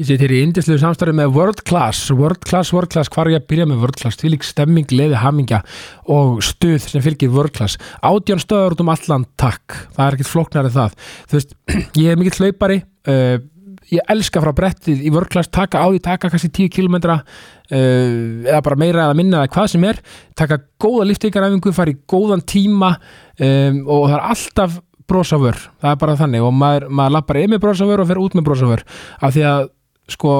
Ég 0.00 0.06
seti 0.08 0.24
hér 0.24 0.32
í 0.32 0.38
indislu 0.46 0.78
samstarfi 0.80 1.12
með 1.12 1.34
World 1.34 1.58
Class, 1.68 2.06
World 2.16 2.40
Class, 2.48 2.70
World 2.72 2.88
Class, 2.88 3.10
hvar 3.12 3.28
er 3.28 3.34
ég 3.34 3.42
að 3.42 3.50
byrja 3.50 3.66
með 3.68 3.82
World 3.82 3.98
Class, 4.00 4.16
því 4.16 4.30
lík 4.32 4.46
stemming, 4.48 4.92
leði, 4.96 5.18
hamingja 5.20 5.58
og 6.14 6.38
stuð 6.46 6.86
sem 6.86 7.02
fylgir 7.04 7.28
World 7.34 7.52
Class. 7.58 7.76
Átján 8.00 8.40
stöður 8.40 8.78
út 8.78 8.80
um 8.80 8.88
allan, 8.94 9.26
takk, 9.36 9.74
það 9.92 10.06
er 10.06 10.16
ekkert 10.16 10.30
flóknarið 10.30 10.78
það. 10.78 10.94
Þú 11.28 11.36
veist, 11.36 11.52
ég 12.00 12.08
er 12.08 12.16
mikill 12.16 12.46
hlaupari, 12.46 12.78
uh, 13.12 13.42
ég 13.90 14.14
elska 14.14 14.40
frá 14.40 14.50
brettið 14.56 15.02
í 15.04 15.12
World 15.12 15.28
Class, 15.34 15.52
taka 15.52 15.82
á 15.84 15.92
því, 15.92 16.00
taka 16.06 16.30
kannski 16.32 16.48
10 16.48 16.70
km 16.78 16.96
uh, 17.10 17.26
eða 17.76 18.62
bara 18.70 18.78
meira 18.80 19.02
eða 19.04 19.18
minna 19.18 19.42
eða 19.42 19.50
hvað 19.52 19.68
sem 19.74 19.84
er, 19.90 20.00
taka 20.32 20.62
góða 20.80 21.10
liftingaræfingu, 21.10 21.74
fara 21.76 21.92
í 21.92 21.98
góðan 22.08 22.40
tíma 22.48 22.94
um, 22.96 23.82
og 23.84 24.06
það 24.06 24.16
er 24.16 24.24
alltaf 24.30 24.80
brosaför, 25.10 25.60
það 25.82 25.92
er 25.92 26.00
bara 26.00 26.16
þannig 26.22 26.46
og 26.46 26.56
maður, 26.56 26.88
maður 26.88 27.14
lappar 27.18 27.40
inn 27.42 27.52
með 27.52 27.62
brosaför 27.66 28.00
og 28.00 28.08
fer 28.08 28.22
út 28.22 28.38
með 28.38 28.46
brosaför 28.46 28.84
af 29.18 29.34
því 29.34 29.44
að 29.50 29.68
sko 30.10 30.34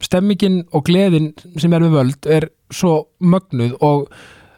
stemmingin 0.00 0.62
og 0.72 0.86
gleðin 0.88 1.32
sem 1.60 1.72
er 1.76 1.84
við 1.84 1.96
völd 1.98 2.28
er 2.30 2.48
svo 2.72 2.94
mögnuð 3.20 3.76
og 3.84 4.06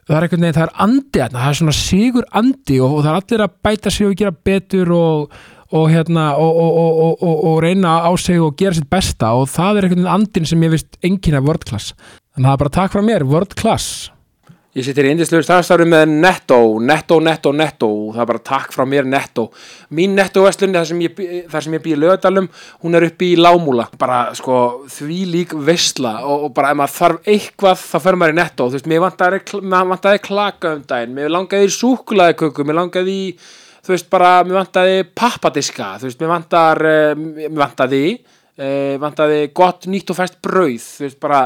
það 0.06 0.16
er 0.16 0.26
einhvern 0.26 0.44
veginn, 0.44 0.56
það 0.58 0.66
er 0.66 0.76
andi 0.84 1.24
það 1.24 1.48
er 1.48 1.58
svona 1.58 1.74
sigur 1.76 2.28
andi 2.38 2.78
og, 2.82 2.96
og 2.98 3.02
það 3.02 3.10
er 3.10 3.20
allir 3.20 3.44
að 3.46 3.58
bæta 3.66 3.92
sig 3.94 4.08
og 4.08 4.16
gera 4.20 4.36
betur 4.50 4.94
og, 4.96 5.36
og 5.72 5.86
hérna 5.90 6.26
og, 6.38 7.58
reyna 7.64 7.98
á 8.06 8.10
sig 8.20 8.40
og 8.42 8.56
gera 8.58 8.76
sitt 8.78 8.90
besta 8.92 9.32
og 9.38 9.48
það 9.50 9.80
er 9.80 9.88
einhvern 9.88 10.02
veginn 10.02 10.14
andin 10.14 10.48
sem 10.48 10.66
ég 10.66 10.74
vist 10.74 10.98
enginn 11.02 11.38
er 11.38 11.46
world 11.46 11.66
class. 11.68 11.94
Þannig 12.32 12.46
að 12.46 12.50
það 12.50 12.56
er 12.56 12.64
bara 12.64 12.76
takk 12.78 12.94
frá 12.94 13.06
mér, 13.06 13.26
world 13.28 13.56
class 13.58 14.10
Ég 14.72 14.86
sittir 14.86 15.04
í 15.04 15.10
indisluður 15.12 15.44
stafstafri 15.44 15.84
með 15.84 16.06
Netto, 16.22 16.56
Netto, 16.80 17.18
Netto, 17.20 17.50
Netto, 17.52 17.88
það 18.14 18.22
er 18.22 18.28
bara 18.30 18.40
takk 18.40 18.70
frá 18.72 18.86
mér 18.88 19.04
Netto. 19.04 19.42
Mín 19.92 20.14
Netto-vestlunni 20.16 20.78
þar 20.78 20.86
sem 20.88 21.02
ég, 21.04 21.18
ég 21.20 21.82
býði 21.84 21.98
lögadalum, 22.00 22.46
hún 22.80 22.96
er 22.96 23.04
uppi 23.10 23.34
í 23.34 23.36
Lámúla. 23.36 23.84
Bara 24.00 24.20
sko 24.38 24.60
því 24.94 25.18
lík 25.28 25.52
vestla 25.68 26.14
og, 26.24 26.46
og 26.46 26.54
bara 26.56 26.70
ef 26.72 26.78
maður 26.80 26.94
þarf 26.94 27.28
eitthvað 27.34 27.82
þá 27.82 27.98
fer 28.06 28.18
maður 28.22 28.32
í 28.32 28.38
Netto. 28.38 28.70
Þú 28.70 28.78
veist, 28.78 28.88
mér 28.94 29.04
vantaði 29.90 30.22
klaka 30.24 30.72
um 30.78 30.80
daginn, 30.94 31.12
mér 31.20 31.36
langaði 31.36 31.68
í 31.68 31.76
súkulæðiköku, 31.76 32.66
mér 32.70 32.80
langaði 32.80 33.18
í, 33.26 33.28
þú 33.84 33.92
veist, 33.92 34.08
bara, 34.16 34.32
mér 34.48 34.60
vantaði 34.62 35.04
pappadiska, 35.20 35.90
þú 36.00 36.08
veist, 36.08 36.24
mér 36.24 36.32
vantaði, 36.32 36.96
mér 37.44 37.60
vantaði, 37.60 38.02
eh, 38.56 38.96
vantaði 39.04 39.44
gott 39.52 39.84
nýtt 39.84 40.16
og 40.16 40.22
fæst 40.22 40.40
brauð, 40.40 40.80
þú 40.80 41.08
veist, 41.10 41.20
bara 41.28 41.44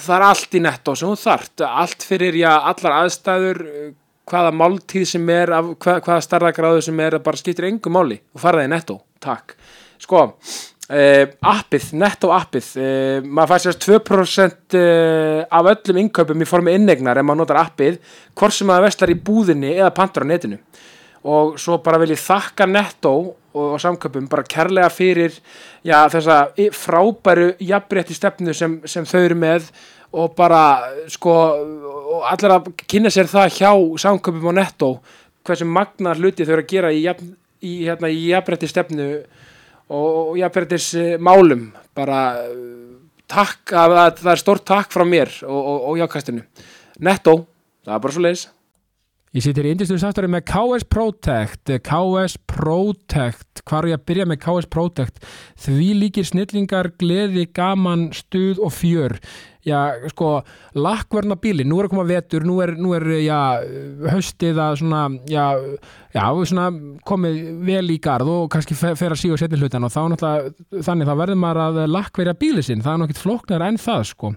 það 0.00 0.16
er 0.16 0.26
allt 0.26 0.54
í 0.56 0.62
netto 0.64 0.94
sem 0.96 1.10
þú 1.10 1.20
þart 1.20 1.64
allt 1.66 2.06
fyrir, 2.06 2.38
já, 2.40 2.52
allar 2.70 2.96
aðstæður 3.04 3.62
hvaða 4.30 4.50
máltíð 4.54 5.06
sem 5.14 5.30
er 5.34 5.52
af, 5.56 5.70
hvað, 5.82 6.02
hvaða 6.06 6.26
starðagráðu 6.26 6.84
sem 6.86 7.00
er 7.04 7.18
bara 7.24 7.40
skiptir 7.40 7.68
engum 7.70 7.96
máli. 7.96 8.20
Og 8.34 8.42
faraði 8.42 8.68
í 8.68 8.72
netto, 8.74 8.98
takk. 9.22 9.56
Sko, 10.00 10.22
eh, 10.88 11.24
appið 11.52 11.90
netto 12.00 12.30
appið, 12.34 12.70
eh, 12.80 13.26
maður 13.26 13.52
fær 13.52 13.64
sérst 13.66 13.82
2% 13.84 14.78
eh, 14.78 15.44
af 15.50 15.72
öllum 15.74 16.00
innkaupum 16.04 16.40
í 16.40 16.48
formi 16.48 16.76
innegnar 16.78 17.18
ef 17.18 17.26
maður 17.26 17.42
notar 17.42 17.62
appið 17.64 17.98
hvort 18.34 18.56
sem 18.56 18.66
maður 18.70 18.88
vestlar 18.88 19.12
í 19.12 19.20
búðinni 19.20 19.74
eða 19.76 19.94
pantur 19.94 20.24
á 20.24 20.30
netinu. 20.30 20.58
Og 21.24 21.58
svo 21.60 21.82
bara 21.84 21.98
vil 22.00 22.14
ég 22.14 22.22
þakka 22.22 22.66
netto 22.70 23.34
og, 23.54 23.64
og 23.74 23.80
samköpum 23.82 24.28
bara 24.30 24.46
kærlega 24.46 24.90
fyrir 24.92 25.34
já, 25.84 25.96
þessa 26.12 26.42
frábæru 26.76 27.54
jafnrétti 27.60 28.16
stefnu 28.16 28.54
sem, 28.54 28.78
sem 28.88 29.06
þau 29.08 29.22
eru 29.24 29.38
með 29.38 29.70
og 30.10 30.34
bara 30.38 30.62
sko 31.10 31.34
og 32.10 32.24
allir 32.30 32.56
að 32.56 32.70
kynna 32.90 33.12
sér 33.14 33.30
það 33.30 33.56
hjá 33.58 33.72
samköpum 34.04 34.50
og 34.50 34.56
netto 34.58 34.90
hversu 35.46 35.66
magnar 35.66 36.18
hluti 36.18 36.46
þau 36.46 36.56
eru 36.56 36.66
að 36.66 36.72
gera 36.74 36.92
í, 36.92 37.04
jafn, 37.06 37.34
í, 37.62 37.74
hérna, 37.86 38.10
í 38.10 38.30
jafnrétti 38.30 38.70
stefnu 38.70 39.10
og, 39.90 40.08
og 40.30 40.38
jafnréttis 40.40 40.92
málum 41.22 41.70
bara 41.96 42.22
takk 43.30 43.74
að, 43.74 43.98
að 44.04 44.24
það 44.24 44.32
er 44.34 44.42
stort 44.42 44.66
takk 44.68 44.94
frá 44.94 45.06
mér 45.06 45.32
og, 45.46 45.90
og 45.90 46.00
jákastinu 46.00 46.46
netto, 47.00 47.44
það 47.86 47.94
er 47.96 48.02
bara 48.06 48.16
svo 48.16 48.26
leiðis 48.26 48.48
Ég 49.30 49.44
sýttir 49.44 49.68
í 49.68 49.72
indislu 49.76 49.94
samstæri 50.02 50.26
með 50.26 50.40
KS 50.50 50.84
Protect, 50.90 51.70
KS 51.86 52.32
Protect, 52.60 53.62
hvar 53.64 53.86
er 53.86 53.94
ég 53.94 54.00
að 54.00 54.08
byrja 54.10 54.26
með 54.28 54.40
KS 54.44 54.68
Protect? 54.72 55.22
Því 55.60 55.92
líkir 55.96 56.26
snillingar, 56.28 56.90
gleði, 57.00 57.46
gaman, 57.56 58.10
stuð 58.16 58.60
og 58.60 58.74
fjör. 58.76 59.16
Já, 59.64 59.92
sko, 60.08 60.38
lakkverna 60.72 61.36
bíli, 61.40 61.66
nú 61.68 61.80
er 61.80 61.86
að 61.86 61.92
koma 61.92 62.06
vetur, 62.08 62.46
nú 62.48 62.58
er, 62.64 62.72
nú 62.80 62.94
er 62.96 63.04
já, 63.20 63.60
höstið 64.08 64.60
að 64.64 64.78
svona, 64.80 65.02
já, 65.28 65.44
já, 66.16 66.22
svona 66.48 66.70
komið 67.08 67.40
vel 67.68 67.92
í 67.92 67.98
garð 68.00 68.32
og 68.32 68.48
kannski 68.54 68.76
fer 68.78 68.96
að 68.96 69.20
síga 69.20 69.36
og 69.36 69.42
setja 69.42 69.60
hlutan 69.60 69.84
og 69.84 69.92
þá 69.92 70.00
náttúrulega, 70.14 70.82
þannig 70.88 71.10
þá 71.10 71.14
verður 71.20 71.40
maður 71.44 71.62
að 71.66 71.80
lakkverja 71.92 72.36
bíli 72.40 72.64
sinn, 72.64 72.84
það 72.84 72.94
er 72.94 73.02
nokkið 73.04 73.20
flóknar 73.20 73.66
enn 73.68 73.80
það, 73.80 74.06
sko. 74.14 74.32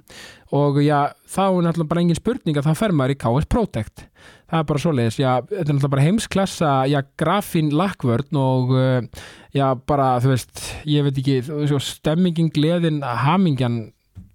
Og 0.59 0.83
já, 0.83 0.99
þá 1.31 1.43
er 1.45 1.63
náttúrulega 1.69 1.93
bara 1.95 2.03
engin 2.03 2.19
spurning 2.19 2.59
að 2.59 2.67
þá 2.67 2.83
fer 2.83 2.95
maður 2.99 3.15
í 3.15 3.21
KS 3.23 3.51
Protect 3.55 4.07
það 4.53 4.61
er 4.61 4.69
bara 4.69 4.81
svoleiðis, 4.83 5.15
já, 5.17 5.29
þetta 5.49 5.57
er 5.57 5.65
náttúrulega 5.65 5.93
bara 5.95 6.05
heimsklassa, 6.05 6.71
já, 6.91 6.99
grafín 7.17 7.71
lakkvörn 7.73 8.37
og 8.37 8.73
uh, 8.77 9.23
já, 9.55 9.65
bara, 9.89 10.11
þú 10.21 10.33
veist, 10.35 10.61
ég 10.89 11.07
veit 11.07 11.21
ekki, 11.23 11.37
veist, 11.49 11.93
stemmingin, 11.97 12.51
gleðin, 12.53 13.01
hamingjan 13.01 13.79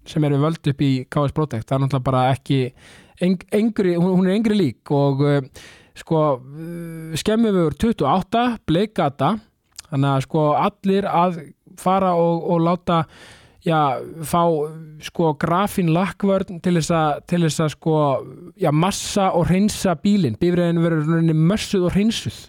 sem 0.09 0.25
er 0.25 0.35
við 0.35 0.43
völd 0.43 0.71
upp 0.73 0.83
í 0.83 0.91
KS 1.07 1.35
Protect, 1.37 1.69
það 1.69 1.77
er 1.77 1.83
náttúrulega 1.85 2.07
bara 2.09 2.25
ekki 2.33 2.59
eng, 3.23 3.45
engri, 3.55 3.95
hún, 3.95 4.11
hún 4.17 4.27
er 4.27 4.35
engri 4.35 4.59
lík 4.59 4.91
og 4.95 5.23
uh, 5.23 5.39
sko, 5.95 6.25
skemmum 7.19 7.55
við 7.55 7.71
28, 7.79 8.45
bleikata 8.67 9.37
þannig 9.87 10.11
að 10.11 10.25
sko 10.27 10.47
allir 10.59 11.07
að 11.07 11.43
fara 11.79 12.11
og, 12.19 12.43
og 12.43 12.65
láta 12.67 13.03
já, 13.69 13.81
fá 14.25 14.41
sko 15.05 15.33
grafin 15.39 15.91
lakkvörn 15.95 16.59
til 16.65 16.75
þess 16.79 16.93
að, 16.95 17.21
til 17.29 17.43
þess 17.45 17.63
að 17.65 17.73
sko, 17.75 17.99
já, 18.59 18.71
massa 18.73 19.29
og 19.37 19.47
hreinsa 19.51 19.95
bílinn, 20.01 20.39
bífriðin 20.41 20.81
verður 20.83 21.29
mössuð 21.37 21.87
og 21.89 21.95
hreinsuð. 21.95 22.41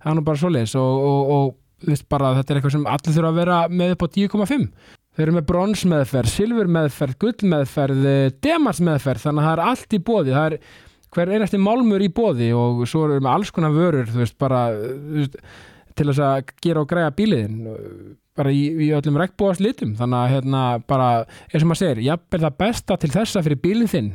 Það 0.00 0.10
er 0.10 0.18
nú 0.18 0.26
bara 0.26 0.40
svoleiðis 0.40 0.74
og, 0.80 1.06
og, 1.10 1.34
og 1.36 1.90
veist, 1.90 2.08
bara, 2.12 2.34
þetta 2.38 2.52
er 2.52 2.60
eitthvað 2.60 2.76
sem 2.76 2.88
allir 2.90 3.16
þurfa 3.16 3.30
að 3.30 3.40
vera 3.40 3.60
með 3.70 3.94
upp 3.94 4.04
á 4.04 4.08
10,5 4.16 4.66
þau 5.14 5.22
eru 5.22 5.36
með 5.36 5.46
bronsmeðferð, 5.50 6.32
silfurmeðferð 6.32 7.18
gullmeðferð, 7.22 8.08
demarsmeðferð 8.42 9.28
þannig 9.28 9.44
að 9.44 9.48
það 9.48 9.54
er 9.54 9.62
allt 9.70 9.94
í 9.94 10.00
bóði 10.08 10.34
það 10.34 10.48
er 10.48 10.58
hver 11.14 11.30
einasti 11.30 11.60
málmur 11.62 12.02
í 12.02 12.10
bóði 12.10 12.50
og 12.58 12.82
svo 12.90 13.04
erum 13.06 13.22
við 13.22 13.30
alls 13.30 13.54
konar 13.54 13.74
vörur 13.76 14.10
þú 14.10 14.22
veist, 14.24 14.36
bara 14.40 14.64
þú 14.74 15.20
veist, 15.20 15.38
til 15.94 16.08
þess 16.10 16.24
að 16.26 16.52
gera 16.66 16.82
og 16.82 16.90
græja 16.90 17.14
bíliðin 17.14 17.58
bara 18.38 18.52
í, 18.54 18.66
í 18.86 18.90
öllum 18.96 19.18
regnbúast 19.20 19.62
litum 19.62 19.94
þannig 19.98 20.20
að 20.20 20.32
hérna 20.34 20.62
bara 20.90 21.08
eins 21.50 21.62
og 21.62 21.70
maður 21.70 21.82
segir, 21.82 22.04
ég 22.08 22.18
er 22.18 22.44
það 22.46 22.60
besta 22.64 22.98
til 23.00 23.12
þessa 23.14 23.42
fyrir 23.46 23.62
bílinn 23.62 23.90
þinn 23.90 24.12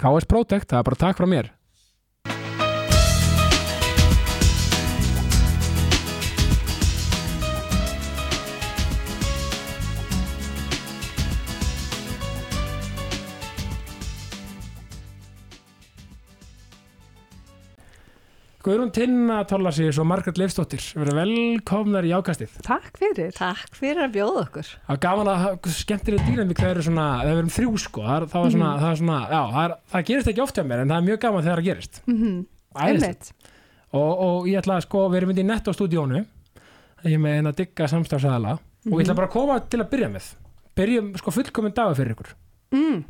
KS 0.00 0.28
Protect, 0.28 0.70
það 0.70 0.80
er 0.80 0.88
bara 0.90 1.02
takk 1.04 1.20
frá 1.20 1.28
mér 1.30 1.52
Guðrún 18.64 18.88
Tinna 18.96 19.42
Tólasís 19.44 19.98
og 20.00 20.06
Margret 20.08 20.38
Leifstóttir 20.40 20.80
verður 20.96 21.18
velkomnar 21.18 22.06
í 22.08 22.14
ákastið. 22.16 22.54
Takk 22.64 22.94
fyrir. 22.96 23.34
Takk 23.36 23.74
fyrir 23.76 24.06
að 24.06 24.14
bjóða 24.14 24.44
okkur. 24.46 24.70
Það 24.86 24.94
er 24.94 25.00
gaman 25.02 25.30
að 25.34 25.68
skemmtilega 25.76 26.24
dýnamík 26.24 26.62
það 26.62 26.70
eru 26.70 26.84
svona, 26.86 27.04
það 27.18 27.28
verðum 27.34 27.50
þrjú 27.58 27.74
sko. 27.82 28.04
Það, 28.06 28.26
það, 28.32 28.46
svona, 28.54 28.70
mm. 28.70 28.80
það 28.80 28.88
er 28.88 29.00
svona, 29.02 29.18
já, 29.26 29.42
það, 29.50 29.66
er, 29.66 29.74
það 29.92 30.06
gerist 30.10 30.30
ekki 30.32 30.42
oft 30.46 30.60
hjá 30.60 30.64
mér 30.70 30.80
en 30.80 30.94
það 30.94 31.02
er 31.02 31.06
mjög 31.10 31.20
gaman 31.26 31.44
þegar 31.44 31.60
það 31.60 31.68
gerist. 31.68 32.00
Mm 32.06 32.16
-hmm. 32.22 33.44
og, 34.00 34.24
og 34.28 34.48
ég 34.48 34.62
ætla 34.62 34.78
að 34.78 34.86
sko, 34.86 35.04
við 35.10 35.20
erum 35.20 35.32
myndið 35.34 35.44
í 35.44 35.50
nettostúdíónu. 35.50 36.24
Ég 37.04 37.18
er 37.18 37.22
með 37.26 37.36
einn 37.36 37.52
að 37.52 37.60
digga 37.60 37.90
samstafsæðala 37.92 38.56
mm 38.56 38.64
-hmm. 38.64 38.94
og 38.94 38.96
ég 38.96 39.04
ætla 39.04 39.12
mhm. 39.12 39.20
bara 39.20 39.28
að 39.28 39.36
koma 39.36 39.60
til 39.60 39.80
að 39.84 39.90
byrja 39.92 40.08
með. 40.08 40.32
Byrjum 40.74 41.12
sko 41.20 41.36
fullkominn 41.36 41.76
daga 41.76 41.94
fyrir 41.94 42.16
ykkur. 42.16 42.32
Mm. 42.72 43.04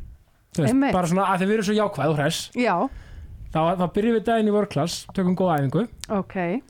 veist, 0.57 0.91
bara 0.91 1.07
svona 1.07 1.31
að 1.31 1.39
þið 1.39 1.47
verður 1.47 1.65
svo 1.65 1.79
jákvæð 1.79 2.09
og 2.11 2.17
hress. 2.19 2.51
Já 2.51 2.89
þá, 3.55 3.61
þá 3.79 3.85
byrjum 3.95 4.17
við 4.17 4.25
daginn 4.29 4.51
í 4.51 4.55
workclass 4.55 5.03
tökum 5.15 5.37
góða 5.39 5.59
æfingu 5.61 5.85
okay. 6.11 6.61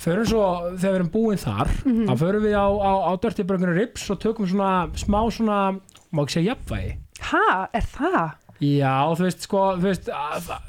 förum 0.00 0.28
svo 0.28 0.46
þegar 0.76 0.90
við 0.90 0.98
erum 1.00 1.12
búin 1.14 1.40
þar 1.40 1.70
mm 1.72 1.92
-hmm. 1.92 2.08
þá 2.10 2.24
förum 2.24 2.46
við 2.46 2.56
á, 2.60 2.68
á, 2.68 2.92
á 3.08 3.12
dörtibrönginu 3.22 3.76
rips 3.76 4.10
og 4.12 4.20
tökum 4.20 4.48
svona 4.48 4.90
smá 4.94 5.20
svona 5.30 5.60
má 6.12 6.22
ekki 6.22 6.38
segja 6.38 6.54
jafnvægi 6.54 6.92
hæ, 7.30 7.44
er 7.72 7.86
það? 7.96 8.28
já, 8.60 8.96
þú 9.16 9.22
veist, 9.24 9.40
sko, 9.48 9.62
þú 9.76 9.86
veist 9.88 10.10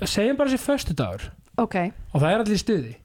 segjum 0.04 0.38
bara 0.38 0.50
þessi 0.50 0.64
förstu 0.64 0.94
dagur 0.96 1.32
okay. 1.58 1.92
og 2.14 2.22
það 2.22 2.32
er 2.32 2.46
allir 2.46 2.64
stuði 2.64 2.96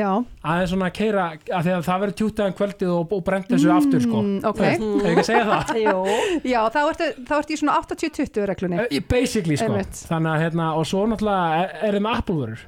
Já. 0.00 0.10
að 0.52 0.64
svona 0.72 0.90
keira 0.96 1.26
að 1.36 1.62
því 1.66 1.74
að 1.76 1.84
það 1.88 2.00
verður 2.04 2.16
tjútaðan 2.20 2.56
kvöldið 2.60 2.90
og, 2.96 3.12
og 3.18 3.22
brent 3.28 3.48
þessu 3.52 3.70
mm, 3.70 3.76
aftur 3.78 4.04
sko. 4.06 4.22
okay. 4.50 4.74
það 4.80 5.04
er 5.04 5.10
ekki 5.12 5.24
að 5.24 5.30
segja 5.30 5.46
það. 5.50 5.72
Já 6.54 6.60
þá 6.74 6.80
ertu, 6.88 7.08
þá 7.28 7.32
ertu 7.38 7.54
í 7.56 7.60
svona 7.62 7.78
80-20 7.84 8.50
reglunni. 8.50 8.82
Uh, 8.86 9.00
basically 9.10 9.56
sko. 9.60 9.80
Þannig 10.10 10.34
að 10.34 10.44
hérna 10.46 10.68
og 10.80 10.86
svo 10.90 11.06
náttúrulega 11.10 11.64
er, 11.64 11.74
er 11.88 11.98
þið 11.98 12.06
með 12.08 12.20
Apple-vörur 12.22 12.66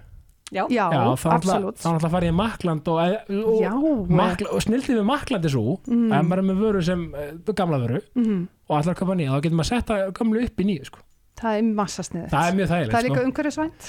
Já, 0.52 0.66
Já, 0.68 0.84
absolutt. 1.32 1.78
þá 1.80 1.86
náttúrulega 1.94 2.12
farið 2.12 2.28
ég 2.28 2.34
makland 2.36 2.88
og, 2.92 2.98
og, 3.32 3.54
Já, 3.62 3.70
makla, 4.12 4.50
og 4.52 4.60
snildið 4.60 4.98
við 5.00 5.06
maklandi 5.08 5.48
svo 5.54 5.78
Mhm. 5.88 6.10
ef 6.12 6.26
maður 6.28 6.42
er 6.42 6.46
með 6.50 6.58
vöru 6.60 6.82
sem 6.84 7.06
uh, 7.16 7.52
gamla 7.56 7.78
vöru 7.80 8.02
Mhm. 8.14 8.42
og 8.68 8.76
að 8.76 8.92
köpa 9.00 9.16
nýja, 9.16 9.32
þá 9.32 9.40
getur 9.46 9.56
maður 9.56 9.64
að 9.64 9.80
setja 9.80 10.12
gamlu 10.12 10.44
upp 10.44 10.60
í 10.60 10.66
nýju 10.68 10.84
sko. 10.90 10.98
Það 11.42 11.56
er 11.58 11.62
massa 11.80 12.02
sniðið 12.06 12.28
það 12.32 12.48
er 12.48 12.56
mjög 12.58 12.68
Það 12.68 12.76
þægilegt 12.76 12.98
er 12.98 13.06
líka 13.08 13.16
sko. 13.18 13.24
umhverfisvænt. 13.28 13.88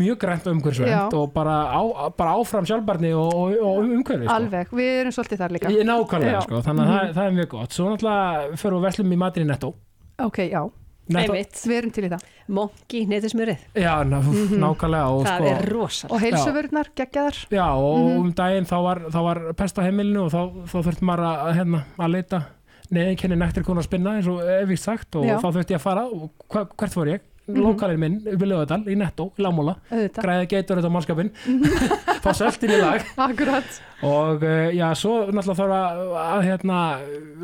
Mjög 0.00 0.18
grænt 0.24 0.50
umhverfisvænt 0.52 1.14
og 1.20 1.32
bara, 1.34 1.56
á, 1.72 1.80
bara 2.16 2.34
áfram 2.40 2.66
sjálfbarni 2.70 3.12
og, 3.16 3.30
og, 3.34 3.54
og 3.60 3.78
umhverfi 3.84 4.26
sko. 4.26 4.34
Alveg, 4.36 4.74
við 4.80 4.90
erum 5.00 5.12
svolítið 5.16 5.38
þar 5.44 5.56
líka. 5.56 5.70
Í 5.72 5.86
nákvæmlega, 5.88 6.42
sko, 6.46 6.60
þannig 6.66 6.84
að 6.84 6.90
Mhm. 6.90 6.98
það, 7.00 7.14
það 7.14 7.24
er 7.26 7.38
mjög 7.40 7.48
gott. 7.56 7.70
Svo 7.72 7.88
náttúrulega 7.90 8.60
fyrir 8.60 8.76
við 8.78 8.84
verslum 8.88 9.12
í 9.12 9.16
matinn 9.24 9.44
í 9.46 9.50
Netto. 9.50 9.74
Ok, 10.20 10.38
já, 10.50 10.62
Netto. 11.10 11.32
Einmitt. 11.32 11.54
Við 11.66 11.76
erum 11.80 11.90
til 11.90 12.04
í 12.04 12.08
það. 12.12 12.20
Monki, 12.54 13.00
netismurið, 13.08 13.58
Já, 13.74 13.94
ná, 14.06 14.20
mm 14.22 14.30
Mhm. 14.30 14.58
nákvæmlega 14.62 15.06
og, 15.10 15.24
það 15.26 15.38
sko, 15.40 15.46
er 15.50 15.66
rosalega 15.72 16.14
Og 16.14 16.20
heilsuvörðnar, 16.22 16.86
geggjaðar. 16.94 17.36
Já, 17.50 17.66
og 17.74 17.98
Mhm. 17.98 18.20
um 18.20 18.32
daginn 18.32 18.64
þá 18.66 18.76
var, 18.82 18.98
þá 19.10 19.18
var 19.24 19.52
pest 19.54 19.76
á 19.78 19.82
heimilinu 19.82 20.24
og 20.26 20.30
þá, 20.30 20.40
þá 20.70 20.76
þurfti 20.84 21.02
maður 21.02 21.24
að, 21.26 21.54
hérna, 21.56 21.84
að 21.98 22.10
leita 22.14 22.44
neðinkenni 22.90 23.36
nektir 23.38 23.62
konar 23.66 23.82
spinna 23.86 24.16
eins 24.18 24.26
og 24.30 24.40
efist 24.60 24.84
sagt 24.88 25.14
og 25.16 25.24
Já. 25.28 25.38
þá 25.38 25.48
þurfti 25.52 25.76
ég 25.76 25.80
að 25.80 25.88
fara 25.88 26.06
og 26.10 26.30
hva, 26.50 26.66
hvert 26.76 26.92
fór 26.96 27.12
ég? 27.16 27.26
Mhm. 27.50 27.62
Lokalinn 27.64 27.98
minn 27.98 28.16
upp 28.30 28.42
í 28.44 28.46
Lögadal 28.46 28.84
í 28.86 28.94
Netto, 28.94 29.24
í 29.34 29.42
Lámúla 29.42 29.72
auðvitað 29.90 30.22
græði 30.22 30.46
geitur 30.52 30.78
þetta 30.78 30.90
mannskapin 30.94 31.30
fá 32.22 32.30
söltin 32.36 32.70
í 32.70 32.78
lag 32.78 33.02
Akkurat 33.18 33.78
og 34.06 34.44
uh, 34.44 34.68
já, 34.70 34.86
svo 34.94 35.24
náttúrulega 35.32 35.56
þarf 35.58 35.74
að, 35.74 36.02
að 36.20 36.44
hérna, 36.46 36.76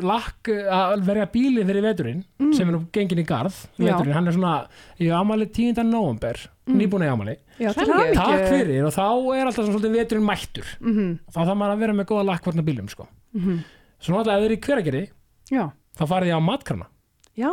lakk 0.07 0.51
að 0.53 1.03
verja 1.09 1.27
bílinn 1.33 1.67
fyrir 1.69 1.85
veturinn 1.89 2.23
Mm. 2.37 2.53
sem 2.53 2.69
er 2.69 2.75
nú 2.77 2.79
gengin 2.93 3.19
í 3.19 3.25
garð 3.27 3.55
Já. 3.81 3.89
veturinn, 3.89 4.13
hann 4.13 4.27
er 4.29 4.35
svona, 4.37 4.51
ég 5.01 5.09
hef 5.09 5.17
amali 5.19 5.47
10. 5.49 5.81
november 5.89 6.37
Mm. 6.69 6.77
nýbúin 6.79 7.03
í 7.03 7.09
amali 7.11 7.35
Já, 7.59 7.73
til 7.73 7.89
Hamingju. 7.91 8.15
takk 8.15 8.47
fyrir 8.51 8.85
og 8.87 8.93
þá 8.93 9.03
er 9.35 9.45
alltaf 9.49 9.65
svona 9.65 9.73
svolítið 9.75 9.97
veturinn 9.97 10.27
mættur 10.29 10.67
Mhm, 10.79 11.19
þá 11.33 11.39
þarf 11.41 11.57
maður 11.57 11.73
að 11.75 11.79
vera 11.83 11.93
með 11.97 12.05
góða 12.13 12.25
lakkvarnar 12.29 12.63
bílum 12.69 12.87
sko. 12.91 13.07
mhm. 13.33 13.59
svo 13.99 14.13
náttúrulega 14.15 14.37
ef 14.37 14.43
þið 14.43 14.47
er 14.47 14.55
í 14.55 14.61
hveragerði 14.67 15.03
Já, 15.51 15.69
þá 15.97 16.03
farið 16.07 16.31
ég 16.33 16.37
á 16.37 16.41
matkrana 16.43 16.87
já 17.37 17.51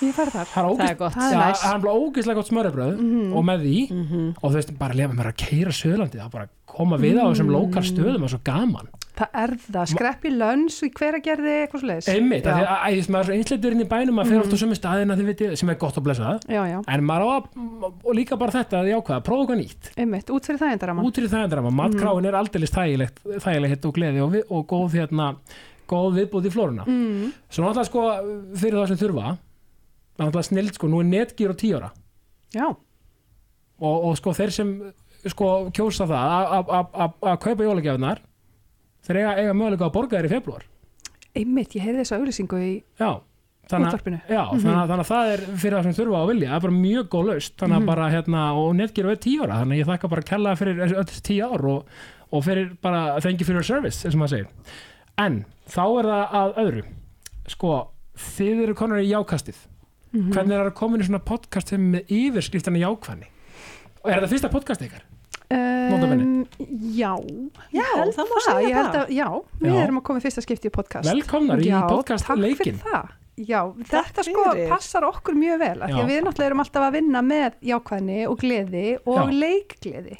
Ég 0.00 0.14
fær 0.16 0.30
þar 0.32 0.46
það 0.48 0.64
er, 0.64 0.76
Það 0.78 0.88
er 0.90 0.94
gott. 0.96 1.12
Það 1.14 1.24
er 1.28 1.34
ja, 1.34 1.40
næs. 1.44 1.60
það 1.60 1.74
er 1.74 1.80
bara 1.84 1.94
ógislega 2.00 2.34
gott 2.38 2.48
smöröbröð 2.48 2.94
Mhm. 2.98 3.32
og 3.36 3.42
með 3.44 3.58
því 3.64 3.78
Mhm. 3.92 4.34
og 4.42 4.50
þú 4.50 4.54
veist 4.56 4.78
bara 4.78 4.94
lefa 4.94 5.12
mér 5.14 5.26
að 5.28 5.36
keira 5.36 5.70
söðlandi 5.70 6.16
það 6.18 6.30
bara 6.32 6.48
koma 6.66 6.96
við 6.96 7.18
á 7.20 7.24
þessum 7.28 7.46
Mm. 7.46 7.52
lokal 7.52 7.82
stöðum 7.84 8.22
og 8.24 8.30
svo 8.32 8.38
gaman 8.42 8.88
Það 9.14 9.28
er 9.34 9.50
það, 9.70 9.86
skrepp 9.94 10.22
í 10.24 10.30
lönns 10.34 10.82
í 10.82 10.90
hveragerði, 10.90 11.52
eitthvað 11.68 11.80
svo 11.80 11.86
leiðis 11.86 12.08
einmitt, 12.08 12.46
af 12.46 12.56
því 12.56 12.62
Já, 12.64 12.66
að 12.66 12.80
að- 12.82 13.10
maður 13.12 13.20
er 13.20 13.24
svo 13.24 13.34
einsleitur 13.36 13.72
inn 13.72 13.80
í 13.84 13.88
bænum 13.88 14.18
að 14.18 14.26
fyrir 14.26 14.40
Mhm. 14.40 14.42
oft 14.42 14.54
á 14.54 14.62
sömu 14.64 14.74
staðina 14.74 15.14
þið 15.14 15.28
vitið, 15.30 15.56
sem 15.58 15.68
er 15.70 15.74
gott 15.76 15.94
að 15.94 16.02
blessa 16.02 16.24
það 16.24 16.40
já, 16.48 16.62
já, 16.72 16.82
en 16.88 17.00
maður 17.04 17.22
á 17.22 17.30
að, 17.36 17.92
og 18.04 18.14
líka 18.16 18.38
bara 18.38 18.50
þetta 18.50 18.76
að 18.80 18.90
jákvæða, 18.90 19.22
prófa 19.22 19.46
eitthvað 19.46 19.60
nýtt 19.60 19.84
einmitt, 19.96 20.26
út 20.30 20.42
fyrir 20.48 20.58
það 20.58 20.72
endara 20.72 20.94
út 21.04 21.18
í 21.18 21.28
það 21.28 21.44
endur 21.44 21.60
að 21.62 21.74
matkráin 21.78 22.26
er 22.26 22.32
aldeilis 22.34 22.72
þægilegt 22.72 23.16
þægilegt 23.38 23.84
og 23.84 23.94
gleði 23.94 24.20
og, 24.24 24.32
við, 24.32 24.42
og 24.50 24.66
góð 24.66 24.90
hérna, 24.98 25.36
góð 25.90 26.18
viðbúð 26.18 26.46
í 26.48 26.52
flóruna. 26.54 26.84
Mm. 26.86 27.32
svo 27.50 27.64
náttúrulega 27.64 27.88
sko 27.90 28.04
fyrir 28.60 28.78
það 28.80 28.88
sem 28.92 29.00
þurfa 29.04 29.36
náttúrulega 30.18 30.48
snild 30.48 30.74
sko, 30.78 30.88
nú 30.88 31.00
er 31.02 31.08
netgýr 31.10 31.50
og 31.50 31.56
tíu 31.58 31.76
ára. 31.78 31.90
Já, 32.54 32.66
og, 33.80 33.96
og 34.08 34.16
sko 34.20 34.32
þeir 34.36 34.52
sem 34.54 34.70
sko 35.26 35.50
kjósa 35.74 36.06
það 36.06 36.34
að- 36.60 37.38
kaupa 37.42 37.64
jólagjafinar 37.66 38.20
þeir 39.04 39.16
eiga, 39.20 39.36
eiga 39.40 39.54
mögulega 39.56 39.86
að 39.88 39.94
borga 39.96 40.18
þér 40.20 40.28
í 40.28 40.34
februar 40.34 40.66
einmitt, 41.34 41.72
ég 41.74 41.82
heyrði 41.82 42.04
þessa 42.04 42.18
auðlýsingu 42.20 42.58
í 42.62 42.72
já, 43.00 43.08
þannig, 43.68 43.88
útvarpinu. 43.88 44.20
Já 44.28 44.42
þannig, 44.52 44.68
að, 44.70 44.88
þannig 44.92 45.02
að 45.04 45.08
það 45.10 45.32
er 45.34 45.40
fyrir 45.58 45.76
það 45.78 45.82
sem 45.88 45.96
þurfa 45.98 46.20
að 46.20 46.28
vilja 46.30 46.48
það 46.50 46.56
er 46.58 46.64
bara 46.66 46.76
mjög 46.84 47.08
góð 47.14 47.26
laust 47.32 47.56
þannig 47.58 47.76
að 47.76 47.80
Mhm. 47.82 47.86
bara 47.90 48.10
hérna 48.14 48.42
og 48.60 48.74
netgýr 48.78 49.08
tíu 49.24 49.42
ára 49.42 49.58
þannig 49.62 49.74
að 49.74 49.80
ég 49.82 49.88
þakka 49.90 50.10
bara 50.12 50.22
að 50.22 50.30
kella 50.30 50.54
fyrir 50.60 50.82
öll 50.84 51.04
tíu 51.28 51.48
ár 51.48 51.64
og, 51.72 51.86
og 52.30 52.44
fyrir 52.44 52.76
bara 52.82 53.20
for 53.20 53.54
your 53.54 53.62
service 53.64 54.04
eins 54.06 54.14
og 54.14 54.20
maður 54.20 54.34
segir. 54.36 54.48
En 55.18 55.44
þá 55.68 55.82
er 56.00 56.08
það 56.10 56.34
að 56.40 56.58
öðru 56.64 56.82
sko 57.54 57.72
þið 58.34 58.62
eru 58.66 58.74
konar 58.78 59.02
í 59.04 59.08
jákastið 59.12 59.56
Mhm. 60.14 60.30
hvernig 60.30 60.54
er 60.54 60.68
það 60.70 60.74
komin 60.78 61.00
í 61.02 61.06
svona 61.08 61.18
podcast 61.26 61.68
sem 61.72 61.88
með 61.90 62.04
yfirskriftan 62.14 62.76
jákvæðni 62.78 63.26
og 64.04 64.10
er 64.12 64.20
þetta 64.20 64.28
fyrsta 64.30 64.50
podcast 64.52 64.84
ykkar? 64.86 65.02
Um, 65.54 66.46
já, 66.94 67.10
Já, 67.74 67.82
ég 67.82 67.90
held 67.98 68.14
það 68.14 68.30
má 68.30 68.38
segja 68.46 68.84
það. 68.84 68.94
að, 68.94 69.10
já, 69.12 69.26
við 69.60 69.74
Já. 69.74 69.82
erum 69.84 69.98
að 69.98 70.02
koma 70.06 70.18
í 70.18 70.22
fyrsta 70.24 70.42
skipti 70.44 70.70
í 70.70 70.72
podcast 70.72 71.10
Velkomnar 71.10 71.58
í 71.60 71.66
já, 71.68 71.80
podcast 71.90 72.30
leikin 72.38 72.78
það 72.80 73.10
já, 73.36 73.60
þetta 73.90 74.24
sko 74.24 74.44
fyrir. 74.52 74.68
passar 74.70 75.02
okkur 75.10 75.34
mjög 75.34 75.58
vel 75.58 75.82
af 75.82 75.90
því 75.90 76.00
að 76.00 76.08
við 76.14 76.22
náttúrulega 76.24 76.46
erum 76.52 76.62
alltaf 76.64 76.86
að 76.88 76.92
vinna 76.96 77.22
með 77.22 77.58
jákvæðni 77.72 78.18
og 78.30 78.38
gleði 78.40 78.86
og 79.04 79.18
Já. 79.18 79.34
leikgleði 79.42 80.16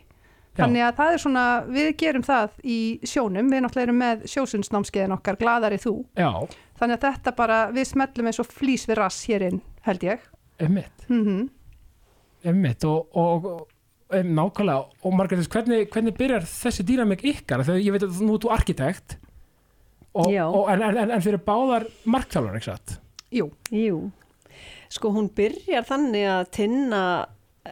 þannig 0.59 0.87
að 0.87 0.95
það 1.01 1.17
er 1.17 1.25
svona, 1.25 1.47
við 1.75 1.91
gerum 2.03 2.27
það 2.27 2.61
í 2.62 2.79
sjónum, 3.06 3.51
við 3.51 3.65
náttúrulega 3.65 3.89
erum 3.89 4.01
með 4.05 4.25
sjósundsnámskeiðin 4.35 5.17
okkar, 5.17 5.41
gladari 5.41 5.81
þú. 5.83 5.97
Já, 6.19 6.31
þannig 6.81 6.99
að 6.99 7.09
þetta 7.09 7.35
bara, 7.39 7.59
við 7.75 7.91
smellum 7.91 8.31
eins 8.31 8.41
og 8.43 8.51
flýs 8.53 8.89
við 8.91 9.01
rass 9.01 9.27
hér 9.29 9.49
inn, 9.51 9.61
held 9.89 10.06
ég. 10.06 10.25
Emmitt, 10.62 11.06
mm 11.11 11.45
emmitt 12.45 12.85
og, 12.85 13.09
og, 13.17 13.47
og 13.49 14.17
em, 14.17 14.33
nákvæmlega. 14.37 14.91
Og 15.05 15.15
Margrétis, 15.17 15.49
hvernig, 15.53 15.87
hvernig 15.93 16.17
byrjar 16.19 16.47
þessi 16.49 16.87
dýramik 16.87 17.25
ykkar? 17.25 17.65
Þegar 17.67 17.85
ég 17.85 17.95
veit 17.97 18.05
að 18.06 18.21
nú 18.25 18.37
ert 18.37 18.45
þú 18.45 18.53
arkitekt. 18.55 19.17
Og, 20.15 20.29
en, 20.71 20.85
en, 20.85 21.15
en 21.17 21.25
fyrir 21.25 21.41
báðar 21.43 21.89
markþjálfur, 22.06 22.59
ekki 22.61 22.71
satt? 22.71 22.99
Jú, 23.35 23.49
Jú, 23.75 23.97
sko 24.93 25.11
hún 25.17 25.27
byrjar 25.35 25.87
þannig 25.89 26.29
að 26.31 26.45
tinna, 26.55 27.01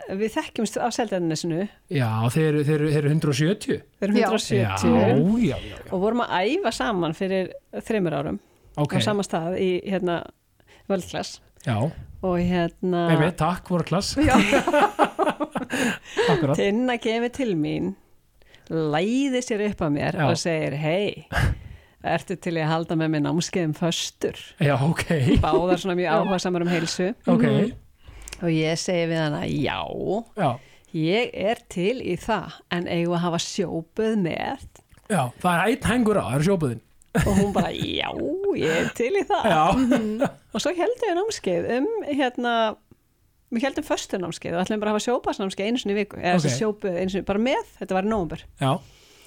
við 0.09 0.31
þekkjumst 0.37 0.79
af 0.81 0.95
seldarnesinu, 0.97 1.67
Já, 1.93 2.09
þeir, 2.33 2.47
eru- 2.49 2.63
þeir, 2.65 2.79
eru- 2.81 2.93
þeir 2.95 3.03
eru 3.05 3.13
170 3.13 3.83
við 4.01 4.07
erum 4.09 4.17
Já. 4.17 4.29
170 4.31 5.45
Já, 5.45 5.57
já, 5.69 5.77
og 5.93 6.01
vorum 6.07 6.23
að 6.25 6.33
æfa 6.49 6.73
saman 6.73 7.13
fyrir 7.19 7.53
þreymur 7.85 8.17
árum 8.21 8.39
Ok, 8.81 8.97
á 8.97 8.99
sama 9.05 9.21
stað 9.27 9.59
í 9.61 9.71
hérna 9.85 10.23
völdklass 10.89 11.43
já, 11.67 11.77
og 12.25 12.39
hérna 12.41 13.03
emmitt, 13.13 13.37
takk, 13.39 13.69
voru 13.71 13.85
klass. 13.85 14.15
Já, 14.23 14.33
Akkurat, 16.33 16.57
Tinna 16.59 16.97
kemur 17.03 17.33
til 17.35 17.53
mín 17.59 17.93
læði 18.73 19.43
sér 19.45 19.67
upp 19.69 19.83
að 19.85 19.93
mér 19.99 20.17
og 20.25 20.37
segir 20.41 20.75
hei, 20.81 21.27
ertu 22.03 22.37
til 22.41 22.55
að 22.63 22.71
halda 22.71 22.97
með 22.99 23.11
mér 23.15 23.25
námskeiðum 23.27 23.75
föstur? 23.77 24.39
Já, 24.63 24.73
ok. 24.81 25.05
Báðar 25.43 25.81
svona 25.83 25.97
mjög 25.99 26.15
áhuga 26.17 26.39
samar 26.41 26.65
um 26.65 26.71
heilsu. 26.73 27.11
Ok, 27.29 27.45
og 28.43 28.53
ég 28.53 28.79
segi 28.81 29.09
við 29.11 29.21
hana 29.23 29.43
já, 29.49 29.81
já, 30.37 30.51
ég 30.99 31.35
er 31.49 31.63
til 31.73 31.97
í 32.03 32.17
það 32.21 32.61
en 32.75 32.89
eigum 32.91 33.17
að 33.19 33.27
hafa 33.27 33.43
sjópuð 33.47 34.17
með? 34.23 34.65
Já 35.13 35.23
Það 35.43 35.53
er 35.53 35.67
einn 35.67 35.87
hengur 35.91 36.21
á, 36.21 36.25
það 36.25 36.39
er 36.39 36.49
sjópuðin 36.49 36.83
og 37.13 37.35
hún 37.37 37.51
bara 37.53 37.69
já, 37.77 38.09
ég 38.57 38.71
er 38.73 38.89
til 38.97 39.11
í 39.21 39.25
það. 39.29 39.49
Já, 39.53 39.65
og 40.55 40.63
svo 40.65 40.73
heldum 40.73 41.03
við 41.05 41.19
námskeið 41.19 41.69
um 41.77 41.89
hérna 42.09 42.55
við 43.53 43.67
heldum 43.67 43.85
föstu 43.85 44.21
námskeið 44.21 44.57
og 44.57 44.65
ætlum 44.65 44.81
bara 44.81 44.95
að 44.95 44.97
hafa 44.97 45.07
sjópasnámskeið 45.07 45.69
einu 45.69 45.83
sinni 45.83 45.97
í 45.97 45.99
viku, 46.01 46.21
eða 46.23 46.39
Ok. 46.39 46.47
okay. 46.47 46.57
sjópuð 46.57 46.97
einu 46.97 47.13
sinni, 47.13 47.27
bara 47.29 47.43
með, 47.45 47.73
þetta 47.81 47.99
var 47.99 48.09
í 48.09 48.13
nóvumber 48.13 48.45
já. 48.63 48.73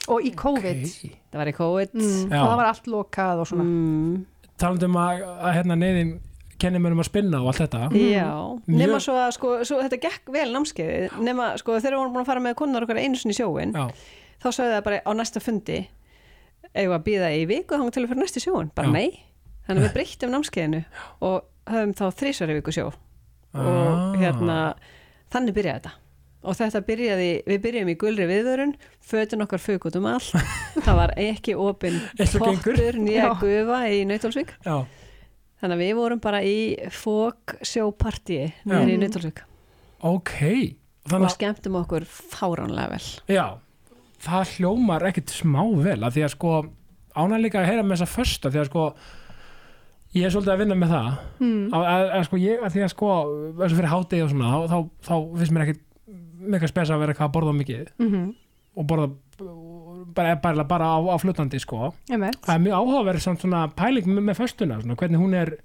Og 0.06 0.22
í 0.22 0.32
COVID. 0.38 0.82
Ok. 0.86 1.14
það 1.34 1.42
var 1.42 1.50
í 1.50 1.54
COVID. 1.58 1.94
Mm, 1.98 2.26
og 2.30 2.34
það 2.36 2.58
var 2.60 2.68
allt 2.70 2.90
lokað 2.94 3.40
og 3.42 3.48
svona. 3.50 3.64
Mm, 3.66 4.50
talandi 4.62 4.90
um 4.90 4.98
að, 5.02 5.24
að 5.34 5.56
hérna 5.60 5.78
neyðin 5.82 6.12
kenni 6.60 6.80
mér 6.80 6.96
um 6.96 7.02
að 7.04 7.10
spinna 7.10 7.42
og 7.42 7.48
allt 7.52 7.62
þetta. 7.66 7.82
Já, 8.00 8.30
Mjög- 8.68 8.78
nema 8.80 9.00
svo 9.04 9.16
að 9.20 9.32
sko, 9.36 9.50
svo 9.68 9.82
þetta 9.84 10.00
gekk 10.06 10.32
vel 10.34 10.48
námskeiði 10.54 11.10
nema 11.26 11.50
sko 11.60 11.76
þegar 11.80 11.96
við 11.96 12.00
vorum 12.00 12.14
búin 12.16 12.24
að 12.24 12.30
fara 12.32 12.44
með 12.46 12.56
konar 12.62 12.86
okkar 12.88 13.02
einu 13.04 13.16
sinni 13.20 13.36
í 13.36 13.40
sjóin 13.40 13.74
Já, 13.76 13.86
þá 14.44 14.48
sagði 14.52 14.76
það 14.78 14.84
bara 14.88 15.02
á 15.06 15.12
næsta 15.20 15.42
fundi 15.44 15.80
eigum 16.76 16.96
að 16.98 17.04
býða 17.08 17.30
í 17.36 17.44
viku 17.48 17.76
þá 17.80 17.86
til 17.94 18.04
að 18.04 18.10
fyrir 18.14 18.22
næstu 18.24 18.42
sjóin, 18.44 18.72
bara 18.76 18.88
Já. 18.88 18.92
nei. 18.94 19.20
Þannig 19.68 19.82
að 19.82 19.86
við 19.88 19.94
breyttum 19.98 20.32
námskeiðinu 20.36 20.82
og 21.22 21.44
höfum 21.72 21.94
þá 21.98 22.06
þrísvar 22.20 22.52
í 22.52 22.58
viku 22.60 22.72
sjó. 22.76 22.88
Og 23.56 23.62
Ah. 23.66 24.16
hérna 24.20 24.58
þannig 25.32 25.56
byrjaði 25.56 25.80
þetta. 25.82 25.92
Og 26.46 26.54
þetta 26.60 26.82
byrjaði, 26.86 27.30
við 27.48 27.62
byrjum 27.64 27.90
í 27.90 27.96
gulri 27.98 28.26
viðvörun 28.30 28.76
fötun 29.02 29.42
okkar 29.42 29.58
fög 29.64 29.88
út 29.90 29.96
um 29.98 30.06
allt. 30.06 30.30
Það 30.86 30.96
var 31.00 31.14
ekki 31.18 31.56
opinn 31.58 31.98
og 32.20 32.36
pottur 32.38 33.00
nýja 33.02 33.32
gufa 33.40 33.80
í 33.90 34.04
Nautólsvík 34.06 34.52
já, 34.66 34.86
þannig 35.66 35.76
að 35.76 35.84
við 35.84 35.94
vorum 36.00 36.22
bara 36.24 36.40
í 36.46 36.58
fók 36.94 37.58
sjópartíi 37.66 38.54
nýri 38.64 38.96
í 38.96 38.98
Mm. 38.98 39.04
Nautólsvík 39.04 39.44
ok. 40.06 40.34
Og 41.14 41.28
skemmtum 41.36 41.76
okkur 41.82 42.06
fáránlega 42.10 42.96
vel. 42.96 43.06
Já 43.30 43.46
það 44.26 44.56
hljómar 44.56 45.06
ekkit 45.12 45.34
smá 45.36 45.62
vel 45.78 46.00
að 46.02 46.16
því 46.16 46.24
að 46.26 46.34
sko 46.34 46.54
ána 47.16 47.38
líka 47.40 47.62
að 47.62 47.70
heyra 47.70 47.84
með 47.86 48.00
þessa 48.00 48.14
fösta 48.16 48.52
því 48.52 48.62
að 48.62 48.70
sko 48.72 48.86
ég 50.16 50.26
er 50.26 50.34
svolítið 50.34 50.54
að 50.56 50.62
vinna 50.64 50.78
með 50.80 50.94
það. 50.96 51.10
Mm, 51.44 51.60
að, 51.76 51.86
að, 51.92 52.06
að 52.16 52.26
sko 52.30 52.40
ég, 52.42 52.64
að 52.64 52.74
því 52.74 52.84
að 52.86 52.92
sko 52.96 53.12
eins 53.52 53.68
og 53.68 53.78
fyrir 53.78 53.92
hátegi 53.92 54.24
og 54.26 54.32
svona, 54.32 54.50
þá, 54.56 54.66
þá, 54.72 54.80
þá 55.06 55.14
finnst 55.42 55.56
mér 55.56 55.66
ekkit 55.66 55.84
mikið 56.56 56.72
spesa 56.72 56.96
að 56.96 57.04
vera 57.04 57.14
eitthvað 57.16 57.30
að 57.30 57.38
borða 57.38 57.56
mikið 57.62 57.94
mm 58.02 58.26
og 58.76 58.84
borða 58.90 59.06
bara, 60.16 60.36
bara, 60.42 60.64
bara 60.64 60.90
á, 60.96 61.00
á 61.04 61.16
flutandi 61.22 61.60
sko. 61.62 61.94
Einmitt. 62.10 62.40
það 62.46 62.56
er 62.58 62.66
mjög 62.66 62.82
áhugaverð 62.82 63.24
samt 63.28 63.46
svona 63.46 63.68
pæling 63.76 64.08
með, 64.10 64.24
með 64.32 64.42
föstuna 64.44 64.82
svona, 64.82 64.96
hvernig 65.00 65.22
hún 65.22 65.34
er 65.38 65.58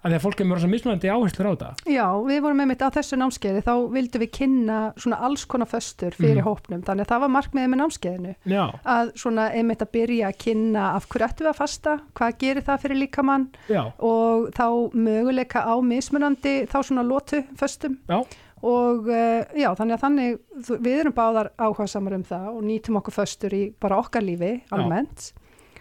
að 0.00 0.14
því 0.14 0.16
að 0.16 0.22
fólk 0.24 0.38
er 0.40 0.46
mjög 0.48 0.62
mismunandi 0.72 1.08
áherslur 1.12 1.44
á 1.44 1.52
þetta. 1.52 1.70
Já, 1.92 2.06
við 2.24 2.38
vorum 2.40 2.60
einmitt 2.64 2.80
á 2.80 2.88
þessu 2.88 3.18
námskeiði 3.20 3.60
þá 3.66 3.72
vildum 3.92 4.22
við 4.22 4.30
kynna 4.32 4.76
svona 4.96 5.18
alls 5.26 5.42
konar 5.44 5.68
föstur 5.68 6.16
fyrir 6.16 6.40
Mm. 6.40 6.46
hópnum, 6.46 6.80
þannig 6.86 7.04
að 7.04 7.10
það 7.12 7.20
var 7.20 7.32
markmiðið 7.34 7.68
með 7.74 7.80
námskeiðinu 7.82 8.32
Já, 8.48 8.62
að 8.96 9.10
svona 9.20 9.50
einmitt 9.52 9.84
að 9.84 9.90
byrja 9.92 10.30
að 10.30 10.38
kynna 10.40 10.86
af 10.96 11.06
hverju 11.12 11.26
ættum 11.28 11.44
við 11.44 11.52
að 11.52 11.60
fasta, 11.60 11.98
hvað 12.16 12.38
gerir 12.40 12.64
það 12.70 12.80
fyrir 12.86 13.00
líkamann 13.02 13.44
já, 13.68 13.82
og 14.00 14.48
þá 14.56 14.66
möguleika 14.96 15.60
á 15.68 15.74
mismunandi 15.84 16.54
þá 16.64 16.78
svona 16.80 17.04
lotu 17.04 17.44
föstum. 17.60 17.98
Já, 18.08 18.24
og 18.66 19.08
uh, 19.08 19.42
já, 19.56 19.70
þannig 19.76 19.96
að 19.96 20.02
þannig 20.04 20.80
við 20.84 20.96
erum 20.98 21.16
báðar 21.16 21.52
áhuga 21.56 21.88
samar 21.88 22.18
um 22.18 22.24
það 22.28 22.48
og 22.52 22.64
nýtum 22.68 22.98
okkur 23.00 23.20
föstur 23.22 23.54
í 23.56 23.66
bara 23.80 24.00
okkar 24.02 24.26
lífi 24.26 24.58
almennt. 24.74 25.30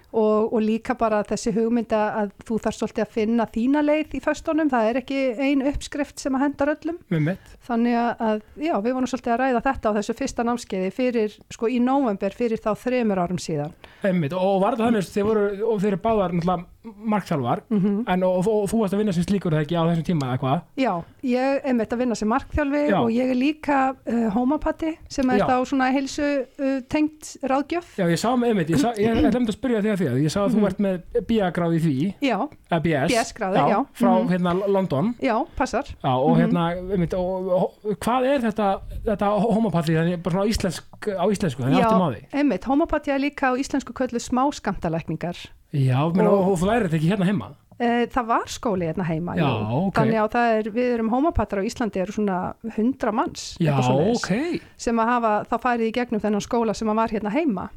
Og, 0.10 0.54
og 0.58 0.64
líka 0.66 0.96
bara 0.98 1.20
þessi 1.22 1.52
hugmynda 1.54 2.00
að 2.18 2.32
þú 2.48 2.56
þarf 2.64 2.78
svolítið 2.80 3.04
að 3.04 3.12
finna 3.14 3.46
þína 3.54 3.84
leið 3.84 4.16
í 4.18 4.22
föstunum, 4.24 4.72
það 4.72 4.88
er 4.90 5.00
ekki 5.04 5.20
ein 5.38 5.62
uppskrift 5.70 6.18
sem 6.18 6.34
að 6.34 6.48
hendar 6.48 6.72
öllum 6.74 6.98
með 7.14 7.22
mitt. 7.28 7.52
Þannig 7.68 7.98
að, 8.00 8.42
já, 8.58 8.74
við 8.82 8.96
vorum 8.98 9.12
svolítið 9.12 9.36
að 9.36 9.40
ræða 9.44 9.62
þetta 9.68 9.92
á 9.94 9.98
þessu 10.00 10.16
fyrsta 10.18 10.48
námskeiði 10.50 10.90
fyrir, 10.96 11.36
sko 11.54 11.70
í 11.70 11.78
nóvember 11.84 12.34
fyrir 12.40 12.64
þá 12.64 12.72
þremur 12.88 13.22
árum 13.22 13.42
síðan. 13.44 13.78
Einmitt, 14.02 14.34
og 14.34 14.58
var 14.64 14.80
þetta 14.80 14.90
þannig 14.90 15.06
að 15.06 15.14
þið 15.20 15.30
voru, 15.30 15.46
og 15.70 15.86
þeir 15.86 15.92
eru 15.92 16.02
báðar 16.08 16.36
náttúrulega 16.40 16.66
markþjálfar 16.84 17.62
mm 17.70 18.04
en 18.08 18.24
og, 18.24 18.38
og, 18.40 18.48
og 18.64 18.70
þú 18.72 18.78
varst 18.80 18.94
að 18.96 19.02
vinna 19.02 19.14
sem 19.14 19.24
slíkur 19.26 19.52
eða 19.54 19.66
ekki 19.66 19.76
á 19.76 19.84
þessum 19.90 20.06
tíma 20.08 20.28
eða 20.30 20.40
hvað 20.40 20.60
Já, 20.80 20.94
ég 21.28 21.60
er 21.68 21.74
meitt 21.76 21.92
að 21.94 22.00
vinna 22.04 22.16
sem 22.16 22.30
markþjálfi 22.32 22.84
Já. 22.90 22.98
og 23.02 23.10
ég 23.12 23.32
er 23.34 23.36
líka 23.38 23.80
uh, 23.92 24.30
homopati 24.34 24.94
sem 25.12 25.30
er 25.34 25.42
Já. 25.42 25.46
þá 25.50 25.56
svona 25.68 25.90
heilsu 25.92 26.24
uh, 26.24 26.80
tengt 26.90 27.34
ráðgjöf. 27.44 27.90
Já, 28.00 28.06
ég 28.08 28.22
sá 28.22 28.30
með 28.40 28.54
einmitt, 28.54 28.72
ég, 28.72 28.80
sá, 28.80 28.90
ég 28.96 29.20
ætlum 29.30 29.50
að 29.50 29.58
spyrja 29.58 29.82
þig 29.84 29.92
að 29.92 30.00
því 30.04 30.08
að 30.14 30.22
ég 30.24 30.34
sá 30.34 30.40
að 30.46 30.56
þú 30.56 30.60
Mhm. 30.60 30.68
ert 30.70 30.80
með 30.80 31.28
BA-gráð 31.30 31.76
í 31.76 31.82
því 31.84 31.96
Já, 32.30 32.38
BS, 32.80 33.12
BS-gráðu, 33.12 33.68
já. 33.74 33.80
frá 34.00 34.12
Mhm. 34.16 34.30
hérna 34.32 34.56
London 34.68 35.14
já, 35.20 35.36
passar. 35.60 35.86
já, 36.04 36.14
og 36.16 36.32
Mhm. 36.38 36.40
hérna, 36.42 36.66
einmitt, 36.96 37.14
og, 37.14 37.48
og, 37.60 37.96
hvað 38.00 38.26
er 38.34 38.40
þetta, 38.48 38.70
þetta 39.06 39.30
homopati 39.52 39.94
þannig 40.00 40.24
bara 40.24 40.36
svona 40.36 40.50
íslensk, 40.50 40.84
á 41.20 41.26
íslensku, 41.28 41.64
þannig 41.64 41.80
Já. 41.84 41.86
aftur 41.86 42.04
máði 42.08 42.24
Einmitt, 42.34 42.64
homopati 42.66 43.12
er 43.12 43.20
líka 43.20 43.52
á 43.52 43.54
íslensku 43.60 43.94
köllu 43.94 44.20
smáskamtalækningar. 44.20 45.36
Já, 45.74 46.00
og, 46.02 46.18
Og- 46.18 46.60
þú 46.60 46.70
þetta 46.70 47.00
ekki 47.00 47.12
hérna 47.14 47.26
heima 47.30 47.56
Uh, 47.80 48.04
það 48.12 48.26
var 48.28 48.50
skóli 48.52 48.88
hérna 48.90 49.06
heima. 49.08 49.34
Já, 49.40 49.46
jú. 49.48 49.76
ok. 49.88 49.94
Þannig 49.96 50.18
að 50.20 50.32
það 50.34 50.56
er, 50.58 50.68
við 50.76 50.88
erum 50.98 51.10
homopatar 51.14 51.62
á 51.62 51.68
Íslandi 51.70 52.02
eru 52.04 52.12
svona 52.12 52.40
hundra 52.76 53.14
manns 53.16 53.46
Já, 53.56 53.70
eitthvað 53.72 53.86
svoleiðis, 53.88 54.18
ok 54.20 54.82
sem 54.84 55.00
að 55.00 55.12
hafa 55.14 55.32
þá 55.48 55.56
farið 55.64 55.86
í 55.88 55.94
gegnum 55.96 56.20
þennan 56.26 56.44
skóla 56.44 56.76
sem 56.76 56.92
að 56.92 57.00
var 57.00 57.14
hérna 57.16 57.32
heima. 57.32 57.70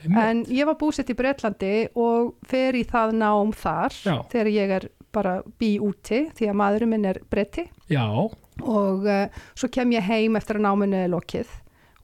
Einmitt. 0.00 0.22
En 0.24 0.40
ég 0.48 0.64
var 0.64 0.78
búsett 0.80 1.12
í 1.12 1.16
Breitlandi 1.18 1.72
og 1.94 2.32
fer 2.48 2.72
í 2.72 2.86
það 2.88 3.12
nám 3.20 3.52
þar 3.52 3.92
þegar 4.32 4.50
ég 4.54 4.72
er 4.78 4.88
bara 5.12 5.42
bí 5.60 5.74
úti 5.78 6.22
því 6.38 6.48
að 6.48 6.56
maðurinn 6.62 6.92
minn 6.94 7.04
er 7.12 7.20
bretti 7.28 7.66
og 8.64 9.04
uh, 9.04 9.26
svo 9.54 9.68
kem 9.68 9.92
ég 9.92 10.08
heim 10.08 10.40
eftir 10.40 10.56
að 10.56 10.64
náminu 10.70 11.04
er 11.04 11.12
lokið 11.12 11.52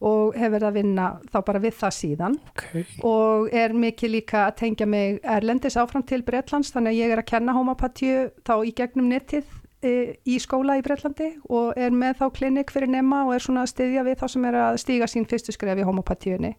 og 0.05 0.35
hef 0.37 0.51
verið 0.53 0.69
að 0.69 0.77
vinna 0.77 1.05
þá 1.33 1.39
bara 1.47 1.61
við 1.63 1.77
það 1.81 1.95
síðan 1.97 2.35
ok 2.53 3.05
og 3.09 3.47
er 3.57 3.73
mikið 3.73 4.13
líka 4.13 4.43
að 4.47 4.57
tengja 4.61 4.89
mig 4.93 5.21
erlendis 5.25 5.79
áfram 5.81 6.05
til 6.05 6.21
Breitlands 6.27 6.75
þannig 6.75 6.93
að 6.93 6.99
ég 7.01 7.15
er 7.15 7.23
að 7.23 7.31
kenna 7.31 7.55
homopatíu 7.57 8.27
þá 8.45 8.55
í 8.61 8.75
gegnum 8.77 9.09
netið 9.09 9.47
e, 9.81 9.93
í 10.29 10.37
skóla 10.43 10.77
í 10.77 10.85
Breitlandi 10.85 11.31
og 11.49 11.79
er 11.81 11.95
með 11.97 12.21
þá 12.21 12.27
klinik 12.41 12.75
fyrir 12.75 12.93
nema 12.93 13.25
og 13.25 13.37
er 13.37 13.47
svona 13.47 13.65
að 13.65 13.73
styðja 13.73 14.05
við 14.05 14.19
þá 14.21 14.27
sem 14.35 14.49
er 14.51 14.59
að 14.65 14.81
stíga 14.85 15.09
sín 15.09 15.29
fyrstu 15.31 15.55
skref 15.57 15.81
í 15.81 15.87
homopatíunni 15.89 16.53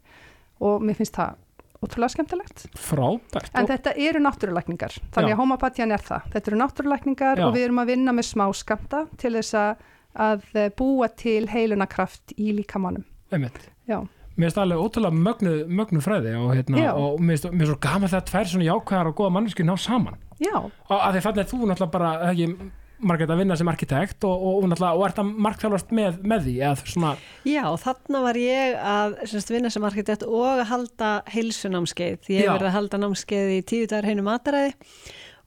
og 0.66 0.82
mér 0.82 0.98
finnst 0.98 1.20
það 1.20 1.38
ótrúlega 1.78 2.10
skemmtilegt. 2.10 2.64
Frábært 2.74 3.54
En 3.54 3.68
þetta 3.70 3.94
eru 4.02 4.22
náttúrulækningar, 4.26 4.96
þannig 5.14 5.36
að 5.36 5.42
homopatían 5.44 5.94
er 5.94 6.02
það. 6.02 6.32
Þetta 6.34 6.50
eru 6.50 6.60
náttúrulækningar 6.64 7.42
Já. 7.42 7.46
og 7.46 7.54
við 7.54 7.68
erum 7.68 7.82
að 7.84 7.92
vinna 7.92 8.16
með 8.18 8.30
smáskamta 8.32 9.04
til 9.22 9.36
þess 9.38 9.58
að, 9.62 9.86
að 10.28 10.48
búa 10.80 11.12
til 11.14 11.44
heilunakraft 11.52 12.34
í 12.34 12.56
líkamannum. 12.58 13.06
Einmitt. 13.32 13.60
Já, 13.90 14.00
Mér 14.38 14.52
finnst 14.52 14.58
alveg 14.62 14.78
ótrúlega 14.78 15.18
mögnu, 15.18 15.52
mögnu 15.66 16.02
fræði 16.06 16.36
og, 16.38 16.52
hérna, 16.54 16.92
og 16.94 17.16
mér 17.26 17.40
finnst 17.42 17.72
svo 17.72 17.78
gaman 17.82 18.12
þegar 18.12 18.26
tvær 18.30 18.50
svona 18.52 18.68
jákvæðar 18.68 19.08
og 19.10 19.16
góða 19.18 19.32
mannesku 19.34 19.64
ná 19.66 19.74
saman. 19.82 20.20
Já, 20.38 20.54
og 20.62 20.92
að 21.02 21.16
því 21.16 21.22
þannig 21.26 21.42
að 21.42 21.50
þú 21.54 21.62
náttúrulega 21.72 21.96
bara 21.96 22.12
ekki, 22.30 22.50
Margrét 22.98 23.30
að 23.30 23.38
vinna 23.44 23.54
sem 23.58 23.68
arkitekt 23.70 24.26
og, 24.26 24.42
og, 24.42 24.54
og, 24.58 24.70
náttúrulega- 24.72 24.98
og 24.98 25.04
ert 25.06 25.20
að 25.22 25.34
markþjálfast 25.46 25.92
með, 25.94 26.16
með 26.26 26.46
því 26.48 26.54
eða 26.66 26.90
svona, 26.94 27.12
Já, 27.46 27.64
þarna 27.84 28.22
var 28.24 28.40
ég 28.42 28.78
að 28.94 29.18
semst, 29.30 29.52
vinna 29.54 29.70
sem 29.70 29.84
arkitekt 29.90 30.24
og 30.26 30.46
að 30.50 30.64
halda 30.72 31.10
heilsunámskeið. 31.34 32.30
Ég 32.30 32.42
hef 32.42 32.54
verið 32.56 32.70
að 32.72 32.76
halda 32.78 32.98
námskeið 33.04 33.52
í 33.54 33.60
tíu 33.70 33.88
dagar 33.90 34.10
heinu 34.10 34.26
mataræði. 34.26 34.74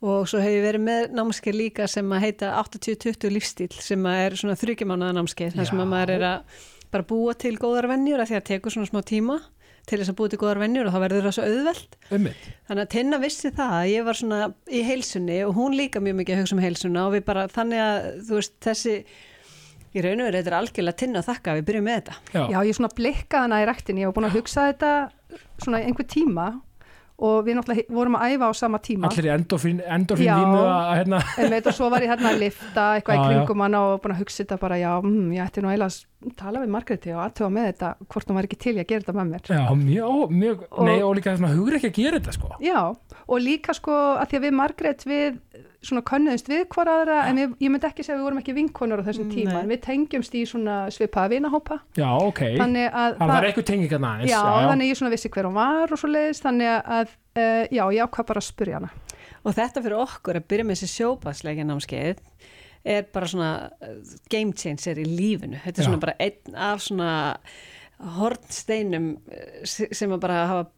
Og 0.01 0.29
svo 0.31 0.39
hef 0.41 0.55
ég 0.55 0.63
verið 0.65 0.85
með 0.87 1.11
námskeið 1.19 1.59
líka 1.59 1.87
sem 1.91 2.07
að 2.15 2.23
heita 2.25 2.53
80-20 2.63 3.35
lífstíl 3.35 3.73
sem 3.83 4.07
að 4.09 4.23
er 4.27 4.39
svona 4.41 4.57
þryggjumánaða 4.57 5.19
námskeið 5.19 5.59
þar 5.59 5.69
sem 5.71 5.83
að 5.83 5.91
maður 5.91 6.15
er 6.17 6.27
að 6.31 6.63
bara 6.91 7.07
búa 7.07 7.35
til 7.39 7.57
góðar 7.61 7.89
vennjur 7.91 8.23
að 8.23 8.33
því 8.33 8.39
að 8.41 8.47
tekur 8.51 8.75
svona 8.75 8.91
smá 8.91 9.01
tíma 9.07 9.39
til 9.89 9.99
þess 9.99 10.13
að 10.13 10.19
búa 10.21 10.31
til 10.31 10.39
góðar 10.41 10.61
vennjur 10.63 10.89
og 10.89 10.95
þá 10.95 11.01
verður 11.05 11.27
það 11.27 11.37
svo 11.37 11.49
auðvelt. 11.49 11.97
ummitt 12.15 12.47
Þannig 12.69 12.85
að 12.85 12.93
Tinna 12.95 13.21
vissi 13.23 13.51
það 13.57 13.75
að 13.79 13.91
ég 13.91 14.07
var 14.07 14.21
svona 14.21 14.41
í 14.71 14.85
heilsunni 14.87 15.41
og 15.47 15.57
hún 15.57 15.77
líka 15.79 16.03
mjög 16.05 16.19
mikið 16.21 16.37
að 16.37 16.43
hugsa 16.45 16.57
um 16.57 16.63
heilsuna 16.65 17.05
og 17.09 17.15
við 17.17 17.27
bara 17.27 17.47
þannig 17.51 17.85
að 17.87 18.09
þú 18.29 18.41
veist 18.41 18.57
þessi 18.67 18.97
í 19.91 20.03
raun 20.05 20.21
og 20.23 20.29
veru 20.29 20.39
þetta 20.39 20.53
er 20.53 20.59
algjörlega 20.61 21.01
Tinna 21.01 21.23
að 21.23 21.31
þakka 21.33 21.53
að 21.53 21.61
við 21.61 21.69
byrjum 21.71 21.87
með 21.89 21.97
þetta. 22.01 22.19
Já, 22.31 22.43
já, 22.55 22.59
ég 22.69 22.77
svona 22.79 22.93
blikkaði 23.01 23.47
hana 23.47 23.63
í 23.63 23.71
rektinni, 23.71 24.05
ég 24.05 24.11
var 24.11 24.19
búin 24.19 24.29
að 24.29 24.37
hugsa 24.39 24.67
þetta 24.69 24.91
svona 25.65 25.81
einhver 25.83 26.07
tíma 26.11 26.47
og 27.21 27.43
við 27.45 27.59
náttúrulega 27.59 27.97
vorum 27.97 28.17
að 28.17 28.35
æfa 28.35 28.49
á 28.49 28.53
sama 28.57 28.79
tíma. 28.81 29.11
allir 29.11 29.29
í 29.29 29.33
endorfin, 29.35 29.83
endorfin 29.85 30.31
Já. 30.31 30.39
hérna, 30.97 31.19
Einmitt, 31.37 31.67
og 31.69 31.77
svo 31.77 31.91
var 31.93 32.05
ég 32.05 32.15
hérna 32.15 32.31
að 32.33 32.41
lifta 32.41 32.87
eitthvað 32.97 33.19
í 33.19 33.27
kringum 33.27 33.65
hana 33.67 33.83
og 33.91 34.01
búin 34.01 34.15
að 34.15 34.23
hugsa 34.23 34.41
þetta 34.45 34.61
bara, 34.63 34.79
já, 34.81 34.93
mm, 35.03 35.27
ég 35.37 35.45
ætti 35.45 35.65
nú 35.65 35.69
eiginlega 35.69 35.99
tala 36.37 36.61
við 36.61 36.69
Margréti 36.75 37.13
og 37.17 37.23
aðtöfa 37.25 37.49
með 37.55 37.67
þetta 37.71 37.89
hvort 38.13 38.29
hún 38.29 38.37
var 38.37 38.47
ekki 38.49 38.59
til 38.61 38.75
í 38.77 38.81
að 38.83 38.89
gera 38.91 39.05
þetta 39.07 39.15
með 39.17 39.31
mér. 39.31 39.51
já, 39.57 39.63
mjög, 39.81 40.35
mjög 40.43 40.65
Og- 40.71 40.85
nei, 40.85 40.99
og 41.03 41.15
líka 41.17 41.33
svona 41.39 41.55
hugur 41.55 41.77
ekki 41.79 41.89
að 41.91 41.97
gera 41.97 42.19
þetta 42.21 42.35
sko. 42.37 42.51
Já, 42.61 42.81
og 43.27 43.39
líka 43.41 43.75
sko 43.75 43.97
að 44.21 44.27
því 44.29 44.37
að 44.41 44.45
við 44.47 44.55
Margrét 44.61 45.05
við 45.09 45.39
svona 45.81 46.03
könnuðumst 46.05 46.49
við 46.53 46.67
hvora 46.69 46.95
aðra 47.01 47.19
en 47.31 47.37
við, 47.41 47.55
ég 47.65 47.71
myndi 47.73 47.87
ekki 47.89 48.05
segja 48.05 48.19
að 48.19 48.21
við 48.21 48.27
vorum 48.29 48.41
ekki 48.43 48.55
vinkonur 48.59 49.01
á 49.01 49.05
þessum 49.09 49.31
tíma 49.33 49.55
Nei. 49.55 49.63
en 49.63 49.71
við 49.73 49.81
tengjumst 49.87 50.35
í 50.37 50.43
svona 50.45 50.75
svipaða 50.93 51.31
vinahópa. 51.33 51.79
Já, 51.97 52.11
ok, 52.21 52.41
þannig 52.61 52.91
að 52.93 53.17
þannig 53.17 53.25
að 53.25 53.31
það 53.33 53.37
er 53.41 53.49
eitthvað 53.49 53.69
tenging 53.71 53.95
að 53.97 54.05
næst 54.05 54.29
já, 54.29 54.41
þannig 54.45 54.85
að 54.85 54.91
ég 54.93 55.01
svona 55.01 55.15
vissi 55.17 55.31
hver 55.33 55.49
hún 55.49 55.57
var 55.57 55.89
og 55.97 55.99
svo 56.03 56.11
leiðist 56.13 56.45
þannig 56.45 56.69
að 56.85 57.15
uh, 57.17 57.65
já, 57.73 57.85
ég 57.97 58.05
ákvað 58.05 58.29
bara 58.29 58.43
að 58.45 58.49
spurja 58.51 58.77
hana. 58.77 58.91
Og 59.41 59.55
þetta 59.57 59.81
fyrir 59.81 59.97
okkur 60.05 60.37
að 60.37 60.49
byrja 60.53 60.65
með 60.69 60.77
þessi 60.83 61.01
sjópaðsleikja 61.01 61.65
námskeið 61.65 62.21
er 62.85 63.05
bara 63.13 63.27
svona 63.29 63.51
uh, 63.83 63.97
game 64.33 64.53
changer 64.57 65.01
í 65.03 65.07
lífinu. 65.09 65.59
Þetta 65.65 65.81
er 65.83 65.85
Já. 65.85 65.89
svona 65.91 66.03
bara 66.07 66.17
einn 66.21 66.57
af 66.57 66.81
svona 66.87 67.11
hornsteinum 68.17 69.11
se- 69.69 69.91
sem 69.93 70.13
að 70.15 70.23
bara 70.23 70.39
hafa 70.49 70.69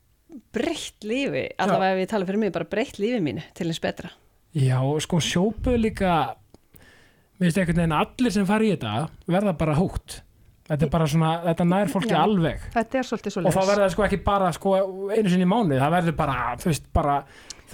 breytt 0.54 1.04
lífi, 1.06 1.44
allavega 1.60 1.94
ef 1.98 2.02
ég 2.06 2.10
tala 2.10 2.26
fyrir 2.28 2.40
mig, 2.40 2.52
bara 2.54 2.64
breytt 2.68 2.98
lífi 3.02 3.20
mínu 3.22 3.44
til 3.54 3.68
eins 3.70 3.80
betra. 3.84 4.10
Já, 4.56 4.80
sko 5.04 5.20
sjópuð 5.22 5.78
líka 5.80 6.12
mér 7.38 7.48
finnst 7.48 7.58
einhvern 7.62 7.78
veginn 7.82 7.96
allir 7.96 8.32
sem 8.34 8.46
fara 8.48 8.64
í 8.68 8.72
þetta 8.74 9.08
verða 9.32 9.54
bara 9.58 9.74
hótt 9.78 10.18
þetta 10.68 10.86
er 10.86 10.90
bara 10.92 11.06
svona, 11.10 11.30
þetta 11.46 11.64
nær 11.66 11.88
fólki 11.90 12.12
Já. 12.12 12.20
alveg 12.22 12.66
þetta 12.74 13.00
er 13.00 13.08
svolítið 13.08 13.34
svo 13.34 13.42
og 13.48 13.54
þá 13.56 13.60
verður 13.62 13.82
það 13.86 13.94
sko 13.96 14.04
ekki 14.06 14.18
bara 14.26 14.50
sko 14.54 14.74
einu 15.10 15.32
sinni 15.32 15.46
í 15.46 15.50
mánuð, 15.50 15.80
það 15.82 15.94
verður 15.96 16.16
bara 16.20 16.36
þú 16.62 16.68
veist, 16.70 16.86
bara, 16.94 17.16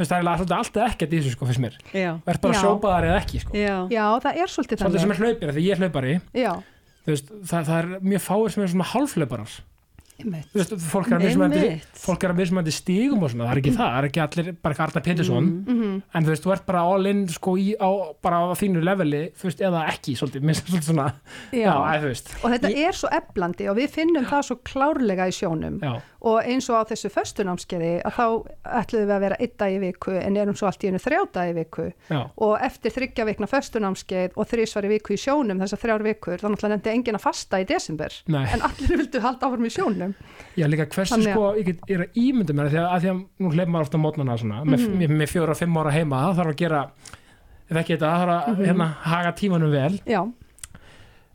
það 0.06 0.18
er 0.18 0.28
alltaf 0.58 0.90
ekkert 0.92 1.12
í 1.12 1.18
þessu 1.20 1.32
sko 1.34 1.46
fyrst 1.50 1.60
mér, 1.64 1.78
Já. 1.92 2.10
verður 2.26 2.40
bara 2.46 2.60
sjópaðar 2.62 3.08
eða 3.10 3.20
ekki 3.22 3.40
sko, 3.42 3.52
Já. 3.58 3.76
já, 3.90 4.04
það 4.22 4.42
er 4.44 4.54
svolítið 4.54 4.78
svolítið 4.84 5.00
sem 5.00 5.10
þannig 5.10 5.18
er 5.18 5.24
hlaupir 5.26 5.54
því 5.56 5.64
ég 5.66 5.72
er 5.72 5.82
hlaupari, 5.82 6.20
já, 6.34 6.52
þú 7.04 7.14
veist, 7.16 7.34
það, 7.50 7.66
það 7.72 7.78
er 7.82 8.06
mjög 8.12 8.22
fáir 8.28 8.54
sem 8.54 8.62
er 8.62 8.72
svona 8.74 8.88
hálflauparar 8.92 9.58
einmitt. 10.18 10.48
þú 10.50 10.58
veist, 10.58 10.72
fólk 10.90 11.10
er 11.12 11.16
að 11.18 11.24
mismandi 11.28 11.58
Einmitt. 11.62 11.98
fólk 12.02 12.24
er 12.26 12.32
að 12.32 12.38
mismandi 12.40 12.72
stígum 12.74 13.22
og 13.22 13.30
svona, 13.30 13.46
það 13.46 13.52
er 13.52 13.60
ekki 13.60 13.72
það 13.76 13.90
það 13.92 13.98
er 14.00 14.06
ekki 14.08 14.22
allir, 14.24 14.48
bara 14.64 14.74
ekki 14.74 14.82
Arna 14.82 15.02
Pétursson. 15.06 15.50
Mhm. 15.68 16.02
en 16.14 16.24
þú 16.26 16.32
veist, 16.32 16.42
þú 16.44 16.52
ert 16.56 16.66
bara 16.66 16.80
all 16.82 17.06
in 17.06 17.20
sko 17.28 17.54
í, 17.56 17.66
á, 17.78 17.90
bara 18.22 18.40
á 18.42 18.46
þínu 18.58 18.82
leveli, 18.82 19.22
þú 19.38 19.46
veist, 19.46 19.60
eða 19.62 19.84
ekki 19.92 20.16
svolítið, 20.18 20.42
minnst 20.42 20.66
svolítið 20.66 20.88
svona. 20.90 21.06
Já, 21.52 21.62
Já. 21.62 21.74
eða 21.78 22.02
þú 22.02 22.10
veist, 22.10 22.34
og 22.42 22.50
þetta 22.50 22.72
er 22.88 22.92
svo 22.98 23.08
eflandi 23.20 23.70
og 23.70 23.76
við 23.78 23.90
finnum 23.94 24.26
það 24.26 24.42
svo 24.50 24.56
klárlega 24.66 25.28
í 25.30 25.34
sjónum. 25.38 25.78
Já, 25.78 25.94
og 26.20 26.40
eins 26.42 26.66
og 26.70 26.80
á 26.82 26.88
þessu 26.90 27.08
föstunámskeiði 27.14 27.90
að 28.02 28.14
þá 28.16 28.24
ætluðum 28.80 29.06
við 29.06 29.14
að 29.14 29.20
vera 29.22 29.36
einn 29.38 29.52
dag 29.62 29.70
í 29.70 29.78
viku 29.84 30.14
en 30.18 30.36
erum 30.36 30.56
svo 30.58 30.66
allt 30.66 30.82
í 30.82 30.88
einu 30.90 30.98
þrjá 30.98 31.20
dag 31.32 31.50
í 31.50 31.54
viku 31.60 31.84
já, 32.10 32.18
og 32.42 32.54
eftir 32.66 32.90
þryggja 32.96 33.26
vikna 33.28 33.46
föstunámskeið 33.52 34.34
og 34.34 34.48
þrísvar 34.50 34.88
í 34.88 34.90
viku 34.96 35.14
í 35.14 35.20
sjónum 35.22 35.62
þessar 35.62 35.78
þrjár 35.84 36.02
vikur 36.08 36.42
þá 36.42 36.46
náttúrulega 36.50 36.72
nefndi 36.74 36.90
enginn 36.96 37.18
að 37.20 37.22
fasta 37.28 37.60
í 37.62 37.68
desember 37.70 38.16
Nei. 38.26 38.42
en 38.50 38.64
allir 38.66 38.96
vildu 38.98 39.20
halda 39.22 39.46
áfram 39.46 39.68
í 39.68 39.70
sjónum 39.76 40.14
já, 40.58 40.66
líka 40.66 40.88
hversu 40.90 41.14
Þannig 41.14 41.32
sko 41.38 41.46
ég, 41.54 41.64
get, 41.70 41.86
er 41.94 42.04
að 42.08 42.18
ímynda 42.24 42.58
mér 42.58 42.72
því 42.74 42.82
að, 42.82 42.90
að 42.96 43.00
því 43.06 43.12
að 43.14 43.22
nú 43.46 43.52
hleyp 43.54 43.68
maður 43.76 43.86
ofta 43.88 44.02
mótnana 44.02 44.38
svona, 44.42 44.64
með, 44.66 44.84
Mhm. 44.88 44.98
með, 44.98 45.14
með 45.22 45.32
fjóra 45.36 45.54
og 45.54 45.60
fimm 45.62 45.78
ára 45.78 45.94
heima, 45.94 46.24
það 46.26 46.36
þarf 46.42 46.52
að 46.52 46.60
gera 46.64 46.82
ef 47.68 47.76
ekki 47.76 47.94
þetta, 47.94 48.10
þarf 48.18 48.34
að 48.34 48.48
Mhm. 48.56 48.64
hérna, 48.66 48.86
haga 49.06 49.32
tímanum 49.38 49.70
vel 49.70 50.00
já, 50.02 50.20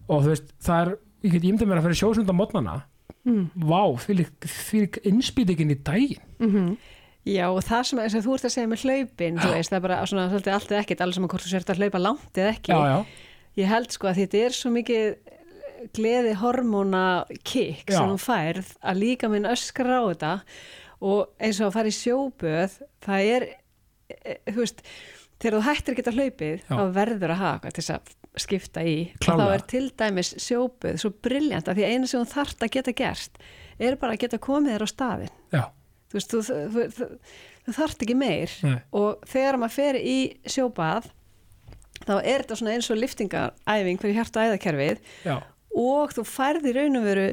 og 0.10 0.24
þú 0.24 0.28
veist, 0.34 0.52
það 0.60 0.82
er, 0.88 0.98
ég 1.24 1.32
get 1.38 1.44
ímynda 1.48 1.68
mér 1.70 1.80
að 1.80 1.86
fyrir 1.88 2.00
sjósunda 2.04 2.36
mótnana, 2.36 2.76
mm. 3.28 3.46
vá, 3.56 3.82
því 4.04 4.18
lík 4.22 5.00
innspýtingin 5.04 5.76
í 5.76 5.80
daginn 5.84 6.28
Mm 6.40 6.76
Já, 7.24 7.46
og 7.48 7.62
það 7.64 7.84
sem, 7.88 8.00
sem 8.12 8.24
þú 8.26 8.34
ert 8.36 8.46
að 8.50 8.52
segja 8.52 8.68
með 8.68 8.82
hlaupin, 8.84 9.38
þú 9.40 9.52
veist, 9.54 9.72
það 9.72 9.78
er 9.78 9.84
bara 9.86 10.00
svona 10.12 10.24
svolítið 10.28 10.56
allt 10.58 10.72
eða 10.74 10.80
ekkert, 10.82 11.04
allir 11.06 11.16
sem 11.16 11.24
að 11.24 11.30
hvort 11.32 11.46
þú 11.46 11.52
sért 11.54 11.70
að 11.72 11.80
hlaupa 11.80 12.02
langt 12.04 12.40
eða 12.42 12.50
ekki. 12.52 12.74
já, 12.74 12.90
já, 12.92 13.30
Ég 13.54 13.70
held 13.70 13.94
sko 13.94 14.10
að 14.10 14.20
þetta 14.20 14.42
er 14.44 14.56
svo 14.58 14.72
mikið 14.74 15.06
gleði 15.96 16.34
hormóna 16.40 17.04
kikk 17.46 17.92
Já. 17.92 17.98
sem 17.98 18.14
þú 18.14 18.20
færð 18.24 18.72
að 18.82 19.02
líka 19.04 19.30
minn 19.32 19.50
öskra 19.50 20.00
á 20.00 20.04
þetta 20.08 20.34
og 21.04 21.34
eins 21.44 21.60
og 21.60 21.70
að 21.70 21.76
fara 21.78 21.92
í 21.92 21.98
sjóböð, 21.98 22.78
það 23.04 23.32
er, 23.36 23.48
e, 24.10 24.38
þú 24.48 24.58
veist, 24.62 24.84
þegar 25.44 25.58
þú 25.58 25.64
hættir 25.68 25.94
að 25.94 26.00
geta 26.00 26.16
hlaupið, 26.18 26.60
Já. 26.64 26.74
þá 26.74 26.84
verður 27.00 27.36
að 27.36 27.42
hafa 27.44 27.56
eitthvað 27.60 27.78
til 27.78 27.84
þess 27.84 27.96
að 27.98 28.14
skipta 28.42 28.82
í. 28.82 29.12
Og 29.14 29.20
Klárlega. 29.26 29.46
þá 29.46 29.54
er 29.54 29.64
til 29.70 29.86
dæmis 30.00 30.34
sjóböð 30.42 30.98
svo 31.04 31.12
briljant 31.22 31.68
að 31.70 31.76
því 31.80 31.84
að 31.86 31.92
eina 31.94 32.08
sem 32.10 32.24
þú 32.24 32.32
þarft 32.34 32.64
að 32.66 32.72
geta 32.78 32.94
gert 32.98 33.38
er 33.80 33.96
bara 34.02 34.14
að 34.16 34.22
geta 34.24 34.38
komið 34.42 34.74
þér 34.76 34.86
á 34.86 34.90
staðin. 34.90 35.34
já, 35.54 35.64
Þú 36.14 36.18
veist, 36.20 36.30
þú, 36.34 36.40
þú, 36.46 36.82
þú, 36.94 37.06
þú 37.66 37.74
þarft 37.74 38.04
ekki 38.06 38.16
meir 38.16 38.52
nei, 38.62 38.76
og 38.94 39.24
þegar 39.26 39.58
maður 39.58 39.74
fer 39.80 39.96
í 39.98 40.18
sjóbað 40.46 41.08
þá 42.06 42.14
er 42.22 42.44
þetta 42.44 42.58
svona 42.60 42.74
eins 42.76 42.90
og 42.94 43.00
liftingaræfing 43.02 43.98
fyrir 44.02 44.18
hjarta 44.20 44.42
og 44.44 44.52
æðakerfið 44.52 45.00
já, 45.26 45.36
og 45.74 46.14
þú 46.14 46.26
færð 46.30 46.68
í 46.70 46.74
raun 46.78 47.00
og 47.00 47.08
veru 47.08 47.26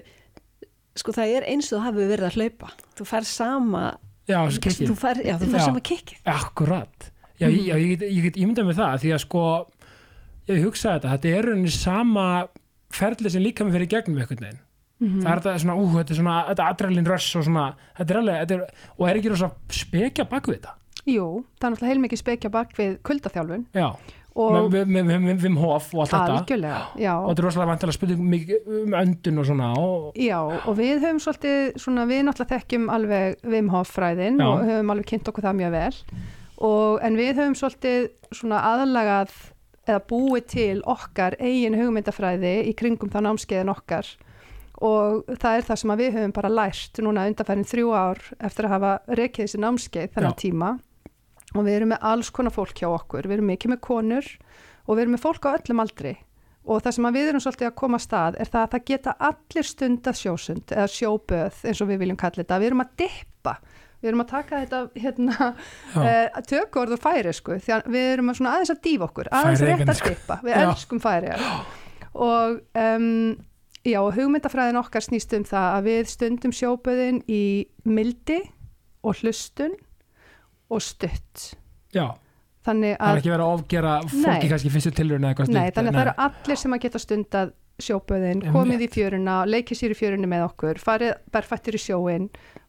sko 1.00 1.12
það 1.16 1.34
er 1.36 1.48
eins 1.52 1.68
og 1.72 1.76
þú 1.76 1.82
hafi 1.86 2.06
verið 2.12 2.28
að 2.30 2.38
hlaupa 2.40 2.70
þú 2.96 3.06
færð 3.12 3.28
sama 3.30 3.84
já, 4.30 4.38
þú 4.48 4.96
færð, 5.02 5.22
Já. 5.28 5.36
sama 5.60 5.80
kikkið 5.84 6.24
Akkurat, 6.32 7.10
já, 7.40 7.48
mm. 7.50 7.60
ég, 7.68 7.84
get- 7.98 8.08
ég 8.10 8.22
get 8.30 8.40
ímyndað 8.40 8.68
með 8.70 8.80
það 8.80 8.96
því 9.04 9.12
að 9.16 9.22
sko, 9.26 9.44
ég 10.56 10.64
hugsa 10.66 10.96
þetta, 10.96 11.14
þetta 11.16 11.36
er 11.38 11.48
rauninni 11.50 11.70
sama 11.74 12.26
ferli 12.90 13.30
sem 13.30 13.42
líka 13.44 13.64
með 13.66 13.78
fyrir 13.78 13.90
gegnum 13.94 14.18
einhvern 14.20 14.44
veginn. 14.46 14.60
Mhm. 15.00 15.22
Það 15.24 15.30
er 15.32 15.40
þetta 15.40 15.60
svona, 15.62 15.76
ú, 15.80 15.84
þetta 15.96 16.12
er 16.12 16.18
svona, 16.20 16.36
þetta 16.50 16.68
adrenalin 16.74 17.06
rush 17.08 17.36
og 17.40 17.44
svona, 17.46 17.66
þetta 17.96 18.10
er 18.14 18.20
alveg, 18.20 18.40
þetta 18.42 18.56
er, 18.58 18.86
og 18.98 19.08
er 19.08 19.20
ekki 19.20 19.32
rosa 19.32 19.50
spekja 19.72 20.26
bak 20.28 20.50
við 20.50 20.58
þetta. 20.60 20.74
Jú, 21.08 21.44
það 21.56 21.66
er 21.66 21.72
náttúrulega 21.74 21.92
heilmikið 21.94 22.20
spekja 22.20 22.50
bak 22.52 22.74
við 22.76 22.96
kuldaþjálfun 23.08 23.62
Já, 23.72 23.86
og 24.36 24.74
með, 24.74 25.38
Vim 25.40 25.56
Hof 25.56 25.94
og 25.94 26.02
allt 26.04 26.12
þetta. 26.12 26.72
já. 27.00 27.14
Og 27.16 27.30
þetta 27.30 27.40
er 27.40 27.46
rosalega 27.46 27.70
vantilega 27.70 27.96
spurning 27.96 28.26
mikið 28.34 28.68
um 28.82 28.96
öndun 29.00 29.40
og 29.40 29.46
svona 29.48 29.70
og, 29.80 30.10
Já, 30.20 30.38
og 30.44 30.76
við 30.76 31.00
höfum 31.00 31.22
svolítið, 31.24 31.78
svona, 31.80 32.04
við 32.10 32.20
náttúrulega 32.28 32.58
þekkjum 32.58 32.90
alveg 32.92 33.40
Wim 33.54 33.72
Hof 33.72 33.94
fræðin 33.96 34.36
Já. 34.38 34.46
og 34.50 34.66
höfum 34.68 34.92
alveg 34.94 35.08
kynnt 35.14 35.32
okkur 35.32 35.48
það 35.48 35.58
mjög 35.62 35.72
vel 35.78 35.96
og, 36.60 37.00
en 37.02 37.16
við 37.16 37.32
höfum 37.40 37.56
svolítið 37.56 38.10
svona 38.36 38.60
aðlagað 38.74 39.32
eða 39.88 40.02
búið 40.10 40.46
til 40.52 40.82
okkar 40.88 41.36
eigin 41.40 41.78
hugmyndafræði 41.78 42.54
í 42.68 42.74
kringum 42.78 43.10
það 43.12 43.26
námskeiðin 43.28 43.72
okkar. 43.72 44.08
Og 44.80 45.26
það 45.40 45.56
er 45.56 45.66
það 45.66 45.80
sem 45.82 45.92
að 45.92 46.00
við 46.00 46.14
höfum 46.16 46.36
bara 46.36 46.52
lært 46.52 47.00
núna 47.04 47.26
undanfærin 47.28 47.68
þrjú 47.68 47.90
ár 47.92 48.22
eftir 48.38 48.68
að 48.68 48.74
hafa 48.76 48.92
rekið 49.18 49.46
þessi 49.46 49.60
námskeið 49.60 50.14
þennan 50.14 50.36
Já. 50.36 50.40
tíma. 50.40 50.70
Og 51.50 51.66
við 51.66 51.76
erum 51.76 51.92
með 51.92 52.06
alls 52.12 52.30
konar 52.32 52.54
fólk 52.54 52.78
hjá 52.78 52.88
okkur, 52.88 53.26
við 53.26 53.40
erum 53.40 53.50
mikið 53.50 53.72
með 53.74 53.80
konur 53.84 54.26
og 54.86 54.94
við 54.94 55.02
erum 55.02 55.16
með 55.16 55.24
fólk 55.24 55.48
á 55.50 55.56
öllum 55.58 55.82
aldri. 55.84 56.14
Og 56.70 56.82
það 56.84 56.96
sem 56.96 57.08
að 57.08 57.16
við 57.16 57.28
erum 57.30 57.42
svolítið 57.42 57.68
að 57.70 57.78
koma 57.80 57.98
að 57.98 58.04
stað 58.04 58.38
er 58.40 58.50
það 58.52 58.62
að 58.62 58.72
það 58.74 58.86
geta 58.90 59.14
allir 59.28 59.66
stunda 59.66 60.12
sjósund 60.16 60.74
eða 60.76 60.88
sjóböð 60.94 61.62
eins 61.66 61.80
og 61.80 61.90
við 61.90 62.02
viljum 62.04 62.20
kalla 62.20 62.42
þetta, 62.42 62.60
við 62.60 62.70
erum 62.70 62.84
að 62.84 62.92
dippa 63.00 63.54
við 64.00 64.10
erum 64.12 64.24
að 64.24 64.30
taka 64.32 64.62
þetta 64.64 64.80
hérna, 65.04 65.50
uh, 66.00 66.40
tökurð 66.48 66.96
og 66.96 67.02
færi 67.02 67.34
sko, 67.36 67.58
því 67.60 67.76
að 67.76 67.92
við 67.92 68.08
erum 68.14 68.32
að 68.32 68.40
aðeins 68.54 68.72
að 68.74 68.82
dýfa 68.86 69.08
okkur 69.10 69.30
aðeins 69.40 69.64
rétt 69.68 69.84
að 69.92 70.02
dippa, 70.08 70.40
við 70.46 70.56
Já. 70.56 70.62
elskum 70.64 71.02
færi 71.02 71.34
og 72.10 72.56
um, 72.80 73.10
já, 73.86 74.00
og 74.00 74.16
hugmyndafræðin 74.16 74.80
okkar 74.80 75.04
snýst 75.04 75.36
um 75.36 75.44
það 75.46 75.68
að 75.76 75.86
við 75.90 76.10
stundum 76.14 76.56
sjóböðin 76.56 77.22
í 77.30 77.44
mildi 77.88 78.40
og 79.06 79.20
hlustun 79.22 79.76
og 80.70 80.82
stutt 80.84 81.46
já, 81.94 82.10
þannig 82.66 82.96
það 82.96 83.06
er 83.06 83.14
að 83.14 83.22
ekki 83.22 83.32
verið 83.34 83.46
að 83.46 83.54
ofgera 83.56 83.94
fólki 84.04 84.26
Nei. 84.26 84.50
kannski 84.52 84.74
fyrstu 84.74 84.92
tilurinn 84.96 85.24
eða 85.24 85.34
eitthvað 85.34 85.54
Nei, 85.54 85.62
slíkt. 85.62 85.78
þannig 85.78 85.90
að 85.92 85.98
það 86.00 86.06
eru 86.06 86.16
allir 86.26 86.62
sem 86.62 86.76
að 86.76 86.84
geta 86.86 87.02
stundað 87.02 87.56
sjóböðin, 87.80 88.42
Einmitt. 88.42 88.52
komið 88.52 88.82
í 88.84 88.88
fjöruna, 88.92 89.34
leikið 89.48 89.78
sér 89.78 89.94
í 89.94 89.96
fjörunni 89.96 90.28
með 90.28 90.42
okkur, 90.50 90.80
farið 90.84 91.14
berfættir 91.32 91.78
í 91.78 91.80
sjóin 91.80 92.26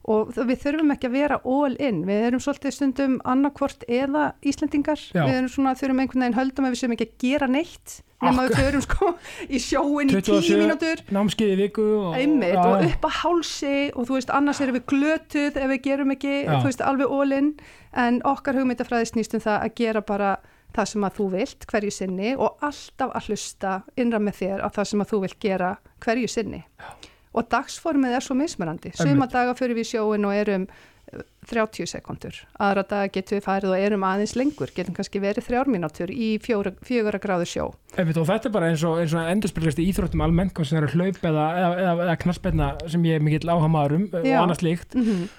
og 0.09 0.31
við 0.35 0.61
þurfum 0.63 0.93
ekki 0.95 1.09
að 1.09 1.17
vera 1.17 1.41
all 1.45 1.75
in, 1.79 2.03
við 2.07 2.27
erum 2.29 2.41
svolítið 2.43 2.77
stundum 2.77 3.17
annarkvort 3.27 3.83
eða 3.87 4.31
Íslendingar. 4.41 5.01
Já. 5.13 5.25
við 5.25 5.35
erum 5.35 5.51
svona, 5.53 5.75
þurfum 5.77 6.01
einhvern 6.03 6.25
veginn 6.25 6.39
höldum 6.39 6.67
að 6.69 6.73
við 6.73 6.81
séum 6.81 6.95
ekki 6.95 7.09
að 7.09 7.19
gera 7.25 7.49
neitt 7.51 7.99
nema 8.21 8.45
við 8.45 8.59
förum 8.59 8.83
sko 8.85 9.07
í 9.49 9.59
sjóin 9.61 10.11
í 10.11 10.13
27 10.13 10.45
tíu 10.45 10.57
mínútur. 10.61 11.01
námskeið 11.09 11.53
í 11.53 11.57
viku 11.63 11.85
og, 11.97 12.15
einmitt 12.19 12.57
og 12.61 12.85
upp 12.85 13.07
að 13.09 13.15
hálsi 13.23 13.75
og 13.95 14.05
þú 14.09 14.17
veist 14.19 14.33
annars 14.37 14.61
erum 14.61 14.77
við 14.77 14.85
glötuð 14.93 15.57
ef 15.57 15.71
við 15.73 15.81
gerum 15.87 16.13
ekki 16.15 16.33
Já. 16.43 16.51
þú 16.53 16.63
veist 16.69 16.83
alveg 16.85 17.15
all-in 17.17 17.51
en 18.05 18.21
okkar 18.29 18.59
hugmyndafræði 18.59 19.09
snýst 19.09 19.37
um 19.37 19.43
það 19.43 19.57
að 19.65 19.77
gera 19.81 20.03
bara 20.05 20.35
það 20.75 20.91
sem 20.93 21.07
að 21.07 21.17
þú 21.17 21.29
vilt 21.33 21.65
hverju 21.71 21.95
sinni 21.95 22.35
og 22.37 22.61
alltaf 22.63 23.15
að 23.17 23.31
hlusta 23.31 23.73
innra 23.99 24.21
með 24.23 24.37
þér 24.43 24.61
á 24.63 24.67
það 24.69 24.91
sem 24.91 25.03
að 25.03 25.09
þú 25.11 25.23
vilt 25.25 25.39
gera 25.43 25.71
hverju 26.05 26.29
sinni. 26.31 26.61
Já. 26.79 27.10
Og 27.31 27.51
dagsformið 27.51 28.15
er 28.17 28.25
svo 28.25 28.37
mismunandi. 28.37 28.93
Suma 28.97 29.27
daga 29.31 29.55
fyrir 29.57 29.77
við 29.77 29.93
sjóin 29.93 30.27
og 30.27 30.35
erum 30.35 30.65
eh, 30.67 31.23
30 31.49 31.89
sekundur, 31.89 32.37
aðra 32.61 32.83
daga 32.87 33.11
getum 33.15 33.39
við 33.39 33.45
farið 33.45 33.73
og 33.73 33.83
erum 33.87 34.05
aðeins 34.07 34.35
lengur, 34.37 34.71
getum 34.75 34.95
kannski 34.97 35.21
verið 35.23 35.47
þrjármínútur 35.47 36.13
í 36.13 36.31
fjóra, 36.43 36.73
fjögura 36.85 37.21
gráðu 37.23 37.49
sjó. 37.49 37.67
Einmitt, 37.97 38.19
og 38.21 38.29
þetta 38.29 38.49
er 38.49 38.55
bara 38.55 38.71
eins 38.71 38.85
og, 38.87 39.01
og 39.01 39.29
endurspilast 39.33 39.81
í 39.81 39.89
íþróttum 39.91 40.23
almennt, 40.25 40.65
sem 40.67 40.79
eru 40.79 40.91
hlaup 40.95 41.21
eða, 41.31 41.45
eða, 41.65 41.93
eða, 42.07 42.17
knarspenna 42.25 42.73
sem 42.91 43.07
ég 43.09 43.19
er 43.19 43.25
mikill 43.25 43.49
áhuga 43.49 43.71
maður 43.71 43.97
um 43.99 44.09
og 44.11 44.27
Já. 44.27 44.41
annars 44.43 44.65
líkt 44.65 44.97
mm 44.97 45.29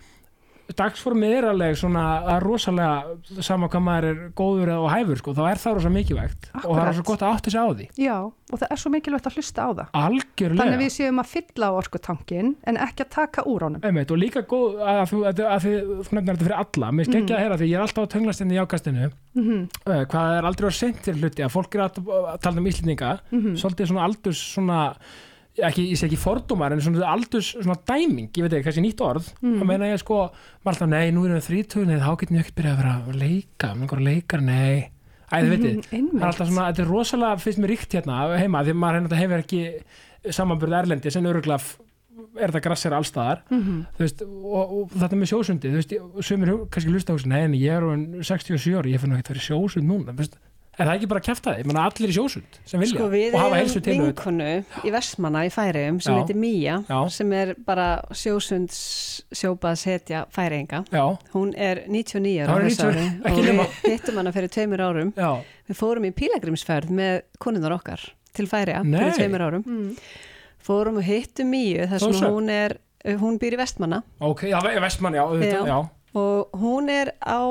dagsformið 0.79 1.33
er 1.39 1.45
alveg 1.51 1.77
svona 1.77 2.03
að 2.35 2.39
rosalega 2.45 3.43
sama 3.43 3.69
hvað 3.73 3.83
maður 3.87 4.05
er 4.11 4.21
góður 4.39 4.73
og 4.79 4.89
hæfur 4.93 5.19
sko, 5.23 5.35
þá 5.37 5.43
er 5.51 5.61
það 5.63 5.75
rosa 5.79 5.91
mikilvægt 5.93 6.51
og 6.53 6.61
það 6.63 6.63
er 6.63 6.71
Akkurat. 6.73 6.89
rosa 6.93 7.03
gott 7.11 7.23
að 7.23 7.33
átta 7.37 7.51
sig 7.51 7.61
á 7.61 7.67
því 7.73 7.87
Já, 8.07 8.17
og 8.53 8.59
það 8.61 8.67
er 8.71 8.81
svo 8.83 8.91
mikilvægt 8.95 9.27
að 9.31 9.37
hlusta 9.37 9.61
á 9.63 9.71
það 9.73 9.87
algjörlega 10.03 10.63
Þannig 10.63 10.83
við 10.83 10.93
séum 10.97 11.23
að 11.23 11.31
fylla 11.33 11.67
á 11.69 11.73
orkutankin 11.83 12.53
en 12.67 12.77
ekki 12.77 13.03
að 13.07 13.11
taka 13.17 13.45
úr 13.49 13.67
honum. 13.67 13.83
Einmitt, 13.85 14.11
og 14.15 14.19
líka 14.23 14.43
góð 14.49 14.81
að 14.83 15.03
þú, 15.13 15.19
að, 15.31 15.43
að 15.53 15.67
þið, 15.67 15.79
þú 16.09 16.17
nefnir 16.17 16.33
þetta 16.37 16.45
fyrir 16.47 16.59
alla, 16.63 16.93
mér 16.93 17.05
skekja 17.11 17.37
að 17.37 17.43
heyra 17.43 17.59
því 17.63 17.69
ég 17.73 17.77
er 17.79 17.87
alltaf 17.87 18.05
á 18.07 18.13
tönglastinu 18.17 18.55
í 18.57 18.63
ákastinu 18.63 19.11
Mm 19.33 19.43
-hmm. 19.49 19.61
uh, 19.89 20.05
hvað 20.13 20.37
er 20.39 20.45
aldrei 20.45 20.69
á 20.69 20.73
sent 20.77 20.97
fyrir 21.01 21.21
hluti 21.23 21.41
að 21.43 21.49
fólk 21.55 21.75
er 21.75 21.81
að, 21.81 21.99
að 22.05 22.41
tala 22.45 22.61
um 22.61 22.67
íslendinga 22.67 23.19
Mhm. 23.33 23.55
svolítið 23.57 23.87
svona 23.89 24.05
aldurs 24.05 24.41
svona 24.55 24.95
ekki, 25.59 25.83
ég 25.93 25.99
sé 26.01 26.07
ekki 26.09 26.17
fordómar 26.17 26.73
en 26.73 26.81
svona 26.81 27.05
aldurs 27.12 27.51
svona 27.59 27.77
dæming, 27.88 28.31
ég 28.33 28.43
veit 28.47 28.53
ekki, 28.57 28.65
kannski 28.71 28.85
nýtt 28.87 29.03
orð 29.05 29.27
Mhm. 29.43 29.59
þá 29.61 29.65
meina 29.69 29.91
ég 29.93 29.99
sko, 30.01 30.31
maður 30.65 30.73
alltaf, 30.73 30.88
nei, 30.88 31.11
nú 31.12 31.25
erum 31.27 31.37
við 31.41 31.49
þrítugin 31.51 31.93
eða 31.93 32.07
þá 32.09 32.17
getum 32.23 32.37
við 32.37 32.43
ekkert 32.45 32.57
byrjað 32.57 32.73
að 32.73 32.81
vera 32.83 32.95
að 33.03 33.21
leika 33.21 33.75
með 33.75 33.83
einhverja 33.83 34.09
leikar, 34.09 34.41
nei 34.43 34.88
Æ, 35.33 35.37
þið 35.41 35.49
veitir, 35.53 35.77
það 35.91 36.21
er 36.21 36.27
alltaf 36.29 36.49
svona, 36.49 36.67
þetta 36.73 36.83
er 36.83 36.91
rosalega 36.93 37.38
finnst 37.41 37.59
mér 37.62 37.71
ríkt 37.73 37.93
hérna 37.97 38.38
heima, 38.38 38.65
því 38.65 38.73
maður 38.77 39.17
hefur 39.17 39.38
ekki 39.43 39.62
samanburð 40.31 40.75
erlendi 40.83 41.11
sem 41.11 41.25
öruglega 41.25 41.61
er 42.38 42.51
þetta 42.53 42.61
grassir 42.62 42.93
allstaðar 42.93 43.41
Mhm. 43.51 43.87
þú 43.97 43.99
veist, 44.05 44.23
og, 44.23 44.73
og 44.73 44.91
þetta 44.93 45.17
með 45.17 45.31
sjósundi 45.33 45.71
þú 45.73 45.79
veist, 45.81 46.49
hug- 46.49 46.69
kannski 46.71 46.93
lusta 46.93 47.12
á 47.12 47.17
þessu 47.17 47.27
nei, 47.33 47.41
en 47.45 47.53
ég 47.55 47.73
er 47.73 47.83
orðinn 47.83 48.23
67 48.25 48.77
ári, 48.77 48.93
ég 48.93 49.01
finn 49.01 49.12
að 49.12 49.23
vera 49.25 49.41
í 49.41 49.49
sjósund 49.49 49.85
núna, 49.88 50.12
veist, 50.17 50.37
er 50.79 50.87
það 50.89 50.95
ekki 50.97 51.09
bara 51.11 51.21
að 51.21 51.27
kæfta 51.29 51.53
menna 51.69 51.83
allir 51.89 52.09
í 52.09 52.15
sjósund 52.17 52.59
sem 52.65 52.81
vilja 52.81 52.97
Sko 52.97 53.09
við 53.13 53.35
og 53.35 53.41
hafa 53.43 53.49
erum 53.51 53.59
helsu 53.61 53.81
til 53.85 53.93
auðvitað. 53.93 54.07
vinkonu 54.07 54.87
í 54.89 54.93
Vestmanna 54.95 55.43
í 55.45 55.51
Færiðum 55.53 55.99
sem 56.03 56.15
heitir 56.17 56.39
Mía 56.41 56.77
Já. 56.89 56.99
sem 57.13 57.33
er 57.37 57.55
bara 57.67 57.89
sjósunds 58.17 58.79
sjópaðs 59.37 59.85
hetja 59.91 60.25
Færiðinga. 60.33 60.85
já, 60.91 61.05
Hún 61.35 61.53
er 61.57 61.83
99 61.89 62.35
Já, 62.39 62.47
ára 62.49 62.57
er 62.65 62.71
þessu 62.71 62.89
90, 62.89 63.23
ári 63.25 63.59
og 63.59 63.67
við 63.85 63.93
hittum 63.93 64.17
hana 64.23 64.33
fyrir 64.33 64.49
tveimur 64.49 64.81
árum. 64.89 65.13
já, 65.17 65.31
Við 65.69 65.77
fórum 65.79 66.05
í 66.09 66.13
pílagrimsferð 66.13 66.91
með 66.91 67.23
konunar 67.39 67.77
okkar 67.79 68.01
til 68.33 68.47
Færiða 68.49 68.83
fyrir 68.83 69.13
tveimur 69.19 69.41
árum. 69.45 69.65
Mm. 69.67 69.97
Fórum 70.63 70.97
og 70.97 71.05
hittum 71.05 71.51
Míu 71.53 71.85
þar 71.91 71.99
sem 72.01 72.29
hún 72.33 72.49
er, 72.51 72.79
hún 73.21 73.39
býr 73.39 73.57
í 73.57 73.61
Vestmanna 73.61 74.03
ok, 74.21 74.45
já, 74.49 74.61
Ve- 74.63 74.81
Vestmann, 74.81 75.15
já, 75.15 75.25
auðvitað, 75.27 75.67
Já. 75.67 75.77
já, 75.77 75.91
og 76.15 76.51
hún 76.61 76.89
er 76.89 77.13
á 77.21 77.43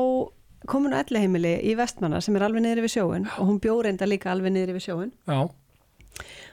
komin 0.69 0.93
á 0.93 1.01
elleheimili 1.01 1.55
í 1.65 1.75
Vestmanna 1.79 2.19
sem 2.21 2.35
er 2.37 2.45
alveg 2.45 2.61
niður 2.65 2.83
við 2.85 2.93
sjóin 2.95 3.27
og 3.37 3.47
hún 3.49 3.59
bjór 3.63 3.89
enda 3.89 4.05
líka 4.09 4.31
alveg 4.31 4.53
niður 4.53 4.75
við 4.77 4.85
sjóin. 4.87 5.11
já, 5.27 5.49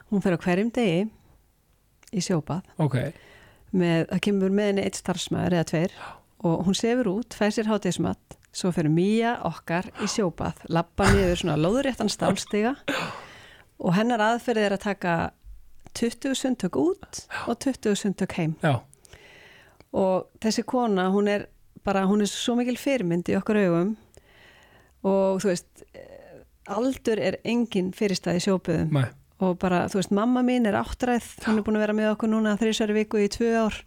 Hún 0.09 0.23
fer 0.25 0.33
á 0.33 0.39
hverjum 0.41 0.71
degi 0.73 1.03
í 2.17 2.21
sjóbað. 2.25 2.63
Ok. 2.81 2.97
Með, 3.77 4.07
það 4.09 4.21
kemur 4.25 4.55
með 4.57 4.71
henni 4.71 4.85
eitt 4.89 4.97
starfsmæður 4.97 5.57
eða 5.59 5.67
tveir 5.69 5.97
og 6.49 6.63
hún 6.65 6.77
sefur 6.79 7.11
út, 7.13 7.35
fær 7.37 7.53
sér 7.53 7.69
hátíðismat 7.69 8.37
svo 8.55 8.71
fyrir 8.73 8.89
Mía 8.95 9.35
okkar 9.45 9.91
í 10.01 10.09
sjóbað 10.09 10.63
lappa 10.73 11.11
niður 11.13 11.43
svona 11.43 11.59
lóðuréttan 11.61 12.09
stálstiga 12.09 12.73
og 13.79 13.93
hennar 13.99 14.23
aðferð 14.25 14.65
er 14.65 14.77
að 14.79 14.85
taka 14.87 15.17
20 15.99 16.33
sundtök 16.39 16.79
út 16.81 17.21
og 17.45 17.59
20 17.61 17.99
sundtök 17.99 18.33
heim. 18.39 18.55
Já, 18.65 18.79
og 19.93 20.29
þessi 20.41 20.65
kona 20.69 21.09
hún 21.13 21.29
er 21.33 21.47
bara, 21.85 22.07
hún 22.09 22.25
er 22.25 22.31
svo 22.31 22.57
mikil 22.59 22.79
fyrirmynd 22.81 23.29
í 23.31 23.37
okkar 23.39 23.61
augum. 23.65 23.97
Og 25.07 25.43
þú 25.43 25.53
veist 25.53 25.85
aldur 26.69 27.21
er 27.23 27.39
engin 27.49 27.93
fyrirstæði 27.97 28.45
sjóböðum 28.45 28.97
Nei. 28.99 29.07
og 29.45 29.59
bara, 29.63 29.85
þú 29.91 30.01
veist, 30.01 30.15
mamma 30.15 30.43
mín 30.47 30.69
er 30.69 30.79
áttræð. 30.81 31.29
Hún 31.47 31.61
er 31.61 31.67
búin 31.67 31.79
að 31.79 31.87
vera 31.87 31.97
með 31.97 32.11
okkur 32.15 32.33
núna 32.33 32.57
þrísari 32.61 32.97
viku 32.99 33.23
í 33.23 33.31
tvö 33.33 33.53
ár. 33.65 33.79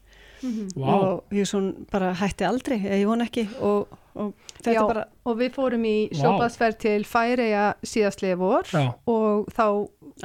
Vá, 0.41 0.89
og 0.89 1.33
Hjússon 1.35 1.67
bara 1.91 2.15
hætti 2.17 2.47
aldrei, 2.47 2.79
ég 2.81 3.05
von 3.05 3.21
ekki. 3.21 3.43
Og, 3.61 3.91
og 4.17 4.31
þetta 4.57 4.73
Já. 4.73 4.81
bara 4.89 5.03
og 5.29 5.37
við 5.37 5.51
fórum 5.53 5.83
í 5.85 5.95
sjóbaðsferð 6.17 6.79
til 6.81 7.01
Færeja 7.05 7.65
síðastliði 7.85 8.39
vor 8.41 8.71
Já. 8.71 8.87
og 9.05 9.51
þá 9.53 9.65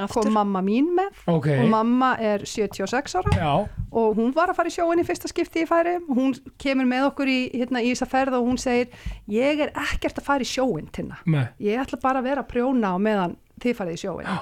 aftur. 0.03 0.27
kom 0.27 0.33
mamma 0.37 0.61
mín 0.65 0.89
með. 0.97 1.21
Ok. 1.31 1.47
Og 1.57 1.69
mamma 1.71 2.13
er 2.23 2.45
76 2.45 3.15
ára. 3.19 3.33
Já, 3.37 3.53
og 3.91 4.19
hún 4.19 4.33
var 4.35 4.51
að 4.51 4.59
fara 4.59 4.71
í 4.71 4.75
sjóin 4.75 5.01
í 5.01 5.05
fyrsta 5.07 5.31
skipti 5.31 5.63
í 5.63 5.69
færi 5.69 5.97
og 6.01 6.11
hún 6.17 6.35
kemur 6.61 6.89
með 6.89 7.07
okkur 7.11 7.31
í, 7.31 7.39
hérna, 7.55 7.81
í 7.81 7.93
þessa 7.93 8.09
ferð 8.11 8.39
og 8.39 8.49
hún 8.49 8.61
segir 8.61 8.91
ég 9.31 9.63
er 9.65 9.73
ekkert 9.87 10.21
að 10.21 10.27
fara 10.27 10.45
í 10.45 10.49
sjóin 10.49 10.91
tinna. 10.93 11.19
Með 11.25 11.49
ég 11.69 11.81
ætla 11.81 12.01
bara 12.03 12.21
að 12.21 12.29
vera 12.31 12.45
að 12.45 12.51
prjóna 12.53 12.93
á 12.93 12.97
meðan 13.01 13.35
þið 13.63 13.79
farið 13.79 13.97
í 13.97 14.01
sjóin 14.03 14.27
Já. 14.27 14.37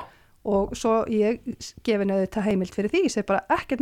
og 0.56 0.76
svo 0.78 0.98
ég 1.12 1.40
gefi 1.86 2.10
neðu 2.10 2.28
þetta 2.28 2.46
heimild 2.50 2.76
fyrir 2.76 2.94
því. 2.94 3.06
Ég 3.08 3.16
segi 3.16 3.30
bara 3.32 3.46
ekkert 3.56 3.82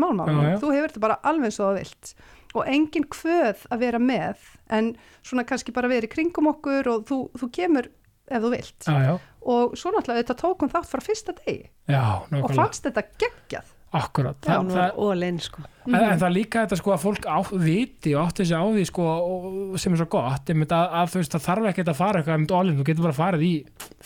já. 0.53 0.59
þú 0.61 0.71
hefur 0.75 0.93
þetta 0.93 1.05
bara 1.07 1.19
alveg 1.23 1.55
svo 1.55 1.71
að 1.71 1.81
vilt. 1.81 2.13
Og 2.53 2.69
engin 2.69 3.07
kvöð 3.09 3.65
að 3.73 3.81
vera 3.81 3.99
með 3.99 4.47
en 4.69 4.93
svona 5.25 5.45
kannski 5.49 5.73
bara 5.73 5.89
verið 5.89 6.11
í 6.11 6.13
kringum 6.13 6.51
okkur 6.51 6.89
og 6.91 7.05
þú, 7.09 7.17
þú 7.39 7.49
kemur 7.55 7.89
ef 8.29 8.43
þú 8.43 8.51
vilt. 8.53 8.85
Já, 8.87 8.97
já, 9.03 9.13
og 9.45 9.77
svo 9.79 9.93
náttúrulega 9.93 10.23
þetta 10.23 10.39
tók 10.39 10.65
hún 10.65 10.73
þátt 10.73 10.91
frá 10.91 11.03
fyrsta 11.03 11.37
degi. 11.43 11.69
Já, 11.91 12.03
og 12.39 12.53
fannst 12.55 12.85
þetta 12.87 13.07
geggjað. 13.21 13.71
Akkurat, 13.93 14.39
Já, 14.41 14.55
það, 14.57 14.69
það, 14.73 14.95
all-in 15.05 15.35
sko. 15.43 15.63
En, 15.85 15.95
en 15.99 16.15
það 16.17 16.23
er 16.25 16.33
líka 16.33 16.61
þetta 16.63 16.77
sko 16.79 16.93
að 16.95 17.03
fólk 17.03 17.27
á, 17.29 17.37
viti 17.61 18.13
og 18.17 18.23
átti 18.23 18.47
sig 18.49 18.57
á 18.57 18.65
því 18.65 18.85
sko 18.89 19.05
og, 19.05 19.45
sem 19.83 19.93
er 19.93 20.01
svo 20.01 20.07
gott, 20.15 20.49
einmitt 20.49 20.73
að, 20.73 20.95
að 20.97 21.11
þú 21.11 21.21
veist 21.21 21.35
það 21.35 21.43
þarf 21.45 21.67
ekki 21.69 21.85
að 21.85 21.99
fara 21.99 22.23
eitthvað 22.23 22.39
um 22.39 22.47
all-in, 22.57 22.79
þú 22.79 22.87
getur 22.89 23.05
bara 23.05 23.17
farið 23.19 23.45
í 23.45 23.51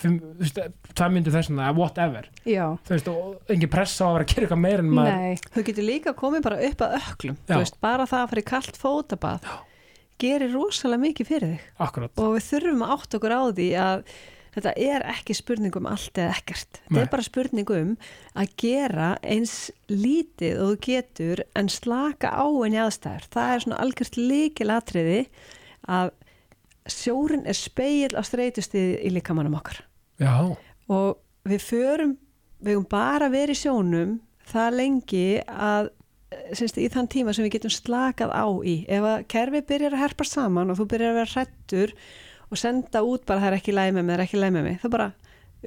fimm, 0.01 0.19
þú 0.19 0.43
veist, 0.43 0.59
tvær 0.91 1.15
myndir 1.15 1.35
þessuna 1.37 1.71
whatever, 1.77 2.27
já, 2.43 2.65
þú 2.83 2.95
veist 2.97 3.09
og 3.13 3.55
engin 3.55 3.73
pressa 3.77 4.03
á 4.03 4.07
að 4.09 4.17
vera 4.17 4.27
að 4.27 4.33
gera 4.33 4.47
eitthvað 4.49 4.63
meir 4.65 4.83
en 4.83 4.91
maður 4.99 5.23
nei, 5.23 5.41
Þú 5.55 5.65
getur 5.71 5.87
líka 5.93 6.17
komið 6.19 6.47
bara 6.49 6.61
upp 6.67 6.83
að 6.83 6.99
öklum 6.99 7.39
Já. 7.39 7.47
Þú 7.53 7.63
veist, 7.63 7.81
bara 7.87 8.11
það 8.11 8.25
að 8.25 8.31
fara 8.33 8.43
í 8.43 8.47
kallt 8.51 8.81
fótabað 8.83 9.51
gerir 10.19 10.51
rosalega 10.51 11.03
mikið 11.05 11.29
fyrir 11.31 11.53
þig. 11.53 11.67
Akkurat, 11.87 12.19
og 12.19 12.35
við 12.35 12.49
þurfum 12.51 12.83
að 12.83 12.93
átt 12.97 13.17
okkur 13.21 13.37
á 13.37 13.41
því 13.53 13.67
að 13.79 14.03
þetta 14.57 14.73
er 14.81 15.05
ekki 15.13 15.35
spurning 15.37 15.75
um 15.79 15.89
allt 15.89 16.19
eða 16.19 16.35
ekkert. 16.37 16.79
Þetta 16.83 16.95
Nei. 16.97 17.01
er 17.03 17.11
bara 17.13 17.25
spurning 17.25 17.73
um 17.77 17.95
að 18.37 18.53
gera 18.63 19.09
eins 19.21 19.55
lítið 19.91 20.61
og 20.63 20.71
þú 20.71 20.77
getur 20.87 21.43
en 21.57 21.71
slaka 21.71 22.31
á 22.33 22.45
enn 22.45 22.77
í 22.77 22.81
aðstæður. 22.83 23.27
Það 23.33 23.53
er 23.53 23.65
svona 23.65 23.81
algjört 23.85 24.19
líkilatriði 24.21 25.19
að 25.97 26.13
sjórin 26.87 27.45
er 27.47 27.57
speil 27.57 28.13
á 28.15 28.21
streytustið 28.23 28.95
í 29.03 29.11
líkamannum 29.17 29.59
okkar. 29.59 29.83
Já, 30.17 30.55
og 30.87 31.19
við 31.47 31.61
förum 31.63 32.15
við 32.63 32.73
höfum 32.73 32.89
bara 32.89 33.29
verið 33.29 33.61
sjónum 33.61 34.17
það 34.47 34.77
lengi 34.79 35.27
að 35.45 35.91
semst, 36.57 36.79
í 36.79 36.87
þann 36.91 37.09
tíma 37.11 37.33
sem 37.35 37.45
við 37.45 37.57
getum 37.57 37.73
slakað 37.73 38.33
á 38.33 38.47
í. 38.65 38.77
Ef 38.89 39.05
að 39.07 39.25
kerfi 39.31 39.63
byrjar 39.67 39.95
að 39.95 40.03
herpa 40.03 40.27
saman 40.27 40.71
og 40.71 40.79
þú 40.79 40.87
byrjar 40.93 41.13
að 41.13 41.19
vera 41.21 41.33
hrættur 41.35 41.93
og 42.47 42.59
senda 42.59 43.03
út 43.03 43.25
bara 43.27 43.43
það 43.43 43.49
er 43.51 43.57
ekki 43.59 43.75
læg 43.75 43.95
með 43.95 44.03
mig, 44.03 44.13
það 44.13 44.19
er 44.19 44.25
ekki 44.27 44.41
læg 44.41 44.53
með 44.55 44.67
mig. 44.67 44.77
Það 44.81 44.89
er 44.89 44.95
bara 44.97 45.09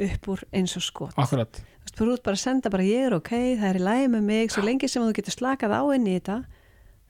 upp 0.07 0.31
úr 0.33 0.45
eins 0.61 0.77
og 0.79 0.87
skot. 0.87 1.19
Akkurat. 1.21 1.61
Þú 1.61 1.85
veist, 1.85 1.99
bara 1.99 2.15
út 2.15 2.25
bara 2.29 2.39
að 2.39 2.45
senda 2.45 2.73
bara 2.73 2.87
ég 2.87 3.09
er 3.09 3.17
ok 3.19 3.33
það 3.61 3.69
er 3.71 3.81
í 3.81 3.85
læg 3.85 4.07
með 4.15 4.27
mig, 4.31 4.55
svo 4.55 4.65
lengi 4.65 4.89
sem 4.89 5.05
þú 5.05 5.17
getur 5.19 5.37
slakað 5.37 5.77
á 5.77 5.83
inn 5.97 6.09
í 6.09 6.17
þetta 6.19 6.39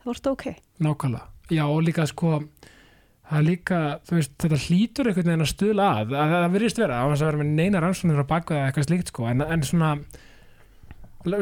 þá 0.00 0.10
ertu 0.14 0.34
ok. 0.34 0.46
Nákvæmlega, 0.80 1.26
já 1.52 1.64
og 1.66 1.82
líka 1.86 2.06
sko 2.08 2.38
það 3.30 3.38
er 3.38 3.46
líka, 3.46 3.80
þú 4.08 4.16
veist, 4.16 4.32
þetta 4.42 4.60
hlýtur 4.64 5.10
einhvern 5.10 5.30
veginn 5.30 5.44
að 5.44 5.52
stuðla 5.52 5.88
að, 6.00 6.16
að 6.18 6.32
það 6.34 6.54
virðist 6.56 6.80
vera 6.82 6.98
á 6.98 7.04
þess 7.06 7.22
að 7.22 7.28
vera 7.30 7.40
með 7.40 7.52
neina 7.60 7.82
rannsóknir 7.84 8.24
á 8.26 8.32
bakveða 8.32 8.64
eitthvað 8.66 8.88
slíkt 8.88 9.12
sko, 9.12 9.26
en, 9.30 9.44
en 9.46 9.62
svona 9.66 9.90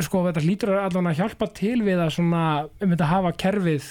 sko, 0.05 0.23
þetta 0.27 0.45
hlýtur 0.45 0.73
allan 0.79 1.11
að 1.11 1.21
hjálpa 1.21 1.49
til 1.57 1.77
við 1.87 2.03
að 2.03 2.15
svona, 2.17 2.45
um 2.83 2.95
þetta 2.95 3.11
hafa 3.13 3.33
kerfið, 3.45 3.87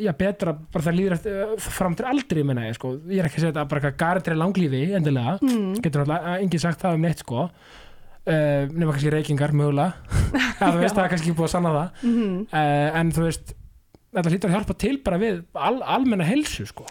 já, 0.00 0.12
betra 0.18 0.54
bara 0.56 0.86
það 0.86 0.98
líður 0.98 1.16
eftir, 1.18 1.42
fram 1.68 1.98
til 1.98 2.08
aldrei 2.08 2.40
menna 2.46 2.68
ég, 2.68 2.78
sko, 2.78 2.94
ég 3.10 3.20
er 3.20 3.28
ekki 3.28 3.40
að 3.40 3.44
segja 3.44 3.52
þetta 3.52 3.68
bara 3.68 3.82
eitthvað 3.82 4.00
garitri 4.04 4.38
langlífi 4.38 4.82
endilega, 4.98 5.36
mm. 5.44 5.76
getur 5.84 6.04
alltaf 6.06 6.32
enginn 6.38 6.64
sagt 6.64 6.82
það 6.84 6.98
um 6.98 7.06
neitt, 7.06 7.22
sko. 7.26 7.46
Uh, 8.28 8.66
nema 8.76 8.92
kannski 8.92 9.12
reykingar 9.14 9.54
mögulega, 9.56 9.94
ja, 10.58 10.68
þú 10.68 10.82
veist, 10.82 10.96
það 10.98 11.04
er 11.06 11.12
kannski 11.14 11.32
búið 11.32 11.46
að 11.46 11.54
sanna 11.54 11.70
það. 11.72 12.02
Mm 12.04 12.42
uh, 12.50 12.98
en 13.00 13.12
þú 13.16 13.24
veist 13.24 13.54
þetta 14.12 14.32
hlýtur 14.32 14.50
að 14.50 14.56
hjálpa 14.56 14.76
til 14.80 14.94
bara 15.04 15.18
við 15.20 15.42
al, 15.56 15.78
almenna 15.96 16.26
helsu 16.28 16.66
sko. 16.68 16.86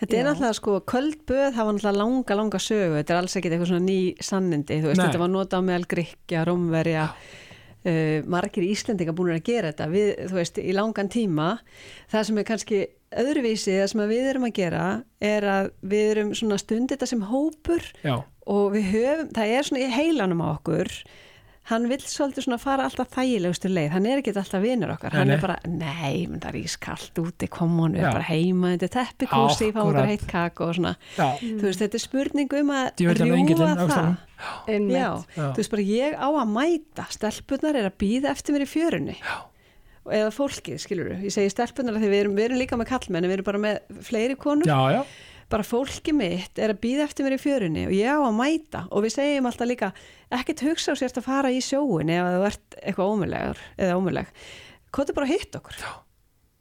Þetta 0.00 0.16
er 0.16 0.22
Já. 0.22 0.26
náttúrulega 0.30 0.56
sko, 0.56 0.74
köldböð 0.88 1.56
hafa 1.58 1.72
náttúrulega 1.74 1.98
langa, 2.00 2.36
langa 2.38 2.60
sögu, 2.62 2.94
þetta 2.96 3.12
er 3.12 3.18
alls 3.20 3.36
ekkit 3.36 3.54
eitthvað 3.54 3.70
svona 3.74 3.84
ný 3.84 3.98
sannindi, 4.24 4.78
þú 4.80 4.88
veist, 4.88 5.00
Nei. 5.00 5.06
þetta 5.10 5.20
var 5.20 5.32
notað 5.34 5.60
á 5.60 5.66
meðal 5.66 5.88
Gríkja, 5.90 6.44
Rómverja, 6.48 7.02
uh, 7.86 8.20
margir 8.30 8.66
Íslendinga 8.68 9.14
búin 9.16 9.34
að 9.34 9.44
gera 9.50 9.72
þetta, 9.72 9.90
við, 9.92 10.10
þú 10.30 10.40
veist, 10.40 10.60
í 10.62 10.74
langan 10.76 11.12
tíma. 11.12 11.52
Það 12.10 12.26
sem 12.28 12.42
er 12.42 12.50
kannski 12.50 12.82
öðruvísi, 13.20 13.78
það 13.80 13.88
sem 13.92 14.04
við 14.10 14.28
erum 14.32 14.46
að 14.46 14.58
gera 14.60 14.84
er 15.32 15.46
að 15.50 15.72
við 15.90 16.12
erum 16.12 16.36
svona 16.38 16.60
stund 16.62 16.92
þetta 16.92 17.08
sem 17.10 17.24
hópur 17.26 17.82
já, 18.04 18.20
og 18.50 18.70
við 18.76 18.92
höfum, 18.94 19.32
það 19.34 19.56
er 19.56 19.66
svona 19.66 19.82
í 19.82 19.90
heilanum 19.96 20.44
á 20.46 20.48
okkur, 20.52 20.92
hann 21.70 21.88
vill 21.90 22.00
svolítið 22.02 22.46
svona 22.46 22.58
fara 22.62 22.86
alltaf 22.86 23.10
þægilegustu 23.14 23.70
leið, 23.70 23.90
hann 23.94 24.06
er 24.06 24.22
ekki 24.22 24.34
alltaf 24.34 24.62
vinur 24.62 24.94
okkar, 24.94 25.14
Nei, 25.14 25.20
hann 25.20 25.34
er 25.34 25.42
bara, 25.42 25.58
nei, 25.66 26.14
menn 26.30 26.42
það 26.42 26.50
er 26.52 26.60
ískallt 26.62 27.20
úti, 27.22 27.50
kom 27.50 27.76
hann, 27.82 27.98
við 27.98 28.06
Já. 28.06 28.10
bara 28.14 28.26
heima, 28.30 28.72
þetta 28.74 28.88
er 28.88 28.94
teppikúsi, 28.96 29.70
fá 29.74 29.82
okkur 29.84 30.10
heitt 30.10 30.26
kak 30.30 30.62
og 30.66 30.72
svona, 30.78 30.94
já, 31.18 31.28
þú 31.42 31.66
veist, 31.66 31.82
þetta 31.82 31.98
er 32.00 32.04
spurning 32.06 32.58
um 32.62 32.74
að 32.78 32.90
á 33.74 33.86
það. 33.90 34.10
Já, 34.40 35.08
Já. 35.36 35.46
þú 35.52 35.62
veist 35.62 35.72
bara, 35.74 35.86
ég 35.90 36.16
á 36.16 36.28
að 36.28 36.52
mæta, 36.54 37.06
stelpunar 37.14 37.78
er 37.80 37.88
að 37.90 37.98
býða 38.02 38.32
eftir 38.34 38.56
mér 38.56 38.66
í 38.66 38.70
fjörunni. 38.70 39.16
Já. 39.20 39.36
Eða 40.10 40.30
fólkið, 40.32 40.78
skilur 40.80 41.10
við, 41.12 41.26
ég 41.28 41.34
segi 41.34 41.50
stelpunar 41.52 41.98
því 42.00 42.08
við 42.08 42.22
erum, 42.24 42.38
við 42.38 42.46
erum 42.48 42.62
líka 42.62 42.78
með 42.80 42.88
kallmenn, 42.90 43.26
en 43.26 43.30
við 43.30 43.36
erum 43.38 43.50
bara 43.50 43.60
með 43.66 44.00
fleiri 44.08 44.38
konur. 44.40 44.66
Já, 44.70 44.80
já, 44.96 45.02
bara 45.50 45.66
fólki 45.66 46.14
mitt 46.14 46.58
er 46.62 46.72
að 46.72 46.80
býða 46.84 47.04
eftir 47.08 47.26
mér 47.26 47.34
í 47.34 47.40
fjörunni 47.42 47.84
og 47.88 47.94
ég 47.94 48.06
á 48.06 48.22
að 48.22 48.36
mæta. 48.38 48.84
Og 48.94 49.04
við 49.04 49.16
segjum 49.16 49.48
alltaf 49.50 49.66
líka 49.68 49.92
ekkert 50.30 50.62
hugsa 50.62 50.94
á 50.94 51.00
sérst 51.00 51.18
að 51.18 51.26
fara 51.26 51.50
í 51.50 51.58
sjóin 51.64 52.12
ef 52.14 52.28
þú 52.36 52.44
ert 52.46 52.76
eitthvað 52.80 53.14
ómulegur 53.16 53.62
eða 53.76 53.96
ómuleg 53.98 54.30
hvað 54.94 55.10
er 55.10 55.16
bara 55.18 55.28
að 55.28 55.34
hitta 55.34 55.60
okkur. 55.60 55.78
Já. 55.80 55.90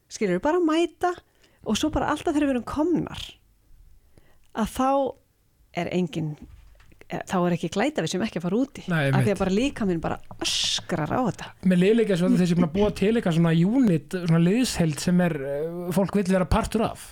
skilur 0.09 0.37
við 0.39 0.45
bara 0.45 0.59
að 0.59 0.67
mæta 0.69 1.11
og 1.69 1.77
svo 1.77 1.89
bara 1.93 2.09
alltaf 2.13 2.33
þegar 2.33 2.47
við 2.49 2.55
erum 2.55 2.67
komnar 2.69 3.25
að 4.57 4.71
þá 4.73 4.89
er 5.77 5.91
engin 5.93 6.31
eh, 6.39 6.47
þá 7.09 7.35
er 7.47 7.55
ekki 7.55 7.69
glæta 7.73 8.03
við 8.05 8.11
sem 8.13 8.21
ekki 8.25 8.37
að 8.39 8.45
fara 8.45 8.59
úti. 8.59 8.83
Nei, 8.91 9.09
af 9.09 9.23
því 9.25 9.33
að 9.33 9.39
bara 9.41 9.53
líka 9.55 9.85
minn 9.89 10.01
bara 10.03 10.19
öskrar 10.45 11.09
á 11.09 11.19
þetta. 11.25 11.47
Mér 11.65 11.81
líka 11.97 12.17
svo 12.19 12.29
að 12.29 12.37
þessi 12.43 12.57
búin 12.59 12.67
að 12.69 12.75
búa 12.77 12.89
til 12.99 13.11
eitthvað 13.15 13.37
svona 13.39 13.53
unit, 13.57 14.17
svona 14.27 14.41
liðsheld 14.45 14.99
sem 15.01 15.21
er 15.25 15.37
uh, 15.41 15.91
fólk 15.95 16.15
vill 16.19 16.27
vera 16.29 16.45
partur 16.49 16.85
af. 16.89 17.07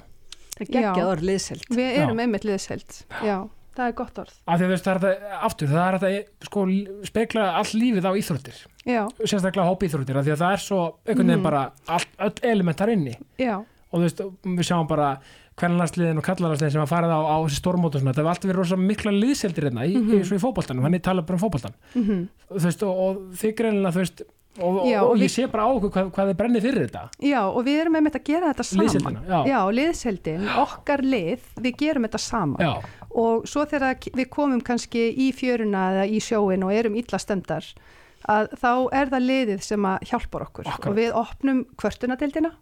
Það 0.58 0.72
geggja 0.74 1.06
orð 1.12 1.24
liðselt 1.28 1.68
við 1.70 1.98
erum 2.02 2.18
Já. 2.18 2.24
einmitt 2.26 2.46
liðsheld. 2.50 3.00
Já, 3.26 3.36
það 3.78 3.84
er 3.92 3.96
gott 4.00 4.22
orð. 4.24 4.36
Af 4.46 4.58
því 4.58 4.66
að 4.66 4.68
þú 4.68 4.74
veist, 4.74 4.88
það 4.88 4.96
er 4.96 5.02
þetta, 5.08 5.42
aftur, 5.50 5.68
það 5.74 5.88
er 5.88 5.98
þetta 6.04 6.48
sko, 6.50 6.64
spekla 7.12 7.44
all 7.60 7.74
lífið 7.78 8.08
á 8.10 8.12
íþróttir. 8.22 8.62
Já, 8.88 9.02
sérstaklega 9.22 9.68
hópi 9.70 9.90
íþróttir, 9.90 10.18
af 10.22 10.26
því 10.26 10.34
að 10.34 10.42
það 10.46 10.56
er 10.58 10.64
svo 10.64 10.80
einhvern 11.06 11.28
veginn 11.28 11.42
Mhm. 11.42 11.44
bara 11.50 11.64
all, 11.88 12.08
öll 12.26 12.52
elementar 12.54 12.90
inni. 12.94 13.14
Já, 13.38 13.56
og 13.58 14.00
þú 14.00 14.04
veist, 14.08 14.24
við 14.46 14.66
sjáum 14.72 14.88
bara 14.90 15.12
kvennlandsliðin 15.58 16.22
og 16.22 16.26
kallarlandsliðin 16.28 16.76
sem 16.76 16.84
að 16.84 16.92
farið 16.92 17.14
á, 17.18 17.20
á 17.26 17.38
þessi 17.48 17.60
stórmót 17.62 17.98
og 17.98 18.04
svona, 18.04 18.14
það 18.14 18.24
hefur 18.24 18.34
alltaf 18.34 18.50
verið 18.52 18.62
rosa 18.62 18.80
mikla 18.82 19.14
liðseldir 19.16 19.70
hérna 19.70 19.86
í, 19.90 19.96
í, 19.98 20.24
svo 20.28 20.38
í 20.38 20.42
fótboltanum, 20.44 20.86
hann 20.86 20.98
er 20.98 21.06
talað 21.08 21.30
bara 21.30 21.40
um 21.40 21.46
fótboltan 21.46 21.78
mm 21.96 22.26
þú 22.48 22.64
veist, 22.64 22.84
og, 22.88 23.00
og 23.04 23.24
þið 23.42 23.56
greinilega, 23.58 23.94
þú 23.96 24.04
veist 24.04 24.22
og, 24.58 24.78
Já, 24.88 25.02
og, 25.02 25.10
og 25.10 25.16
og 25.16 25.22
ég 25.22 25.32
sé 25.34 25.48
bara 25.52 25.66
á 25.66 25.70
okkur 25.70 25.92
hvað, 25.94 26.08
hvað 26.16 26.30
þið 26.32 26.38
brennir 26.40 26.64
fyrir 26.64 26.88
þetta. 26.88 27.02
Já 27.22 27.42
og 27.46 27.60
við 27.68 27.82
erum 27.84 27.98
einmitt 28.00 28.18
að 28.18 28.24
gera 28.30 28.52
þetta 28.52 28.66
saman. 28.66 28.86
Liðsheildina, 28.86 29.24
já. 29.28 29.38
já 29.52 29.60
liðsheldin, 29.80 30.48
okkar 30.64 31.04
lið 31.06 31.52
við 31.66 31.78
gerum 31.82 32.08
þetta 32.08 32.22
saman. 32.24 32.64
Já, 32.64 33.04
og 33.24 33.46
svo 33.50 33.66
þegar 33.70 34.10
við 34.18 34.30
komum 34.34 34.64
kannski 34.66 35.06
í 35.14 35.30
fjöruna 35.36 35.84
eða 35.94 36.08
í 36.10 36.22
sjóin 36.24 36.66
og 36.66 36.74
erum 36.74 36.98
illa 37.00 37.22
stemdar 37.22 37.70
að 38.28 38.50
þá 38.60 38.72
er 38.98 39.12
það 39.14 39.28
liðið 39.28 39.66
sem 39.68 39.88
að 39.88 40.10
hjálpar 40.10 40.48
okkur. 40.48 40.68
Akkurat. 40.68 40.90
og 40.90 40.98
við 40.98 41.20
opnum 41.22 41.62
kvörtunadeildina 41.80 42.54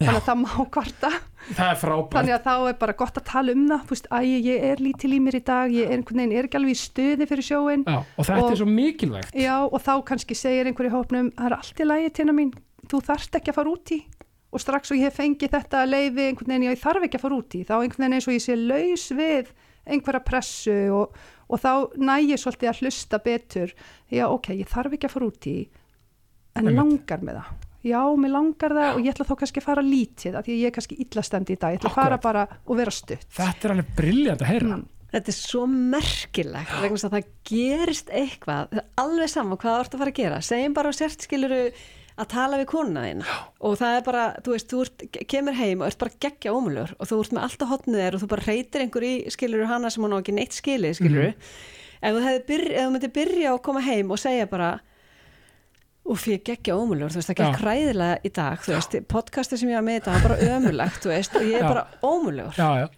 þannig 0.00 0.16
að 0.20 0.26
það 0.26 0.38
má 0.40 0.64
kvarta. 0.74 1.10
Það 1.50 1.70
er 1.70 1.78
frábært. 1.80 2.14
Þannig 2.16 2.34
að 2.36 2.44
þá 2.46 2.54
er 2.70 2.76
bara 2.80 2.94
gott 3.00 3.18
að 3.20 3.24
tala 3.30 3.52
um 3.56 3.64
það. 3.70 3.82
Þú 3.88 3.94
veist, 3.94 4.08
æ, 4.12 4.18
ég 4.50 4.64
er 4.70 4.82
lítil 4.84 5.10
í 5.16 5.20
mér 5.20 5.36
í 5.36 5.42
dag 5.50 5.74
ég 5.74 5.86
er 5.90 5.96
einhvern 5.96 6.20
veginn, 6.22 6.34
er 6.40 6.48
ekki 6.48 6.58
alveg 6.60 6.74
í 6.76 6.80
stuði 6.80 7.28
fyrir 7.30 7.46
sjóin 7.46 7.84
já, 7.86 7.98
og 8.00 8.24
þetta 8.28 8.44
Og- 8.44 8.50
er 8.52 8.60
svo 8.60 8.68
mikilvægt. 8.70 9.34
Já, 9.36 9.56
og 9.64 9.80
þá 9.84 9.92
kannski 10.10 10.36
segir 10.36 10.66
einhver 10.70 10.88
í 10.88 10.92
hópnum 10.94 11.30
það 11.36 11.46
er 11.50 11.56
allt 11.58 11.80
í 11.80 11.88
lagi 11.88 12.10
tina 12.20 12.32
mín, 12.36 12.52
þú 12.88 13.00
þarft 13.08 13.38
ekki 13.40 13.52
að 13.52 13.58
fara 13.60 13.70
út 13.74 13.92
í. 13.96 14.00
Og 14.50 14.58
strax 14.60 14.90
og 14.90 14.96
ég 14.98 15.06
hef 15.06 15.16
fengið 15.20 15.52
þetta 15.54 15.84
leiði 15.86 16.24
einhvern 16.28 16.50
veginn, 16.50 16.68
ég 16.72 16.80
þarf 16.82 17.04
ekki 17.06 17.18
að 17.20 17.24
fara 17.26 17.36
út 17.38 17.54
í. 17.54 17.60
Þá 17.64 17.74
einhvern 17.80 18.02
veginn 18.04 18.16
eins 18.18 18.28
og 18.28 18.34
ég 18.34 18.42
sé 18.42 18.56
laus 18.58 19.04
við 19.14 19.52
einhverja 19.86 20.24
pressu 20.26 20.78
og, 20.92 21.14
og 21.48 21.60
þá 21.62 21.70
næ 21.96 22.16
ég 22.26 22.38
svolítið 22.40 22.68
að 22.72 22.80
hlusta 22.82 23.18
betur. 23.22 23.72
Já, 24.10 24.26
ok, 24.28 24.48
ég 24.58 24.68
þarf 24.68 24.92
ekki 24.98 25.06
að 25.06 25.14
fara 25.14 25.26
út 25.30 25.46
í 25.46 25.56
en 26.58 26.70
langar 26.74 27.22
með 27.22 27.40
það 27.40 27.69
já, 27.86 28.00
mér 28.20 28.32
langar 28.34 28.74
það 28.76 28.94
og 28.94 29.02
ég 29.04 29.14
ætla 29.14 29.26
þá 29.28 29.34
kannski 29.42 29.60
að 29.62 29.68
fara 29.68 29.84
lítið 29.86 30.38
af 30.38 30.46
því 30.46 30.54
að 30.56 30.60
ég 30.60 30.70
er 30.70 30.74
kannski 30.76 30.98
illa 31.04 31.22
stemd 31.26 31.50
í 31.52 31.58
dag. 31.60 31.74
Ég 31.74 31.80
ætla 31.80 31.90
að 31.90 31.98
fara 32.00 32.18
Akkurat. 32.18 32.26
bara 32.26 32.60
og 32.66 32.80
vera 32.80 32.94
stutt. 32.94 33.28
Þetta 33.36 33.68
er 33.68 33.74
alveg 33.76 33.94
briljant 33.96 34.42
að 34.44 34.52
heyra. 34.52 34.74
Mm. 34.76 34.88
Þetta 35.10 35.32
er 35.32 35.34
svo 35.34 35.62
merkilegt 35.66 36.74
vegna 36.80 36.98
þess 36.98 37.08
að 37.08 37.14
það 37.16 37.30
gerist 37.50 38.12
eitthvað. 38.14 38.68
Það 38.70 38.82
er 38.82 38.90
alveg 39.02 39.32
saman 39.32 39.58
hvað 39.58 39.72
þú 39.74 39.80
ert 39.84 39.96
að 39.96 40.04
fara 40.04 40.12
að 40.14 40.20
gera. 40.20 40.42
Segjum 40.46 40.76
bara 40.76 40.92
og 40.92 40.98
sért 41.00 41.26
skiluru 41.26 41.58
að 42.20 42.28
tala 42.30 42.60
við 42.60 42.68
konuna 42.70 43.02
þína. 43.08 43.34
Og 43.64 43.74
það 43.80 43.96
er 43.96 44.04
bara, 44.06 44.24
þú 44.44 44.54
veist, 44.54 44.68
þú 44.70 44.80
ert, 44.84 45.04
kemur 45.32 45.56
heim 45.56 45.80
og 45.82 45.88
ert 45.88 46.00
bara 46.02 46.16
geggja 46.26 46.54
ómulur 46.54 46.94
og 46.98 47.08
þú 47.10 47.20
ert 47.24 47.34
með 47.36 47.46
alltaf 47.48 47.72
hotnið 47.72 48.02
þér 48.04 48.16
og 48.18 48.22
þú 48.22 48.28
bara 48.34 48.46
reytir 48.46 48.84
einhver 48.84 49.06
í 49.08 49.12
skilur 49.32 49.66
hana 49.70 49.90
sem 49.90 50.04
hún 50.04 50.14
á 50.14 50.20
ekki 50.20 50.34
neitt 50.36 50.56
skilið 50.56 50.98
skilur 51.00 51.30
ef 51.30 52.16
þú 52.16 52.34
byrja, 52.48 52.74
ef 52.76 52.84
þú 52.84 52.92
myndir 52.94 53.12
byrja 53.16 53.52
að 53.54 53.62
koma 53.66 53.82
heim 53.84 54.12
og 54.12 54.20
segja 54.20 54.46
bara 54.50 54.70
Úf, 56.10 56.24
ég 56.26 56.40
geggja 56.42 56.74
ómulur, 56.74 57.12
þú 57.12 57.20
veist, 57.20 57.28
það 57.30 57.40
Já. 57.44 57.50
hræðilega 57.60 58.14
í 58.26 58.30
dag, 58.34 58.62
þú 58.64 58.72
veist, 58.74 58.96
podcasti 59.12 59.58
sem 59.60 59.70
ég 59.70 59.78
var 59.78 59.84
með 59.86 60.00
þetta 60.00 60.14
var 60.16 60.24
bara 60.26 60.56
ömulegt, 60.56 60.98
þú 61.04 61.12
veist, 61.12 61.36
og 61.38 61.44
ég 61.46 61.58
er 61.60 61.62
Já. 61.62 61.68
bara 61.70 61.84
ómulur 62.02 62.56
já, 62.58 62.88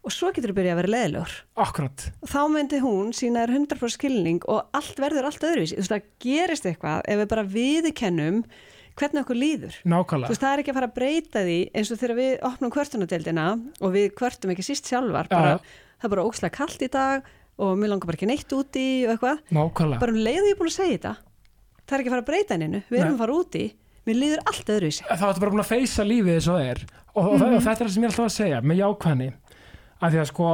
og 0.00 0.14
svo 0.16 0.30
getur 0.32 0.50
þú 0.50 0.56
byrjað 0.56 0.72
að 0.74 0.80
vera 0.80 0.92
leðilegur 0.94 1.32
akkurat. 1.60 2.04
Og 2.24 2.30
þá 2.32 2.40
myndi 2.50 2.80
hún 2.82 3.10
sína 3.14 3.44
þér 3.44 3.52
100% 3.60 3.94
skilning 3.94 4.40
og 4.48 4.70
allt 4.74 4.98
verður 5.04 5.28
allt 5.28 5.44
öðruvísi, 5.46 5.76
þú 5.76 5.82
veist, 5.84 5.92
það 5.94 6.08
gerist 6.24 6.68
eitthvað 6.70 7.02
ef 7.12 7.20
við 7.20 7.28
bara 7.34 7.44
viðkennum 7.54 8.38
hvernig 8.98 9.22
okkur 9.22 9.38
líður. 9.38 9.76
Þú 9.84 9.92
nákvæmlega 9.94 10.32
veist, 10.32 10.42
það 10.42 10.54
er 10.56 10.62
ekki 10.64 10.72
að 10.72 10.78
fara 10.80 10.88
að 10.90 10.96
breyta 10.98 11.44
því 11.46 11.58
eins 11.76 11.92
og 11.94 12.00
þegar 12.00 12.16
við 12.18 12.32
opnum 12.50 12.72
kvörtunadeildina 12.74 13.46
og 13.80 13.94
við 13.94 14.08
kvörtum 14.18 14.54
ekki 14.56 14.66
síst 14.66 14.88
sjálfar, 14.90 15.28
Já, 15.30 15.36
bara, 15.36 15.52
já. 15.54 15.84
það 16.00 16.08
er 16.10 16.14
bara 16.16 16.26
ókslega 16.26 16.56
kallt 16.56 16.82
í 16.82 16.90
dag 16.96 17.28
og 17.60 17.76
mér 17.76 17.92
langar 17.92 18.08
bara 18.10 18.16
ekki 18.18 18.28
neitt 18.32 18.52
úti 18.56 18.86
og 19.06 19.14
eitthvað, 19.14 19.44
nákvæmlega. 19.52 20.00
Bara 20.00 20.16
um 20.16 20.22
leiðu 20.24 20.48
ég 20.48 20.56
er 20.56 20.58
búin 20.60 20.72
að 20.72 20.78
segja 20.80 20.96
þetta, 20.96 21.14
það 21.90 21.96
er 21.98 22.04
ekki 22.04 22.10
að 22.10 22.14
fara 22.14 22.24
að 22.24 22.30
breyta 22.30 22.56
henninu, 22.56 22.80
við 22.88 23.02
erum 23.02 23.16
að 23.18 23.22
fara 23.24 23.36
úti, 23.40 23.64
mér 24.06 24.18
líður 24.20 24.42
allt 24.46 24.72
öðruvísi. 24.76 25.04
þá 25.10 25.26
ertu 25.28 25.42
bara 25.44 25.54
búin 25.56 25.64
að 25.64 25.70
feysa 25.74 26.06
lífið 26.06 26.34
eins 26.38 26.48
og 26.48 26.56
það 26.56 26.70
er. 26.70 26.82
Og, 27.10 27.24
og, 27.26 27.42
og 27.42 27.62
þetta 27.66 27.76
er 27.76 27.84
það 27.84 27.94
sem 27.94 28.02
ég 28.02 28.08
er 28.08 28.12
alltaf 28.14 28.28
að 28.30 28.34
segja 28.38 28.60
með 28.62 28.80
jákvæðni. 28.84 29.30
Að 30.00 30.14
því 30.14 30.20
að 30.22 30.28
sko 30.30 30.50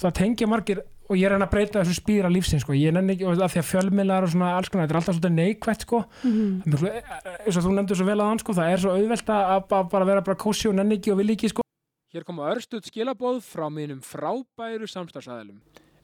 það 0.00 0.12
tengja 0.20 0.46
margir 0.50 0.82
og 1.10 1.18
ég 1.18 1.26
er 1.26 1.34
hann 1.34 1.42
að 1.42 1.50
breyta 1.50 1.80
þessu 1.82 1.96
spýra 1.98 2.28
lífsins 2.30 2.62
sko, 2.62 2.76
ég 2.78 2.92
nenni 2.94 3.16
ekki 3.16 3.26
og 3.26 3.40
að 3.42 3.50
því 3.56 3.58
að 3.64 3.66
fjölmiðlar 3.66 4.26
og 4.28 4.30
svona 4.30 4.50
alls 4.54 4.70
konar, 4.70 4.86
þetta 4.86 4.94
er 4.94 5.00
alltaf 5.00 5.16
svona 5.16 5.32
neikvætt 5.40 5.82
sko. 5.86 6.02
Mhm. 6.22 6.52
Miklu, 6.70 6.92
eins 6.92 7.56
og 7.58 7.64
þú 7.64 7.72
nefndir 7.74 7.98
svo 7.98 8.06
vel 8.06 8.20
að 8.20 8.30
hann 8.30 8.42
sko, 8.44 8.54
það 8.60 8.70
er 8.70 8.84
svo 8.84 8.92
auðvelt 8.94 9.32
að 9.34 9.50
að 9.56 9.90
bara 9.90 10.06
vera 10.12 10.22
bara 10.28 10.38
kósi 10.38 10.70
og 10.70 10.76
nenni 10.78 11.00
ekki 11.00 11.10
og 11.10 11.18
vil 11.18 11.34
ekki 11.34 11.50
sko. 11.50 11.66
Hér 12.14 12.26
koma 12.26 12.46
örstuð 12.54 12.86
skilabóð 12.86 13.42
frá 13.42 13.66
mínum 13.74 13.98
frábæru 14.06 14.86
samstarfsæðilum 14.90 15.58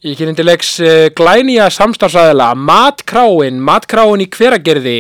Til 0.05 0.45
leiks 0.45 0.75
uh, 0.85 1.07
glænýja 1.17 1.71
samstarfsæðila 1.73 2.51
Matkráin, 2.53 3.57
Matkráin 3.65 4.21
í 4.21 4.27
hveragerði. 4.29 4.99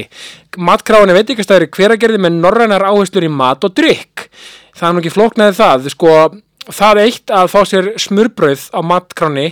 Matkráin 0.57 1.13
er 1.13 1.19
veitingastæður 1.19 1.67
í 1.67 1.75
hveragerði 1.77 2.21
með 2.25 2.39
norrænar 2.39 2.87
áherslur 2.89 3.27
í 3.27 3.29
mat 3.29 3.67
og 3.69 3.75
drykk. 3.77 4.25
Það 4.73 4.89
er 4.89 4.97
nú 4.97 5.03
ekki 5.03 5.13
flóknaði 5.13 5.57
það 5.59 5.91
sko, 5.93 6.15
það 6.73 7.03
eitt 7.03 7.35
að 7.37 7.53
fá 7.53 7.59
sér 7.69 7.91
smurbrauð 8.01 8.65
á 8.73 8.81
matkráni 8.89 9.47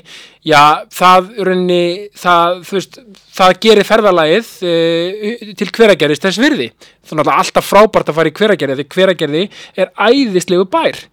já, 0.49 0.81
það 0.89 1.29
runni 1.51 1.83
það, 2.17 2.59
veist, 2.73 2.99
það 3.37 3.61
gerir 3.69 3.89
ferðalagið 3.91 4.53
uh, 4.65 5.55
til 5.61 5.73
hveragerðis 5.77 6.25
þess 6.25 6.41
virði. 6.41 6.71
Þannig 7.05 7.29
að 7.29 7.45
alltaf 7.45 7.69
frábært 7.69 8.09
að 8.09 8.23
fara 8.23 8.33
í 8.33 8.39
hveragerði 8.41 8.81
því 8.81 8.93
hveragerði 8.97 9.49
er 9.77 9.93
æðislegu 10.09 10.65
bær 10.73 11.05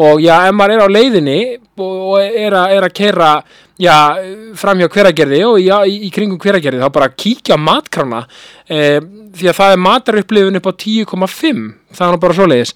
og 0.00 0.22
já, 0.22 0.34
ef 0.48 0.56
maður 0.56 0.74
er 0.74 0.84
á 0.84 0.96
leiðinni 0.96 1.38
og 1.78 2.18
er 2.22 2.56
að, 2.58 2.74
er 2.74 2.86
að 2.88 2.96
keira 2.96 3.30
já, 3.80 3.96
framhjá 4.58 4.90
hveragerði 4.90 5.40
og 5.46 5.58
já, 5.62 5.76
í, 5.86 5.96
í 6.08 6.10
kringum 6.14 6.40
hveragerði 6.42 6.82
þá 6.82 6.90
bara 6.94 7.12
kíkja 7.14 7.58
á 7.58 7.64
matkrána 7.64 8.24
eh, 8.66 9.00
því 9.34 9.50
að 9.50 9.58
það 9.60 9.74
er 9.74 9.82
matarupplifun 9.86 10.60
upp 10.60 10.70
á 10.70 10.72
10,5 10.84 11.64
það 11.94 12.06
er 12.14 12.22
bara 12.26 12.38
svoleiðis 12.38 12.74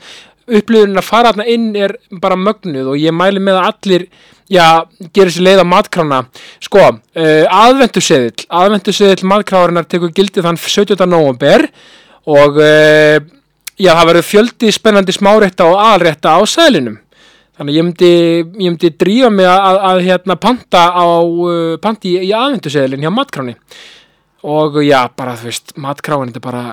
upplifunin 0.48 1.00
að 1.00 1.06
fara 1.06 1.32
þarna 1.32 1.46
inn 1.52 1.70
er 1.76 1.94
bara 2.22 2.38
mögnuð 2.40 2.92
og 2.94 3.00
ég 3.00 3.14
mæli 3.14 3.42
með 3.42 3.60
að 3.60 3.70
allir 3.70 4.04
já, 4.48 4.66
gerir 5.12 5.32
sér 5.34 5.46
leið 5.46 5.64
á 5.64 5.72
matkrána 5.72 6.20
sko, 6.64 6.84
uh, 6.88 7.44
aðventuseðill 7.64 8.46
aðventuseðill 8.60 9.28
matkráðarinnar 9.28 9.88
tekur 9.90 10.14
gildið 10.16 10.48
þann 10.48 10.60
17. 10.62 11.04
november 11.04 11.66
og 12.28 12.62
uh, 12.62 13.18
já, 13.76 13.92
það 13.92 14.08
verður 14.12 14.28
fjöldi 14.30 14.72
spennandi 14.74 15.14
smárétta 15.16 15.68
og 15.68 15.76
aðalrétta 15.82 16.38
á 16.38 16.40
sælinum 16.48 16.96
þannig 17.58 17.72
að 17.72 17.78
ég 17.78 17.86
myndi, 17.88 18.10
ég 18.64 18.72
myndi 18.72 18.92
drífa 19.02 19.30
mig 19.34 19.48
að, 19.50 19.62
að, 19.68 19.78
að 19.90 20.02
hérna 20.08 20.38
panta 20.40 20.84
á 20.94 21.06
uh, 21.22 21.76
panti 21.82 22.14
í, 22.14 22.26
í 22.30 22.34
aðventuseðilin 22.36 23.06
hjá 23.06 23.12
matkráni 23.14 23.56
og 24.48 24.78
já, 24.86 25.00
bara 25.18 25.34
þú 25.38 25.50
veist, 25.50 25.74
matkráin 25.82 26.30
þetta 26.30 26.40
er 26.40 26.46
bara 26.46 26.66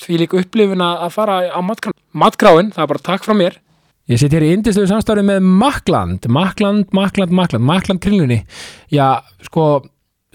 því 0.00 0.22
líka 0.22 0.38
upplifun 0.40 0.86
að 0.86 1.10
fara 1.12 1.42
á 1.50 1.60
matkráin 1.60 1.98
matkráin, 2.12 2.70
það 2.74 2.84
er 2.84 2.90
bara 2.92 3.04
takk 3.06 3.26
frá 3.26 3.36
mér. 3.36 3.58
Ég 4.10 4.18
sitt 4.18 4.34
hér 4.34 4.42
í 4.42 4.50
indistöðu 4.56 4.90
samstarfi 4.90 5.22
með 5.22 5.44
Makland, 5.46 6.26
Makland, 6.32 6.88
Makland, 6.96 7.34
Makland, 7.34 7.66
Makland 7.66 8.02
kringlunni. 8.02 8.40
Já, 8.90 9.22
sko, 9.46 9.84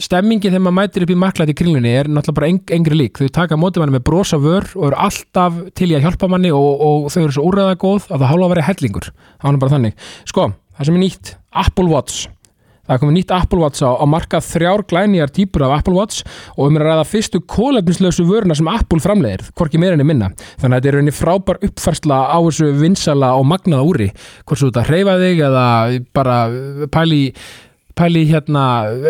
stemmingin 0.02 0.52
þegar 0.52 0.64
maður 0.66 0.76
mætir 0.76 1.06
upp 1.06 1.14
í 1.14 1.18
Makland 1.20 1.52
í 1.52 1.56
kringlunni 1.56 1.94
er 2.02 2.10
náttúrulega 2.12 2.40
bara 2.40 2.50
eng, 2.52 2.62
engri 2.76 3.00
lík. 3.00 3.22
Þau 3.22 3.32
taka 3.40 3.60
mótið 3.60 3.84
manni 3.84 3.96
með 3.96 4.06
brosa 4.10 4.40
vör 4.44 4.68
og 4.76 4.90
eru 4.90 5.02
alltaf 5.08 5.62
til 5.80 5.90
í 5.94 5.96
að 5.96 6.10
hjálpa 6.10 6.30
manni 6.32 6.52
og, 6.56 6.84
og 6.84 7.10
þau 7.14 7.22
eru 7.24 7.36
svo 7.38 7.48
úrræða 7.48 7.80
góð 7.80 8.10
að 8.10 8.18
það 8.18 8.30
hálfa 8.34 8.48
að 8.50 8.56
vera 8.56 8.70
hellingur. 8.70 9.12
Það 9.40 9.50
var 9.50 9.62
bara 9.64 9.76
þannig. 9.78 10.08
Sko, 10.28 10.48
það 10.76 10.90
sem 10.90 10.98
er 10.98 11.06
nýtt, 11.06 11.36
Apple 11.66 11.92
Watch. 11.94 12.26
Það 12.86 12.94
er 12.94 13.02
komið 13.02 13.16
nýtt 13.16 13.32
Apple 13.34 13.62
Watch 13.64 13.82
á, 13.82 13.90
á 13.98 14.06
markað 14.06 14.44
þrjár 14.46 14.84
glænýjar 14.86 15.32
típur 15.34 15.64
af 15.66 15.80
Apple 15.80 15.96
Watch 15.96 16.22
og 16.54 16.68
um 16.68 16.76
er 16.78 16.84
að 16.84 16.92
ræða 16.92 17.06
fyrstu 17.10 17.40
kólefnislausu 17.50 18.26
vöruna 18.30 18.58
sem 18.58 18.68
Apple 18.70 19.02
framleiðir, 19.02 19.42
hvorki 19.58 19.82
meira 19.82 19.98
enn 19.98 20.06
minna. 20.06 20.30
Þannig 20.62 20.68
að 20.70 20.76
þetta 20.76 20.92
er 20.92 20.98
rauninni 21.00 21.16
frábær 21.16 21.62
uppfærsla 21.66 22.20
á 22.30 22.38
þessu 22.46 22.70
vinsala 22.78 23.32
og 23.40 23.48
magnaða 23.50 23.88
úri. 23.90 24.12
Hvort 24.46 24.62
svo 24.62 24.70
þetta 24.70 24.86
hreyfa 24.92 25.18
þig 25.24 25.42
eða 25.48 25.66
bara 26.14 26.38
pæli, 26.94 27.24
pæli 27.96 28.26
hérna, 28.30 28.66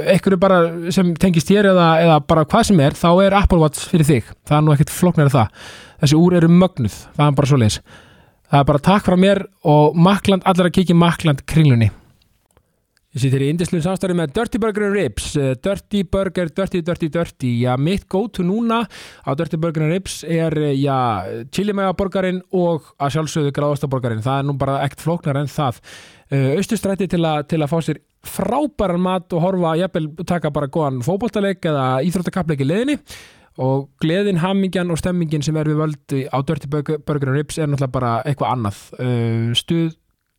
einhverju 0.05 0.39
bara 0.41 0.59
sem 0.93 1.11
tengist 1.19 1.49
þér 1.49 1.71
eða, 1.73 1.89
eða 2.03 2.19
bara 2.29 2.45
hvað 2.45 2.69
sem 2.69 2.79
er, 2.85 2.97
þá 2.97 3.09
er 3.25 3.37
Apple 3.41 3.61
Watch 3.63 3.89
fyrir 3.91 4.09
þig. 4.09 4.31
Það 4.45 4.57
er 4.59 4.65
nú 4.65 4.75
ekkert 4.75 4.93
flóknar 4.93 5.33
það. 5.33 5.67
Þessi 6.03 6.21
úr 6.21 6.37
eru 6.39 6.49
mögnuð, 6.53 6.97
það 7.17 7.27
er 7.27 7.37
bara 7.41 7.51
svo 7.51 7.61
leis. 7.61 7.81
Það 8.45 8.61
er 8.61 8.71
bara 8.71 8.85
takk 8.91 9.05
frá 9.07 9.17
mér 9.19 9.45
og 9.65 9.95
Makland, 9.97 10.45
allir 10.45 10.69
að 10.69 10.75
kikið 10.79 10.99
Makland 11.01 11.45
kringlunni. 11.49 11.91
Ég 13.15 13.23
sýttir 13.23 13.45
í 13.45 13.47
indislu 13.47 13.79
samstarfi 13.79 14.11
með 14.19 14.33
Dirty 14.35 14.59
Burger 14.59 14.89
Ribs 14.91 15.29
Eh, 15.39 15.53
Dirty 15.63 16.01
Burger, 16.03 16.49
Dirty, 16.51 16.81
Dirty, 16.83 17.07
Dirty 17.07 17.51
Já, 17.61 17.77
mitt 17.79 18.09
go-to 18.11 18.43
núna 18.43 18.81
á 19.23 19.31
Dirty 19.39 19.55
Burger 19.55 19.87
Ribs 19.87 20.25
er, 20.27 20.51
eh, 20.59 20.73
já, 20.75 21.23
chilimega-borgarinn 21.47 22.41
og 22.51 22.91
að 22.99 23.15
sjálfsögðu 23.15 23.53
gráðastaborgarinn 23.55 24.19
Það 24.25 24.39
er 24.41 24.43
nú 24.49 24.57
bara 24.59 24.81
ekkert 24.83 25.05
flóknar 25.05 25.39
en 25.39 25.47
það 25.47 25.79
uh, 26.31 26.51
Austustrætti 26.57 27.07
til, 27.11 27.27
til 27.49 27.61
að 27.61 27.71
fá 27.71 27.77
sér 27.85 28.01
frábæran 28.25 29.03
mat 29.05 29.33
og 29.35 29.43
horfa, 29.43 29.75
jafnvel, 29.79 30.11
taka 30.25 30.53
bara 30.53 30.71
góðan 30.71 31.03
fótboltaleik 31.05 31.65
eða 31.69 31.87
íþróttakapleik 32.07 32.63
í 32.65 32.69
leðinni 32.69 32.99
og 33.61 33.85
gleðin, 34.03 34.41
hamingjan 34.43 34.89
og 34.91 34.99
stemmingin 34.99 35.43
sem 35.45 35.55
er 35.55 35.69
við 35.69 35.77
völd 35.79 36.15
á 36.27 36.37
Dirty 36.43 36.67
Burger, 36.67 37.29
and 37.29 37.37
Ribs 37.37 37.59
er 37.59 37.69
náttúrulega 37.69 37.93
bara 37.93 38.15
eitthvað 38.27 38.51
annað. 38.51 38.81
Uh, 38.99 39.53
stuð 39.55 39.93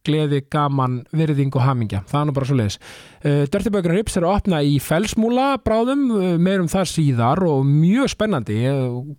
gleði, 0.07 0.43
gaman, 0.53 1.01
virðing 1.17 1.55
og 1.57 1.65
hamingja. 1.67 2.03
Það 2.07 2.21
er 2.21 2.29
nú 2.29 2.35
bara 2.37 2.47
svo 2.47 2.59
leiðis 2.61 2.77
uh, 2.79 3.43
Dirty 3.51 3.73
Burger 3.75 3.93
and 3.93 3.99
Rips 3.99 4.19
er 4.19 4.27
að 4.27 4.37
opna 4.37 4.61
í 4.63 4.77
felsmúla 4.83 5.49
bráðum, 5.65 6.05
meirum 6.43 6.71
það 6.71 6.93
síðar 6.93 7.43
og 7.49 7.67
mjög 7.67 8.13
spennandi. 8.15 8.61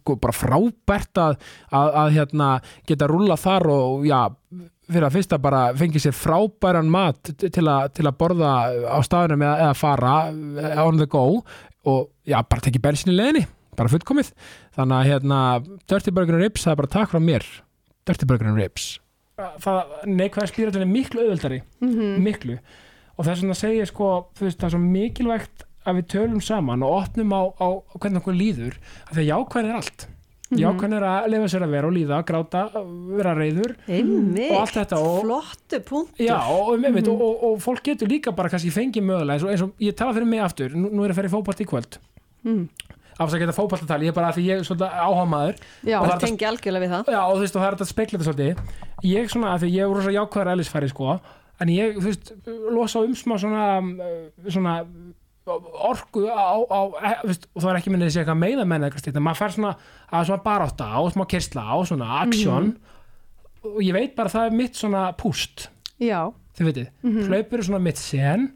Bara 0.07 0.35
frábært 0.35 1.23
að, 1.23 1.37
að, 1.71 1.93
að 2.03 2.15
hérna, 2.19 2.49
geta 2.87 3.09
rúlla 3.11 3.39
þar 3.39 3.71
og 3.73 4.07
já, 4.07 4.21
fyrir 4.87 5.05
að 5.07 5.15
fyrsta 5.17 5.37
bara 5.43 5.61
fengi 5.77 5.99
sér 5.99 6.15
frábæran 6.15 6.89
mat 6.91 7.31
til, 7.37 7.65
a, 7.67 7.87
til 7.91 8.05
að 8.07 8.17
borða 8.19 8.51
á 8.87 8.97
staðunum 9.03 9.43
eða, 9.43 9.55
eða 9.67 9.75
fara 9.77 10.15
uh, 10.31 10.85
on 10.87 10.97
the 11.01 11.07
go 11.11 11.23
og 11.87 12.09
já, 12.27 12.39
bara 12.43 12.63
tekið 12.63 12.83
bensin 12.83 13.11
í 13.13 13.17
leðinni 13.17 13.45
bara 13.77 13.91
fullkomið, 13.93 14.31
þannig 14.73 14.95
að 14.97 15.07
hérna 15.11 15.39
Dirty 15.85 16.09
Burger 16.11 16.33
and 16.33 16.41
Rips, 16.47 16.63
það 16.65 16.71
er 16.73 16.79
bara 16.79 16.89
takk 16.95 17.11
frá 17.11 17.19
mér. 17.21 17.43
Dirty 18.09 18.25
Burger 18.25 18.47
and 18.49 18.57
Ribs. 18.57 18.87
Það 19.61 19.91
neikvæða 20.09 20.47
spýratin 20.49 20.81
er 20.81 20.89
miklu 20.89 21.21
auðvöldari 21.27 21.59
Mhm. 21.85 22.15
miklu. 22.25 22.55
Og 23.17 23.25
þess 23.27 23.43
vegna 23.43 23.53
segja 23.59 23.83
ég 23.83 23.91
sko 23.91 24.07
þú 24.33 24.47
veist, 24.47 24.57
það 24.57 24.65
er 24.65 24.73
svo 24.73 24.81
mikilvægt 24.81 25.63
að 25.85 25.99
við 25.99 26.07
tölum 26.15 26.41
saman 26.41 26.81
og 26.83 26.95
opnum 27.03 27.35
á, 27.37 27.41
á, 27.61 27.67
á 27.85 27.93
hvernig 28.01 28.21
okkur 28.23 28.33
líður 28.39 28.79
af 29.05 29.13
því 29.13 29.21
að 29.21 29.29
jákvæðin 29.29 29.69
er 29.69 29.77
allt 29.77 30.07
Mhm. 30.49 30.59
jákvæðin 30.63 30.93
er 30.95 31.03
að 31.03 31.25
lifa 31.33 31.47
sér 31.51 31.63
að 31.65 31.71
vera 31.75 31.87
og 31.87 31.93
líða 31.97 32.17
gráta, 32.23 32.61
vera 33.17 33.33
reyður 33.35 33.73
Einmitt, 33.87 34.51
og 34.51 34.61
allt 34.61 34.75
þetta 34.77 34.99
og, 35.03 35.17
flottu 35.25 35.79
punktur. 35.83 36.25
já, 36.25 36.37
og, 36.39 36.77
mm 36.79 36.97
og, 37.11 37.21
og, 37.21 37.43
og 37.43 37.57
fólk 37.65 37.83
getur 37.83 38.07
líka 38.07 38.31
bara 38.35 38.49
kannski 38.49 38.71
fengið 38.71 39.03
mögulega 39.03 39.33
eins 39.35 39.43
og, 39.43 39.49
eins 39.51 39.61
og 39.65 39.73
ég 39.83 39.95
tala 39.95 40.13
fyrir 40.15 40.29
mig 40.29 40.39
aftur, 40.39 40.69
nú, 40.71 40.87
nú 40.87 41.03
er 41.03 41.11
ég 41.11 41.17
að 41.17 41.19
ferja 41.19 41.31
í 41.31 41.35
fótbolt 41.35 41.63
í 41.63 41.67
kvöld 41.67 41.97
Mm. 42.47 42.69
afsaka 43.19 43.43
þetta 43.43 43.57
fótboltatali, 43.57 44.05
ég 44.05 44.13
er 44.13 44.15
bara 44.15 44.29
að 44.31 44.37
því 44.37 44.43
ég 44.45 44.59
er 44.61 44.63
svolítið 44.63 44.93
áhamaður 44.93 45.55
Já, 45.83 45.97
Og 45.99 46.07
það 46.07 46.19
tengi 46.21 46.45
algjörlega 46.47 46.83
við 46.85 46.91
það. 46.93 47.09
Já, 47.11 47.21
og 47.25 47.35
þú 47.35 47.41
veist, 47.41 47.55
og 47.55 47.61
það 47.61 47.67
er 47.67 47.75
þetta 47.75 47.87
að 47.87 47.91
spekla 47.91 48.19
þetta 48.19 48.29
svolítið 48.29 48.57
ég 49.03 49.29
svona, 49.33 49.53
af 49.53 49.61
því 49.61 49.69
ég 49.73 49.81
er 49.83 49.95
rosa 49.97 50.13
jákvæður 50.15 50.51
eðlisfæri 50.53 50.89
sko, 50.93 51.19
en 51.59 51.67
ég, 51.73 51.97
þú 51.97 52.05
veist 52.05 52.31
losa 52.71 52.99
um 53.03 53.15
smá 53.17 53.35
svona 53.41 53.65
uh, 53.81 54.49
svona 54.53 54.75
orku 55.47 56.25
á, 56.27 56.55
á 56.67 56.79
e, 57.01 57.11
veist, 57.27 57.47
og 57.55 57.61
það 57.63 57.69
er 57.71 57.79
ekki 57.79 57.91
minnið 57.93 58.07
að 58.07 58.13
segja 58.15 58.23
eitthvað 58.25 58.41
meða 58.43 58.65
menn 58.67 58.83
eitthvað 58.87 59.03
slíkt, 59.05 59.17
en 59.17 59.23
maður 59.27 59.39
fær 59.41 59.55
svona 59.55 59.73
að 60.11 60.25
svona 60.29 60.43
barátta 60.43 60.87
og 61.01 61.11
smá 61.13 61.25
kersla 61.31 61.65
og 61.77 61.87
svona 61.87 62.09
action. 62.21 62.69
Og 63.67 63.79
ég 63.83 63.93
veit 63.95 64.15
bara 64.15 64.29
að 64.31 64.35
það 64.37 64.45
er 64.51 64.57
mitt 64.61 64.75
svona 64.75 65.05
púst, 65.17 65.67
já, 65.99 66.21
þið 66.57 66.65
veitir 66.71 66.87
Mhm. 67.03 67.27
hlaupur 67.29 67.59
er 67.59 67.63
svona 67.63 67.81
mitt 67.81 67.97
sen 67.97 68.51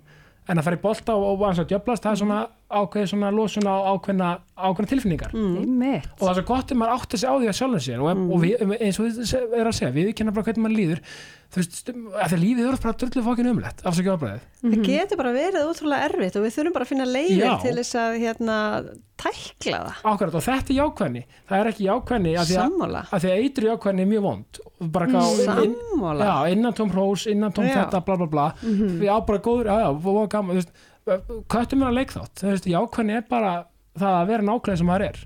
en 0.52 0.60
að 0.60 0.68
fara 0.68 0.78
í 0.78 0.82
bolta 0.84 1.16
og, 1.16 1.28
og 1.32 1.44
aðeins 1.48 1.64
að 1.64 1.70
djöblast 1.72 2.06
það 2.06 2.14
er 2.14 2.22
svona 2.22 2.40
ákveð 2.72 3.10
svona 3.12 3.30
losun 3.36 3.68
á 3.68 3.76
ákveðna, 3.92 4.30
ákveðna 4.56 4.92
tilfinningar. 4.92 5.36
Mm. 5.36 5.84
Og 6.16 6.24
það 6.24 6.32
er 6.32 6.40
svo 6.40 6.48
gott 6.48 6.72
ef 6.72 6.80
maður 6.80 6.96
átti 6.98 7.20
sig 7.20 7.32
á 7.32 7.36
því 7.36 7.52
að 7.52 7.60
sjálfum 7.60 7.84
sér 7.86 8.02
og, 8.06 8.24
og 8.32 8.42
við, 8.44 8.66
eins 8.78 9.00
og 9.00 9.08
þið 9.20 9.60
er 9.60 9.70
að 9.70 9.78
segja 9.78 9.94
við 9.96 10.10
kenna 10.18 10.34
bara 10.36 10.48
hvernig 10.48 10.66
maður 10.66 10.78
líður. 10.80 11.04
Þú 11.52 11.60
veist, 11.60 11.92
að 11.92 12.32
því 12.32 12.38
lífið 12.40 12.68
er 12.70 12.78
bara 12.80 12.98
drullu 13.02 13.24
fókin 13.26 13.52
umlegt 13.52 13.82
afsakið 13.84 14.14
ábræðið. 14.16 14.44
Það 14.62 14.86
getur 14.88 15.20
bara 15.20 15.34
verið 15.36 15.66
ótrúlega 15.68 16.08
erfitt 16.08 16.38
og 16.40 16.46
við 16.46 16.54
þurfum 16.56 16.76
bara 16.78 16.88
að 16.88 16.92
finna 16.94 17.08
leiðir 17.10 17.56
til 17.66 17.74
þess 17.82 17.98
að 18.00 18.18
hérna, 18.22 18.58
tækla 19.20 19.82
það. 19.82 20.06
Akkurat, 20.14 20.38
og 20.40 20.46
þetta 20.48 20.72
er 20.72 20.80
jákvæðni. 20.80 21.26
Það 21.52 21.58
er 21.60 21.72
ekki 21.74 21.90
jákvæðni 21.90 22.36
að 22.40 22.54
því 22.54 22.62
að, 22.62 22.86
að 23.02 23.18
að 23.20 23.28
eitru 23.36 23.68
jákvæðni 23.68 24.06
er 24.06 24.12
mjög 24.14 24.28
vond 24.30 24.62
bara 24.82 25.06
ká, 25.12 25.20
inn, 25.62 25.76
já, 26.20 26.36
innan 26.52 26.74
tóm 26.74 26.90
hrós, 26.94 27.28
innan 27.30 27.52
tóm 27.54 27.68
Já. 27.70 27.84
þetta 27.86 28.04
bla 28.06 28.16
bla 28.18 28.28
bla, 28.28 28.48
við 28.64 29.10
á 29.14 29.18
bara 29.26 29.40
góður 29.46 29.70
já, 29.70 29.76
já, 29.86 29.90
og 29.94 30.30
gaman, 30.34 30.56
þú 30.58 30.62
veist 30.62 31.46
köttum 31.52 31.84
er 31.86 31.92
að 31.92 32.00
leikþátt, 32.00 32.34
þú 32.42 32.50
veist, 32.56 32.66
jákvæðni 32.72 33.18
er 33.20 33.28
bara 33.30 33.52
það 34.00 34.16
að 34.22 34.32
vera 34.32 34.48
nákvæðin 34.50 34.78
sem 34.82 34.90
maður 34.90 35.06
er? 35.12 35.20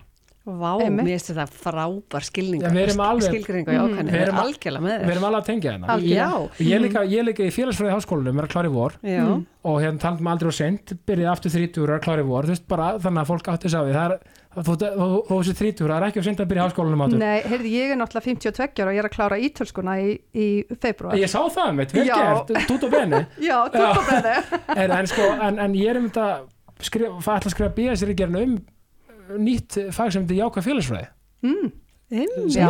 Vá, 0.45 0.75
Einmitt. 0.77 1.07
mér 1.07 1.15
finnst 1.15 1.29
þetta 1.31 1.57
frábær 1.57 2.21
skilninga, 2.27 2.67
Já, 2.69 2.73
við 2.75 2.81
erum 2.85 2.99
alveg- 3.01 3.31
skilgringa 3.33 3.73
í 3.73 3.77
ákvæmni, 3.81 4.11
Við 4.11 4.13
við 4.13 4.25
erum 4.27 4.35
al- 4.37 4.43
algjörlega 4.45 4.83
með 4.85 4.91
við 4.93 5.05
þér. 5.05 5.13
erum 5.15 5.23
alveg 5.25 5.39
að 5.41 5.47
tengja 5.47 5.71
hérna 5.71 5.95
Já, 6.05 6.27
Og 6.35 6.59
ég 6.61 6.81
líka, 6.83 7.01
ég 7.09 7.17
er 7.17 7.25
líka 7.25 7.43
í 7.47 7.53
félagsfræði 7.55 7.95
háskólanum 7.95 8.37
er 8.37 8.45
að 8.45 8.51
klára 8.53 8.69
í 8.69 8.73
vor. 8.75 8.93
Já, 9.01 9.23
og 9.65 9.79
hérna 9.81 9.97
talað 10.03 10.19
um 10.21 10.27
aldrei 10.35 10.47
og 10.51 10.53
sent 10.53 10.93
byrjaði 11.07 11.31
aftur 11.33 11.49
30 11.55 11.81
er 11.87 11.93
að 11.97 12.03
klára 12.05 12.21
í 12.21 12.27
vor. 12.29 12.43
Þú 12.45 12.53
veist 12.53 12.67
bara 12.67 12.91
þannig 13.01 13.21
að 13.23 13.31
fólk 13.33 13.49
átti 13.55 13.65
þess 13.65 13.79
að 13.79 13.89
því. 13.89 13.93
Það 13.97 14.05
er 14.05 14.19
þó 14.55 14.71
þessi 15.41 15.53
30 15.59 15.83
það 15.91 16.03
er 16.03 16.07
ekki 16.09 16.21
of 16.21 16.25
sent 16.29 16.39
að 16.43 16.49
byrja 16.51 16.65
háskólanum 16.69 17.03
áttur 17.05 17.19
Nei, 17.21 17.39
heyrði, 17.49 17.71
ég 17.75 17.93
er 17.93 17.99
náttúrulega 17.99 18.27
52 18.31 18.81
ára 18.83 18.91
og 18.91 18.95
ég 18.95 19.01
er 19.03 19.09
að 19.09 19.15
klára 19.17 19.39
ítölskuna 19.47 19.95
í, 19.99 20.13
í 20.31 20.47
februar. 20.81 21.17
ég 21.19 21.31
sá 21.31 21.39
það 21.51 21.73
meitt, 21.79 21.95
vel 21.95 22.05
Já. 22.07 22.15
gert, 22.21 22.53
tút 22.69 22.85
og 22.87 22.93
beni 22.95 23.19
Já, 23.49 23.57
tók 23.73 23.99
á 23.99 24.01
benni. 24.11 24.35
en, 24.85 24.95
en 24.99 25.07
sko, 25.11 25.27
en, 25.49 25.59
en 25.65 25.75
ég 25.75 25.91
er 25.91 25.99
um 25.99 26.07
þetta 26.09 26.27
skrifa, 26.87 27.19
að 27.49 27.55
skrifa 27.57 27.73
BS 27.75 28.05
í 28.07 28.17
gerinu 28.21 28.45
um 28.45 28.55
nýtt 29.41 29.79
fag 29.95 30.13
sem 30.13 30.23
þetta 30.27 30.39
jákvæð 30.43 30.69
félagsfræði 30.71 31.11
Mm, 31.45 31.67
Er- 32.11 32.49
sem 32.53 32.67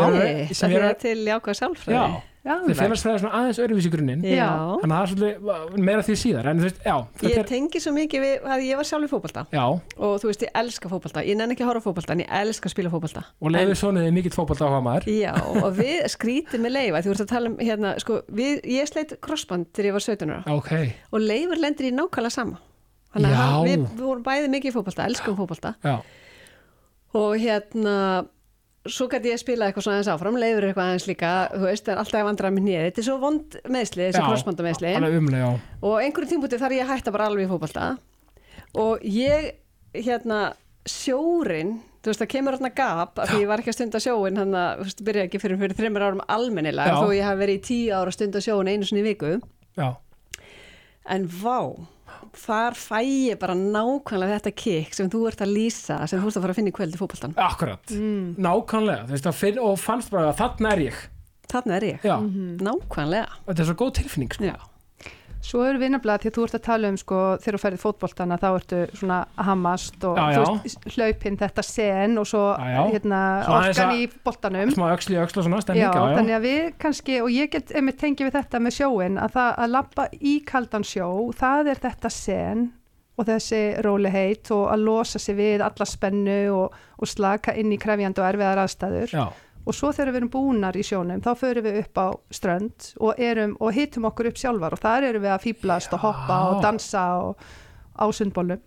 það 0.71 0.75
er- 0.79 0.89
er 0.89 0.93
til 0.95 1.17
jákvæð 1.27 1.55
sálfræði. 1.59 1.91
já, 1.91 2.21
já, 2.45 2.53
því 2.65 2.75
félagsfræði 2.79 3.13
er 3.15 3.19
svona 3.19 3.35
aðeins 3.35 3.57
öðruvísi 3.59 3.89
grunninn. 3.91 4.21
Já. 4.23 4.47
þannig 4.79 4.95
að 4.95 4.95
það 4.95 5.01
er 5.03 5.09
svolítið 5.11 5.83
meira 5.89 6.01
því 6.07 6.15
síðar. 6.21 6.45
En 6.47 6.59
þú 6.59 6.63
veist, 6.69 6.79
já, 6.85 6.95
þetta 7.19 7.29
Ég 7.33 7.37
er 7.41 7.49
tengi 7.49 7.79
svo 7.83 7.91
mikið 7.97 8.21
við, 8.25 8.35
að 8.47 8.63
ég 8.69 8.75
var 8.79 8.85
sjálf 8.87 9.03
í 9.03 9.11
fótbolta. 9.11 9.43
Já, 9.51 9.65
og 9.97 10.13
þú 10.21 10.29
veist, 10.31 10.41
ég 10.45 10.51
elska 10.55 10.87
fótbolta, 10.93 11.25
ég 11.27 11.35
nenni 11.35 11.51
ekki 11.57 11.65
að 11.65 11.71
horfa 11.73 11.83
á 11.83 11.87
fótbolta 11.89 12.11
en 12.15 12.19
ég 12.23 12.29
elska 12.31 12.69
að 12.69 12.73
spila 12.75 12.89
fótbolta. 12.93 13.23
og 13.41 13.51
leiði 13.51 13.75
svonuði 13.75 14.13
mikill 14.15 14.31
fótbolta 14.31 14.69
á 14.71 14.79
maður. 14.79 15.03
Já, 15.11 15.33
og 15.63 15.75
við 15.75 16.05
skrítið 16.15 16.59
með 16.63 16.71
leifa, 16.77 17.01
þú 17.03 17.11
ert 17.11 17.23
að 17.25 17.33
tala 17.35 17.49
um 17.51 17.57
hérna, 17.57 17.99
sko, 17.99 18.21
við, 18.31 18.61
ég 18.63 18.87
sleitt 18.87 19.19
crossband 19.19 19.67
þegar 19.75 19.89
ég 19.91 19.93
var 19.99 20.05
17 20.07 20.31
ára. 20.31 20.43
Ok, 20.55 20.71
og 21.11 21.19
leifur 21.19 21.59
lendir 21.59 21.91
í 21.91 21.91
nákvæmlega 21.91 22.31
sama. 22.31 22.61
Þannig 23.11 23.35
að 23.35 23.35
Já. 23.35 23.63
við, 23.67 23.83
við 23.95 24.05
vorum 24.05 24.23
bæði 24.23 24.47
mikið 24.55 24.71
í 24.71 24.75
fótbolta, 24.79 25.03
elskum 25.11 25.35
fótbolta. 25.35 25.75
Já, 25.83 25.99
og 27.15 27.35
hérna 27.39 28.27
svo 28.85 29.07
gæti 29.11 29.31
ég 29.31 29.41
spila 29.41 29.69
eitthvað 29.69 29.87
svona 29.87 29.99
aðeins 29.99 30.11
áfram 30.13 30.37
leifur 30.39 30.67
eitthvað 30.67 30.91
aðeins 30.91 31.07
líka, 31.09 31.31
þú 31.53 31.63
veist, 31.65 31.89
en 31.89 32.01
alltaf 32.01 32.19
að 32.19 32.27
vandra 32.29 32.51
með 32.53 32.67
nýja, 32.67 32.83
þetta 32.89 33.01
er 33.01 33.07
svo 33.07 33.15
vond 33.23 33.57
meðsli, 33.75 34.05
þessi 34.09 34.25
crossbanda 34.25 34.67
meðsli 34.67 34.93
umlega, 35.21 35.49
og 35.81 35.97
einhverjum 36.03 36.31
tímpúti 36.35 36.61
þar 36.61 36.77
ég 36.77 36.85
að 36.85 36.93
hætta 36.93 37.15
bara 37.15 37.29
alveg 37.31 37.47
í 37.47 37.51
fótbolta. 37.51 37.89
Og 38.81 39.03
ég 39.07 39.51
hérna 39.95 40.39
sjórin 40.85 41.77
þú 42.05 42.11
veist 42.11 42.21
það 42.21 42.31
kemur 42.35 42.55
þarna 42.59 42.71
gap 42.77 43.19
af 43.21 43.31
því 43.31 43.41
ég 43.41 43.49
var 43.49 43.61
ekki 43.61 43.71
að 43.71 43.77
stunda 43.79 44.01
sjóin 44.03 44.37
hann 44.37 44.53
að, 44.53 44.71
þú 44.77 44.85
veist, 44.85 45.03
byrja 45.07 45.25
ekki 45.25 45.41
fyrir, 45.41 45.57
fyrir 45.63 45.79
þreymur 45.79 46.05
árum 46.05 46.21
almennilega 46.29 46.93
Já. 46.93 46.97
þó 47.01 47.13
ég 47.15 47.25
hef 47.25 47.39
verið 47.39 47.57
í 47.57 47.63
tíu 47.65 47.95
ára 47.97 48.11
að 48.11 48.17
stunda 48.19 48.41
sjóin 48.45 48.69
einu 48.69 48.85
sinni 48.85 49.01
í 49.01 49.07
viku. 49.07 49.31
Já, 49.79 49.87
en 51.15 51.25
vá 51.41 51.57
þar 52.35 52.75
fæ 52.77 52.99
ég 53.05 53.39
bara 53.41 53.55
nákvæmlega 53.57 54.39
þetta 54.39 54.53
kikk 54.61 54.93
sem 54.97 55.09
þú 55.11 55.23
ert 55.29 55.41
að 55.45 55.53
lýsa 55.55 55.97
sem 56.09 56.21
þú 56.21 56.29
ert 56.29 56.37
að 56.39 56.45
fara 56.45 56.55
að 56.55 56.59
finna 56.59 56.73
í 56.73 56.75
kvöld 56.77 56.95
í 56.95 56.99
fótboltan 57.01 57.35
akkurat. 57.45 57.95
Nákvæmlega, 58.45 59.07
þú 59.09 59.15
veist, 59.17 59.29
finn, 59.39 59.59
og 59.63 59.75
fannst 59.81 60.11
bara 60.13 60.29
að 60.31 60.39
þarna 60.43 60.73
er 60.75 60.83
ég. 60.89 61.01
Þarna 61.51 61.75
er 61.79 61.87
ég, 61.91 62.05
já, 62.05 62.15
nákvæmlega. 62.65 63.41
Þetta 63.47 63.61
er 63.63 63.69
svo 63.69 63.77
góð 63.81 63.93
tilfinning 64.01 64.33
sko. 64.35 64.55
Svo 65.45 65.61
eru 65.67 65.77
við 65.77 65.91
nefnilega 65.93 66.23
því 66.23 66.29
að 66.31 66.35
þú 66.39 66.43
ert 66.47 66.55
að 66.57 66.63
tala 66.65 66.89
um 66.89 66.95
sko 66.97 67.17
þegar 67.43 67.55
þú 67.57 67.61
ferðið 67.61 67.81
fótboltana 67.83 68.37
þá 68.41 68.45
ertu 68.57 68.79
svona 68.97 69.17
hamast 69.47 70.05
og 70.09 70.17
Já, 70.17 70.23
já. 70.33 70.45
veist 70.63 70.87
hlaupinn 70.95 71.37
þetta 71.37 71.65
sen 71.67 72.17
og 72.21 72.25
svo 72.31 72.41
Já, 72.57 72.79
hérna 72.95 73.19
orkan 73.59 73.91
í 73.93 74.07
boltanum. 74.25 74.71
smá 74.73 74.87
í 74.89 74.95
öxl 74.95 75.19
og 75.43 75.45
svona 75.45 75.61
stemning, 75.61 75.99
þannig 76.17 76.37
að 76.39 76.47
við 76.47 76.63
kannski, 76.81 77.19
og 77.21 77.29
ég 77.35 77.51
get 77.53 77.75
einmitt 77.77 78.01
tengið 78.01 78.29
við 78.31 78.39
þetta 78.39 78.63
með 78.65 78.77
sjóin, 78.79 79.19
að 79.21 79.37
það 79.37 79.51
að 79.65 79.73
labba 79.77 80.07
í 80.17 80.33
kaldan 80.49 80.87
sjó, 80.87 81.09
það 81.37 81.71
er 81.75 81.83
þetta 81.85 82.13
sen 82.17 82.65
og 83.15 83.29
þessi 83.29 83.61
róliheit 83.85 84.49
og 84.51 84.65
að 84.73 84.81
losa 84.89 85.19
sig 85.23 85.37
við 85.37 85.61
alla 85.63 85.85
spennu 85.87 86.39
og, 86.51 86.73
og 86.99 87.07
slaka 87.07 87.53
inn 87.55 87.71
í 87.71 87.77
krefjandi 87.79 88.19
og 88.19 88.27
erfiðar 88.33 88.65
aðstæður. 88.65 89.13
Og 89.65 89.73
svo 89.73 89.89
þegar 89.95 90.11
við 90.13 90.19
erum 90.21 90.29
búnar 90.33 90.75
í 90.77 90.83
sjónum, 90.85 91.21
þá 91.25 91.31
förum 91.39 91.65
við 91.65 91.79
upp 91.81 91.97
á 91.97 92.07
strönd 92.37 92.89
og, 93.01 93.21
og 93.59 93.71
hittum 93.73 94.05
okkur 94.11 94.29
upp 94.29 94.37
sjálfar 94.37 94.75
og 94.77 94.81
þar 94.83 95.07
erum 95.09 95.23
við 95.25 95.33
að 95.33 95.45
fýblast 95.47 95.93
og 95.97 96.03
hoppa 96.05 96.39
og 96.51 96.61
dansa 96.61 97.05
og 97.23 97.39
á 97.95 98.05
sundbólum. 98.11 98.59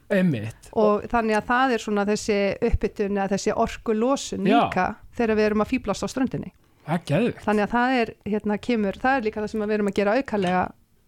Og 0.73 1.05
þannig 1.13 1.37
að 1.39 1.47
það 1.53 1.75
er 1.77 1.85
svona 1.85 2.05
þessi 2.09 2.39
uppbytun 2.71 3.19
eða 3.21 3.29
þessi 3.37 3.53
orkulósun 3.55 4.45
líka 4.49 4.89
þegar 5.15 5.37
við 5.39 5.47
erum 5.51 5.63
að 5.65 5.71
fýblast 5.75 6.03
á 6.03 6.09
ströndinni. 6.11 6.51
Þannig 6.89 7.63
að 7.67 7.73
það 7.77 7.95
er, 8.01 8.13
hérna, 8.25 8.57
kemur, 8.65 8.97
það 8.99 9.17
er 9.19 9.25
líka 9.29 9.43
það 9.45 9.51
sem 9.53 9.65
við 9.69 9.75
erum 9.77 9.91
að 9.93 9.99
gera 10.01 10.15
aukalega 10.17 10.63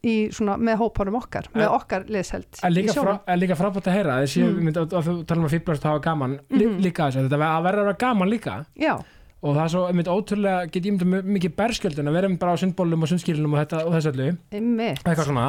í 0.05 0.15
svona 0.33 0.55
með 0.61 0.79
hópanum 0.81 1.17
okkar, 1.19 1.49
með 1.53 1.67
En- 1.67 1.75
okkar 1.77 2.05
liðsheld 2.09 2.61
í 2.65 2.69
líka, 2.73 2.95
frá, 2.97 3.17
líka 3.37 3.57
frábært 3.59 3.89
að 3.91 3.97
heyra 3.99 4.15
þessi, 4.23 4.43
mm. 4.47 4.61
mynd, 4.65 4.79
að, 4.81 4.95
að 4.97 5.09
þú 5.11 5.15
tala 5.29 5.41
um 5.43 5.49
að 5.49 5.55
fýblast 5.57 5.83
hafa 5.89 6.01
gaman 6.07 6.37
mm 6.49 6.61
Mhm. 6.61 6.79
líka 6.85 7.09
þessu, 7.11 7.25
þetta 7.27 7.41
verða 7.43 7.57
að 7.59 7.67
vera 7.85 7.97
gaman 8.05 8.31
líka 8.33 8.55
Já, 8.81 8.95
og 9.43 9.55
það 9.57 9.63
er 9.65 9.73
svo, 9.73 9.83
mynd, 9.97 10.11
ótrúlega 10.13 10.71
get 10.71 10.85
ég 10.85 10.97
myndi 10.99 11.23
mikið 11.39 11.55
berskjöldun 11.57 12.11
að 12.11 12.17
vera 12.19 12.29
einmitt 12.29 12.41
bara 12.43 12.53
á 12.53 12.61
sundbólum 12.61 13.03
og 13.07 13.09
sundskýlunum 13.09 13.55
og, 13.57 13.75
og 13.87 13.93
þessu 13.97 14.13
öllu 14.13 14.31
einmitt. 14.53 15.01
eitthvað 15.05 15.29
svona 15.31 15.47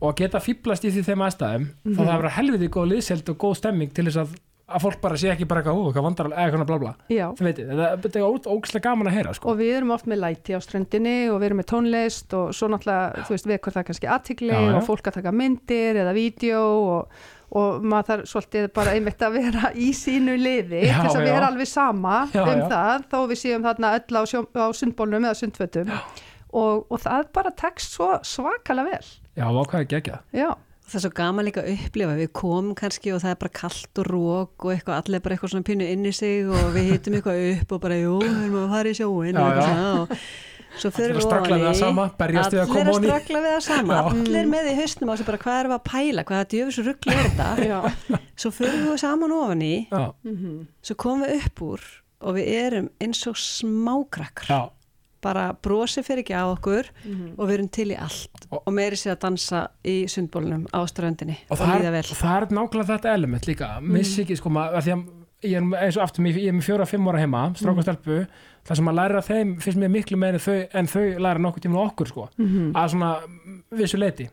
og 0.00 0.12
að 0.12 0.18
geta 0.22 0.38
fýblast 0.40 0.84
í 0.88 0.92
því 0.94 1.02
þeim 1.10 1.24
aðstæðum 1.26 1.64
Mhm. 1.84 1.94
þá 1.96 2.00
það 2.04 2.12
að 2.14 2.20
vera 2.22 2.36
helviti 2.38 2.68
góð 2.68 2.86
liðsheld 2.92 3.28
og 3.34 3.38
góð 3.42 3.56
stemming 3.58 3.92
til 3.92 4.04
þess 4.06 4.16
að, 4.22 4.36
að 4.68 4.82
fólk 4.84 5.00
bara 5.00 5.16
sé 5.16 5.30
ekki 5.32 5.46
bara 5.48 5.60
eitthvað, 5.62 5.76
hú, 5.80 5.92
hvað 5.92 6.04
vandar 6.06 6.26
eða 6.28 6.44
eitthvað 6.46 6.66
bla 6.68 6.78
bla, 6.78 6.92
Já, 7.10 7.26
þið 7.32 7.46
veitir, 7.48 7.68
þetta, 7.72 8.16
er 8.16 8.26
ó- 8.28 8.48
ógeðslega 8.52 8.82
gaman 8.84 9.08
að 9.08 9.16
heyra 9.16 9.34
sko. 9.34 9.48
og 9.50 9.56
við 9.58 9.72
erum 9.76 9.90
oft 9.96 10.06
með 10.06 10.20
læti 10.24 10.52
á 10.54 10.60
ströndinni 10.60 11.16
og 11.32 11.40
við 11.40 11.46
erum 11.48 11.60
með 11.62 11.68
tónlist 11.72 12.34
og 12.36 12.52
svo 12.54 12.68
náttúrulega, 12.68 13.24
þú 13.26 13.32
veist, 13.34 13.46
vekur 13.48 13.72
það 13.72 13.86
kannski 13.88 14.10
aðtikli 14.12 14.54
og 14.76 14.84
fólk 14.86 15.08
að 15.08 15.18
taka 15.20 15.32
myndir 15.32 15.96
eða 16.04 16.12
vídeo 16.14 16.62
og, 16.62 17.08
og 17.56 17.84
maður 17.88 18.08
þarf 18.10 18.28
svolítið 18.32 18.66
bara 18.76 18.92
einmitt 18.98 19.22
að 19.24 19.36
vera 19.38 19.70
í 19.72 19.88
sínu 19.96 20.34
liði 20.36 20.82
Já, 20.88 20.98
þess 21.04 21.16
að 21.16 21.24
já. 21.26 21.32
vera 21.32 21.46
alveg 21.48 21.70
sama 21.70 22.16
Já, 22.34 22.42
um 22.44 22.62
já. 22.62 22.66
það, 22.74 23.04
þó 23.12 23.18
við 23.30 23.40
séum 23.42 23.64
þarna 23.68 23.92
öll 23.98 24.20
á, 24.20 24.22
á 24.60 24.66
sundbólnum 24.76 25.24
eða 25.30 25.38
sundfötum 25.40 25.92
og, 25.94 26.86
og 26.92 27.00
það 27.04 27.28
bara 27.38 27.52
tekst 27.56 27.96
svo 27.96 28.10
svakalega 28.24 28.96
vel. 28.98 29.12
já, 29.38 29.46
hvað 29.48 29.86
geggjað 29.94 30.24
Já, 30.36 30.50
Það 30.88 30.96
er 30.96 31.02
svo 31.04 31.10
gaman 31.18 31.44
líka 31.44 31.60
að 31.60 31.72
upplifa, 31.74 32.12
við 32.16 32.28
komum 32.32 32.70
kannski 32.76 33.10
og 33.12 33.18
það 33.20 33.32
er 33.34 33.40
bara 33.42 33.50
kallt 33.58 33.98
og 34.00 34.06
rók 34.08 34.64
og 34.64 34.70
eitthvað, 34.72 35.00
allir 35.02 35.20
bara 35.20 35.34
eitthvað 35.36 35.50
svona 35.52 35.66
pínu 35.68 35.84
inn 35.92 36.06
í 36.08 36.12
sig 36.16 36.46
og 36.48 36.70
við 36.72 36.86
hittum 36.94 37.16
eitthvað 37.18 37.40
upp 37.50 37.74
og 37.76 37.82
bara, 37.82 37.98
jú, 38.00 38.14
við 38.22 38.38
erum 38.46 38.56
að 38.62 38.72
fara 38.72 38.88
í 38.88 38.96
sjóin 38.96 39.36
Já, 39.36 39.42
og 39.42 39.44
já. 39.44 39.50
eitthvað 39.50 39.68
svona 39.68 39.90
og 39.98 40.14
svo 40.78 40.90
Allir 40.90 40.96
fyrir 40.98 41.18
að 41.18 41.26
ofan 41.28 41.52
við 41.58 41.66
það 41.68 41.78
sama, 41.82 42.06
berjast 42.22 42.54
við 42.54 42.62
að 42.62 42.72
koma 42.72 42.80
Allir 42.80 42.94
ofan 42.94 43.04
í. 43.04 43.08
að 43.08 43.18
stragla 43.18 43.42
við 43.44 43.52
það 43.54 43.62
sama, 43.68 43.98
allir 44.12 44.50
með 44.54 44.70
í 44.70 44.74
hausnum 44.78 45.10
á 45.10 45.14
sig 45.18 45.28
bara 45.28 45.40
hvað 45.44 45.60
við 45.68 45.76
að 45.78 45.84
pæla, 45.90 46.24
hvaða 46.30 46.48
djöfis 46.54 46.80
ruggli 46.88 47.14
er 47.14 47.28
þetta? 47.28 47.48
Já. 47.72 47.78
svo 48.38 48.50
fyrir 48.54 48.80
við 48.86 48.98
saman 49.02 49.36
ofan 49.38 49.62
í 49.66 49.74
já, 49.90 50.02
svo 50.88 50.98
komum 51.04 51.26
við 51.26 51.36
upp 51.42 51.62
úr 51.68 51.86
og 52.18 52.34
við 52.38 52.50
erum 52.58 52.90
eins 53.02 53.20
og 53.30 53.36
smákrakkar. 53.38 54.48
Já, 54.50 54.60
bara 55.22 55.48
brosi 55.66 56.02
fyrir 56.06 56.22
ekki 56.22 56.34
á 56.38 56.46
okkur 56.46 56.88
og 57.36 57.42
við 57.48 57.54
erum 57.56 57.68
til 57.74 57.88
í 57.90 57.96
allt. 57.98 58.44
Og- 58.50 58.62
og, 58.64 58.72
meiri 58.74 58.94
sér 58.98 59.16
að 59.16 59.22
dansa 59.26 59.64
í 59.82 59.96
sundbólunum 60.10 60.66
á 60.70 60.78
ströndinni 60.86 61.36
og 61.50 61.56
og, 61.58 61.62
það 61.66 61.88
er, 61.90 62.06
það 62.06 62.36
er 62.36 62.46
nákvæmlega 62.54 62.90
þetta 62.94 63.14
element 63.14 63.46
líka. 63.50 63.70
Missi 63.82 64.22
ekki 64.22 64.36
sko 64.38 64.50
maður, 64.54 64.78
af 64.78 64.86
því 64.86 64.94
að 64.94 65.06
ég 65.46 65.54
er 65.58 65.84
eins 65.84 65.98
og 65.98 66.02
aftur, 66.04 66.26
ég 66.26 66.48
er 66.50 66.56
með 66.56 66.66
fjóra, 66.66 66.86
fimm 66.88 67.06
ára 67.10 67.20
heima 67.22 67.44
stráka 67.58 67.84
stelpu, 67.84 68.22
það 68.66 68.80
sem 68.80 68.90
að 68.90 68.98
læra 68.98 69.22
þeim 69.22 69.54
finnst 69.62 69.78
mér 69.78 69.92
miklu 69.94 70.18
meiri 70.18 70.40
þau, 70.42 70.56
en 70.74 70.90
þau 70.90 71.04
læra 71.18 71.38
nokkuð 71.44 71.66
tíma 71.66 71.84
okkur 71.84 72.10
sko, 72.10 72.26
að 72.74 72.90
svona 72.94 73.12
mm, 73.26 73.60
vissu 73.78 74.00
leiti, 74.00 74.28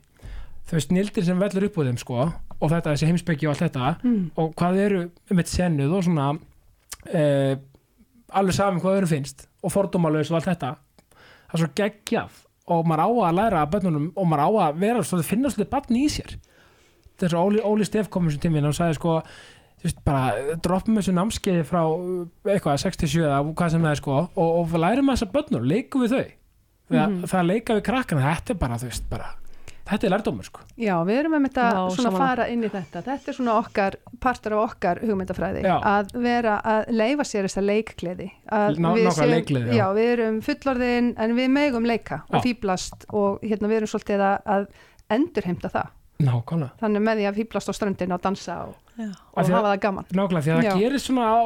þau 0.72 0.80
snildir 0.82 1.28
sem 1.28 1.40
vellur 1.40 1.68
upp 1.70 1.78
úr 1.78 1.92
þeim 1.92 2.02
sko, 2.02 2.26
og 2.56 2.72
þetta 2.72 2.96
þessi 2.96 3.12
heimsbyggi 3.12 3.48
og 3.48 3.54
allt 3.54 3.66
þetta, 3.68 3.94
og 4.42 4.56
hvað 4.58 4.82
eru 4.88 5.04
um 5.32 5.40
eitt 5.44 5.52
sennuð 5.52 5.94
og 6.00 6.04
svona 6.08 6.32
eh, 7.14 7.54
alveg 8.34 8.58
saman 8.58 8.82
hvað 8.82 9.00
öðru 9.00 9.12
finnst 9.12 9.46
og 9.64 9.74
fordómalaus 9.74 10.32
og 10.32 10.40
allt 10.40 10.50
þetta. 10.50 10.74
Það 11.46 11.56
er 11.56 11.62
svo 11.62 11.72
geggjað 11.78 12.42
og 12.74 12.88
maður 12.90 13.06
á 13.06 13.10
að 13.30 13.38
læra 13.38 13.62
að 13.62 13.72
bönnunum 13.76 14.08
og 14.16 14.28
maður 14.28 14.46
á 14.46 14.50
að 14.66 14.80
vera 14.82 15.04
svo 15.06 15.20
að 15.20 15.30
finna 15.30 15.52
svolítið 15.54 15.72
barn 15.76 16.00
í 16.00 16.06
sér. 16.10 16.36
Þess 17.16 17.36
að 17.36 17.44
Óli, 17.46 17.62
Óli 17.64 17.86
Stef 17.88 18.10
kom 18.12 18.26
þessum 18.28 18.42
tíminn 18.44 18.68
og 18.68 18.76
sagði 18.76 18.98
sko 18.98 19.20
veist, 19.86 20.02
bara 20.06 20.58
droppum 20.66 20.98
þessu 21.00 21.14
námskeiði 21.16 21.64
frá 21.70 21.82
uh, 21.86 22.26
eitthvað 22.50 22.82
67 22.86 23.24
eða 23.24 23.40
hvað 23.54 23.72
sem 23.76 23.86
það 23.88 23.94
er 23.96 24.02
sko 24.04 24.18
og, 24.26 24.52
og 24.60 24.76
lærum 24.82 25.14
þess 25.14 25.26
að 25.30 25.34
bönnur, 25.40 25.66
leikum 25.72 26.06
við 26.06 26.14
þau 26.18 26.26
það, 26.26 27.10
Mhm. 27.10 27.26
það 27.32 27.48
leika 27.50 27.74
við 27.80 27.84
krakkana, 27.90 28.30
þetta 28.36 28.54
er 28.54 28.62
bara 28.62 28.78
þú 28.82 28.90
veist 28.92 29.10
bara 29.10 29.32
þetta 29.86 30.06
er 30.08 30.12
lærdómur 30.16 30.46
sko 30.50 30.62
Já, 30.82 30.96
við 31.06 31.18
erum 31.22 31.34
með 31.38 31.44
þetta 31.48 31.66
Já, 31.72 31.82
svona 31.96 32.10
að 32.12 32.18
fara 32.18 32.46
inn 32.50 32.64
í 32.66 32.70
þetta. 32.74 33.02
Þetta 33.06 33.30
er 33.32 33.36
svona 33.38 33.54
okkar, 33.62 33.96
partur 34.20 34.54
af 34.58 34.64
okkar 34.74 35.00
hugmyndafræði. 35.06 35.62
Já. 35.64 35.76
Að 35.88 36.10
vera 36.26 36.56
að 36.66 36.90
leifa 36.92 37.24
sér 37.30 37.46
þessa 37.48 37.62
leikkleði. 37.64 38.28
Að 38.52 38.80
Ná- 38.82 38.90
við 38.98 39.06
nákvæmlega 39.08 39.30
leikgleði, 39.36 39.70
já. 39.70 39.78
Já, 39.78 39.86
við 39.96 40.10
erum 40.16 40.40
fullorðin 40.42 41.12
en 41.18 41.36
við 41.38 41.50
megum 41.56 41.86
leika 41.88 42.18
og 42.28 42.36
Já. 42.36 42.42
fýblast 42.48 43.06
og 43.14 43.40
hérna 43.46 43.70
við 43.72 43.78
erum 43.80 43.92
svolítið 43.94 44.26
að, 44.26 44.38
að 44.58 44.68
endurheimta 45.16 45.70
það. 45.78 45.88
Nákvæmlega, 46.24 46.72
Þannig 46.80 47.02
með 47.04 47.18
því 47.20 47.26
að 47.30 47.38
fýblast 47.42 47.70
á 47.70 47.74
ströndin 47.76 48.14
og 48.16 48.22
dansa 48.24 48.54
og, 48.70 48.76
og 49.36 49.50
hafa 49.50 49.62
það 49.66 49.80
gaman. 49.84 50.06
nákvæmlega 50.16 50.44
því 50.46 50.52
að 50.56 50.62
Já. 50.64 50.70
það 50.72 50.80
gerir 50.86 51.02
svona 51.04 51.26
á, 51.28 51.40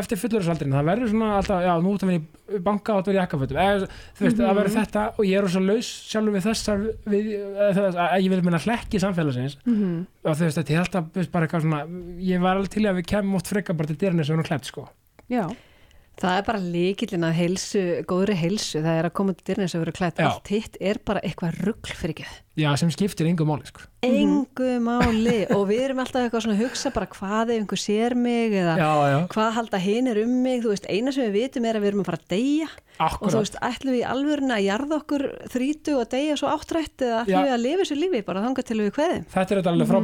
eftir 0.00 0.18
fullurðsaldrin, 0.18 0.74
það 0.74 0.88
verður 0.90 1.12
svona 1.12 1.28
alltaf 1.38 1.62
já, 1.62 1.72
nú 1.84 1.92
ert 1.94 2.02
að 2.02 2.10
vera 2.10 2.18
í 2.58 2.62
banka 2.66 2.92
og 2.96 2.98
að 2.98 3.06
vera 3.12 3.18
í 3.18 3.22
jakkafötum. 3.22 3.60
Eða 3.62 3.86
þú 4.18 4.24
veist, 4.26 4.36
það 4.40 4.48
Mhm. 4.48 4.58
verður 4.58 4.74
þetta 4.78 5.02
og 5.14 5.24
ég 5.28 5.38
er 5.38 5.48
svo 5.54 5.62
laus 5.68 5.88
sjálfur 6.10 6.34
við 6.34 6.46
þessar 6.48 6.78
við, 7.06 7.24
eða 7.38 7.72
þess, 7.78 7.96
að 8.08 8.18
ég 8.24 8.30
vil 8.34 8.42
minna 8.42 8.58
hlekki 8.58 8.98
samfélagsins. 9.06 9.56
Mm 9.66 10.06
og 10.24 10.34
þú 10.34 10.42
veist, 10.48 10.58
þetta 10.58 10.74
er 10.74 10.82
alltaf 10.82 11.04
þú 11.14 11.30
bara 11.30 11.46
eitthvað 11.46 11.62
svona, 11.62 11.80
ég 12.18 12.40
var 12.42 12.56
alveg 12.58 12.68
til 12.74 12.82
að 12.90 12.98
við 12.98 13.06
kemum 13.06 13.34
oft 13.38 13.46
frekar 13.54 13.76
bara 13.78 13.86
til 13.86 13.96
dyrni 13.96 14.24
sem 14.26 14.34
við 14.34 14.38
erum 14.42 14.48
klætt 14.50 14.64
sko. 14.66 14.88
Já, 15.30 15.46
Það 16.18 16.34
er 16.34 16.44
bara 16.48 16.58
líkillin 16.58 17.26
að 17.28 17.36
heilsu, 17.38 17.80
góðri 18.10 18.34
heilsu, 18.40 18.80
það 18.82 18.96
er 18.98 19.06
að 19.06 19.14
koma 19.14 19.34
til 19.38 19.44
dyrnir 19.52 19.70
sem 19.70 19.82
verður 19.84 19.96
klætt. 20.00 20.18
Já. 20.18 20.26
Allt 20.26 20.50
hitt 20.50 20.78
er 20.82 20.98
bara 21.06 21.22
eitthvað 21.22 21.60
ruggl 21.62 21.94
fyrir 21.94 22.14
ekki. 22.16 22.26
já, 22.58 22.72
sem 22.74 22.90
skiptir 22.90 23.28
yngu 23.30 23.44
máli 23.46 23.68
sko. 23.68 23.84
Engu 24.02 24.72
máli. 24.82 25.36
Og 25.54 25.62
við 25.68 25.84
erum 25.84 26.00
alltaf 26.02 26.24
eitthvað 26.24 26.42
svona 26.42 26.56
að 26.56 26.64
hugsa 26.64 26.90
bara 26.94 27.06
hvað 27.12 27.52
ef 27.54 27.60
einhver 27.60 27.78
sér 27.78 28.16
mig 28.18 28.56
eða 28.58 28.74
já, 28.80 28.90
já, 29.12 29.18
hvað 29.30 29.52
halda 29.60 29.80
hinn 29.84 30.10
er 30.10 30.20
um 30.24 30.32
mig, 30.42 30.64
þú 30.64 30.72
veist, 30.72 30.88
eina 30.90 31.14
sem 31.14 31.28
við 31.28 31.36
vitum 31.36 31.68
er 31.70 31.78
að 31.78 31.86
við 31.86 31.92
erum 31.92 32.02
að 32.02 32.10
fara 32.10 32.18
að 32.18 32.34
deyja. 32.34 32.68
Og 32.98 32.98
þú 32.98 33.14
akkurat 33.14 33.38
veist, 33.38 33.60
ætlum 33.68 33.94
við 33.94 34.00
í 34.00 34.08
alvöruna 34.10 34.56
að 34.58 34.66
jarða 34.66 34.98
okkur 34.98 35.26
þrítu 35.54 35.94
og 36.00 36.10
deyja 36.10 36.40
svo 36.40 36.50
áttrætt 36.50 37.06
eða 37.06 37.22
ætlum 37.22 37.46
við 37.46 37.54
að 37.54 37.62
lifa 37.62 37.84
þessu 37.84 38.00
lífi 38.00 38.24
bara 38.26 38.42
þangað 38.42 38.68
til 38.72 38.80
við 38.80 38.90
kveðum. 38.98 39.24
þetta 39.36 39.54
er 39.54 39.70
alveg 39.70 39.94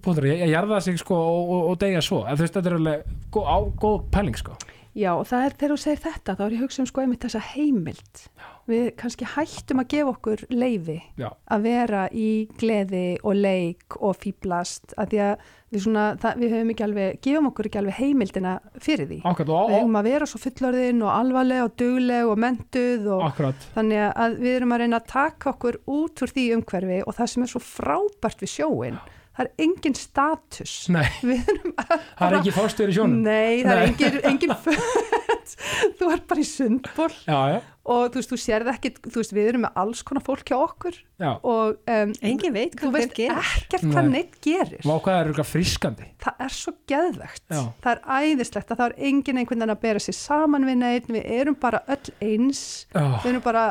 punktur. 0.00 0.30
Ég, 0.32 0.40
ég 0.46 0.54
jarða 0.54 0.80
sig 0.80 0.96
sko 1.04 1.20
og, 1.20 1.52
og, 1.52 1.70
og 1.74 1.78
deyja 1.84 2.00
svo. 2.08 2.24
En 2.24 2.40
þú 2.40 2.46
veist, 2.46 2.56
þetta 2.56 2.72
er 2.72 2.78
alveg 2.80 3.14
góð, 3.36 3.70
góð 3.84 4.00
pæling 4.16 4.40
sko 4.40 4.56
Já, 4.96 5.12
og 5.14 5.26
það 5.28 5.44
er 5.44 5.54
þegar 5.58 5.72
þú 5.72 5.78
segir 5.82 6.00
þetta, 6.04 6.34
þá 6.38 6.42
er 6.44 6.54
ég 6.54 6.62
hugsa 6.64 6.80
um 6.82 6.88
sko 6.88 7.02
einmitt 7.02 7.24
þessa 7.26 7.42
heimild. 7.52 8.22
Við 8.68 8.88
kannski 9.00 9.28
hættum 9.34 9.82
að 9.82 9.90
gefa 9.92 10.12
okkur 10.12 10.42
leifi 10.52 10.96
já, 11.20 11.28
að 11.48 11.62
vera 11.64 12.02
í 12.12 12.30
gleði 12.60 13.04
og 13.22 13.38
leik 13.38 13.96
og 14.00 14.18
fýblast 14.20 14.92
að 15.00 15.12
því 15.12 15.20
að 15.24 15.46
við, 15.68 15.82
svona, 15.84 16.04
það, 16.20 16.42
við 16.42 16.54
höfum 16.56 16.72
ekki 16.74 16.86
alveg, 16.86 17.20
gefum 17.24 17.50
okkur 17.50 17.68
ekki 17.68 17.80
alveg 17.80 17.98
heimildina 17.98 18.54
fyrir 18.76 19.10
því. 19.10 19.20
akkurat 19.28 19.52
Við 19.52 19.58
og, 19.58 19.74
höfum 19.76 20.00
að 20.00 20.08
vera 20.10 20.28
svo 20.28 20.42
fullorðin 20.42 21.04
og 21.04 21.12
alvarleg 21.14 21.64
og 21.64 21.76
dugleg 21.80 22.32
og 22.32 22.42
mentuð 22.44 23.08
og 23.16 23.26
akkurat 23.28 23.68
þannig 23.76 24.04
að 24.08 24.40
við 24.42 24.58
erum 24.58 24.74
að 24.76 24.84
reyna 24.84 25.00
að 25.02 25.12
taka 25.14 25.52
okkur 25.54 25.80
út 25.98 26.24
úr 26.24 26.34
því 26.34 26.48
umhverfi 26.58 27.00
og 27.04 27.16
það 27.18 27.32
sem 27.34 27.46
er 27.46 27.52
svo 27.54 27.64
frábært 27.64 28.44
við 28.44 28.54
sjóin, 28.56 29.00
það 29.38 29.46
er 29.46 29.64
engin 29.64 29.94
status. 29.98 30.74
nei, 30.92 31.06
Við 31.22 31.48
erum 31.54 31.74
það 31.78 32.28
er 32.28 32.38
ekki 32.42 32.54
fórstur 32.58 32.90
í 32.90 32.98
sjónum 32.98 33.22
Nei, 33.24 33.62
það 33.62 33.72
er 33.72 33.80
Nei. 33.80 33.88
engin, 33.92 34.20
engin 34.32 34.54
föt, 34.66 35.56
þú 35.98 36.08
er 36.12 36.22
bara 36.28 36.42
í 36.42 36.46
sundból 36.48 37.10
já, 37.24 37.38
já, 37.54 37.58
og 37.88 38.02
þú 38.12 38.18
veist, 38.20 38.32
þú 38.34 38.38
sérð 38.42 38.70
ekki, 38.74 38.90
þú 39.06 39.14
veist, 39.22 39.32
við 39.38 39.46
erum 39.52 39.62
með 39.64 39.78
alls 39.80 40.02
konar 40.04 40.24
fólk 40.26 40.50
hjá 40.50 40.58
okkur 40.60 40.98
já 41.22 41.30
og 41.38 41.78
um, 41.88 42.12
Engin 42.28 42.52
veit 42.58 42.74
þú 42.76 42.82
hvað 42.82 42.92
hver 42.92 43.06
veist 43.06 43.16
gerir. 43.16 43.52
ekkert 43.62 43.86
hvað 43.88 44.08
Nei. 44.10 44.12
neitt 44.18 44.36
gerir. 44.44 44.82
Vá 44.84 44.94
hvað 45.06 45.20
er 45.22 45.30
eitthvað 45.32 45.50
frískandi 45.54 46.08
Það 46.26 46.42
er 46.44 46.54
svo 46.58 46.72
geðvegt. 46.90 47.42
Já. 47.48 47.62
Það 47.84 47.92
er 47.94 48.00
æðislegt 48.28 48.72
að 48.74 48.80
það 48.82 48.86
er 48.90 48.96
engin 49.08 49.38
einhvern 49.40 49.62
veginn 49.62 49.74
að 49.78 49.82
bera 49.86 50.02
sér 50.04 50.16
saman 50.18 50.66
við 50.68 50.76
neitt, 50.82 51.08
við 51.14 51.28
erum 51.38 51.56
bara 51.62 51.80
öll 51.94 52.12
eins, 52.26 52.62
oh, 52.98 53.14
við 53.22 53.30
erum 53.32 53.44
bara 53.46 53.64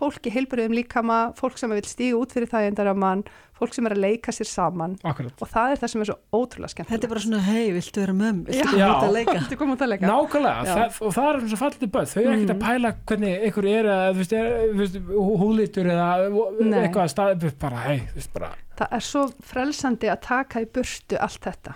fólk 0.00 0.24
í 0.26 0.32
heilbriðum 0.32 0.72
líkama, 0.78 1.20
fólk 1.36 1.58
sem 1.60 1.70
vil 1.76 1.84
stíga 1.84 2.16
út 2.16 2.32
fyrir 2.32 2.48
það 2.48 2.70
endara 2.70 2.94
mann, 2.96 3.22
fólk 3.60 3.74
sem 3.76 3.84
er 3.84 3.92
að 3.92 4.00
leika 4.00 4.32
sér 4.32 4.48
saman 4.48 4.94
akkurat 5.04 5.42
og 5.44 5.48
það 5.52 5.72
er 5.74 5.80
það 5.82 5.90
sem 5.92 6.00
er 6.00 6.08
svo 6.08 6.16
ótrúlega 6.40 6.72
skemmt. 6.72 6.88
Þetta 6.88 7.04
er 7.04 7.12
bara 7.12 7.20
svona, 7.26 7.40
hei, 7.44 7.66
viltu 7.76 8.00
vera 8.00 8.14
mömm, 8.16 8.38
viltu 8.48 8.78
Já. 8.80 8.86
koma 8.88 8.94
út 8.96 9.04
að 9.10 9.12
leika? 9.18 9.34
Þetta 9.36 9.52
er 9.56 9.60
komið 9.60 9.76
út 9.76 9.84
að 9.84 9.90
leika. 9.92 10.08
Nákvæmlega, 10.08 10.64
Já. 10.64 10.72
það, 10.78 11.00
og 11.10 11.12
það 11.18 11.28
er 11.30 11.40
eins 11.42 11.52
og 11.52 11.60
fallið 11.60 11.92
börn 11.96 12.08
þau 12.14 12.20
eru 12.22 12.32
ekkert 12.32 12.48
Mhm. 12.48 12.56
að 12.56 12.64
pæla 12.64 12.92
hvernig 13.10 13.44
ykkur 13.50 13.68
er 13.74 13.84
að, 13.84 14.08
þú 14.14 14.18
veist, 14.22 14.32
er, 14.32 14.48
þú 14.72 14.78
veist, 14.80 14.96
hú- 15.10 15.38
húðlitur 15.44 15.86
eða 15.92 16.08
Nei. 16.64 16.80
eitthvað 16.88 17.12
stað, 17.12 17.58
bara, 17.60 17.76
hei, 17.84 17.98
þú 18.00 18.14
veist, 18.16 18.32
bara 18.32 18.50
það 18.80 18.88
er 18.96 19.00
svo 19.04 19.22
frelsandi 19.44 20.08
að 20.08 20.20
taka 20.24 20.60
í 20.64 20.66
burtu 20.72 21.20
allt 21.20 21.40
þetta 21.44 21.74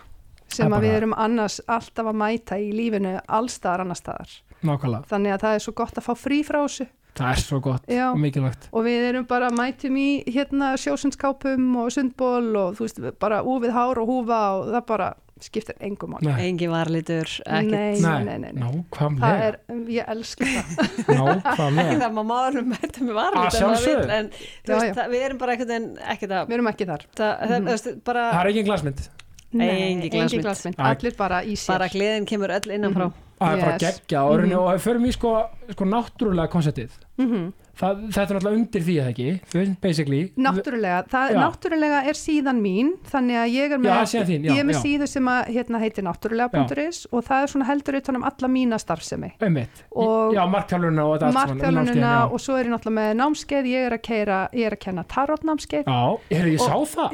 sem 0.49 0.73
er 0.73 0.79
að 0.79 0.83
við 0.83 0.89
bara- 0.89 0.97
erum 0.97 1.15
annars 1.19 1.61
alltaf 1.69 2.07
að 2.07 2.17
mæta 2.17 2.57
í 2.57 2.73
lífinu 2.73 3.21
allstaðar 3.29 3.81
annar 3.85 3.97
staðar. 4.01 4.31
nákvæmlega, 4.65 5.05
Þannig 5.13 5.33
að 5.35 5.41
það 5.45 5.55
er 5.55 5.59
svo 5.61 5.73
gott 5.75 5.95
að 6.01 6.05
fá 6.09 6.15
frí 6.17 6.41
frá 6.43 6.63
þessu 6.65 6.87
það 7.15 7.33
er 7.33 7.43
svo 7.45 7.61
gott 7.65 7.85
Já. 7.91 8.07
og 8.13 8.19
mikilvægt 8.23 8.69
og 8.73 8.85
við 8.87 9.09
erum 9.11 9.27
bara 9.31 9.51
mætum 9.55 9.97
í 10.01 10.09
hérna 10.35 10.73
sjósundskápum 10.81 11.69
og 11.83 11.93
sundból 11.95 12.49
og 12.65 12.79
þú 12.79 12.89
veist 12.89 13.05
bara 13.23 13.43
úfið 13.47 13.75
hár 13.77 14.01
og 14.03 14.09
húfa 14.11 14.41
og 14.59 14.73
það 14.75 14.87
bara 14.93 15.13
skiptir 15.45 15.75
engum 15.83 16.13
mál. 16.15 16.21
Nei, 16.25 16.47
Engin 16.47 16.71
varlitur, 16.73 17.27
ekkert. 17.43 18.01
Nei, 18.01 18.21
nei, 18.25 18.37
nei, 18.39 18.53
nei. 18.55 18.63
Það 18.63 18.77
nákvæmlega 18.79 19.49
er, 19.49 19.57
ég 19.93 20.13
elska 20.15 20.47
það. 20.47 20.87
nákvæmlega 21.19 21.97
Það 22.05 22.15
má 22.15 22.23
maður 22.31 22.61
mæta 22.71 23.03
með 23.03 23.11
Að 23.11 23.19
varlit 23.19 23.57
sjálfsögðu. 23.59 24.07
en 24.15 24.31
þú 24.39 24.71
Já, 24.71 24.79
veist, 24.79 24.87
já. 24.87 24.95
það, 25.01 25.11
við 25.17 25.27
erum 25.27 25.43
bara 25.43 25.57
ekkert 25.59 25.75
en 25.77 25.91
ekkert 26.15 26.37
að 26.39 26.49
Við 26.49 26.57
erum 26.59 26.71
ekki 26.71 26.89
þar. 26.93 27.05
það, 27.19 27.35
það, 27.43 27.57
þú 27.59 27.73
veist, 27.75 27.91
bara, 28.07 28.25
það 28.31 28.41
er 28.47 28.53
engin 28.55 28.69
glasmynd 28.71 29.05
Engin 29.61 30.41
glasmynd. 30.43 30.75
Allir 30.79 31.15
bara 31.17 31.43
í 31.45 31.55
sér. 31.57 31.69
bara 31.79 31.89
gleðin 31.89 32.27
kemur 32.27 32.49
öll 32.51 32.71
innanfrá 32.75 33.13
það 33.41 33.53
er 33.53 33.61
bara 33.61 33.73
Yes. 33.81 34.01
geggja 34.01 34.23
og, 34.25 34.41
mm 34.41 34.47
Mhm. 34.47 34.59
og 34.59 34.81
förum 34.81 35.07
í 35.07 35.13
sko, 35.13 35.49
sko 35.73 35.85
náttúrulega 35.85 36.49
konceptið 36.49 36.91
Mm 37.19 37.53
það, 37.79 38.03
þetta 38.15 38.25
er 38.25 38.37
náttúrulega 38.39 38.59
undir 38.59 38.85
því 38.87 38.95
eða 39.03 39.13
ekki? 39.13 39.75
Basically 39.83 40.21
Náttúrulega, 40.47 41.01
það, 41.11 41.35
náttúrulega 41.41 42.01
er 42.11 42.19
síðan 42.19 42.61
mín 42.65 42.93
þannig 43.11 43.41
að 43.41 43.49
ég 43.55 43.75
er 43.77 43.83
með, 43.83 43.91
Já, 43.95 44.23
þín, 44.29 44.47
já, 44.47 44.53
ég 44.55 44.63
er 44.63 44.69
með 44.69 44.79
síðu 44.85 45.09
sem 45.11 45.31
að 45.35 45.51
hérna 45.57 45.81
heitir 45.83 46.07
náttúrulega.is 46.09 47.01
og 47.11 47.25
það 47.29 47.43
er 47.47 47.53
svona 47.55 47.69
heldur 47.71 47.99
utan 48.01 48.21
um 48.21 48.27
alla 48.31 48.51
mína 48.55 48.79
starfsemi. 48.83 49.33
Og- 49.91 50.35
já, 50.35 50.43
markþjálfurina 50.55 51.05
og 51.09 51.21
námskeið, 51.21 52.33
og 52.33 52.41
svo 52.41 52.57
er 52.59 52.65
ég 52.65 52.73
náttúrulega 52.75 52.99
með 53.01 53.13
námskeið 53.21 53.71
ég 53.75 53.89
er 53.91 53.99
að, 53.99 54.03
keira, 54.03 54.41
ég 54.53 54.67
er 54.71 54.77
að 54.79 54.83
kenna 54.87 55.05
tarotnámskeið. 55.05 55.85
Já, 55.85 56.19
ég 56.31 56.59
sá 56.61 56.75
Og- 56.75 56.89
það. 56.89 57.13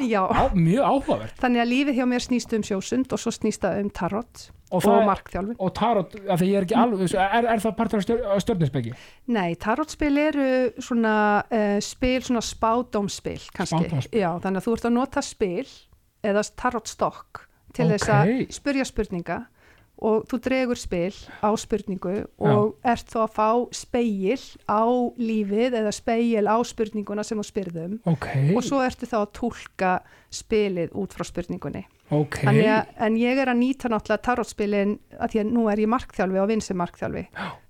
Mjög 0.55 0.83
áhugavert. 0.85 1.35
Þannig 1.41 1.61
að 1.61 1.71
lífið 1.71 1.95
hjá 1.99 2.05
mér 2.07 2.25
snýst 2.27 2.53
um 2.53 2.61
sjósund 2.61 3.13
og 3.13 3.19
svo 3.19 3.31
snýst 3.31 3.61
það 3.65 3.81
um 3.81 3.89
tarot 3.89 4.49
og, 4.71 4.79
og, 4.79 4.85
það, 4.87 5.05
markþjálfun. 5.11 5.55
og 5.59 5.73
tarot, 5.77 6.15
af 6.31 6.41
því 6.41 6.49
ég 6.49 6.57
er 6.61 6.67
ekki 6.67 6.79
alveg 6.79 7.13
er, 7.19 7.47
er 7.53 7.63
það 7.63 7.77
partur 7.77 7.99
af 8.01 8.05
stjör, 8.07 8.25
stjörninsbeggi 8.45 8.93
Nei, 9.35 9.53
tarotspil 9.59 10.17
eru 10.23 10.49
svona 10.79 11.15
uh, 11.51 11.77
spil, 11.83 12.19
svona 12.23 12.43
spádómspil 12.45 13.39
kannski, 13.51 13.83
Spádómsspil. 13.85 14.19
já, 14.23 14.29
þannig 14.43 14.61
að 14.63 14.67
þú 14.67 14.75
ert 14.79 14.89
að 14.91 14.97
nota 14.97 15.25
spil 15.25 15.71
eða 16.23 16.45
tarotstokk 16.63 17.45
til 17.75 17.87
þess 17.93 18.07
Ókei. 18.09 18.37
að 18.47 18.53
spyrja 18.55 18.87
spurninga 18.87 19.39
og 20.01 20.23
þú 20.31 20.37
dregur 20.41 20.79
spil 20.81 21.13
á 21.45 21.49
spurningu 21.61 22.15
og 22.41 22.71
ert 22.89 23.11
þá 23.11 23.19
að 23.21 23.33
fá 23.35 23.49
speil 23.75 24.39
á 24.65 24.81
lífið 25.21 25.77
eða 25.77 25.91
speil 25.93 26.47
á 26.49 26.57
spurninguna 26.65 27.25
sem 27.27 27.37
þú 27.37 27.45
spyrðum 27.45 27.93
ok, 28.09 28.27
og 28.57 28.65
svo 28.65 28.81
ertu 28.81 29.05
þá 29.05 29.19
að 29.21 29.33
tólka 29.37 29.91
spilið 30.33 30.95
út 30.97 31.13
frá 31.13 31.27
spurningunni. 31.27 31.83
Ok. 32.11 32.37
Þannig 32.43 32.69
að, 32.75 32.91
en 33.07 33.17
ég 33.21 33.41
er 33.41 33.51
að 33.51 33.59
nýta 33.61 33.91
náttúrulega 33.91 34.25
tarotspilin 34.27 34.93
að 35.17 35.33
því 35.33 35.41
að 35.43 35.51
nú 35.55 35.65
er 35.71 35.81
ég 35.81 35.91
markþjálfi 35.91 36.41
og 36.41 36.51
vinsi 36.51 36.77
markþjálfi. 36.77 37.25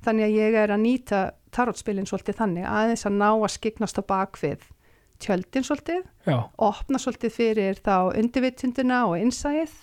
Þannig 0.06 0.28
að 0.28 0.38
ég 0.38 0.60
er 0.64 0.76
að 0.76 0.84
nýta 0.84 1.22
tarotspilin 1.56 2.10
svolítið 2.10 2.40
þannig 2.42 2.70
aðeins 2.70 3.08
að 3.08 3.18
ná 3.20 3.30
að 3.32 3.52
skiknast 3.56 4.00
á 4.00 4.04
bakvið 4.08 4.70
tjöldin 5.22 5.66
svolítið, 5.66 6.06
já, 6.26 6.38
opna 6.58 7.00
svolítið 7.02 7.36
fyrir 7.36 7.82
þá 7.86 7.96
undirvitundina 8.18 9.04
og 9.10 9.20
innsæið 9.22 9.74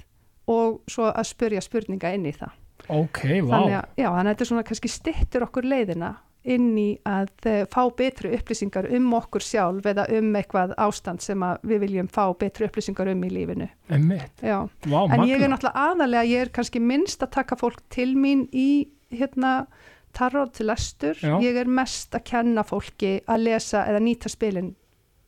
og 0.51 0.81
svo 0.91 1.11
að 1.13 1.29
spurja 1.29 1.63
spurninga 1.63 2.11
inn 2.17 2.27
í 2.27 2.35
það. 2.35 2.57
ok, 2.89 3.21
vá. 3.47 3.53
Þannig 3.53 3.77
að, 3.79 3.85
já, 4.01 4.09
þannig 4.09 4.25
að 4.25 4.33
þetta 4.33 4.45
er 4.45 4.51
svona 4.51 4.67
kannski 4.71 4.91
stittur 4.93 5.47
okkur 5.47 5.69
leiðina 5.69 6.11
inn 6.49 6.71
í 6.81 6.87
að 7.09 7.29
uh, 7.51 7.59
fá 7.73 7.83
betri 7.99 8.31
upplýsingar 8.37 8.89
um 8.97 9.11
okkur 9.19 9.45
sjálf 9.45 9.87
eða 9.93 10.07
um 10.19 10.31
eitthvað 10.41 10.73
ástand 10.81 11.21
sem 11.25 11.45
við 11.69 11.83
viljum 11.85 12.09
fá 12.13 12.25
betri 12.41 12.67
upplýsingar 12.69 13.11
um 13.13 13.25
í 13.25 13.31
lífinu. 13.35 13.69
einmitt, 13.91 14.43
Já. 14.43 14.65
vá, 14.89 15.01
En 15.13 15.25
ég 15.29 15.37
er 15.37 15.49
magna 15.49 15.55
náttúrulega 15.57 15.85
aðalega, 15.93 16.25
ég 16.33 16.47
er 16.47 16.53
kannski 16.59 16.81
minnst 16.81 17.23
að 17.23 17.31
taka 17.39 17.57
fólk 17.61 17.83
til 17.93 18.15
mín 18.17 18.47
í 18.53 18.89
hérna 19.13 19.67
tarot 20.17 20.53
til 20.57 20.67
lestur. 20.67 21.15
Já. 21.21 21.37
Ég 21.45 21.57
er 21.61 21.69
mest 21.69 22.15
að 22.17 22.25
kenna 22.25 22.65
fólki 22.67 23.19
að 23.29 23.45
lesa 23.45 23.85
eða 23.87 24.01
nýta 24.03 24.29
spilin 24.33 24.75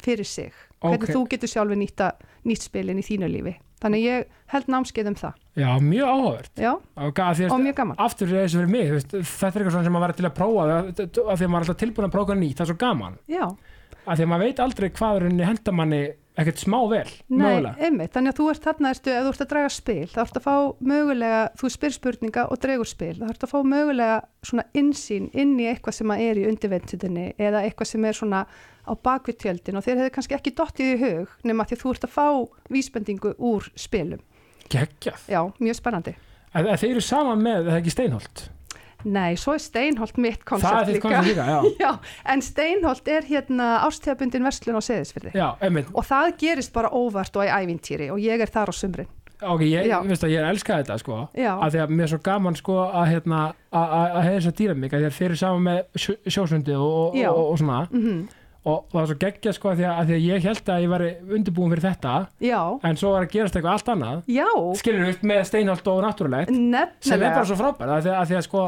fyrir 0.03 0.25
sig. 0.27 0.53
Hvernig 0.81 1.11
Ok. 1.11 1.15
þú 1.15 1.23
getur 1.29 1.49
sjálfi 1.53 1.77
nýta 1.77 2.13
nýtt 2.49 2.65
spilin 2.65 2.99
í 2.99 3.05
þínu 3.05 3.29
lífi. 3.29 3.55
Þannig 3.81 4.03
ég 4.05 4.25
held 4.53 4.67
námskeið 4.73 5.11
um 5.13 5.15
það. 5.21 5.35
Já, 5.59 5.71
mjög 5.83 6.13
áhugavert. 6.15 6.53
Já, 6.61 6.73
og, 6.77 7.61
mjög 7.61 7.77
gaman. 7.81 7.99
aftur 7.99 8.31
þessu 8.31 8.61
fyrir 8.61 8.71
mig, 8.71 8.95
veist, 8.95 9.11
þetta 9.11 9.51
er 9.51 9.61
eitthvað 9.65 9.77
svona 9.77 9.89
sem 9.89 9.97
maður 9.97 10.07
verður 10.07 10.21
til 10.21 10.29
að 10.31 10.39
prófa 10.39 10.69
að 10.71 11.03
því 11.03 11.45
að 11.45 11.53
maður 11.53 11.61
er 11.61 11.61
alltaf 11.65 11.83
tilbúin 11.83 12.09
að 12.09 12.17
prófa 12.17 12.39
nýtt, 12.39 12.57
það 12.59 12.67
er 12.67 12.73
svo 12.73 12.81
gaman. 12.81 13.21
Já, 13.31 13.45
að 14.07 14.17
því 14.17 14.27
að 14.27 14.33
maður 14.33 14.47
veit 14.47 14.65
aldrei 14.65 14.91
hvað 14.91 15.21
er 15.21 15.29
henni 15.29 15.49
henda 15.51 15.77
manni 15.77 16.03
ekkert 16.41 16.61
smá 16.63 16.79
vel, 16.89 17.09
Nei, 17.29 17.59
einmitt, 17.83 18.15
þannig 18.15 18.33
að 18.33 18.39
þú 18.39 18.45
ert 18.53 18.67
þarna, 18.69 18.93
ertu, 18.95 19.13
ef 19.13 19.25
þú 19.27 19.33
ert 19.35 19.43
að 19.45 19.49
draga 19.51 19.73
spil, 19.75 20.07
þá 20.09 20.21
ert 20.23 20.39
að 20.39 20.45
fá 20.47 20.55
mögulega, 20.93 21.41
þú 21.61 21.71
spyr 21.75 21.97
spurninga 21.97 22.45
og 22.47 22.61
dregur 22.63 22.89
spil, 22.89 23.13
þá 23.19 23.27
ert 23.29 23.45
að 23.45 23.53
fá 23.53 23.59
mögulega 23.67 24.17
svona 24.47 24.65
insýn 24.79 25.27
inn 25.35 25.57
í 25.61 25.67
eitthvað 25.69 25.99
sem 25.99 26.15
er 26.17 26.41
í 26.41 26.47
undirventutinni 26.49 27.27
eða 27.35 27.65
eitthvað 27.67 27.91
sem 27.93 28.07
er 28.09 28.17
svona 28.17 28.45
á 28.87 28.93
bakvið 28.97 29.75
og 29.77 29.85
þér 29.85 30.01
hefur 30.01 30.15
kannski 30.17 30.39
ekki 30.39 30.55
dottið 30.57 30.95
í 30.95 31.01
hug 31.03 31.35
nema 31.45 31.67
því 31.69 31.77
að 31.77 31.83
þú 31.83 31.93
ert 31.95 32.07
að 32.07 32.15
fá 32.15 32.29
vísbendingu 32.73 33.35
úr 33.37 33.69
spilum. 33.77 34.23
Geggjað, 34.71 35.27
Já, 35.29 35.41
mjög 35.61 35.77
spennandi. 35.81 36.15
en, 36.55 36.67
en 36.67 36.79
þeir 36.81 36.91
eru 36.97 37.05
saman 37.05 37.43
með 37.45 37.61
það 37.69 37.75
er 37.77 37.83
ekki 37.83 37.95
steinholt, 37.99 38.49
Nei, 39.01 39.33
svo 39.41 39.55
er 39.57 39.63
Steinholt 39.65 40.19
mitt 40.21 40.43
það 40.43 40.49
koncept 40.51 40.75
er 40.77 40.85
þitt 40.91 40.97
líka. 40.99 41.03
koncept 41.09 41.29
líka 41.31 41.45
já, 41.49 41.61
Já, 41.87 41.93
en 42.35 42.43
Steinholt 42.45 43.07
er 43.09 43.25
hérna 43.25 43.69
ástíðabundin 43.87 44.45
verslun 44.45 44.77
á 44.77 44.83
seðisfyrði. 44.85 45.31
já, 45.41 45.47
einmitt 45.65 45.89
Og 45.97 46.05
það 46.05 46.35
gerist 46.43 46.73
bara 46.75 46.91
óvart 46.93 47.37
og 47.41 47.47
í 47.47 47.49
ævintýri 47.49 48.11
og 48.13 48.21
ég 48.21 48.45
er 48.45 48.53
þar 48.53 48.69
á 48.69 48.75
sumrin. 48.77 49.09
ok, 49.41 49.63
ég, 49.65 49.89
veist 50.05 50.27
að 50.29 50.35
ég 50.35 50.45
elska 50.51 50.77
þetta 50.83 50.99
sko 51.01 51.17
Já. 51.33 51.55
að 51.65 51.71
því 51.73 51.81
að 51.87 51.95
mér 51.97 52.05
er 52.05 52.13
svo 52.13 52.19
gaman 52.29 52.57
sko 52.61 52.77
að 52.93 53.07
hérna, 53.15 53.39
að 53.73 53.95
að- 53.97 54.13
að 54.19 54.23
hefða 54.29 54.37
þess 54.37 54.51
að 54.53 54.59
dýra 54.61 54.75
mig 54.77 54.93
að 54.93 55.01
því 55.01 55.09
að 55.09 55.17
þeir 55.17 55.29
eru 55.31 55.41
saman 55.41 55.65
með 55.71 55.81
sjó- 56.05 56.21
sjósundi 56.37 56.77
og, 56.77 56.93
og, 56.93 57.17
og, 57.25 57.41
og 57.55 57.59
svona 57.65 57.81
Mm 57.89 58.29
og 58.65 58.87
það 58.93 58.99
var 59.01 59.07
svo 59.09 59.17
geggja 59.25 59.53
sko 59.57 59.73
því 59.79 59.85
að, 59.89 60.01
því 60.11 60.15
að 60.19 60.25
ég 60.29 60.47
held 60.51 60.71
að 60.75 60.83
ég 60.85 60.91
væri 60.93 61.11
undirbúin 61.39 61.71
fyrir 61.73 61.87
þetta 61.89 62.15
Já, 62.45 62.61
en 62.85 62.99
svo 63.01 63.13
var 63.15 63.25
að 63.25 63.33
gerast 63.35 63.57
eitthvað 63.57 63.77
allt 63.79 63.93
annað. 63.95 64.23
Já, 64.29 64.49
skilur 64.83 65.07
við 65.09 65.23
með 65.33 65.43
steinholt 65.49 65.89
og 65.95 66.01
náttúrulegt 66.05 66.57
sem 67.01 67.21
er 67.23 67.31
bara 67.33 67.47
svo 67.49 67.57
frábært 67.57 67.95
að 67.97 68.03
því 68.09 68.13
að, 68.19 68.27
því 68.33 68.37
að 68.41 68.49
sko 68.51 68.65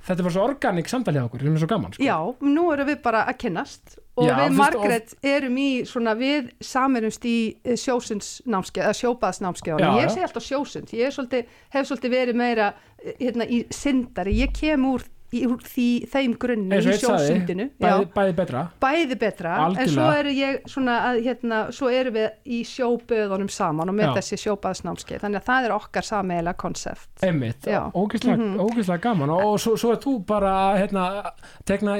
þetta 0.00 0.24
bara 0.24 0.32
svo 0.34 0.44
organik 0.48 0.88
samtalið 0.90 1.26
okkur 1.28 1.42
sem 1.44 1.54
er 1.58 1.60
svo 1.62 1.68
gaman 1.70 1.92
sko. 1.94 2.02
Já, 2.02 2.16
nú 2.42 2.62
erum 2.74 2.88
við 2.88 3.02
bara 3.04 3.20
að 3.30 3.36
kynnast 3.44 3.98
og 4.18 4.26
Já, 4.26 4.32
við 4.34 4.46
fyrst- 4.48 4.58
Margrét 4.58 5.12
erum 5.30 5.58
í 5.60 5.68
svona, 5.86 6.14
við 6.18 6.48
samirumst 6.64 7.24
í 7.30 7.36
eh, 7.62 7.76
sjósundsnámskeið, 7.78 8.82
eða 8.88 8.96
sjóbaðsnámskeið 8.98 9.80
Já, 9.84 9.90
ég 10.00 10.10
segi 10.14 10.24
alltaf 10.26 10.46
sjósund, 10.48 10.92
ég 10.96 11.14
svolítið, 11.14 11.54
hef 11.76 11.86
svolítið 11.88 12.14
verið 12.16 12.40
meira 12.40 12.72
eh, 13.04 13.14
hérna, 13.20 13.46
í 13.46 13.62
syndari, 13.72 14.34
ég 14.40 14.52
kem 14.56 14.88
úr, 14.90 15.04
í, 15.32 15.40
úr 15.46 15.60
því, 15.62 15.86
þeim 16.10 16.32
grunni 16.42 16.76
í 16.80 16.94
sjósundinu 16.98 17.66
bæði, 17.78 17.90
Já, 18.04 18.12
bæði 18.14 18.34
betra. 18.40 18.62
Bæði 18.82 19.18
betra, 19.20 19.56
en 19.78 19.88
svo 19.92 20.06
eru 20.18 20.32
ég 20.34 20.60
svona 20.70 20.96
að, 21.10 21.20
hérna, 21.26 21.60
svo 21.76 21.90
erum 21.94 22.14
við 22.14 22.30
í 22.46 22.60
sjóböðunum 22.66 23.50
saman 23.50 23.88
og 23.92 23.94
með 23.94 24.08
Já. 24.08 24.14
þessi 24.18 24.40
sjóbaðsnámskeið, 24.44 25.20
þannig 25.24 25.40
að 25.42 25.46
það 25.50 25.68
er 25.68 25.76
okkar 25.76 26.08
sameila 26.10 26.54
konsept. 26.58 27.10
Einmitt, 27.22 27.66
Já. 27.70 27.82
ógeðslega, 27.94 28.36
Mhm. 28.36 28.58
ógeðslega 28.66 29.00
gaman. 29.00 29.30
Og, 29.30 29.44
og 29.52 29.60
svo, 29.60 29.76
svo 29.76 29.92
er 29.92 30.02
þú 30.02 30.16
bara 30.26 30.54
hérna, 30.78 31.32
tegna, 31.64 31.98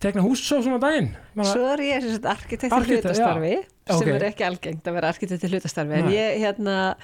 tegna 0.00 0.22
hússó 0.24 0.62
svona 0.62 0.80
daginn. 0.80 1.12
Svo 1.44 1.66
er 1.74 1.78
ég 1.78 2.00
sem 2.02 2.10
sagt 2.16 2.24
arkitekt 2.26 2.72
Arkitekt, 2.72 3.04
hlutastarfi 3.04 3.54
sem 3.86 3.96
Ok. 4.00 4.08
er 4.08 4.24
ekki 4.32 4.44
algengt 4.48 4.82
að 4.88 4.94
vera 4.94 5.08
arkitekt 5.12 5.44
í 5.44 5.48
hlutastarfi 5.52 5.92
en 6.00 6.08
ég 6.10 6.40
hérna, 6.42 6.94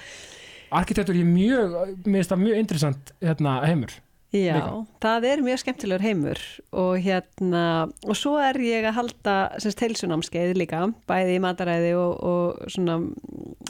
arkitektur 0.71 1.15
ég 1.15 1.25
mjög, 1.25 1.73
mér 2.05 2.19
finnst 2.19 2.31
það 2.33 2.41
mjög 2.43 2.57
interessant 2.63 3.11
hérna, 3.23 3.53
heimur 3.65 3.93
já, 4.33 4.55
Líka. 4.55 4.73
það 5.01 5.27
er 5.29 5.43
mjög 5.45 5.61
skemmtilegur 5.63 6.05
heimur 6.05 6.41
og 6.77 6.99
hérna 7.01 7.63
og 8.05 8.17
svo 8.17 8.35
er 8.41 8.59
ég 8.61 8.85
að 8.89 8.97
halda 8.99 9.37
semst 9.61 9.81
heilsunámskeið 9.83 10.53
líka, 10.59 10.83
bæði 11.09 11.39
í 11.39 11.41
mataræði 11.43 11.95
og, 11.97 12.13
og 12.19 12.69
svona 12.69 12.99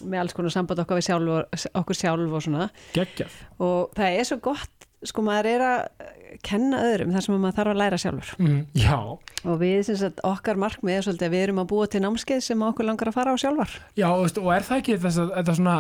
með 0.04 0.20
alls 0.24 0.36
konar 0.36 0.56
samband 0.56 0.84
okkar 0.84 1.00
við 1.00 1.08
sjálf 1.10 1.36
og, 1.38 1.64
okkur 1.80 2.00
sjálf 2.00 2.36
og 2.36 2.46
svona. 2.46 2.70
Geggjað. 2.96 3.40
Og 3.64 3.96
það 3.98 4.20
er 4.20 4.30
svo 4.30 4.40
gott 4.50 4.88
sko 5.08 5.24
maður 5.24 5.48
er 5.54 5.64
að 5.64 6.10
kenna 6.46 6.82
öðrum 6.90 7.14
þar 7.16 7.24
sem 7.24 7.40
maður 7.40 7.58
þarf 7.60 7.72
að 7.72 7.80
læra 7.80 8.02
sjálfur. 8.02 8.34
Mm, 8.44 8.60
já, 8.78 8.98
og 9.00 9.56
við 9.62 9.80
sem 9.88 9.98
sagt 10.02 10.20
okkar 10.28 10.60
markmið 10.60 10.98
er 10.98 11.08
svolítið 11.08 11.30
að 11.30 11.34
við 11.36 11.46
erum 11.46 11.64
að 11.64 11.72
búa 11.72 11.88
til 11.88 12.04
námskeið 12.04 12.44
sem 12.46 12.68
okkur 12.68 12.88
langar 12.90 13.12
að 13.12 13.16
fara 13.16 13.34
á 13.34 13.38
sjálfar. 13.40 13.80
Já 13.96 14.10
og, 14.12 14.28
er 14.28 14.68
það 14.68 14.84
ekki 14.84 15.00
þess 15.00 15.24
að 15.24 15.34
þetta 15.40 15.58
svona 15.62 15.78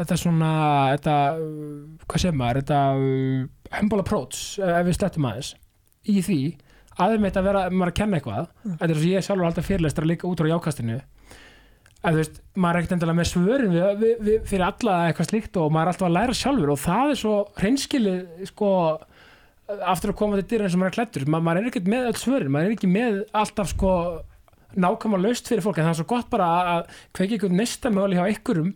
þetta 0.00 0.16
svona, 0.16 0.50
þetta 0.96 1.16
hvað 2.08 2.22
segir 2.24 2.38
maður, 2.40 2.62
þetta 2.62 2.80
humble 3.78 4.02
approach, 4.02 4.58
uh, 4.60 4.78
ef 4.80 4.86
við 4.90 4.98
slettum 4.98 5.28
aðeins 5.30 5.52
í 6.10 6.18
því, 6.26 6.38
aðeins 7.00 7.36
að 7.38 7.46
vera 7.50 7.64
maður 7.70 7.92
að 7.92 7.98
kenna 8.00 8.18
eitthvað, 8.20 8.50
þetta 8.66 8.90
er 8.90 9.00
svo 9.00 9.10
ég 9.14 9.26
sjálfur 9.26 9.48
alltaf 9.50 9.68
fyrirlestra 9.70 10.08
líka 10.10 10.28
út 10.30 10.42
á 10.42 10.50
jákastinu 10.50 11.00
að 12.00 12.14
þú 12.16 12.20
veist, 12.22 12.38
maður 12.56 12.76
er 12.78 12.80
ekkert 12.80 12.94
endilega 12.96 13.18
með 13.20 13.28
svörin 13.28 13.74
við, 13.74 13.86
við, 14.00 14.12
við, 14.24 14.36
fyrir 14.48 14.64
alla 14.70 14.94
eitthvað 15.10 15.28
slíkt 15.30 15.58
og 15.60 15.72
maður 15.74 15.82
er 15.84 15.92
alltaf 15.92 16.06
að 16.08 16.14
læra 16.16 16.36
sjálfur 16.38 16.72
og 16.72 16.78
það 16.80 17.10
er 17.12 17.18
svo 17.20 17.34
hreinskilið 17.60 18.46
sko 18.48 18.70
aftur 19.90 20.12
að 20.14 20.16
koma 20.18 20.38
til 20.40 20.46
dyr 20.50 20.64
eins 20.64 20.74
og 20.76 20.80
maður 20.80 20.90
er 20.90 20.96
klættur 20.96 21.26
Ma, 21.30 21.40
maður 21.44 21.60
er 21.60 21.68
ekkert 21.70 21.90
með 21.92 22.08
öll 22.08 22.16
svörin, 22.22 22.50
maður 22.54 22.70
er 22.70 22.76
ekki 22.78 22.90
með 22.90 23.18
alltaf 23.42 23.68
sko 23.74 23.92
nákvæmlega 24.80 25.26
laust 25.28 25.50
fyrir 25.50 25.64
fólk 25.66 25.78
en 25.82 25.86
það 25.90 25.92
er 25.92 25.98
svo 26.00 26.08
gott 26.14 26.30
bara 26.32 26.48
að- 26.72 26.96
kveiki 27.18 27.36
einhvern 27.36 27.60
nesta 27.60 27.92
möguleg 27.92 28.18
hjá 28.20 28.26
einhverjum 28.32 28.72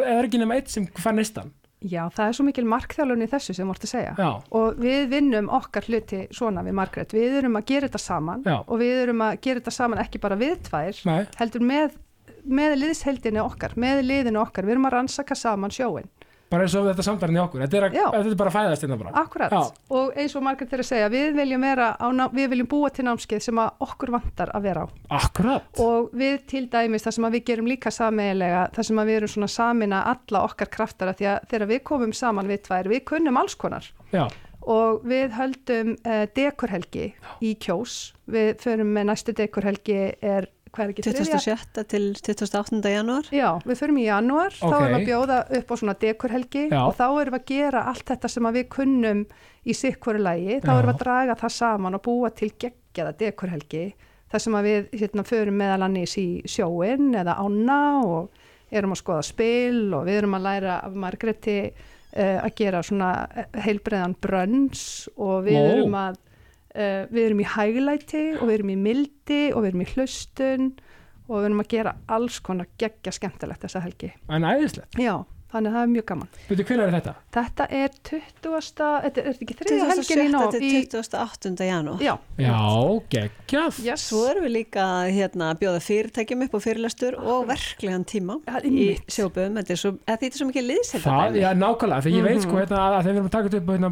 eða 0.00 0.16
er 0.16 0.26
ekki 0.30 0.40
nema 0.40 0.56
eitt 0.58 0.72
sem 0.72 0.88
fær 0.98 1.14
nestan 1.14 1.52
Já, 1.84 2.06
það 2.08 2.30
er 2.30 2.36
svo 2.38 2.44
mikil 2.46 2.64
markþjálun 2.72 3.24
í 3.26 3.28
þessu 3.28 3.54
sem 3.56 3.68
vortu 3.68 3.84
að 3.84 3.92
segja. 3.92 4.14
Já, 4.16 4.30
og 4.56 4.78
við 4.80 5.10
vinnum 5.12 5.50
okkar 5.52 5.84
hluti 5.90 6.22
svona 6.34 6.64
við 6.64 6.76
Margrét, 6.78 7.12
við 7.12 7.36
erum 7.42 7.58
að 7.60 7.66
gera 7.68 7.90
þetta 7.90 8.00
saman 8.00 8.46
Já. 8.46 8.56
og 8.64 8.80
við 8.80 9.02
erum 9.02 9.24
að 9.26 9.38
gera 9.44 9.60
þetta 9.60 9.74
saman 9.76 10.00
ekki 10.00 10.22
bara 10.22 10.38
við 10.40 10.56
tvær, 10.70 11.02
nei, 11.04 11.20
heldur 11.36 11.66
með 11.66 11.98
með 12.46 12.76
liðsheldinni 12.78 13.42
okkar, 13.42 13.72
með 13.74 14.04
liðinu 14.06 14.38
okkar. 14.38 14.66
Við 14.66 14.76
erum 14.76 14.86
að 14.86 14.92
rannsaka 14.94 15.34
saman 15.34 15.72
sjóin 15.74 16.06
bara 16.52 16.66
eins 16.66 16.76
og 16.78 16.86
þetta 16.88 17.04
samtarinn 17.06 17.38
í 17.38 17.42
okkur. 17.42 17.64
Þetta 17.64 17.78
er, 17.78 17.86
að, 17.88 17.96
þetta 18.14 18.32
er 18.32 18.38
bara 18.42 18.52
að 18.52 18.56
fæðast 18.56 18.86
hérna 18.86 18.98
bara. 19.00 19.12
Akkurat, 19.22 19.56
Já. 19.56 19.90
og 19.98 20.20
eins 20.22 20.36
og 20.38 20.46
Margrét 20.46 20.76
er 20.76 20.84
að 20.84 20.88
segja 20.90 21.10
við 21.12 21.38
viljum, 21.40 21.66
á, 21.66 22.26
við 22.36 22.48
viljum 22.54 22.70
búa 22.70 22.92
til 22.94 23.06
námskeið 23.08 23.44
sem 23.48 23.62
okkur 23.64 24.14
vantar 24.14 24.54
að 24.56 24.68
vera 24.68 24.86
á. 24.86 24.86
Akkurat, 25.20 25.82
og 25.82 26.10
við 26.16 26.40
til 26.52 26.64
dæmis 26.72 27.06
það 27.06 27.18
sem 27.18 27.28
við 27.36 27.46
gerum 27.50 27.70
líka 27.70 27.92
sameigilega 27.94 28.64
það 28.76 28.90
sem 28.90 29.02
við 29.02 29.20
erum 29.20 29.34
svona 29.34 29.52
samina 29.56 30.02
alla 30.14 30.46
okkar 30.46 30.72
kraftara 30.78 31.16
því 31.16 31.30
að 31.34 31.52
þegar 31.52 31.70
við 31.74 31.84
komum 31.92 32.16
saman 32.16 32.50
við 32.50 32.66
tvær 32.68 32.90
við 32.94 33.06
kunnum 33.10 33.40
alls 33.42 33.58
konar. 33.58 33.90
Já, 34.14 34.26
og 34.66 35.04
við 35.06 35.34
höldum 35.36 35.94
uh, 36.02 36.24
dekurhelgi 36.34 37.10
í 37.44 37.54
kjós. 37.62 38.12
Við 38.26 38.56
förum 38.62 38.90
með 38.96 39.10
næstu 39.12 39.34
dekurhelgi 39.36 40.00
er 40.18 40.48
hvað 40.76 40.84
er 40.84 40.92
ekki 40.92 41.04
þriðja? 41.06 41.38
27. 41.40 41.84
til 41.90 42.06
28. 42.20 42.80
janúar 42.94 43.30
Já, 43.34 43.48
við 43.64 43.80
förum 43.80 44.00
í 44.00 44.06
janúar, 44.06 44.54
þá 44.54 44.66
Ok. 44.68 44.76
erum 44.76 44.94
við 44.94 45.00
að 45.00 45.10
bjóða 45.10 45.38
upp 45.58 45.70
á 45.72 45.74
svona 45.80 45.96
dekurhelgi 46.06 46.64
Já. 46.70 46.80
og 46.84 46.96
þá 46.98 47.06
erum 47.08 47.36
við 47.36 47.40
að 47.40 47.46
gera 47.50 47.84
allt 47.90 48.10
þetta 48.12 48.32
sem 48.36 48.48
að 48.50 48.58
við 48.60 48.66
kunnum 48.76 49.22
í 49.66 49.76
sikkvöru 49.76 50.22
lægi, 50.22 50.60
þá 50.60 50.68
Já. 50.70 50.76
erum 50.76 50.90
við 50.90 50.94
að 50.94 51.04
draga 51.04 51.38
það 51.42 51.56
saman 51.56 51.98
og 51.98 52.04
búa 52.06 52.30
til 52.36 52.50
geggjaða 52.54 53.16
dekurhelgi 53.24 53.86
þar 54.30 54.42
sem 54.42 54.56
að 54.58 54.66
við 54.66 54.88
hérna 55.00 55.24
förum 55.26 55.58
meðal 55.60 55.86
annars 55.86 56.16
í 56.18 56.28
sjóin 56.50 57.12
eða 57.14 57.36
ána 57.38 57.80
og 58.04 58.44
erum 58.74 58.94
að 58.96 59.02
skoða 59.02 59.26
spil 59.26 59.82
og 59.94 60.06
við 60.08 60.20
erum 60.20 60.36
að 60.38 60.46
læra 60.48 60.78
af 60.82 60.96
Margreti 60.98 61.58
uh, 61.70 62.38
að 62.42 62.54
gera 62.58 62.82
svona 62.82 63.10
heilbreiðan 63.66 64.16
brönns 64.22 64.86
og 65.16 65.46
við 65.46 65.58
Vó. 65.60 65.66
erum 65.76 65.98
að 66.00 66.18
uh, 66.76 67.06
við 67.12 67.22
erum 67.30 67.40
í 67.44 67.48
hæglæti 67.56 68.24
og 68.40 68.44
við 68.48 68.58
erum 68.60 68.74
í 68.74 68.80
mildi 68.88 69.42
og 69.52 69.64
við 69.64 69.72
erum 69.72 69.86
í 69.86 69.88
hlustun 69.94 70.68
og 71.26 71.40
við 71.40 71.48
erum 71.48 71.64
að 71.64 71.72
gera 71.72 71.96
alls 72.16 72.38
konar 72.44 72.68
geggja 72.78 73.14
skemmtilegt 73.16 73.64
þessa 73.66 73.82
helgi. 73.82 74.12
en 74.30 74.46
æðislegt 74.46 74.94
Já, 75.00 75.16
þannig 75.50 75.72
að 75.72 75.76
það 75.76 75.82
er 75.82 75.90
mjög 75.94 76.06
gaman. 76.10 76.28
veitu 76.46 76.64
hvernig 76.68 76.84
er 76.86 76.94
þetta? 76.96 77.14
Þetta 77.36 77.66
er 77.80 77.96
20. 78.10 78.62
Þetta 79.06 79.22
er 79.22 79.28
ekki 79.32 79.56
þriðja 79.58 79.88
helgin 79.90 80.22
í 80.22 80.26
27. 80.28 80.30
nóg. 80.36 80.54
til 80.54 81.02
28. 81.02 81.66
janúar 81.66 82.04
Já, 82.06 82.12
já, 82.38 82.54
geggjað 83.16 83.80
yes. 83.86 84.06
Svo 84.06 84.22
erum 84.30 84.46
við 84.46 84.54
líka 84.60 84.86
hérna, 85.10 85.50
að 85.50 85.62
bjóða 85.64 85.82
fyrirtækjum 85.86 86.46
upp 86.46 86.54
á 86.54 86.60
fyrirlestur 86.66 87.18
og 87.18 87.46
verklegan 87.50 88.06
tíma 88.06 88.38
Ja, 88.46 88.62
í 88.62 88.90
sjóböðum, 89.10 89.58
þetta 89.62 89.74
er 89.74 89.82
svo, 89.82 89.94
er 90.30 90.38
svo 90.38 90.50
mikið 90.52 90.68
það, 91.02 91.40
já, 91.42 91.50
nákvæmlega, 91.58 92.04
þegar 92.06 92.20
ég 92.20 92.28
veit 92.30 92.44
sko 92.46 92.60
hérna, 92.60 92.82
að 92.86 93.00
þegar 93.00 93.10
við 93.10 93.16
erum 93.16 93.30
að 93.32 93.34
taka 93.38 93.50
þetta 93.50 93.62
upp 93.64 93.72
hérna, 93.74 93.90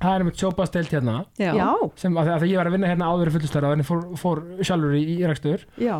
á 0.00 0.08
sínstöð 0.08 0.08
2 0.08 0.08
já, 0.08 0.08
Já. 0.08 0.08
það 0.08 0.14
er 0.14 0.22
einmitt 0.24 0.40
sjópastelt 0.40 0.90
hérna 0.94 1.16
já, 1.38 1.74
sem 1.96 2.16
að, 2.16 2.30
að 2.38 2.46
ég 2.48 2.56
var 2.60 2.66
að 2.70 2.72
vinna 2.78 2.88
hérna 2.90 3.10
áður 3.12 3.28
í 3.30 3.34
fullustöra 3.36 3.72
þannig 3.74 3.88
fór, 3.90 4.02
fór 4.16 4.40
sjálfur 4.64 4.96
í, 4.96 5.04
í 5.18 5.20
rækstur 5.28 5.66
já, 5.80 5.96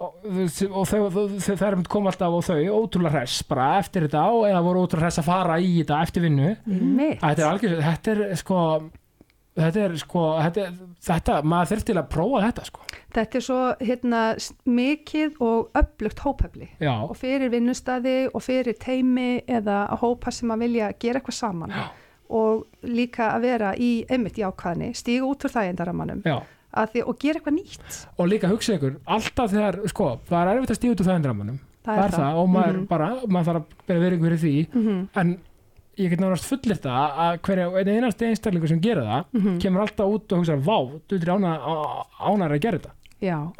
og, 0.00 0.24
og 0.24 0.88
þau, 0.88 0.98
þau, 1.12 1.22
þau, 1.38 1.54
þau 1.60 1.68
erum 1.68 1.84
koma 1.92 2.10
alltaf 2.12 2.34
og 2.40 2.44
þau 2.48 2.58
ótrúlega 2.80 3.20
hress 3.20 3.42
bara 3.48 3.68
eftir 3.82 4.08
þetta 4.08 4.24
og 4.32 4.48
eða 4.48 4.64
voru 4.66 4.82
ótrúlega 4.86 5.06
hress 5.10 5.20
að 5.22 5.28
fara 5.30 5.60
í 5.60 5.70
þetta 5.82 6.02
eftir 6.08 6.24
vinnu 6.26 6.50
mitt. 6.66 7.20
þetta 7.22 7.44
er 7.44 7.48
algjör, 7.52 7.80
þetta 7.84 8.14
er 8.16 8.36
sko 8.40 8.60
þetta 9.54 9.82
er 9.84 9.92
sko 10.00 10.22
þetta, 10.42 10.64
er- 10.66 10.78
þetta 11.06 11.34
maður 11.46 11.68
þurft 11.70 11.86
til 11.92 11.98
að 12.00 12.08
prófa 12.16 12.40
þetta 12.48 12.64
sko 12.70 12.80
Þetta 13.14 13.38
er 13.38 13.42
svo 13.46 13.58
hérna 13.86 14.20
mikið 14.66 15.36
og 15.46 15.68
öflugt 15.78 16.18
hópefli 16.24 16.66
já, 16.82 16.94
og 17.06 17.12
fyrir 17.20 17.52
vinnustæði 17.52 18.14
og 18.34 18.42
fyrir 18.42 18.74
teimi 18.82 19.36
eða 19.46 19.84
hópa 20.00 20.32
sem 20.34 20.50
að 20.50 20.64
vilja 20.66 20.88
gera 20.98 21.20
eitthvað 21.20 21.36
saman 21.38 21.70
Já. 21.70 21.84
Og 22.30 22.66
líka 22.82 23.30
að 23.36 23.40
vera 23.42 23.74
í 23.76 24.04
einmitt 24.10 24.36
jákvæðni, 24.40 24.92
stíga 24.96 25.24
út 25.28 25.44
úr 25.44 25.52
þægindaramanum 25.54 26.22
og 26.24 27.18
gera 27.20 27.38
eitthvað 27.38 27.54
nýtt. 27.58 28.06
og 28.18 28.28
líka 28.28 28.48
hugsa 28.50 28.74
ykkur, 28.78 28.96
alltaf 29.06 29.50
þegar 29.52 29.80
sko, 29.88 30.18
það 30.28 30.40
er 30.48 30.56
erfitt 30.56 30.70
að 30.74 30.78
stíða 30.80 30.94
út 30.94 31.00
úr 31.04 31.10
þægindramanum 31.12 31.58
Það 31.84 31.96
það 31.98 32.04
er 32.04 32.04
er 32.04 32.18
það 32.18 32.34
og 32.40 32.48
maður 32.48 32.76
Mhm. 32.78 32.86
bara, 32.88 33.08
maður 33.28 33.44
þarf 33.44 33.56
að 33.56 33.64
bera 33.86 34.00
verið 34.00 34.20
fyrir 34.24 34.38
því. 34.40 34.68
Mhm. 34.72 35.08
en 35.16 35.38
ég 35.98 36.08
get 36.10 36.18
náttúrulega 36.18 36.48
fullir 36.48 36.78
það 36.80 37.18
að 37.24 37.38
hverja 37.40 37.66
einn 37.78 37.88
einasti 37.94 38.24
einstaklingur 38.26 38.68
sem 38.68 38.80
gera 38.80 39.02
það 39.02 39.24
Mhm. 39.34 39.58
kemur 39.60 39.80
alltaf 39.82 40.06
út 40.08 40.32
og 40.32 40.38
hugsa, 40.38 40.56
vá, 40.56 40.78
þú 41.08 41.22
er 41.22 41.30
ána, 41.34 41.52
ánar 42.20 42.50
að 42.52 42.60
gera 42.60 42.78
þetta. 42.78 42.90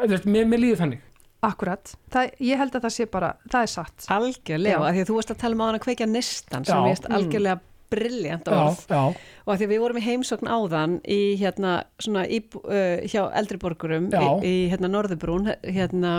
Veist, 0.08 0.24
mér, 0.24 0.44
mér 0.46 0.58
líður 0.58 0.80
þannig. 0.80 0.98
Akkurat, 1.44 1.94
það, 2.10 2.30
ég 2.40 2.56
held 2.56 2.72
að 2.72 2.80
það 2.80 2.92
sé 2.96 3.10
bara 3.10 3.36
það 3.50 3.62
er 3.62 3.66
satt. 3.66 4.06
Algjörlega, 4.08 4.78
því 4.94 5.00
að 5.02 5.08
þú 5.10 5.14
varst 5.14 5.30
að 5.30 5.36
tala 5.38 5.52
um 5.54 5.60
á 5.60 5.64
hann 5.66 5.78
að 5.78 5.84
kveikja 5.84 6.08
nestan 6.08 6.64
sem 6.64 6.76
ég 6.78 6.84
veist 6.88 7.04
algjörlega 7.10 7.60
brilljant 7.94 8.50
já, 8.50 8.58
orð. 8.58 8.84
já, 8.90 9.02
og 9.46 9.54
af 9.54 9.58
því 9.60 9.68
að 9.68 9.72
við 9.74 9.82
vorum 9.84 10.02
í 10.02 10.04
heimsókn 10.04 10.50
áðan 10.50 10.98
í 11.06 11.20
hérna 11.40 11.74
svona 12.02 12.26
í, 12.28 12.42
uh, 12.60 13.02
hjá 13.08 13.22
eldriborgurum 13.40 14.10
í, 14.10 14.14
Já. 14.14 14.28
í 14.44 14.54
hérna 14.74 14.90
Norðurbrún 14.92 15.52
hérna 15.62 16.14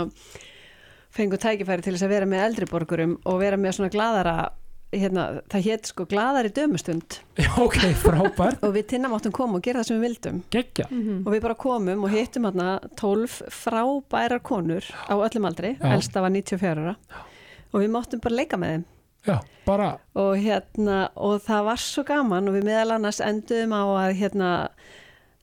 fengu 1.16 1.40
tækifæri 1.40 1.86
til 1.86 1.96
þess 1.96 2.06
að 2.08 2.14
vera 2.18 2.30
með 2.30 2.46
eldriborgurum 2.50 3.18
og 3.24 3.42
vera 3.44 3.60
með 3.60 3.78
svona 3.78 3.94
gladara 3.94 4.38
hérna, 4.96 5.26
það 5.52 5.66
hétt 5.66 5.90
sko 5.90 6.06
gladari 6.08 6.52
dömustund. 6.56 7.18
Já, 7.40 7.50
ok, 7.60 7.78
frábært. 8.00 8.62
Og 8.66 8.76
við 8.76 8.88
tinna 8.94 9.10
máttum 9.12 9.34
koma 9.36 9.60
og 9.60 9.66
gera 9.66 9.82
það 9.82 9.90
sem 9.90 9.98
við 10.00 10.06
vildum. 10.08 10.42
Geggja, 10.54 10.86
og 10.88 11.30
við 11.34 11.42
bara 11.44 11.58
komum 11.60 12.06
og 12.06 12.14
hittum 12.14 12.48
hérna 12.48 12.68
12 13.00 13.40
frábærar 13.52 14.44
konur 14.46 14.88
á 15.10 15.16
öllum 15.18 15.50
aldri, 15.50 15.74
Já. 15.80 15.90
elsta 15.98 16.24
var 16.24 16.32
94 16.32 16.86
ára. 16.86 16.96
Og 17.74 17.82
við 17.84 17.92
máttum 17.92 18.22
bara 18.24 18.40
leika 18.40 18.60
með 18.62 18.76
þeim 18.76 18.86
já, 19.28 19.38
bara 19.66 19.90
og 20.16 20.36
hérna 20.38 21.00
og 21.16 21.42
það 21.46 21.64
var 21.70 21.82
svo 21.82 22.04
gaman 22.08 22.50
og 22.52 22.56
við 22.58 22.68
meðal 22.70 22.96
annars 22.98 23.22
enduðum 23.26 23.74
á 23.76 23.84
að 24.06 24.16
hérna 24.22 24.52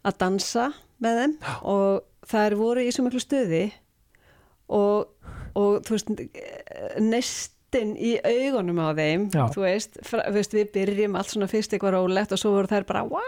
að 0.06 0.18
dansa 0.22 0.68
með 1.02 1.18
þeim 1.22 1.34
Já. 1.42 1.54
og 1.62 2.02
þær 2.30 2.54
voru 2.60 2.82
í 2.86 2.92
svo 2.94 3.04
miklu 3.06 3.20
stuði 3.22 3.64
og, 4.72 5.08
og 5.58 5.82
þú 5.86 5.96
veist 5.96 6.12
nestin 7.02 7.92
í 7.96 8.14
augunum 8.22 8.78
á 8.82 8.88
þeim 8.98 9.26
Já. 9.34 9.44
þú 9.54 9.64
veist, 9.66 9.98
fra, 10.06 10.24
veist, 10.34 10.54
við 10.56 10.70
byrjum 10.74 11.16
allt 11.18 11.32
svona 11.34 11.48
fyrst 11.50 11.74
eitthvað 11.74 11.96
rólegt 11.96 12.34
og 12.36 12.40
svo 12.42 12.54
voru 12.56 12.70
þær 12.70 12.86
bara 12.88 13.04
veist, 13.08 13.20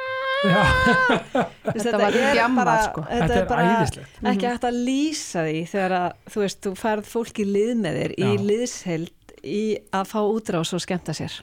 Þetta 1.74 1.98
var 1.98 2.16
er 2.20 2.54
bara- 2.54 2.76
sko. 2.84 3.04
þetta 3.08 3.20
Þetta 3.24 3.34
er 3.34 3.42
er 3.42 3.48
bara 3.48 3.66
æðislegt. 3.80 4.18
ekki 4.32 4.46
hægt 4.50 4.66
að 4.68 4.80
lýsa 4.88 5.44
því 5.48 5.62
þegar 5.72 5.94
að 5.98 6.08
þú 6.34 6.42
veist, 6.44 6.60
þú 6.66 6.74
færð 6.82 7.10
fólk 7.14 7.40
í 7.40 7.46
lið 7.48 7.72
með 7.80 8.00
þér 8.00 8.14
í 8.18 8.26
Já. 8.28 8.42
liðsheld 8.50 9.23
í 9.44 9.62
að 9.94 10.08
fá 10.10 10.18
útrás 10.22 10.72
og 10.76 10.82
skemmta 10.82 11.14
sér. 11.16 11.36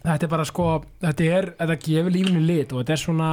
Þetta 0.00 0.26
er 0.26 0.32
bara 0.32 0.46
sko 0.48 0.68
þetta 1.02 1.26
er, 1.38 1.50
þetta 1.58 1.80
gefur 1.84 2.14
lífinu 2.14 2.44
lit 2.44 2.70
og 2.72 2.82
þetta 2.82 2.94
er 2.96 3.02
svona 3.02 3.32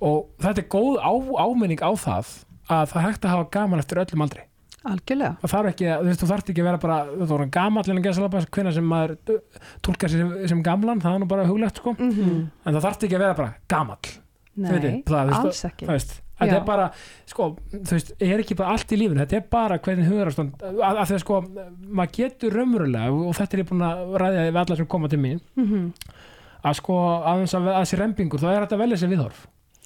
og 0.00 0.30
þetta 0.40 0.62
er 0.62 0.70
góð 0.72 1.00
á, 1.04 1.12
áminning 1.44 1.82
á 1.84 1.90
það 2.00 2.30
að 2.70 2.86
það 2.92 3.04
hægt 3.08 3.26
að 3.26 3.34
hafa 3.34 3.50
gaman 3.58 3.82
eftir 3.82 4.00
öllum 4.00 4.24
aldri. 4.24 4.46
Algjörlega, 4.80 5.34
það 5.42 5.52
þarf 5.52 5.70
ekki, 5.74 5.88
þú 5.90 6.06
veist, 6.06 6.20
þú 6.22 6.26
þarf 6.30 6.46
ekki 6.48 6.62
að 6.62 6.68
vera 6.70 6.80
bara 6.80 6.98
þú 7.10 7.26
voru 7.28 7.46
gamall 7.52 7.82
en 7.84 7.98
að 8.00 8.06
gesa 8.06 8.22
lappa 8.24 8.40
hvernig 8.56 8.76
sem 8.78 8.86
maður 8.88 9.40
tólkar 9.84 10.12
sér 10.12 10.22
sem, 10.22 10.30
sem 10.54 10.62
gamlan 10.64 11.02
það 11.02 11.16
er 11.18 11.20
nú 11.20 11.28
bara 11.28 11.44
huglegt 11.50 11.82
sko, 11.82 11.92
mm 11.98 12.30
en 12.64 12.72
það 12.78 12.86
þarf 12.86 13.04
ekki 13.04 13.18
að 13.18 13.24
vera 13.26 13.36
bara 13.42 13.50
gamall. 13.68 14.14
Nei, 14.60 15.02
alls 15.04 15.60
ekki. 15.68 15.84
það 15.84 15.98
veist, 15.98 16.16
þetta 16.40 16.56
er 16.60 16.64
bara 16.70 16.88
sko, 17.30 17.48
þú 17.76 17.94
veist, 17.96 18.12
er 18.20 18.42
ekki 18.44 18.56
bara 18.58 18.72
allt 18.74 18.92
í 18.96 18.98
lífinu 19.00 19.22
þetta 19.24 19.38
er 19.40 19.46
bara 19.52 19.78
hvernig 19.84 20.08
hugarástand 20.10 20.64
að, 20.64 20.80
að 20.90 21.04
því 21.10 21.18
að 21.18 21.22
sko, 21.26 21.38
maður 22.00 22.16
getur 22.18 22.58
raunverulega 22.58 23.12
og 23.28 23.38
þetta 23.38 23.56
er 23.58 23.62
ég 23.64 23.70
búin 23.70 23.86
að 23.90 24.02
ræða 24.24 24.44
við 24.50 24.60
alla 24.64 24.80
sem 24.82 24.90
koma 24.96 25.12
til 25.12 25.22
mín 25.22 25.40
mm 25.60 25.86
að 26.60 26.74
sko, 26.76 26.94
aðeins 27.24 27.54
að, 27.56 27.68
sér 27.88 28.02
rembingur 28.02 28.40
þá 28.42 28.50
er 28.50 28.64
þetta 28.66 28.76
velja 28.82 28.96
sér 29.00 29.08
viðhorf. 29.14 29.38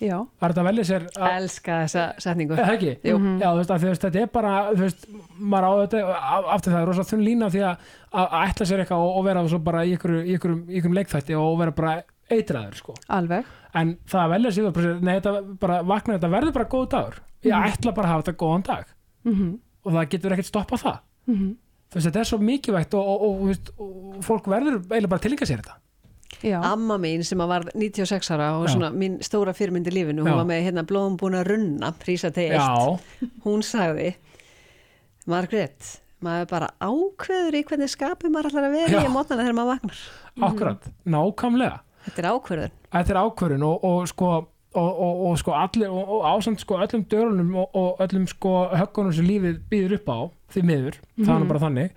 Já, 0.02 0.16
það 0.26 0.46
er 0.48 0.52
þetta 0.57 0.62
velja 0.66 0.84
sér 0.88 1.05
að, 1.14 1.34
elska 1.38 1.76
þessa 1.84 2.07
setningu. 2.24 2.57
Er 2.57 2.64
það 2.66 2.72
ekki? 2.74 2.94
Jú. 3.07 3.18
Já, 3.38 3.44
þú 3.46 3.61
veist, 3.61 3.70
að, 3.70 3.84
þú 3.84 3.90
veist, 3.92 4.07
þetta 4.09 4.22
er 4.24 4.32
bara 4.34 4.55
þú 4.72 4.80
veist, 4.80 5.05
maður 5.38 5.66
á 5.70 5.72
þetta 5.84 6.00
af- 6.16 6.48
aftur 6.57 6.74
það 6.74 6.80
er 6.80 6.90
rosa 6.90 7.05
þunn 7.12 7.22
lína 7.28 7.50
því 7.55 7.62
að, 7.68 7.84
að, 8.11 8.34
ætla 8.40 8.66
sér 8.72 8.82
eitthvað 8.82 9.05
og, 9.07 9.12
og 9.20 9.26
vera 9.28 9.44
svo 9.55 9.61
bara 9.70 9.84
í 9.86 9.94
ykkur, 9.94 10.16
í 10.24 10.34
ykkur, 10.34 10.57
í 10.66 10.80
ykkur 10.80 10.96
leikþætti 10.98 11.38
og 11.38 11.55
vera 11.62 11.76
bara 11.78 11.94
eitraður 12.34 12.80
sko. 12.82 12.96
alveg 13.20 13.55
en 13.75 13.97
það 14.07 14.22
að 14.25 14.31
velja 14.35 14.51
sér 14.57 15.01
nei, 15.03 15.14
þetta 15.20 15.59
bara 15.61 15.83
vakna 15.83 16.16
þetta 16.18 16.31
verður 16.31 16.53
bara 16.53 16.68
góð 16.75 16.89
dagur. 16.95 17.20
Ég 17.45 17.53
Mhm. 17.55 17.72
ætla 17.72 17.95
bara 17.95 18.09
að 18.09 18.12
hafa 18.12 18.22
þetta 18.25 18.39
góðan 18.45 18.64
dag. 18.70 18.85
Mm 19.25 19.61
og 19.85 19.93
það 19.93 20.09
getur 20.14 20.33
ekkert 20.33 20.49
stoppað 20.49 20.81
það. 20.81 20.99
Þú 21.29 21.95
veist, 21.95 22.07
þetta 22.09 22.20
er 22.20 22.25
svo 22.25 22.39
mikilvægt 22.41 22.95
og, 22.95 23.05
og, 23.05 23.43
og, 23.45 23.72
og 23.85 24.22
fólk 24.25 24.47
verður 24.49 24.79
eiginlega 24.81 25.09
bara 25.12 25.18
að 25.20 25.25
tilengja 25.27 25.47
sér 25.51 25.61
þetta. 25.61 25.75
Já, 26.43 26.57
Amma 26.64 26.97
mín 26.99 27.22
sem 27.25 27.39
að 27.39 27.49
var 27.49 27.62
96 27.75 28.31
ára 28.33 28.47
og 28.59 28.64
Já. 28.66 28.72
svona 28.75 28.89
mín 28.97 29.18
stóra 29.22 29.53
fyrirmynd 29.55 29.87
í 29.87 29.93
lífinu, 29.93 30.25
hún 30.25 30.33
Já. 30.33 30.37
var 30.41 30.45
með 30.49 30.64
hérna 30.64 30.85
blóðum 30.89 31.18
búin 31.20 31.37
að 31.37 31.47
runna, 31.53 31.93
prísa 32.01 32.33
til 32.33 32.49
eitt, 32.51 32.57
Já, 32.57 32.99
hún 33.45 33.61
sagði 33.62 34.14
Margrét, 35.31 36.01
maður 36.25 36.49
bara 36.51 36.68
ákveður 36.85 37.57
í 37.61 37.62
hvernig 37.68 37.93
skapi 37.93 38.29
maður 38.33 38.51
allar 38.53 38.66
að 38.68 38.77
vera 38.79 38.99
Já. 38.99 39.05
í 39.07 39.12
mótnana 39.12 39.45
þegar 39.47 39.57
maður 39.59 39.72
vagnar. 39.75 40.01
akkurat, 40.49 40.89
nákvæmlega 41.07 41.81
Þetta 42.05 42.22
er 42.22 42.28
ákveður. 42.34 42.70
þetta 42.92 43.14
er 43.14 43.20
ákvörðun 43.24 43.64
og, 43.68 43.84
og 43.90 44.09
sko 44.11 44.30
og, 44.74 44.88
og, 44.90 45.18
og 45.30 45.38
sko 45.38 45.52
allir 45.55 45.88
og, 45.90 46.09
og 46.16 46.24
ásamt 46.34 46.61
sko 46.64 46.78
öllum 46.82 47.05
dörunum 47.11 47.52
og, 47.62 47.68
og 47.78 48.00
öllum 48.05 48.24
sko 48.28 48.55
höggunum 48.74 49.12
sem 49.14 49.26
lífið 49.28 49.61
býður 49.70 49.96
upp 50.00 50.09
á 50.11 50.18
því 50.55 50.62
miður, 50.70 50.96
það 51.20 51.34
er 51.36 51.42
nú 51.44 51.50
bara 51.52 51.62
þannig 51.62 51.92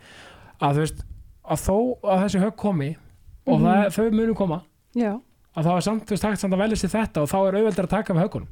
að 0.62 0.76
þú 0.78 0.84
veist, 0.86 1.01
að 1.47 1.64
þó 1.68 1.76
að 2.14 2.22
þessi 2.26 2.43
högg 2.43 2.55
komi 2.62 2.91
og 3.47 3.64
það, 3.64 3.80
er- 3.86 3.95
þau 3.97 4.05
munu 4.20 4.36
koma 4.38 4.60
já 4.97 5.12
að 5.58 5.66
þá 5.66 5.72
er 5.74 5.82
samt, 5.88 6.03
þú 6.05 6.14
veist, 6.14 6.28
hægt 6.28 6.41
samt 6.43 6.53
að 6.53 6.62
velja 6.62 6.78
sér 6.84 6.91
þetta 6.93 7.22
og 7.26 7.30
þá 7.32 7.38
er 7.47 7.55
auðveldar 7.58 7.88
að 7.89 7.95
taka 7.97 8.14
við 8.14 8.26
höggunum 8.28 8.47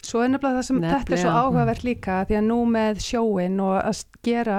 Svo 0.00 0.22
er 0.24 0.30
nefnilega 0.32 0.56
það 0.56 0.66
sem 0.66 0.78
þetta 0.80 0.96
er 0.96 1.20
svo 1.20 1.30
Nefnilega. 1.30 1.40
áhugavert 1.44 1.82
líka 1.84 2.14
því 2.26 2.36
að 2.40 2.46
nú 2.48 2.58
með 2.74 3.00
sjóin 3.04 3.58
og 3.60 3.74
að 3.84 3.98
gera 4.24 4.58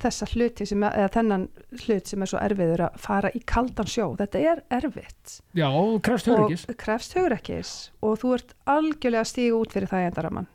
þessa 0.00 0.28
hluti 0.32 0.66
sem, 0.68 0.84
eða 0.88 1.08
þennan 1.18 1.46
hlut 1.84 2.10
sem 2.10 2.22
er 2.24 2.30
svo 2.30 2.40
erfiður 2.40 2.86
að 2.86 3.00
fara 3.02 3.30
í 3.36 3.42
kaldan 3.48 3.90
sjó, 3.90 4.10
þetta 4.18 4.42
er 4.52 4.62
erfitt. 4.78 5.38
Já, 5.56 5.68
krefst 6.06 6.30
höryggis 6.32 6.66
og 6.70 6.78
krefst 6.80 7.16
hugrekkis 7.18 7.72
og 8.00 8.20
þú 8.22 8.36
ert 8.38 8.54
algjörlega 8.76 9.24
að 9.24 9.32
stíga 9.32 9.58
út 9.58 9.76
fyrir 9.76 9.92
það 9.92 10.08
endaramann. 10.10 10.48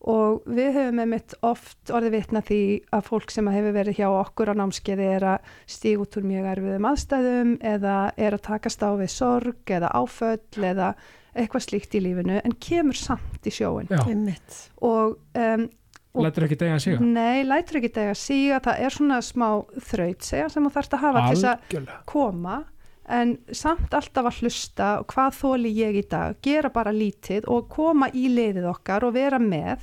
Og 0.00 0.46
við 0.48 0.70
höfum 0.78 0.96
með 0.96 1.08
mitt 1.10 1.34
oft 1.44 1.90
orðið 1.92 2.14
vitna 2.14 2.40
því 2.40 2.60
að 2.96 3.08
fólk 3.10 3.32
sem 3.34 3.48
hefur 3.52 3.74
verið 3.76 3.98
hjá 3.98 4.06
okkur 4.08 4.48
á 4.48 4.54
námskeiði 4.56 5.08
er 5.18 5.26
að 5.34 5.50
stíga 5.68 6.00
út 6.06 6.16
úr 6.16 6.28
mjög 6.30 6.46
erfiðum 6.54 6.86
aðstæðum 6.88 7.50
eða 7.72 7.96
er 8.16 8.36
að 8.36 8.44
takast 8.46 8.80
á 8.80 8.90
við 8.96 9.10
sorg 9.12 9.74
eða 9.76 9.90
áföll 9.92 10.64
eða 10.70 10.94
eitthvað 11.36 11.66
slíkt 11.66 11.98
í 11.98 12.00
lífinu 12.02 12.40
en 12.40 12.56
kemur 12.64 12.96
samt 12.96 13.44
í 13.46 13.52
sjóin 13.54 13.90
Já, 13.92 14.00
Einmitt. 14.08 14.56
og 14.82 15.20
um, 15.36 15.68
lætur 16.18 16.46
ekki 16.46 16.58
degja 16.58 16.76
að 16.76 16.84
síga 16.84 17.06
nei, 17.06 17.44
lætur 17.46 17.78
ekki 17.80 17.92
dega 17.94 18.16
síga 18.18 18.58
það 18.64 18.84
er 18.86 18.96
svona 18.96 19.20
smá 19.22 19.48
þraut 19.90 20.26
segja 20.26 20.50
sem 20.50 20.66
þú 20.66 20.72
þarft 20.74 20.96
að 20.96 21.04
hafa 21.04 21.22
til 21.22 21.32
þess 21.36 21.48
að 21.48 21.64
Algjörlega. 21.64 22.02
koma. 22.10 22.58
En 23.10 23.32
samt 23.50 23.94
alltaf 23.96 24.28
að 24.30 24.36
hlusta 24.42 24.90
og 25.00 25.08
hvað 25.10 25.38
þóli 25.40 25.70
ég 25.74 25.96
í 25.98 26.02
dag, 26.10 26.36
gera 26.46 26.70
bara 26.70 26.92
lítið 26.94 27.48
og 27.50 27.66
koma 27.72 28.06
í 28.14 28.28
liðið 28.30 28.68
okkar 28.70 29.06
og 29.08 29.16
vera 29.16 29.40
með. 29.42 29.82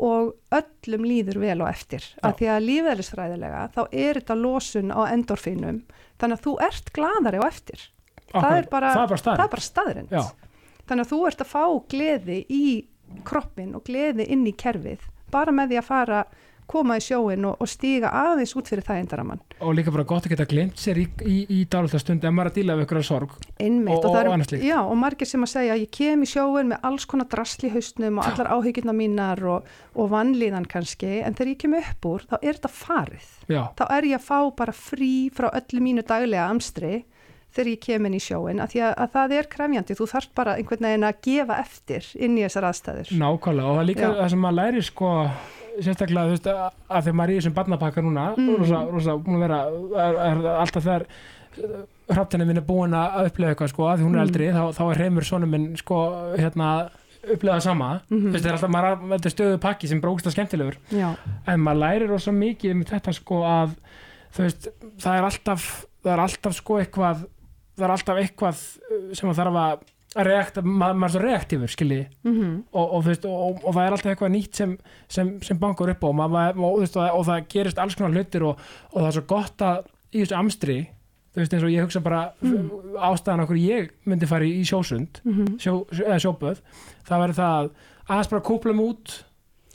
Og 0.00 0.32
öllum 0.56 1.04
líður 1.04 1.38
vel 1.42 1.58
og 1.60 1.68
eftir. 1.68 2.06
Að 2.24 2.38
því 2.38 2.46
að 2.48 2.66
lífeðlisfræðilega 2.66 3.64
þá 3.74 3.80
er 3.92 4.18
þetta 4.18 4.36
losun 4.40 4.94
á 4.96 5.00
endorfinum 5.12 5.82
þannig 6.18 6.38
að 6.38 6.44
þú 6.46 6.54
ert 6.66 6.92
gladari 6.96 7.42
og 7.42 7.46
eftir. 7.50 7.84
Er 8.30 8.70
bara, 8.70 8.94
það 8.94 9.04
er 9.18 9.24
bara 9.26 9.48
bara 9.50 9.66
staðrind 9.66 10.14
þannig 10.90 11.04
að 11.06 11.10
þú 11.12 11.20
ert 11.28 11.44
að 11.44 11.50
fá 11.50 11.64
gleði 11.90 12.38
í 12.50 12.64
kroppin 13.26 13.74
og 13.78 13.84
gleði 13.86 14.26
inn 14.30 14.46
í 14.46 14.54
kerfið 14.58 15.02
bara 15.32 15.52
með 15.52 15.72
því 15.74 15.80
að 15.82 15.90
fara 15.94 16.22
koma 16.70 16.94
í 16.94 17.02
sjóin 17.02 17.42
og, 17.48 17.56
og 17.58 17.66
stíga 17.66 18.12
aðeins 18.14 18.52
út 18.54 18.68
fyrir 18.70 18.84
það 18.86 18.98
endaramann 19.02 19.40
og 19.58 19.72
líka 19.74 19.90
bara 19.90 20.04
gott 20.06 20.28
að 20.28 20.30
geta 20.36 20.44
glimt 20.46 20.78
sér 20.78 21.00
í, 21.02 21.06
í, 21.26 21.38
í 21.50 21.64
dálita 21.66 21.98
stund 21.98 22.22
ef 22.22 22.30
maður 22.30 22.52
að 22.52 22.58
díla 22.60 22.76
við 22.78 22.84
ykkur 22.86 23.00
sorg 23.08 23.32
Einmitt, 23.58 23.96
Og- 23.96 24.06
og, 24.06 24.14
og 24.14 24.30
annað 24.36 24.52
slíkt. 24.52 24.66
já, 24.68 24.76
og 24.84 24.94
margir 25.00 25.26
sem 25.26 25.42
að 25.42 25.50
segja 25.50 25.74
að 25.74 25.82
ég 25.82 25.90
kem 25.98 26.22
í 26.22 26.28
sjóin 26.30 26.70
með 26.70 26.86
alls 26.86 27.08
konar 27.10 27.26
drasli 27.32 27.66
í 27.66 27.74
hausnum 27.74 28.20
og 28.22 28.28
allar 28.30 28.52
áhyggjurna 28.54 28.94
mínar 29.00 29.42
og, 29.56 29.66
og 29.98 30.10
vannlíðan 30.14 30.68
kannski, 30.70 31.10
en 31.26 31.34
þegar 31.34 31.50
ég 31.56 31.58
kem 31.64 31.74
upp 31.80 32.06
úr 32.12 32.26
þá 32.30 32.36
er 32.38 32.54
þetta 32.60 32.70
farið. 32.78 33.26
Já, 33.50 33.62
Þá 33.74 33.84
er 33.98 34.08
ég 34.12 34.20
að 34.20 34.28
fá 34.30 34.38
bara 34.62 34.76
frí 34.86 35.12
frá 35.34 35.50
öllu 35.50 35.82
mínu 35.82 36.06
daglega 36.06 36.46
amstri 36.54 37.00
þegar 37.54 37.70
ég 37.72 37.80
kem 37.80 38.06
inn 38.06 38.14
í 38.14 38.20
sjóin, 38.22 38.60
að 38.62 38.76
að, 38.80 38.92
að 39.04 39.10
það 39.14 39.32
er 39.38 39.48
krefjandi, 39.50 39.96
þú 39.98 40.06
þarft 40.12 40.34
bara 40.34 40.54
einhvern 40.56 40.86
veginn 40.86 41.04
að 41.08 41.20
gefa 41.26 41.56
eftir 41.64 42.06
inn 42.20 42.36
í 42.38 42.44
þessar 42.46 42.68
aðstæður. 42.70 43.10
nákvæmlega 43.18 43.66
og 43.70 43.74
það 43.76 43.82
er 43.82 43.88
líka 43.90 44.06
Já. 44.06 44.12
það 44.20 44.30
sem 44.30 44.40
maður 44.44 44.58
læri 44.60 44.82
sko 44.86 45.10
sérstaklega 45.80 46.26
þú 46.26 46.34
veist 46.36 46.46
að, 46.50 47.02
þegar 47.02 47.16
maður 47.20 47.30
er 47.30 47.34
í 47.34 47.40
þessum 47.40 47.54
barnapakka 47.58 48.02
núna 48.06 48.24
Mm. 48.36 48.56
rosa, 48.58 48.80
rosa 48.90 49.16
búin 49.18 49.36
að 49.36 49.44
vera 49.46 49.60
er, 50.06 50.14
er, 50.30 50.46
alltaf 50.60 50.82
þegar 50.84 51.06
hraftinni 52.10 52.46
minn 52.46 52.58
er 52.60 52.66
búin 52.66 52.94
að 52.96 53.28
upplega 53.30 53.54
eitthvað 53.54 53.70
sko 53.72 53.86
að 53.90 53.98
því 54.00 54.06
hún 54.06 54.14
er 54.14 54.20
Mm. 54.20 54.26
eldri 54.26 54.48
þá, 54.54 54.62
þá 54.76 54.82
er 54.94 55.02
heimur 55.04 55.24
sonum 55.26 55.50
minn 55.50 55.76
sko 55.76 55.98
hérna 56.38 56.90
upplega 57.34 57.60
sama 57.60 57.88
þú 58.10 58.32
veist 58.32 58.44
það 58.44 58.50
er 58.50 58.56
alltaf 58.58 58.70
maður 58.74 58.90
er- 58.90 59.18
þetta 59.18 59.26
er 59.30 59.34
stöðu 59.36 59.58
pakki 59.60 59.88
sem 59.88 60.00
brókst 60.00 60.26
að 60.26 60.34
skemmtilegur 60.36 60.76
Já, 60.90 61.10
en 61.46 61.60
maður 61.60 61.80
lærir 61.82 62.08
rosa 62.08 62.32
mikið 62.32 62.70
um 62.72 62.84
þetta 62.84 63.12
sko 63.14 63.42
að 63.44 63.74
þú 64.34 64.46
veist 64.46 64.68
það 64.98 65.18
er 65.18 65.24
alltaf 65.28 65.66
það 66.04 66.12
er 66.14 66.22
alltaf 66.24 66.54
sko 66.56 66.78
eitthvað 66.80 67.26
það 67.80 67.88
er 67.88 67.94
alltaf 67.96 68.20
eitthvað 68.24 68.60
uh, 68.60 69.00
sem 69.16 69.28
maður 69.28 69.40
þarf 69.40 69.58
að 69.64 69.88
reakta, 70.26 70.62
maður, 70.66 70.96
maður 70.98 71.10
er 71.10 71.12
svo 71.14 71.20
reaktífur 71.22 71.70
skiljiði 71.70 72.06
mm 72.26 72.54
og, 72.72 72.86
og, 72.86 73.02
veist, 73.06 73.26
og, 73.30 73.60
og 73.62 73.74
það 73.76 73.82
er 73.84 73.96
alltaf 73.96 74.12
eitthvað 74.14 74.32
nýtt 74.34 74.58
sem, 74.58 74.72
sem, 75.08 75.34
sem 75.46 75.58
bankar 75.60 75.92
upp 75.92 76.02
á. 76.02 76.08
Og, 76.10 76.16
maður, 76.18 76.62
og, 76.66 76.80
og, 76.82 76.96
og 77.18 77.26
það 77.28 77.44
gerist 77.54 77.78
alls 77.82 77.98
konar 77.98 78.16
hlutir 78.16 78.46
og, 78.48 78.64
og 78.90 78.98
það 79.00 79.10
er 79.10 79.16
svo 79.18 79.26
gott 79.30 79.66
að 79.66 79.84
í 80.10 80.24
þessu 80.24 80.38
amstri 80.40 80.78
þú 81.30 81.38
veist 81.44 81.52
eins 81.54 81.62
og 81.62 81.70
ég 81.70 81.84
hugsa 81.86 82.00
bara 82.02 82.22
mm. 82.42 82.70
ástæðan 83.06 83.44
okkur 83.44 83.60
ég 83.62 83.92
myndi 84.10 84.26
fara 84.26 84.46
í, 84.48 84.64
sjósund 84.66 85.20
Mhm. 85.22 85.60
sjó, 85.62 85.76
eða 85.94 86.18
sjóböð 86.24 86.58
það 87.06 87.22
verður 87.22 87.38
það 87.38 87.54
að 87.60 87.70
aðeins 88.10 88.30
bara 88.32 88.46
kúplum 88.50 88.82
út 88.82 89.12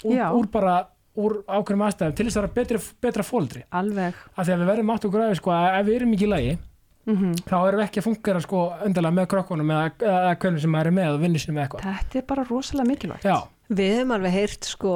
úr, 0.03 0.19
úr 0.35 0.49
bara 0.51 0.73
úr 1.15 1.37
ákveðum 1.47 1.85
aðstæðum 1.87 2.15
til 2.17 2.25
þess 2.27 2.35
að 2.35 2.43
vera 2.43 2.55
betri, 2.57 2.79
betra 3.05 3.23
fóldri 3.23 3.61
alveg. 3.71 4.17
Af 4.35 4.43
því 4.43 4.51
að 4.51 4.59
við 4.59 4.71
verðum 4.73 4.91
átt 4.91 5.05
okkur 5.07 5.23
aðeins 5.23 5.39
sko 5.39 5.53
að 5.55 5.67
ef 5.79 5.85
við 5.87 5.95
erum 6.01 6.15
ekki 6.17 6.27
í 6.27 6.31
lagi 6.33 6.57
mm 7.05 7.33
þá 7.45 7.55
erum 7.67 7.79
við 7.79 7.85
ekki 7.87 7.99
að 8.01 8.07
fungera 8.07 8.39
sko 8.41 8.61
undarlega 8.85 9.15
með 9.19 9.27
krokkunum 9.33 9.71
eða, 9.75 9.91
eða 10.01 10.31
hvernig 10.41 10.61
sem 10.63 10.71
maður 10.73 10.87
er 10.91 10.95
með 10.99 11.11
og 11.13 11.19
vinnur 11.25 11.43
sem 11.43 11.53
með 11.55 11.63
eitthvað. 11.67 11.85
Þetta 11.85 12.19
er 12.21 12.25
bara 12.31 12.47
rosalega 12.49 12.89
mikilvægt. 12.89 13.27
Já, 13.29 13.37
Við 13.65 13.91
hefum 13.95 14.11
alveg 14.13 14.33
heyrt 14.35 14.65
sko 14.69 14.91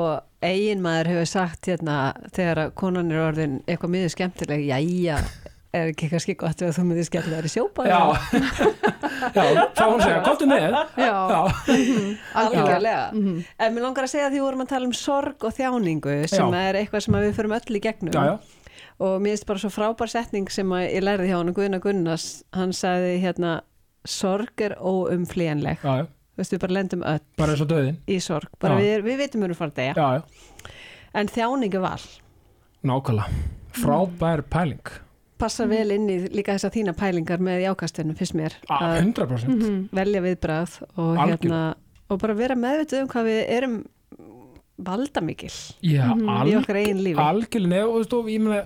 eigin 0.45 0.82
maður 0.86 1.07
hefur 1.10 1.26
sagt 1.32 1.66
hérna 1.72 1.95
þegar 2.36 2.60
að 2.68 2.74
konan 2.78 3.10
er 3.12 3.24
orðin 3.28 3.55
eitthvað 3.66 3.89
miður 3.95 4.12
skemmtileg 4.14 4.62
jæja, 4.68 5.16
er 5.74 5.89
ekki 5.89 6.10
kannski 6.12 6.36
gott 6.38 6.62
ef 6.62 6.78
þú 6.78 6.84
miður 6.86 7.07
skemmtileg 7.10 7.39
er 7.41 7.47
í 7.49 7.53
sjópa? 7.53 7.88
Já. 7.89 7.99
Já, 9.36 9.43
þá 9.76 9.82
hún 9.89 9.99
segja, 10.01 10.20
komdu 10.24 10.45
með. 10.49 10.70
Já, 11.01 11.18
Já, 11.34 11.41
algjörlega. 12.39 13.10
Mhm. 13.14 13.41
en 13.60 13.74
mér 13.76 13.84
langar 13.84 14.05
að 14.05 14.14
segja 14.14 14.28
að 14.30 14.36
því 14.38 14.41
vorum 14.45 14.64
að 14.64 14.70
tala 14.74 14.86
um 14.89 14.93
sorg 14.95 15.43
og 15.49 15.53
þjáningu 15.57 16.16
sem 16.30 16.45
Já. 16.53 16.62
er 16.70 16.80
eitthvað 16.80 17.03
sem 17.05 17.18
að 17.20 17.26
við 17.28 17.36
förum 17.39 17.55
öll 17.57 17.76
í 17.76 17.82
gegnum. 17.84 18.14
Já, 18.14 18.24
já, 18.30 18.38
og 18.99 19.21
mér 19.21 19.33
finnst 19.35 19.45
bara 19.47 19.59
svo 19.59 19.69
frábær 19.73 20.09
setning 20.11 20.49
sem 20.51 20.69
að 20.75 20.85
ég 20.93 21.03
lærði 21.03 21.27
hjá 21.31 21.37
hann 21.39 21.53
Guðna 21.53 21.79
Gunnars. 21.83 22.43
Hann 22.53 22.71
sagði 22.75 23.19
hérna 23.23 23.61
sorg 24.05 24.61
er 24.61 24.75
óumflýjanleg. 24.79 25.79
Já, 25.83 25.93
já, 26.03 26.05
þú 26.07 26.37
veist 26.43 26.53
við 26.55 26.59
bara 26.63 26.73
lendum 26.77 27.03
öll 27.03 27.19
bara 27.37 27.51
eins 27.55 27.61
og 27.61 27.67
döðin 27.71 27.97
í 28.07 28.19
sorg. 28.23 28.49
Bara 28.59 28.77
við, 28.79 29.03
við 29.03 29.17
veitum 29.23 29.41
við 29.41 29.49
erum 29.49 29.59
fara 29.59 29.71
að 29.71 29.75
deyja. 29.75 29.93
Já, 29.95 30.07
já, 30.15 30.73
en 31.19 31.27
þjáning 31.27 31.75
er 31.79 31.85
val. 31.85 32.01
Nákvæmlega. 32.83 33.45
Frábær 33.79 34.41
pæling. 34.49 34.91
Passa 35.39 35.63
Mhm. 35.65 35.69
vel 35.69 35.91
inn 35.91 36.07
í 36.09 36.17
líka 36.35 36.53
þess 36.55 36.65
að 36.67 36.73
þína 36.75 36.93
pælingar 36.99 37.39
með 37.39 37.61
jákastinu 37.63 38.15
fyrst 38.17 38.33
mér. 38.35 38.53
Ah, 38.69 38.81
að 38.95 39.01
100% 39.03 39.47
Mhm. 39.47 39.89
velja 39.93 40.21
viðbrað 40.21 40.81
og 40.97 41.17
hérna 41.17 41.75
og 42.09 42.19
bara 42.19 42.33
vera 42.33 42.55
meðvituð 42.55 43.01
um 43.01 43.07
hvað 43.07 43.23
við 43.25 43.45
erum 43.49 43.85
valdamikil 44.86 45.49
Já, 45.84 46.13
Mhm. 46.15 46.47
í 46.47 46.55
okkar 46.59 46.75
eigin 46.80 47.03
lífi. 47.03 47.19
algjörlega 47.19 47.86
og 47.88 47.93
þú 47.93 47.99
veist, 47.99 48.13
og 48.13 48.25
ég 48.30 48.41
meina 48.41 48.63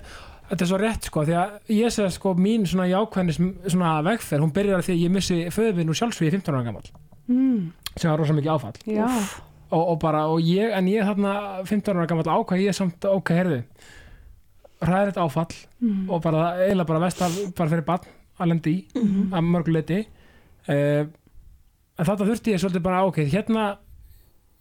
þetta 0.49 0.61
er 0.61 0.68
svo 0.70 0.78
rétt 0.78 1.03
sko, 1.07 1.24
því 1.26 1.34
að 1.34 1.49
ég 1.70 1.91
segi 1.91 2.11
sko 2.11 2.34
mín 2.36 2.66
svona 2.68 2.88
jákvæðnis 2.91 3.39
svona 3.72 4.03
vegferð, 4.03 4.41
hún 4.43 4.53
byrjar 4.53 4.80
að 4.80 4.86
því 4.86 4.93
að 4.93 5.03
ég 5.03 5.11
missi 5.11 5.38
föðvinn 5.49 5.89
úr 5.89 5.97
sjálfsvíði 5.97 6.32
15 6.38 6.53
ára 6.55 6.64
gammal 6.64 6.84
mm, 7.28 7.72
sem 7.97 8.11
var 8.11 8.20
rosa 8.20 8.34
mikið 8.34 8.53
áfall. 8.53 8.74
Já, 8.86 9.07
og, 9.72 9.88
og 9.89 9.99
bara, 9.99 10.26
og 10.28 10.39
ég, 10.41 10.72
en 10.76 10.86
ég 10.88 11.01
þarna 11.07 11.66
15 11.66 11.95
ára 11.97 12.07
gammal 12.07 12.26
ákvað 12.26 12.61
ég 12.68 12.74
samt, 12.76 13.05
ok, 13.05 13.30
herðu 13.34 13.64
ræðið 14.84 15.14
þetta 15.14 15.24
áfall 15.24 15.55
mm, 15.82 16.09
og 16.11 16.22
bara, 16.26 16.43
eiginlega 16.66 16.88
bara 16.89 16.99
vest 17.05 17.22
af, 17.22 17.38
bara 17.55 17.70
fyrir 17.72 17.86
barn 17.88 18.07
að 18.39 18.49
lendi 18.51 18.74
í, 18.74 18.86
Mhm. 18.99 19.32
að 19.34 19.49
mörguleiti 19.53 19.99
uh, 20.68 21.05
en 21.97 22.05
þetta 22.05 22.28
þurfti 22.28 22.51
ég 22.53 22.59
svolítið 22.59 22.84
bara, 22.84 23.05
ok, 23.07 23.18
hérna 23.32 23.78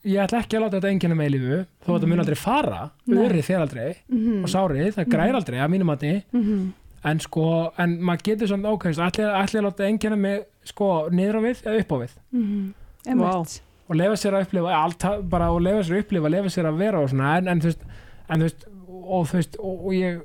ég 0.08 0.20
ætla 0.24 0.42
ekki 0.42 0.58
að 0.58 0.64
láta 0.64 0.78
þetta 0.78 0.92
enginn 0.92 1.16
með 1.18 1.32
lífu 1.36 1.58
þó 1.82 1.88
að 1.88 1.96
þetta 1.96 2.10
mun 2.10 2.22
aldrei 2.24 2.38
fara, 2.40 2.78
örið 3.12 3.44
fer 3.46 3.60
aldrei 3.62 3.88
mhm, 4.10 4.38
og 4.42 4.52
sárið, 4.52 4.88
það 4.96 5.10
græðir 5.14 5.38
aldrei 5.38 5.58
að 5.62 5.74
mínum 5.74 5.90
mati. 5.92 6.14
Mhm, 6.34 6.62
en 7.10 7.20
sko, 7.22 7.44
en 7.82 7.94
maður 8.06 8.24
getur 8.28 8.50
svona 8.50 8.72
ákveðist 8.72 9.04
ætli, 9.06 9.28
ætli 9.42 9.60
að 9.60 9.66
láta 9.68 9.86
enginn 9.88 10.18
með 10.22 10.42
sko 10.70 10.90
niður 11.10 11.38
á 11.38 11.40
við 11.46 11.62
eða 11.66 11.84
upp 11.84 11.94
á 11.94 11.96
við? 12.02 12.16
Mhm, 12.32 12.66
Vá. 12.72 13.12
einmitt 13.12 13.60
og 13.92 13.96
lefa 13.98 14.18
sér 14.22 14.36
að 14.38 14.44
upplifa 14.46 14.74
allt, 14.78 15.06
bara 15.28 15.50
og 15.52 15.62
lefa 15.62 15.82
sér 15.86 15.96
að 15.98 16.04
upplifa, 16.04 16.30
lefa 16.32 16.52
sér 16.54 16.68
að 16.70 16.78
vera 16.78 17.00
og 17.02 17.10
svona, 17.10 17.32
en, 17.38 17.48
en 17.50 17.62
þú 17.62 17.70
veist, 17.72 17.82
en 18.28 18.42
þú 18.42 18.46
veist 18.48 18.68
og 19.02 19.26
þú 19.28 19.38
veist, 19.40 19.56
og, 19.58 19.86
og 19.86 19.96
ég 19.96 20.20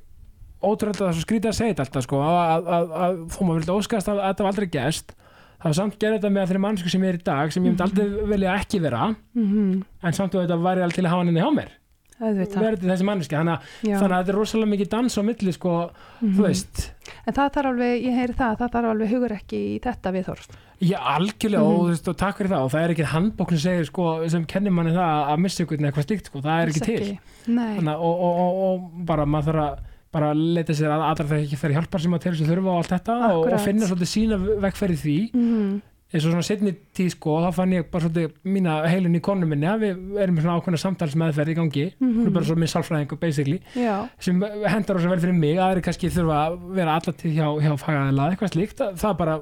ótrúlega 0.61 0.97
það 0.97 1.09
er 1.09 1.17
svo 1.17 1.25
skrítið 1.25 1.51
að 1.51 1.57
segja 1.57 1.73
þetta 1.73 1.85
alltaf 1.85 2.05
sko, 2.05 2.19
að, 2.23 2.37
að, 2.37 2.69
að, 2.77 2.93
að 3.05 3.17
þó 3.33 3.39
maður 3.41 3.59
vildi 3.59 3.75
óskast 3.77 4.11
að, 4.11 4.21
að 4.21 4.29
þetta 4.31 4.45
var 4.45 4.53
aldrei 4.53 4.69
gest 4.73 5.13
það 5.57 5.69
var 5.71 5.73
samt 5.81 5.97
gerði 5.99 6.19
þetta 6.19 6.33
með 6.37 6.47
þeirri 6.51 6.63
mannsku 6.67 6.89
sem 6.93 7.01
ég 7.07 7.09
er 7.15 7.19
í 7.19 7.23
dag 7.23 7.51
sem 7.53 7.63
ég 7.65 7.71
myndi 7.73 7.85
aldrei 7.87 8.29
velja 8.33 8.55
ekki 8.61 8.79
vera 8.83 9.15
mhm, 9.33 9.83
en 10.03 10.13
samt 10.13 10.35
og 10.37 10.45
þetta 10.45 10.57
væri 10.61 10.83
alveg 10.85 10.95
til 10.99 11.05
að 11.05 11.09
hafa 11.13 11.23
hann 11.23 11.29
inn 11.33 11.37
í 11.37 11.43
hjá 11.43 11.51
mér. 11.57 11.71
Verði 12.17 12.87
þessi 12.89 13.05
manneski, 13.05 13.35
þannig 13.37 13.65
þannig 13.83 14.03
að 14.07 14.13
þetta 14.23 14.31
er 14.33 14.37
rosalega 14.39 14.69
mikið 14.71 14.87
dans 14.89 15.17
á 15.17 15.21
milli 15.21 15.51
sko, 15.53 15.73
Mhm. 16.17 16.31
þú 16.33 16.41
veist. 16.47 16.79
En 17.27 17.33
það 17.37 17.51
þarf 17.53 17.69
alveg, 17.71 18.05
ég 18.07 18.15
heyri 18.17 18.33
það, 18.33 18.55
það 18.57 18.71
þarf 18.73 18.87
alveg 18.91 19.11
hugur 19.11 19.35
ekki 19.35 19.59
í 19.75 19.75
þetta 19.83 20.13
viðhorf. 20.15 20.47
Já, 20.81 20.97
algjörlega 20.97 21.61
Mhm. 21.61 21.75
og, 21.75 21.83
þú 21.85 21.89
veist, 21.91 22.07
og 22.07 22.17
takk 22.17 22.37
fyrir 22.37 22.49
það. 22.49 22.63
Og 22.65 22.71
það 22.71 22.81
er 22.83 22.93
ekki 22.95 23.05
handbók 23.13 23.49
sem 23.53 23.57
segir 23.59 23.85
sko, 23.85 24.29
sem 24.29 24.45
kennir 24.45 24.71
manni 24.73 24.91
það 24.97 25.29
að 25.29 25.37
missa 25.45 25.63
ykkur 25.63 25.77
eitthvað 25.77 26.07
slíkt 26.07 26.25
sko, 26.25 26.41
það 26.41 26.61
er 26.61 26.67
ekki 26.73 26.81
Alls 26.81 27.05
til. 27.05 27.19
Þannig, 27.45 27.95
og, 28.01 28.15
og, 28.17 28.33
og, 28.41 28.53
og 28.65 29.05
bara 29.05 29.25
maður 29.25 29.53
þarf 29.53 29.61
að 29.67 29.77
bara 30.13 30.31
leita 30.33 30.73
sér 30.77 30.93
að 30.93 31.03
aðra 31.11 31.27
þegar 31.27 31.43
ekki 31.43 31.57
fyrir 31.61 31.77
hjálpar 31.81 32.01
sem 32.03 32.13
að 32.17 32.23
til 32.23 32.35
sem 32.39 32.47
þurfa 32.47 32.71
og 32.73 32.79
allt 32.81 32.93
þetta 32.95 33.19
og, 33.33 33.45
og 33.53 33.61
finna 33.65 33.89
svolítið 33.89 34.11
sína 34.13 34.37
vekkferði 34.63 34.97
því. 35.03 35.15
Mhm, 35.35 35.77
eins 36.07 36.23
og 36.23 36.31
svona 36.31 36.45
setni 36.47 36.71
tíð 36.95 37.09
sko 37.17 37.33
þá 37.43 37.49
fann 37.57 37.73
ég 37.75 37.89
bara 37.91 38.05
svolítið 38.07 38.37
mína 38.47 38.77
heilun 38.87 39.17
í 39.19 39.21
konu 39.27 39.45
minni 39.49 39.67
að 39.67 39.81
við 39.83 40.21
erum 40.23 40.37
svona 40.39 40.55
ákveðna 40.61 40.79
samtalsmeðferð 40.85 41.51
í 41.51 41.57
gangi. 41.59 41.85
Mm 41.99 42.13
Mhm. 42.23 42.31
bara 42.33 42.45
svo 42.47 42.55
með 42.55 42.71
sálfræðingu 42.71 43.19
basically 43.19 43.59
já, 43.75 44.07
sem 44.19 44.39
hendar 44.41 44.95
rosa 44.95 45.09
vel 45.11 45.19
fyrir 45.19 45.35
mig. 45.35 45.57
Aðri 45.59 45.83
kannski 45.83 46.07
þurfa 46.09 46.39
að 46.47 46.57
vera 46.79 46.95
allatíð 46.95 47.35
hjá, 47.35 47.47
hjá 47.61 47.73
fagaðila 47.83 48.29
eitthvað 48.31 48.53
slíkt, 48.55 48.77
það, 48.95 49.17
bara. 49.17 49.37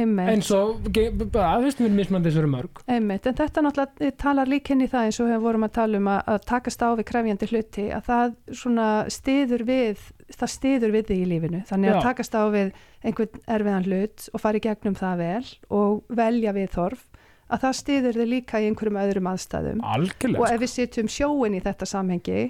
Eins 0.00 0.50
og 0.56 0.86
bara, 1.32 1.58
þú 1.60 1.66
veist, 1.66 1.82
mismandi 1.94 2.30
þessu 2.30 2.42
eru 2.42 2.50
mörg. 2.52 2.80
Einmitt, 2.90 3.26
en 3.28 3.36
þetta 3.38 3.64
náttúrulega 3.66 4.12
talar 4.20 4.50
líka 4.50 4.74
inn 4.74 4.84
í 4.84 4.88
það 4.90 5.08
eins 5.08 5.20
og 5.20 5.28
við 5.30 5.44
vorum 5.44 5.66
að 5.66 5.74
tala 5.76 6.00
um 6.00 6.10
að, 6.12 6.22
að 6.34 6.40
takast 6.50 6.84
á 6.84 6.88
við 6.98 7.06
krefjandi 7.10 7.50
hluti, 7.50 7.86
að 7.96 8.08
það 8.08 8.34
svona 8.62 8.88
stiður 9.12 9.66
við, 9.68 10.08
það 10.36 10.52
stiður 10.56 10.96
við 10.96 11.06
þig 11.10 11.20
í 11.20 11.28
lífinu, 11.34 11.62
þannig 11.68 11.92
að 11.92 12.00
Já. 12.00 12.02
takast 12.08 12.36
á 12.36 12.42
við 12.54 12.74
einhvern 13.04 13.44
erfiðan 13.58 13.88
hlut 13.88 14.26
og 14.32 14.44
fara 14.44 14.60
í 14.60 14.64
gegnum 14.66 14.98
það 14.98 15.22
vel 15.24 15.54
og 15.80 16.18
velja 16.20 16.56
við 16.56 16.74
þorf, 16.74 17.06
að 17.50 17.64
það 17.64 17.78
stiður 17.80 18.20
þig 18.20 18.28
líka 18.30 18.60
í 18.60 18.68
einhverjum 18.70 19.00
öðrum 19.00 19.30
aðstæðum. 19.30 19.80
Og 19.82 19.94
algjörlega 19.96 20.52
ef 20.54 20.60
við 20.62 20.72
setjum 20.74 21.08
sjóin 21.10 21.56
í 21.58 21.62
þetta 21.64 21.88
samhengi 21.88 22.44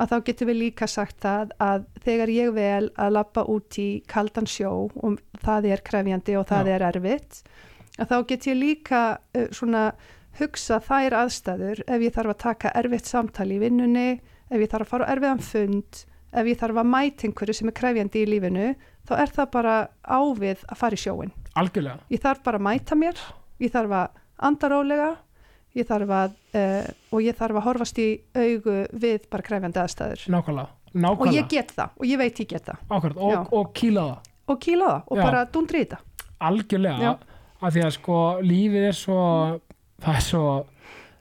að 0.00 0.12
þá 0.12 0.16
getum 0.28 0.48
við 0.48 0.58
líka 0.60 0.88
sagt 0.88 1.18
það 1.22 1.52
að 1.60 1.84
þegar 2.04 2.32
ég 2.32 2.54
vel 2.56 2.88
að 2.96 3.12
lappa 3.18 3.44
út 3.52 3.78
í 3.80 3.90
kaldan 4.08 4.48
sjó 4.48 4.72
og 4.88 5.20
það 5.44 5.68
er 5.74 5.84
krefjandi 5.84 6.36
og 6.40 6.48
það 6.48 6.70
Já. 6.70 6.74
er 6.74 6.86
erfitt 6.88 7.42
að 8.00 8.12
þá 8.12 8.16
get 8.30 8.48
ég 8.48 8.58
líka 8.58 9.02
uh, 9.36 9.48
svona 9.52 9.90
hugsa 10.38 10.78
þær 10.80 11.18
aðstæður 11.24 11.82
ef 11.84 12.06
ég 12.06 12.14
þarf 12.14 12.32
að 12.32 12.40
taka 12.46 12.72
erfitt 12.80 13.10
samtal 13.10 13.50
í 13.52 13.60
vinnunni 13.60 14.08
ef 14.16 14.56
ég 14.56 14.70
þarf 14.72 14.86
að 14.86 14.92
fara 14.94 15.08
á 15.08 15.12
erfiðan 15.12 15.44
fund 15.44 16.02
ef 16.32 16.48
ég 16.48 16.60
þarf 16.62 16.80
að 16.80 16.88
mæta 16.94 17.28
einhverju 17.28 17.58
sem 17.58 17.68
er 17.68 17.76
krefjandi 17.76 18.22
í 18.22 18.30
lífinu 18.30 18.70
þá 19.08 19.12
er 19.18 19.34
það 19.36 19.50
bara 19.58 19.76
ávið 20.08 20.64
að 20.70 20.80
fara 20.80 20.96
í 20.96 21.02
sjóin 21.02 21.34
algjörlega, 21.58 22.00
ég 22.08 22.22
þarf 22.22 22.44
bara 22.46 22.60
að 22.60 22.66
mæta 22.70 22.96
mér 22.96 23.20
ég 23.60 23.74
þarf 23.74 23.96
að 23.98 24.20
anda 24.48 24.72
rólega 24.72 25.10
ég 25.78 25.88
þarf 25.88 26.14
að 26.18 26.36
uh, 26.58 26.92
og 27.12 27.24
ég 27.24 27.38
þarf 27.38 27.58
að 27.60 27.66
horfast 27.68 28.00
í 28.02 28.08
augu 28.36 28.76
við 28.92 29.26
bara 29.32 29.46
krefjandi 29.46 29.82
aðstæður. 29.82 30.24
Nákvæmlega 30.34 30.68
og 30.92 31.00
nákvæmlega, 31.00 31.36
ég 31.38 31.50
get 31.52 31.74
það 31.76 31.98
og 31.98 32.06
ég 32.08 32.20
veit 32.20 32.40
ég 32.42 32.50
get 32.52 32.68
það. 32.68 32.86
Akkurat, 32.88 33.20
og, 33.24 33.52
og 33.56 33.74
kýla 33.78 34.06
það. 34.10 34.30
Og 34.52 34.62
kýla 34.66 34.88
það 34.90 35.12
og 35.12 35.20
Já. 35.20 35.22
bara 35.24 35.44
dundri 35.54 35.84
þetta 35.84 36.00
algjörlega, 36.42 36.98
Já. 36.98 37.12
af 37.62 37.74
því 37.74 37.84
að 37.86 37.92
sko 37.96 38.20
lífið 38.42 38.88
er 38.88 38.96
svo 38.98 39.20
það 40.02 40.16
er 40.18 40.24
svo, 40.26 40.46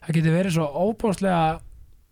það 0.02 0.16
getur 0.18 0.34
verið 0.36 0.56
svo 0.56 0.70
óbúrslega 0.82 1.44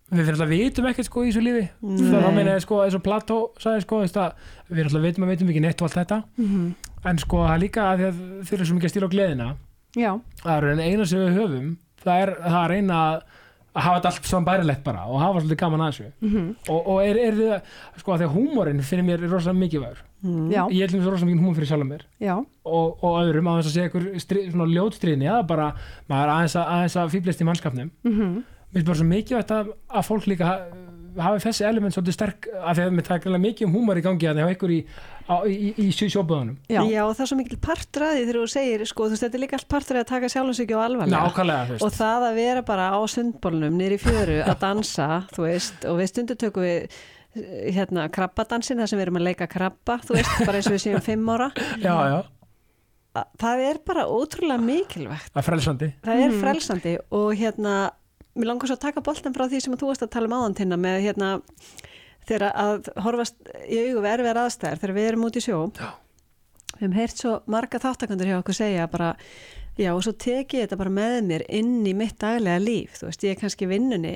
við 0.10 0.24
fyrir 0.24 0.36
alltaf 0.36 0.50
vitum 0.50 0.88
ekkert 0.90 1.08
sko 1.10 1.24
í 1.24 1.30
þessu 1.30 1.42
lífi. 1.46 1.66
Nei. 1.86 1.98
það 2.10 2.28
er 2.28 2.36
meina 2.38 2.54
sko, 2.62 2.84
eins 2.86 2.96
og 2.98 3.04
Plató 3.06 3.40
sagði 3.62 3.84
sko, 3.86 4.04
að, 4.06 4.46
við 4.70 4.88
alltaf 4.88 5.04
vitum 5.06 5.26
að 5.26 5.34
vitum 5.34 5.52
ekki 5.54 5.66
neitt 5.66 5.82
og 5.82 5.90
allt 5.90 6.00
þetta. 6.00 6.22
Mm 6.42 6.70
en 7.08 7.20
sko 7.22 7.44
það 7.46 7.54
er 7.54 7.62
líka 7.64 7.84
að 7.94 8.02
þeir 8.48 8.58
eru 8.58 8.66
svo 8.68 8.78
mikið 8.78 8.90
að 8.90 8.94
stíla 8.94 9.08
á 9.08 9.14
gleðina. 9.14 9.46
Já, 9.98 10.10
það 10.44 10.56
er 10.56 10.66
en 10.74 10.82
eina 10.84 11.06
sem 11.10 11.22
við 11.24 11.38
höfum 11.40 11.70
það 12.04 12.24
er, 12.26 12.34
það 12.48 12.64
er 12.66 12.76
eina 12.80 13.04
að 13.10 13.22
að 13.70 13.84
hafa 13.86 13.98
þetta 14.00 14.10
allt 14.10 14.26
saman 14.28 14.46
bærilegt 14.48 14.80
bara 14.84 15.02
og 15.06 15.20
hafa 15.22 15.42
svolítið 15.44 15.58
gaman 15.62 15.82
að 15.86 15.90
þessu. 15.94 16.08
Mm 16.26 16.48
og, 16.74 16.88
og 16.90 17.02
er, 17.06 17.20
er 17.22 17.36
þið, 17.38 17.52
sko 18.02 18.14
að 18.16 18.18
því 18.24 18.26
að 18.28 18.32
húmórin 18.34 18.80
fyrir 18.90 19.06
mér 19.06 19.24
er 19.26 19.34
rosalega 19.36 19.60
mikilvægur 19.64 20.06
Mm. 20.20 20.50
já, 20.52 20.66
ég 20.76 20.84
ætlum 20.84 21.00
þessu 21.00 21.12
rosalega 21.14 21.30
mikið 21.30 21.44
húmór 21.46 21.56
fyrir 21.56 21.70
sjálf 21.70 21.86
mér. 21.88 22.02
Já. 22.20 22.34
Og, 22.68 23.04
og 23.08 23.14
öðrum 23.22 23.48
að 23.48 23.60
þess 23.62 23.70
að 23.70 23.76
segja 23.78 23.88
ykkur 23.88 24.08
stri, 24.20 24.42
svona 24.52 24.66
ljótstríðni 24.74 25.30
eða 25.30 25.46
bara 25.48 25.68
maður 26.12 26.32
aðeins 26.34 26.56
að, 26.60 26.66
aðeins 26.76 26.98
að 27.00 27.14
fýblist 27.14 27.40
í 27.40 27.48
mannskapnum. 27.48 27.92
Mm 28.04 28.34
mér 28.70 28.82
finnst 28.82 28.90
bara 28.90 29.00
svo 29.00 29.08
mikilvægt 29.10 29.54
að, 29.56 29.70
að 29.90 30.04
fólk 30.10 30.28
líka 30.28 30.50
hafi 31.18 31.42
þessi 31.48 31.66
element 31.68 31.96
svolítið 31.96 32.16
sterk 32.16 32.48
að 32.54 32.80
því 32.80 32.84
að 32.86 33.00
það 33.08 33.16
er 33.16 33.22
greiðlega 33.24 33.44
mikið 33.46 33.68
um 33.68 33.74
húmor 33.78 33.98
í 33.98 34.04
gangi 34.06 34.28
að 34.30 34.40
það 34.44 34.54
ykkur 34.56 34.74
í, 34.76 34.80
á, 35.30 35.36
í, 35.50 35.56
í, 35.70 35.86
í 35.90 35.90
sjóböðunum 36.14 36.58
já, 36.70 36.80
Já, 36.90 37.02
og 37.06 37.14
það 37.18 37.24
er 37.26 37.30
svo 37.32 37.38
mikil 37.40 37.60
því 38.14 38.24
þegar 38.26 38.40
þú 38.40 38.48
segir, 38.54 38.86
sko, 38.92 39.06
þú 39.10 39.16
veist, 39.16 39.24
þetta 39.26 39.38
er 39.40 39.44
líka 39.46 39.60
allt 39.60 39.70
partur 39.76 40.00
að 40.02 40.08
taka 40.14 40.32
sjálfsökju 40.36 40.80
á 40.80 40.82
alvarlega. 40.86 41.22
nákvæmlega 41.28 41.68
þú 41.70 41.86
Og 41.90 41.94
það 42.00 42.28
að 42.30 42.40
vera 42.44 42.66
bara 42.72 42.90
á 42.94 43.00
sundbólnum 43.16 43.78
nýri 43.80 44.00
fjöru 44.02 44.40
að 44.50 44.58
dansa, 44.66 45.10
þú 45.36 45.48
veist, 45.50 45.86
og 45.90 46.00
við 46.02 46.12
stundu 46.14 46.36
tökum 46.40 46.64
við 46.66 47.00
eh, 47.36 47.70
hérna 47.78 48.08
krabbadansin, 48.10 48.80
það 48.82 48.92
sem 48.94 49.00
við 49.00 49.08
erum 49.08 49.20
að 49.22 49.28
leika 49.30 49.48
krabba, 49.52 50.00
þú 50.06 50.18
veist, 50.18 50.36
bara 50.46 50.58
eins 50.62 50.68
og 50.72 50.76
við 50.78 50.84
séum 50.88 51.02
fimm 51.06 51.30
ára. 51.36 51.52
já, 51.86 51.96
já, 52.14 52.20
Að- 53.20 53.32
Það 53.42 53.62
er 53.66 53.78
bara 53.90 54.04
ótrúlega 54.06 54.62
mikilvægt. 54.62 55.32
það 55.34 55.40
er 55.42 55.46
frelsandi 55.48 55.88
Það 56.06 56.20
er 56.24 56.30
Mhm. 56.30 56.42
frelsandi 56.44 56.92
og 57.18 57.32
hérna, 57.40 57.72
mér 58.40 58.52
langar 58.52 58.70
svo 58.70 58.78
að 58.78 58.86
taka 58.88 59.04
boltan 59.06 59.36
frá 59.36 59.46
því 59.48 59.62
sem 59.64 59.78
þú 59.80 59.92
varst 59.92 60.06
að 60.06 60.14
tala 60.16 60.30
um 60.30 60.36
áðan 60.40 60.58
tinna 60.60 60.80
með 60.80 61.00
hérna, 61.06 61.32
þegar 62.30 62.46
að 62.50 62.92
horfast 63.06 63.40
í 63.66 63.80
augu 63.84 64.04
við 64.04 64.12
erfiðar 64.14 64.42
aðstæðar 64.44 64.82
þegar 64.84 64.96
við 64.98 65.10
erum 65.12 65.26
út 65.28 65.40
í 65.40 65.46
sjó. 65.46 65.60
Já. 65.80 65.90
Við 66.74 66.84
hefum 66.84 66.98
heyrt 67.00 67.22
svo 67.24 67.32
marga 67.50 67.82
þáttakandur 67.84 68.30
hjá 68.30 68.38
okkur 68.40 68.56
segja 68.56 68.90
bara, 68.92 69.14
já 69.80 69.90
og 69.92 70.04
svo 70.06 70.14
teki 70.16 70.62
ég 70.62 70.68
þetta 70.68 70.80
bara 70.80 70.94
með 70.96 71.18
mér 71.28 71.46
inn 71.60 71.80
í 71.90 71.96
mitt 71.98 72.20
daglega 72.22 72.62
líf, 72.64 73.00
þú 73.00 73.10
veist, 73.10 73.26
ég 73.26 73.36
er 73.36 73.42
kannski 73.42 73.68
vinnunni, 73.68 74.16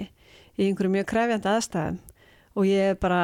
í 0.56 0.68
einhverju 0.70 0.94
mjög 0.94 1.10
krefjandi 1.10 1.50
aðstæðum 1.50 2.00
og 2.54 2.70
ég 2.70 2.94
er 2.94 3.00
bara 3.02 3.22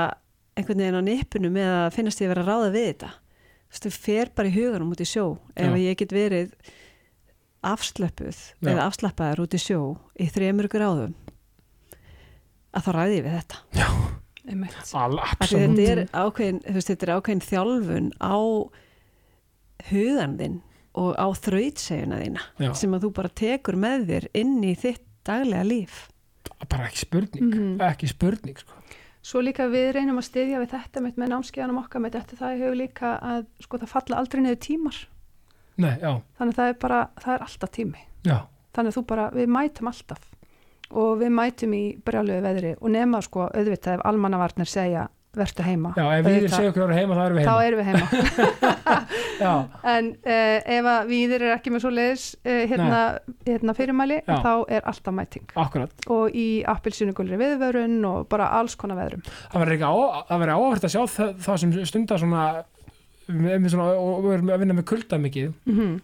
einhvern 0.57 0.83
veginn 0.83 0.99
á 0.99 1.03
nippinu 1.05 1.51
með 1.53 1.71
að 1.75 1.95
finnast 1.95 2.21
ég 2.21 2.29
að 2.29 2.33
vera 2.35 2.45
ráða 2.47 2.71
við 2.73 2.87
þetta 2.89 3.09
þú 3.13 3.75
veist, 3.75 3.87
ég 3.87 3.95
fer 3.95 4.31
bara 4.35 4.49
í 4.49 4.55
huganum 4.55 4.93
út 4.93 5.03
í 5.03 5.07
sjó 5.07 5.25
ef 5.53 5.69
Já. 5.69 5.77
ég 5.83 5.99
get 5.99 6.15
verið 6.15 6.53
afslöpuð 7.63 8.37
Já. 8.61 8.69
eða 8.71 8.85
afslappaður 8.87 9.41
út 9.45 9.53
í 9.57 9.59
sjó 9.61 9.79
í 10.19 10.27
þremur 10.31 10.69
gráðum 10.71 11.13
að 12.73 12.85
þá 12.85 12.91
ræði 12.95 13.21
við 13.25 13.35
þetta 13.39 13.61
einmitt. 14.49 14.77
Al, 14.97 15.19
Af 15.19 15.33
því 15.33 15.43
absolutt 15.43 15.77
þetta 15.77 15.91
er 15.91 16.03
ákveðin, 16.23 16.59
veist, 16.73 16.87
þetta 16.89 17.05
er 17.07 17.13
ákveðin 17.19 17.43
þjálfun 17.45 18.07
á 18.23 18.37
hugan 19.89 20.37
þinn 20.39 20.57
og 20.99 21.11
á 21.21 21.27
þrautseguna 21.37 22.17
þína 22.23 22.45
Já. 22.59 22.71
sem 22.77 22.95
að 22.97 23.05
þú 23.05 23.11
bara 23.19 23.29
tekur 23.41 23.77
með 23.79 24.07
þér 24.09 24.25
inn 24.41 24.55
í 24.65 24.73
þitt 24.79 25.03
daglega 25.27 25.67
líf 25.67 26.07
bara 26.69 26.87
ekki 26.89 26.99
spurning, 27.05 27.53
Mhm. 27.53 27.77
ekki 27.81 28.07
spurning 28.09 28.57
sko. 28.57 28.73
Svo 29.23 29.41
líka 29.41 29.67
við 29.69 29.93
reynum 29.95 30.17
að 30.19 30.27
styðja 30.29 30.59
við 30.59 30.69
þetta 30.73 31.01
með 31.01 31.29
námskeiðanum 31.29 31.79
okkar 31.83 32.01
með 32.01 32.11
þetta 32.17 32.35
það 32.39 32.59
hefur 32.59 32.75
líka 32.75 33.19
að 33.21 33.45
sko 33.61 33.77
það 33.77 33.87
falla 33.93 34.17
aldrei 34.17 34.41
niður 34.41 34.59
tímar 34.65 34.97
Nei, 35.79 35.95
þannig 35.99 36.53
að 36.53 36.57
það 36.59 36.73
er 36.73 36.79
bara, 36.81 37.03
það 37.23 37.35
er 37.35 37.45
alltaf 37.47 37.71
tími. 37.75 38.03
Já, 38.27 38.37
þannig 38.75 38.91
að 38.93 38.99
þú 38.99 39.05
bara, 39.13 39.29
við 39.35 39.53
mætum 39.55 39.91
alltaf. 39.93 40.27
Og 40.89 41.11
við 41.19 41.31
mætum 41.37 41.73
í 41.77 41.83
brjáluðu 42.01 42.41
veðri 42.41 42.75
og 42.79 42.93
nema 42.95 43.21
sko 43.21 43.45
auðvitað 43.53 43.99
ef 43.99 44.05
almannavarnir 44.09 44.69
segja 44.69 45.05
vertu 45.37 45.63
heima. 45.63 45.91
Já, 45.97 46.05
ef 46.17 46.25
við 46.25 46.47
segjum 46.49 46.71
okkur 46.71 46.83
að 46.83 46.89
vera 46.89 46.99
heima 46.99 47.17
þá 47.17 47.21
erum 47.25 47.37
við 47.37 47.45
þá 47.45 47.51
heima. 47.51 47.67
erum 47.67 47.79
við 47.79 47.89
heima. 47.89 48.05
En 49.39 50.09
uh, 50.27 50.57
ef 50.67 50.87
að 50.91 51.05
viðir 51.07 51.45
er 51.45 51.53
ekki 51.53 51.71
með 51.71 51.83
svo 51.85 51.91
leiðis 51.93 52.23
uh, 52.41 52.63
hérna, 52.67 52.97
hérna 53.47 53.75
fyrirmæli 53.77 54.17
Já. 54.19 54.33
þá 54.43 54.51
er 54.75 54.89
alltaf 54.89 55.15
mæting. 55.15 55.45
Akkurat. 55.59 55.93
Og 56.11 56.35
í 56.35 56.47
appilsynugulri 56.67 57.39
viðvörun 57.39 58.01
og 58.09 58.27
bara 58.31 58.49
alls 58.57 58.75
konar 58.79 58.99
veðrum. 58.99 59.23
Það 59.53 59.63
verður 59.63 60.53
áhvert 60.57 60.89
að 60.89 60.95
sjá 60.95 61.01
það, 61.13 61.31
það 61.45 61.61
sem 61.63 61.75
stundar 61.93 62.21
svona, 62.23 62.43
svona 63.29 63.89
og 63.95 64.23
við 64.25 64.37
erum 64.37 64.53
að 64.53 64.63
vinna 64.63 64.77
með 64.79 64.87
kulda 64.93 65.19
mikið. 65.21 65.51
Mm 65.69 65.97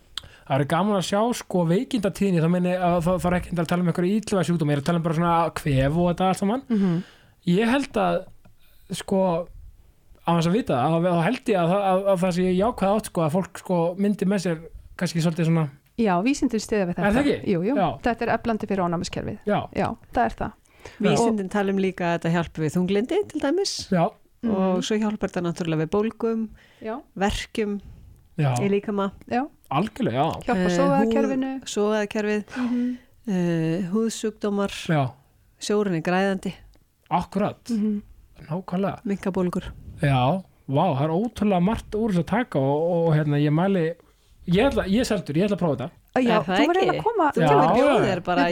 það 0.45 0.59
verður 0.59 0.69
gaman 0.75 0.99
að 0.99 1.07
sjá 1.07 1.21
sko 1.39 1.63
veikindatíðni 1.65 2.41
þá 2.43 2.49
meini 2.53 2.73
að 2.77 2.99
það, 3.01 3.15
það 3.23 3.29
er 3.29 3.37
ekki 3.39 3.55
að 3.55 3.69
tala 3.71 3.81
um 3.81 3.87
einhverju 3.89 4.17
ítluga 4.19 4.43
sjúkdóm, 4.45 4.69
ég 4.69 4.77
er 4.77 4.81
að 4.83 4.89
tala 4.89 4.99
um 4.99 5.05
bara 5.07 5.17
svona 5.17 5.37
kvef 5.57 5.95
og 5.97 6.09
þetta 6.11 6.27
allt 6.27 6.41
saman. 6.41 6.63
-hmm. 6.69 6.99
ég 7.49 7.71
held 7.71 7.97
að 7.97 8.17
sko 8.99 9.21
á 10.25 10.29
þess 10.37 10.49
að 10.49 10.57
vita, 10.57 10.75
að, 10.77 11.07
þá 11.09 11.23
held 11.25 11.49
ég 11.49 11.57
að, 11.57 11.73
að, 11.73 11.87
að, 11.89 12.05
að 12.13 12.21
það 12.21 12.35
sé 12.37 12.45
jákvæð 12.51 12.93
átt 12.93 13.09
sko 13.09 13.25
að 13.25 13.33
fólk 13.33 13.57
sko 13.63 13.79
myndi 13.97 14.25
með 14.29 14.43
sér 14.45 14.61
kannski 14.95 15.21
svolítið 15.25 15.49
svona, 15.49 15.65
Já, 15.95 16.19
vísindin 16.19 16.59
stiða 16.59 16.89
við 16.89 16.97
þetta 16.97 17.07
Er 17.07 17.13
það 17.15 17.21
ekki? 17.21 17.51
Jú, 17.53 17.59
jú, 17.63 17.75
Já. 17.79 17.87
þetta 18.03 18.25
er 18.25 18.31
eflandi 18.35 18.67
fyrir 18.67 18.83
ónæmiskerfið 18.83 19.37
já, 19.47 19.59
Já, 19.71 19.87
það 20.11 20.25
er 20.25 20.33
það. 20.41 20.51
Vísindin 20.99 21.49
tala 21.49 21.71
um 21.71 21.79
líka 21.81 22.09
að 22.09 22.17
þetta 22.17 22.31
hjálpi 22.35 22.61
við 22.61 22.73
þunglindi 22.75 23.19
til 23.31 23.39
dæmis. 23.41 23.75
Já, 23.89 24.03
og 24.51 24.83
svo 24.83 24.97
hjálpar 24.97 25.29
þetta 25.31 25.41
náttúrulega 25.45 25.83
við 25.85 25.89
bólgum, 25.95 26.49
Já, 26.81 26.95
verkjum 27.15 27.79
já, 28.37 28.51
í 28.61 28.69
líkama, 28.69 29.11
já, 29.31 29.45
algjörlega, 29.71 30.15
já, 30.15 30.25
hjálpa 30.45 30.65
Eh, 30.69 30.75
sóðakerfinu 30.77 31.51
sóðakerfið, 31.65 32.43
mm 32.57 32.67
-hmm. 32.69 32.97
uh, 33.27 33.89
húðsjúkdómar, 33.93 34.71
já, 34.89 35.03
sjórunni 35.59 36.01
græðandi, 36.01 36.53
akkurat, 37.09 37.69
Mhm. 37.69 38.01
nákvæmlega. 38.49 38.99
minkabólgur. 39.05 39.71
Já, 40.01 40.43
vá, 40.67 40.85
það 40.97 41.03
er 41.03 41.09
ótrúlega 41.15 41.61
margt 41.63 41.95
úr 41.95 42.11
þess 42.11 42.19
að 42.19 42.25
taka 42.25 42.59
og, 42.59 43.07
og 43.07 43.13
hérna, 43.15 43.37
ég 43.39 43.51
mæli 43.51 43.93
ég, 44.45 44.61
ætla, 44.69 44.85
ég 44.87 44.99
er 45.03 45.07
seldur, 45.09 45.37
ég 45.39 45.47
ætla 45.47 45.57
að 45.57 45.61
prófa 45.63 45.77
þetta. 45.79 45.89
Já, 46.15 46.35
Er 46.35 46.43
þú 46.45 46.51
verður 46.55 46.79
eiginlega 46.79 46.93
að 46.95 47.03
koma 47.03 47.25
Þú 47.35 47.41
Já, 47.41 47.47
já. 47.49 47.73
bjóðir 47.75 48.21
bara 48.25 48.45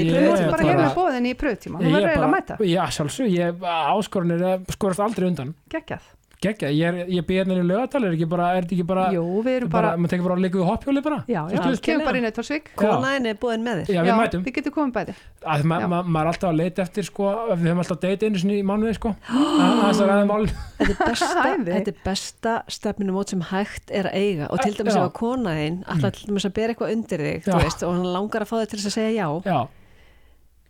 með 0.80 0.98
bóðin 0.98 1.28
í 1.30 1.34
pröfutíma. 1.40 1.80
Þú 1.80 1.94
verður 1.94 2.04
er 2.04 2.10
eiginlega 2.10 2.28
að 2.28 2.34
mæta. 2.34 2.58
Já, 2.68 2.84
sjálfsög, 2.98 3.30
ég 3.34 3.64
áskorunir 3.64 4.44
skorast 4.76 5.04
aldrei 5.06 5.28
undan. 5.30 5.54
Geggjað 5.72 6.10
Gekja, 6.44 6.70
ég, 6.76 6.84
er, 6.84 7.12
ég 7.14 7.26
býð 7.28 7.40
hérna 7.40 7.56
í 7.56 7.64
lögadal, 7.64 8.02
er 8.04 8.16
ekki 8.18 8.28
bara, 8.28 8.50
er 8.58 8.66
þetta 8.66 8.76
ekki 8.76 8.86
bara, 8.88 9.04
Jú, 9.16 9.24
við 9.46 9.58
erum 9.62 9.70
bara, 9.72 9.94
bara 9.94 10.02
maður 10.02 10.14
tekur 10.14 10.28
bara 10.28 10.36
að 10.36 10.44
líka 10.44 10.60
við 10.60 10.68
hoppjóli 10.68 11.04
bara? 11.06 11.20
Já, 11.32 11.40
já, 11.54 11.60
við 11.64 11.82
kemum 11.88 12.08
bara 12.10 12.20
inn 12.20 12.28
eitt 12.28 12.42
Svík 12.44 12.72
Konaðin 12.80 13.30
er 13.32 13.38
búin 13.40 13.64
með 13.64 13.84
þér. 13.84 13.94
Já, 13.96 14.02
við 14.04 14.18
mætum. 14.20 14.44
við 14.44 14.56
getum 14.58 14.76
komið 14.76 14.98
bæði. 14.98 15.16
Að 15.54 15.64
ma 15.72 15.78
Já. 15.80 15.88
ma 15.92 16.02
maður 16.04 16.24
er 16.28 16.32
alltaf 16.34 16.50
að 16.50 16.60
leita 16.60 16.84
eftir, 16.84 17.08
sko, 17.08 17.30
við 17.54 17.64
höfum 17.70 17.84
alltaf 17.84 18.02
date 18.04 18.28
einu 18.28 18.42
sinni 18.44 18.58
í 18.60 18.66
mánuði, 18.68 18.96
sko, 19.00 19.14
að 19.64 19.84
þess 19.84 20.04
að 20.04 20.12
ræða 20.12 20.28
mál. 20.34 20.42
Þetta 20.84 20.94
er 20.94 21.14
besta, 21.14 21.46
er 21.78 22.02
besta 22.04 22.56
stefnumót 22.76 23.32
sem 23.32 23.46
hægt 23.54 23.94
er 23.96 24.12
að 24.12 24.20
eiga. 24.20 24.50
Og 24.52 24.60
til 24.64 24.74
dæmis 24.76 24.98
ef 24.98 25.06
að 25.06 25.14
konaðin 25.22 25.80
alltaf 25.88 26.18
til 26.18 26.28
dæmis 26.32 26.50
að 26.50 26.56
bera 26.60 26.76
eitthvað 26.76 26.96
undir 26.98 27.24
þig 27.24 27.48
þú 27.48 27.62
veist, 27.62 27.88
og 27.88 27.96
hann 27.96 28.12
langar 28.18 28.44
að 28.44 28.52
fá 28.52 28.58
þig 28.60 28.74
til 28.74 28.82
þess 28.82 28.92
að 28.92 28.98
segja 28.98 29.14
já. 29.16 29.28
Já, 29.48 29.60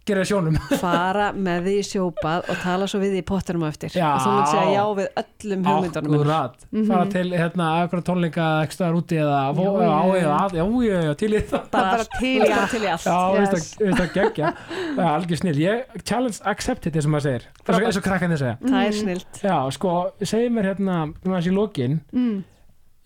gera 0.05 0.23
sjónum. 0.27 0.57
fara 0.83 1.29
með 1.31 1.67
því 1.67 1.73
í 1.79 1.83
sjópað 1.87 2.49
og 2.51 2.57
tala 2.63 2.87
svo 2.91 2.99
við 2.99 3.13
því 3.15 3.21
í 3.21 3.25
pottunum 3.29 3.63
á 3.63 3.67
eftir 3.71 3.93
Já. 3.95 4.09
og 4.13 4.23
þú 4.25 4.33
mynd 4.33 4.49
segja 4.51 4.73
já 4.73 4.83
við 4.99 5.07
öllum 5.23 5.63
hugmyndunum. 5.69 6.15
Akkurat, 6.17 6.65
Mhm. 6.73 6.87
fara 6.89 7.05
til, 7.13 7.25
hérna, 7.31 7.67
eitthvað 7.83 8.03
tónleika, 8.09 8.47
ekki 8.65 8.77
staðar 8.77 8.97
úti 8.99 9.19
eða, 9.23 9.39
já, 9.55 9.63
Já, 9.63 10.59
já, 10.59 10.65
já, 10.83 11.01
já, 11.07 11.13
til 11.23 11.31
í 11.33 11.41
það. 11.47 11.69
Bara, 11.71 12.03
til 12.19 12.35
í 12.43 12.51
allt 12.51 12.73
í 12.73 12.83
Já, 12.83 12.93
Yes. 12.93 13.07
veist 13.53 13.79
veist 13.79 13.99
það 14.01 14.13
geggja 14.13 14.53
algjör 14.97 15.37
snill, 15.39 15.57
ég 15.63 16.03
challenge 16.03 16.39
accepted 16.45 16.93
þessum 16.93 17.15
maður 17.15 17.27
segir, 17.29 17.47
eins 17.67 17.97
og, 17.97 18.03
krakkan 18.03 18.31
þið 18.33 18.41
segja 18.43 18.57
það 18.63 18.87
er 18.87 18.97
snilt 18.99 19.41
Já, 19.43 19.57
sko, 19.71 19.93
segir 20.23 20.51
mér 20.53 20.73
hérna 20.73 20.97
svona 21.23 21.39
þessi 21.39 21.53
lokin 21.55 22.01
mm. 22.11 22.43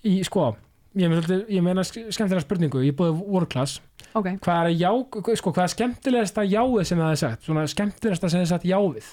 í, 0.05 0.23
sko, 0.27 0.55
ég, 1.03 1.45
ég 1.57 1.63
meina 1.65 1.83
sk- 1.85 2.09
skemmtilega 2.13 2.43
spurningu, 2.45 2.81
ég 2.85 2.95
búið 2.97 3.21
world 3.27 3.49
class. 3.53 3.79
Ok, 4.17 4.31
hvað 4.41 4.71
er, 4.71 4.73
já, 4.79 4.89
sko, 5.37 5.51
er 5.67 5.71
skemmtilegasta 5.75 6.43
jáið 6.47 6.83
sem 6.89 6.97
það 7.01 7.11
er 7.13 7.19
sagt, 7.21 7.43
svona 7.45 7.65
skemmtilegasta 7.69 8.29
sem 8.31 8.39
það 8.39 8.45
er 8.47 8.51
sagt 8.53 8.65
jávið 8.71 9.09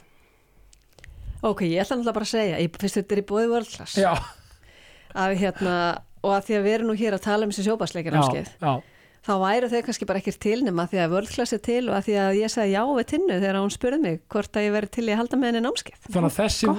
ok, 1.45 1.61
ég 1.69 1.83
ætla 1.83 1.99
náttúrulega 1.99 2.17
bara 2.17 2.25
að 2.25 2.33
segja 2.33 2.61
ég, 2.63 2.77
fyrst 2.81 2.99
þetta 3.01 3.17
er 3.17 3.21
í 3.21 3.27
bóði 3.29 3.51
vörðklass 3.53 3.99
Já, 4.01 4.13
að 5.25 5.35
hérna 5.43 5.75
og 6.25 6.33
að 6.39 6.47
því 6.47 6.57
að 6.57 6.65
við 6.65 6.77
erum 6.79 6.89
nú 6.89 6.97
hér 6.97 7.17
að 7.19 7.25
tala 7.27 7.45
um 7.45 7.53
þessi 7.53 7.67
áskeið 8.23 8.49
já, 8.65 8.73
þá 9.25 9.33
væru 9.41 9.69
þau 9.73 9.81
kannski 9.87 10.07
bara 10.09 10.21
ekkert 10.21 10.39
til 10.45 10.59
nema 10.67 10.85
því 10.91 10.99
að 11.05 11.13
vörðklass 11.15 11.55
er 11.57 11.63
til 11.65 11.83
og 11.89 11.95
að 11.97 12.05
því 12.09 12.15
að 12.21 12.39
ég 12.43 12.53
sagði 12.53 12.75
já 12.75 12.83
við 12.91 13.07
tinnu 13.15 13.39
þegar 13.41 13.59
hún 13.63 13.73
spurði 13.73 14.01
mig 14.05 14.19
hvort 14.35 14.59
að 14.61 14.67
ég 14.67 14.75
veri 14.75 14.91
til 14.93 15.05
í 15.09 15.13
að 15.15 15.21
halda 15.23 15.39
með 15.41 15.49
henni 15.51 15.63
námskeið. 15.65 15.99
Þannig 16.13 16.29
að 16.29 16.37
þessi 16.41 16.73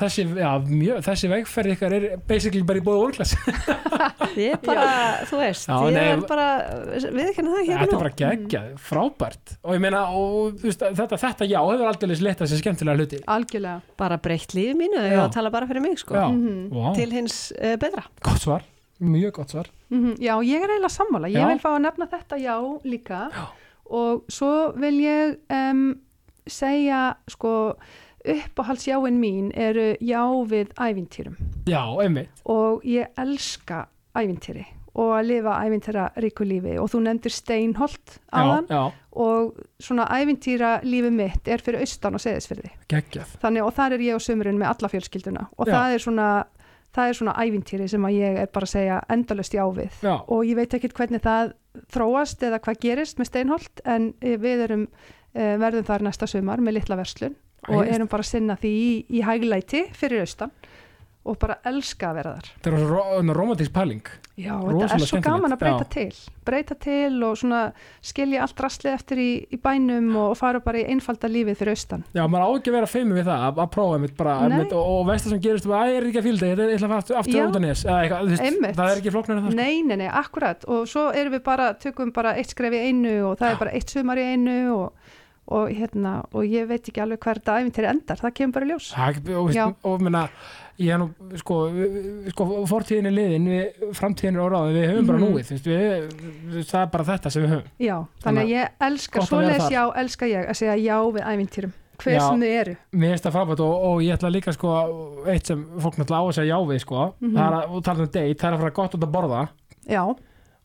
þessi, 0.00 0.24
já, 0.40 0.50
mjög, 0.72 1.02
þessi 1.08 1.30
vegferð 1.32 1.74
ykkar 1.76 1.96
er 1.98 2.06
basically 2.32 2.62
bara 2.72 2.80
í 2.80 2.86
world 2.86 3.18
class. 3.18 3.36
Ég 4.32 4.54
er 4.56 4.60
bara, 4.64 4.84
þú 5.28 5.38
veist, 5.42 5.66
Já, 5.68 5.76
ég 5.84 5.92
nei, 5.92 6.04
er 6.14 6.22
bara 6.24 6.46
viðkynna 7.12 7.52
það 7.52 7.66
hér 7.66 7.82
Þetta 7.82 7.82
og 7.82 7.82
er 7.82 7.92
nú. 7.92 7.98
bara 8.00 8.12
geggjað, 8.22 8.68
frábært. 8.80 9.52
Og 9.60 9.76
ég 9.76 9.82
meina, 9.84 10.00
og, 10.16 10.56
veist, 10.62 10.84
þetta, 10.96 11.18
þetta 11.20 11.48
já 11.50 11.58
hefur 11.60 11.90
aldrei 11.90 12.16
leitt 12.16 12.40
þessi 12.40 12.60
skemmtilega 12.62 12.96
hluti. 13.02 13.20
Algjörlega. 13.36 13.82
Bara 14.00 14.16
breytt 14.24 14.56
lífi 14.56 14.72
mínu 14.78 15.02
Já. 15.02 15.10
ég 15.12 15.20
að 15.26 15.34
tala 15.36 15.52
bara 15.52 15.68
fyrir 15.68 15.84
mig 15.84 16.00
sko. 16.00 16.16
Já, 16.16 16.26
Mhm. 16.32 16.70
vá, 16.72 16.94
til 16.96 17.10
hins 17.12 17.36
uh, 17.60 17.76
betra. 17.76 18.06
Gott 18.24 18.40
svar 18.40 18.64
mjög 19.02 19.32
gott 19.40 19.50
svar. 19.54 19.68
Mhm, 19.90 20.14
Já, 20.22 20.34
ég 20.46 20.62
er 20.62 20.70
eiginlega 20.70 20.92
sammála, 20.94 21.28
ég 21.28 21.42
Já. 21.42 21.48
vil 21.50 21.58
fá 21.62 21.70
að 21.74 21.82
nefna 21.86 22.06
þetta 22.12 22.38
já 22.42 22.56
líka. 22.84 23.20
Já. 23.32 23.46
og 23.92 24.22
svo 24.32 24.72
vil 24.80 25.00
ég 25.02 25.36
um, 25.52 26.00
segja 26.46 27.16
sko 27.28 27.74
uppáhaldsjáin 28.24 29.18
mín 29.20 29.50
eru 29.54 29.96
já 30.00 30.22
við 30.48 30.70
ævintýrum. 30.78 31.36
Já, 31.66 31.82
einmitt. 32.02 32.30
Og 32.46 32.82
ég 32.86 33.06
elska 33.18 33.86
ævintýri 34.14 34.64
og 34.94 35.14
að 35.16 35.26
lifa 35.26 35.54
ævintýra 35.64 36.06
ríku 36.20 36.44
lífi. 36.44 36.78
Og 36.78 36.90
þú 36.92 37.00
nefndir 37.06 37.32
Steinholt 37.32 38.18
já, 38.32 38.92
og 39.12 39.54
svona 39.80 40.06
ævintýra 40.12 40.82
lífi 40.84 41.10
mitt 41.10 41.48
er 41.48 41.58
fyrir 41.64 41.80
austan 41.80 42.14
og 42.14 42.20
seðisfyrði 42.20 42.70
geggjað. 42.92 43.36
Þannig 43.42 43.64
og 43.66 43.74
þar 43.74 43.92
er 43.96 44.04
ég 44.04 44.14
og 44.18 44.24
sömurinn 44.24 44.60
með 44.60 44.74
alla 44.74 44.88
fjölskylduna. 44.92 45.46
Og 45.58 45.66
Já. 45.66 45.72
það 45.72 45.94
er 45.94 46.04
svona 46.06 46.28
það 46.92 47.08
er 47.08 47.18
svona 47.18 47.34
ævintýri 47.40 47.88
sem 47.88 48.04
að 48.08 48.18
ég 48.18 48.38
er 48.42 48.50
bara 48.52 48.68
að 48.68 48.74
segja 48.74 49.00
endalust 49.12 49.56
já 49.56 49.64
við. 49.76 49.96
Já, 50.04 50.14
og 50.20 50.44
ég 50.48 50.58
veit 50.58 50.76
ekkert 50.76 50.96
hvernig 50.98 51.24
það 51.24 51.54
þróast 51.92 52.44
eða 52.44 52.60
hvað 52.64 52.82
gerist 52.82 53.20
með 53.20 53.30
Steinholt 53.30 53.82
en 53.88 54.12
eh, 54.20 54.36
við 54.40 54.66
erum 54.66 54.84
eh, 55.34 55.56
verðum 55.60 55.88
þar 55.88 56.06
næsta 56.08 56.28
sumar 56.28 56.60
með 56.60 56.80
litla 56.80 56.98
verslun 57.00 57.38
og 57.70 57.86
erum 57.86 58.08
bara 58.10 58.24
að 58.24 58.32
sinna 58.32 58.56
því 58.58 58.70
í, 58.74 58.92
í 59.06 59.20
hæglæti 59.22 59.84
fyrir 59.94 60.24
austan 60.24 60.50
og 61.22 61.38
bara 61.38 61.60
elska 61.70 62.10
að 62.10 62.16
vera 62.18 62.34
þar. 62.34 62.52
Þetta 62.56 62.70
er 62.72 62.84
svo 62.88 63.34
romantísk 63.38 63.72
pæling. 63.74 64.08
Já, 64.32 64.54
Rosalega 64.56 64.88
þetta 64.88 64.96
er 64.96 65.10
svo 65.10 65.18
gaman 65.22 65.52
að 65.54 65.60
breyta 65.60 65.84
skemmtilegt, 65.84 66.16
til. 66.16 66.38
Breyta 66.48 66.76
til 66.82 67.24
og 67.26 67.36
svona 67.38 67.60
skilja 68.02 68.40
allt 68.42 68.62
rastlið 68.64 68.94
eftir 68.96 69.20
í, 69.22 69.28
í 69.52 69.58
bænum 69.60 70.08
og 70.18 70.32
fara 70.40 70.62
bara 70.64 70.80
í 70.80 70.86
einfalda 70.90 71.30
lífið 71.30 71.60
fyrir 71.60 71.76
austan. 71.76 72.02
Já, 72.16 72.24
maður 72.24 72.48
á 72.48 72.50
ekki 72.56 72.72
að 72.72 72.76
vera 72.78 72.90
feimur 72.90 73.20
við 73.20 73.28
það 73.28 73.46
að, 73.46 73.62
að 73.62 73.70
prófa 73.76 73.98
einmitt 73.98 74.16
bara, 74.18 74.36
einmitt, 74.48 74.74
og, 74.74 74.90
og 74.96 75.06
veist 75.12 75.28
það 75.28 75.34
sem 75.36 75.44
gerist 75.46 75.68
æ, 75.68 75.78
ég 75.92 76.00
er 76.00 76.08
ekki 76.08 76.22
að 76.22 76.28
þetta, 76.42 76.68
ég 76.72 76.76
ætla 76.78 76.88
að 76.88 76.94
fara 76.96 77.20
aftur, 77.22 77.38
Já. 77.38 77.44
út 77.46 77.60
að 77.60 77.66
nes. 77.68 77.84
Það 77.86 78.84
er 78.88 79.02
ekki 79.02 79.14
flóknar 79.14 79.36
en 79.36 79.44
það 79.44 79.52
sko. 79.52 79.60
Nei, 79.60 79.82
nei, 79.86 79.96
nei, 80.02 80.08
akkurat. 80.22 80.66
Og 80.72 80.86
svo 80.90 81.08
erum 81.12 81.36
við 81.36 81.44
bara, 81.46 81.72
tökum 81.78 82.14
bara 82.16 82.34
eitt 82.40 82.56
skref 82.56 82.74
í 82.74 82.82
einu 82.88 83.18
og 83.28 83.36
það 83.36 83.52
Já. 83.52 83.54
er 83.54 83.62
bara 83.66 83.76
eitt 83.76 83.92
sumar 83.94 84.22
í 84.22 84.26
einu 84.32 84.56
og, 84.74 85.12
og 85.52 85.70
hérna, 85.76 86.16
og 86.32 86.48
ég 86.48 86.66
veit 86.70 86.88
ekki 86.88 87.04
alveg 87.04 87.20
hver 87.22 87.42
þetta 87.42 87.60
æfintýri 87.60 87.92
endar, 87.92 88.24
það 88.24 88.36
kemur 88.40 88.56
bara 88.58 88.72
ljós. 88.72 88.90
Það, 88.96 89.22
og, 89.36 89.52
Já. 89.52 89.66
veist, 89.68 89.86
og 89.92 90.04
menna, 90.08 90.26
ég 90.78 90.88
er 90.94 90.98
nú, 90.98 91.08
sko, 91.38 91.56
sko 92.32 92.46
fortíðin 92.70 93.06
er 93.10 93.14
liðin, 93.16 93.46
við, 93.52 93.84
framtíðin 93.98 94.38
er 94.38 94.44
óráð 94.46 94.72
við 94.76 94.86
höfum 94.92 95.06
bara 95.06 95.18
Mhm. 95.18 95.26
núið, 95.28 95.50
veist, 95.52 95.66
við, 95.66 96.64
það 96.70 96.80
er 96.82 96.90
bara 96.94 97.04
þetta 97.04 97.30
sem 97.30 97.42
við 97.42 97.50
höfum. 97.54 97.68
Já, 97.78 97.96
þannig 98.24 98.42
að 98.42 98.52
ég 98.54 98.68
elska 98.88 99.20
svoleiðis 99.26 99.70
já, 99.70 99.82
elska 100.02 100.26
ég 100.26 100.48
að 100.48 100.56
segja 100.62 100.76
já 100.82 100.96
við 101.12 101.22
æfintýrum 101.32 101.72
hver 102.02 102.14
Já. 102.16 102.20
sem 102.28 102.40
þið 102.40 102.54
eru. 102.60 102.76
Mér 102.92 103.10
finnst 103.12 103.24
það 103.28 103.32
frábært 103.36 103.60
og, 103.60 103.74
og 103.86 104.00
ég 104.02 104.16
ætla 104.16 104.30
líka 104.32 104.52
sko, 104.52 104.70
eitt 105.28 105.46
sem 105.46 105.64
fólk 105.78 105.96
náttúrulega 106.00 106.18
á 106.18 106.26
að 106.26 106.34
segja 106.34 106.50
já 106.56 106.58
við 106.66 106.80
sko, 106.82 107.14
Mhm. 107.20 107.36
það 107.36 107.46
er 107.46 107.54
að, 107.62 107.82
tala 107.84 107.98
um 108.00 108.06
date, 108.06 108.34
það 108.38 108.48
er 108.48 108.56
að 108.56 108.60
fara 108.60 108.70
gott 108.80 108.94
út 108.94 109.04
að 109.06 109.12
borða. 109.12 109.48
Já, 109.88 110.02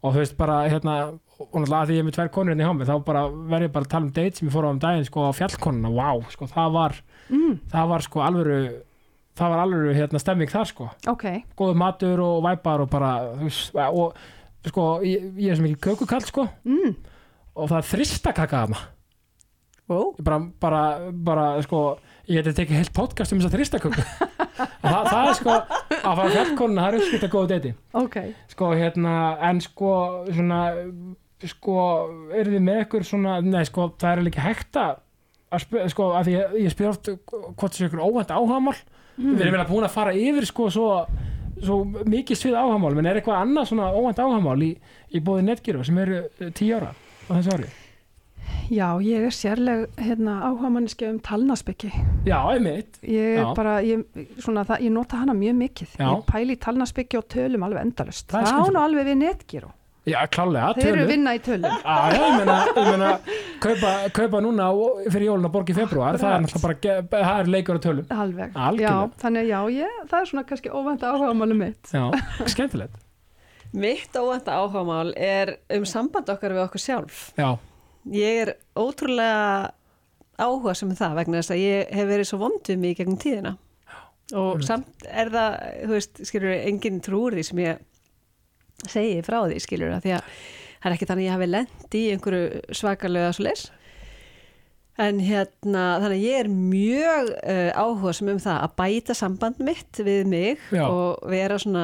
og 0.03 0.13
þú 0.13 0.17
veist 0.17 0.37
bara 0.37 0.69
hérna, 0.69 1.19
og 1.37 1.51
náttúrulega 1.53 1.83
að 1.83 1.87
því 1.87 1.93
ég 1.93 1.99
er 1.99 2.07
með 2.07 2.15
tvær 2.17 2.29
konur 2.33 2.55
hérna 2.55 2.63
í 2.65 2.69
hámi, 2.71 2.85
þá 2.87 3.05
bara 3.05 3.21
verð 3.29 3.61
ég 3.67 3.71
bara 3.71 3.85
að 3.85 3.89
tala 3.89 4.05
um 4.05 4.11
date 4.11 4.35
sem 4.37 4.47
ég 4.47 4.53
fór 4.55 4.65
á 4.65 4.69
um 4.71 4.79
daginn 4.79 5.05
sko 5.05 5.19
á 5.29 5.31
fjallkonuna, 5.37 5.89
wow, 5.93 6.21
sko 6.31 6.45
það 6.47 6.71
var, 6.73 6.95
mm, 7.29 7.59
það 7.69 7.87
var 7.89 7.99
sko 8.01 8.19
alvöru, 8.25 8.81
það 9.37 9.53
var 9.53 9.63
alvöru 9.63 9.93
hérna 9.95 10.21
stemming 10.21 10.51
þar 10.51 10.71
sko, 10.71 10.89
ok. 11.13 11.25
Góðu 11.59 11.77
matur 11.79 12.23
og 12.25 12.41
væpar 12.45 12.83
og 12.83 12.91
bara, 12.91 13.13
og 13.91 14.17
sko 14.67 14.89
ég, 15.05 15.29
ég 15.37 15.53
er 15.53 15.59
sem 15.59 15.69
ekki 15.69 15.91
kökukall 15.91 16.25
sko. 16.27 16.47
Mm, 16.67 16.97
og 17.57 17.71
það 17.71 17.79
er 17.79 17.89
þristakaka 17.93 18.63
þarna. 18.65 18.83
Wow. 19.87 20.09
Ég 20.17 20.25
bara, 20.27 20.41
bara, 20.59 20.81
bara 21.29 21.47
sko, 21.63 21.83
ég 22.27 22.41
geti 22.41 22.57
tekið 22.57 22.81
heilt 22.81 22.95
podcast 22.97 23.31
um 23.31 23.39
þess 23.39 23.51
að 23.51 23.59
þristaköku. 23.59 24.07
Það, 24.57 25.07
það 25.11 25.27
er 25.29 25.35
sko 25.37 25.53
að 25.53 26.19
fara 26.19 26.29
fjallkonuna, 26.33 26.83
það 26.83 26.87
er 26.87 26.97
uppskipt 26.97 27.25
að 27.27 27.33
góða 27.33 27.49
deiti 27.51 27.71
ok, 28.01 28.15
sko 28.53 28.69
hérna, 28.77 29.15
en 29.49 29.59
sko 29.61 29.91
svona, 30.29 30.61
sko 31.51 31.75
eru 32.33 32.55
þið 32.55 32.63
með 32.65 32.79
ykkur 32.85 33.05
svona, 33.07 33.35
nei 33.45 33.61
sko 33.67 33.89
það 33.99 34.09
er 34.09 34.21
alveg 34.23 34.33
ekki 34.33 34.45
hægt 34.47 34.79
að 34.81 35.91
sko, 35.93 36.09
að 36.17 36.31
ég, 36.33 36.55
ég 36.65 36.73
spyr 36.73 36.89
oft 36.91 37.11
hvort 37.11 37.67
þessu 37.69 37.89
ykkur 37.89 38.03
óvænt 38.03 38.33
áhagamál 38.33 38.75
við 39.17 39.41
erum 39.41 39.55
vel 39.57 39.63
að 39.65 39.71
búin 39.71 39.87
að 39.87 39.95
fara 39.97 40.13
yfir 40.13 40.45
sko 40.49 40.69
svo, 40.73 40.87
svo 41.63 41.79
mikið 42.05 42.37
svið 42.41 42.55
áhagamál 42.59 42.93
menn 42.97 43.09
er 43.09 43.19
eitthvað 43.21 43.41
annað 43.41 43.69
svona 43.71 43.89
óvænt 43.97 44.19
áhagamál 44.21 44.61
í, 44.61 44.71
í 45.13 45.19
bóði 45.25 45.47
netgíru 45.49 45.83
sem 45.87 45.97
eru 46.03 46.23
eh, 46.39 46.51
tíu 46.53 46.75
ára 46.77 46.93
á 46.93 47.31
þessu 47.33 47.53
ári? 47.57 47.69
Já, 48.71 48.87
ég 49.03 49.23
er 49.27 49.31
sérleg 49.35 49.85
hérna, 49.99 50.37
áhugamanniski 50.49 51.07
um 51.07 51.17
talnaspeki. 51.23 51.87
Já, 52.27 52.37
einmitt. 52.51 52.97
Ég 53.03 53.37
Já. 53.39 53.53
bara, 53.55 53.77
ég, 53.83 54.03
svona, 54.43 54.63
það, 54.67 54.81
ég 54.87 54.91
nota 54.95 55.19
hana 55.21 55.35
mjög 55.35 55.55
mikið. 55.61 55.93
Já. 55.99 56.07
ég 56.11 56.23
pæli 56.27 56.55
í 56.55 56.59
talnaspeki 56.63 57.19
og 57.19 57.27
tölum 57.31 57.63
alveg 57.67 57.85
endalust 57.87 58.27
Það 58.27 58.37
það 58.37 58.43
á 58.43 58.51
skemmtilegt. 58.51 58.75
nú 58.75 58.83
alveg 58.83 59.07
við 59.07 59.17
netgíru 59.23 59.71
já, 60.07 60.19
klálega, 60.31 60.69
þeir 60.77 60.87
eru 60.87 60.95
tölur. 61.01 61.09
vinna 61.11 61.33
í 61.35 61.41
tölum 61.43 61.73
Já, 61.83 61.95
já, 62.13 62.21
ég 62.23 62.37
meina, 62.37 62.57
ég 62.77 62.87
meina 62.91 63.09
kaupa, 63.63 63.91
kaupa 64.17 64.41
núna 64.45 64.67
og- 64.73 65.01
fyrir 65.11 65.27
jólun 65.29 65.47
að 65.49 65.53
borga 65.57 65.73
í 65.73 65.77
februar 65.77 66.17
það 66.21 66.35
er 66.37 66.45
náttúrulega 66.45 66.95
bara, 67.11 67.23
það 67.27 67.41
er 67.43 67.51
leikur 67.55 67.77
á 67.77 67.81
tölum 67.87 68.07
alveg, 68.17 68.55
Algjörlega. 68.55 68.87
já, 68.87 69.21
þannig 69.25 69.43
að 69.43 69.51
já, 69.51 69.59
ég, 69.81 69.97
það 70.11 70.19
er 70.21 70.29
svona 70.31 70.45
kannski 70.51 70.69
óvænt 70.71 71.03
áhugamáli 71.11 71.57
mitt 71.63 71.91
já, 71.93 72.05
skemmtilegt 72.53 72.95
Mitt 73.77 74.15
óvænta 74.15 74.53
áhugamál 74.55 75.09
er 75.19 75.57
um 75.75 75.83
samband 75.85 76.29
okkar 76.31 76.53
við 76.55 76.63
okkur 76.69 76.79
sjálf. 76.79 77.17
já, 77.37 77.49
Ég 78.07 78.37
er 78.45 78.53
ótrúlega 78.79 79.71
áhuga 80.39 80.73
sem 80.73 80.93
það 80.95 81.17
vegna 81.19 81.41
þess 81.41 81.51
að 81.51 81.59
ég 81.65 81.91
hef 81.97 82.07
verið 82.07 82.29
svo 82.29 82.39
vond 82.45 82.61
við 82.63 82.77
mig 82.79 82.93
í 82.95 82.97
gegnum 83.01 83.17
tíðina. 83.19 83.51
Og 84.31 84.53
einmitt. 84.55 84.67
samt 84.69 85.05
er 85.11 85.29
það, 85.33 85.57
þú 85.83 85.91
veist, 85.97 86.21
skilur, 86.29 86.53
enginn 86.71 87.01
trúr 87.03 87.35
því 87.35 87.43
sem 87.49 87.61
ég 87.65 87.83
segi 88.85 89.23
frá 89.25 89.41
því, 89.47 89.57
skilur, 89.63 89.95
að 89.95 90.05
því 90.05 90.13
að 90.17 90.29
það 90.77 90.89
er 90.89 90.95
ekki 90.95 91.09
þannig 91.09 91.23
að 91.23 91.27
ég 91.27 91.35
hafi 91.35 91.49
lent 91.49 91.97
í 91.97 92.03
einhverju 92.13 92.77
svakalega 92.77 93.33
svo 93.33 93.47
leys. 93.47 93.65
En 94.97 95.19
hérna, 95.21 95.81
þannig 96.01 96.15
að 96.15 96.23
ég 96.25 96.39
er 96.41 96.47
mjög 96.49 97.27
uh, 97.37 97.67
áhuga 97.77 98.13
sem 98.17 98.31
um 98.31 98.39
það 98.41 98.63
að 98.63 98.77
bæta 98.81 99.15
samband 99.17 99.59
mitt 99.61 99.99
við 100.01 100.23
mig 100.29 100.63
Já. 100.73 100.87
og 100.87 101.27
vera 101.29 101.59
svona 101.61 101.83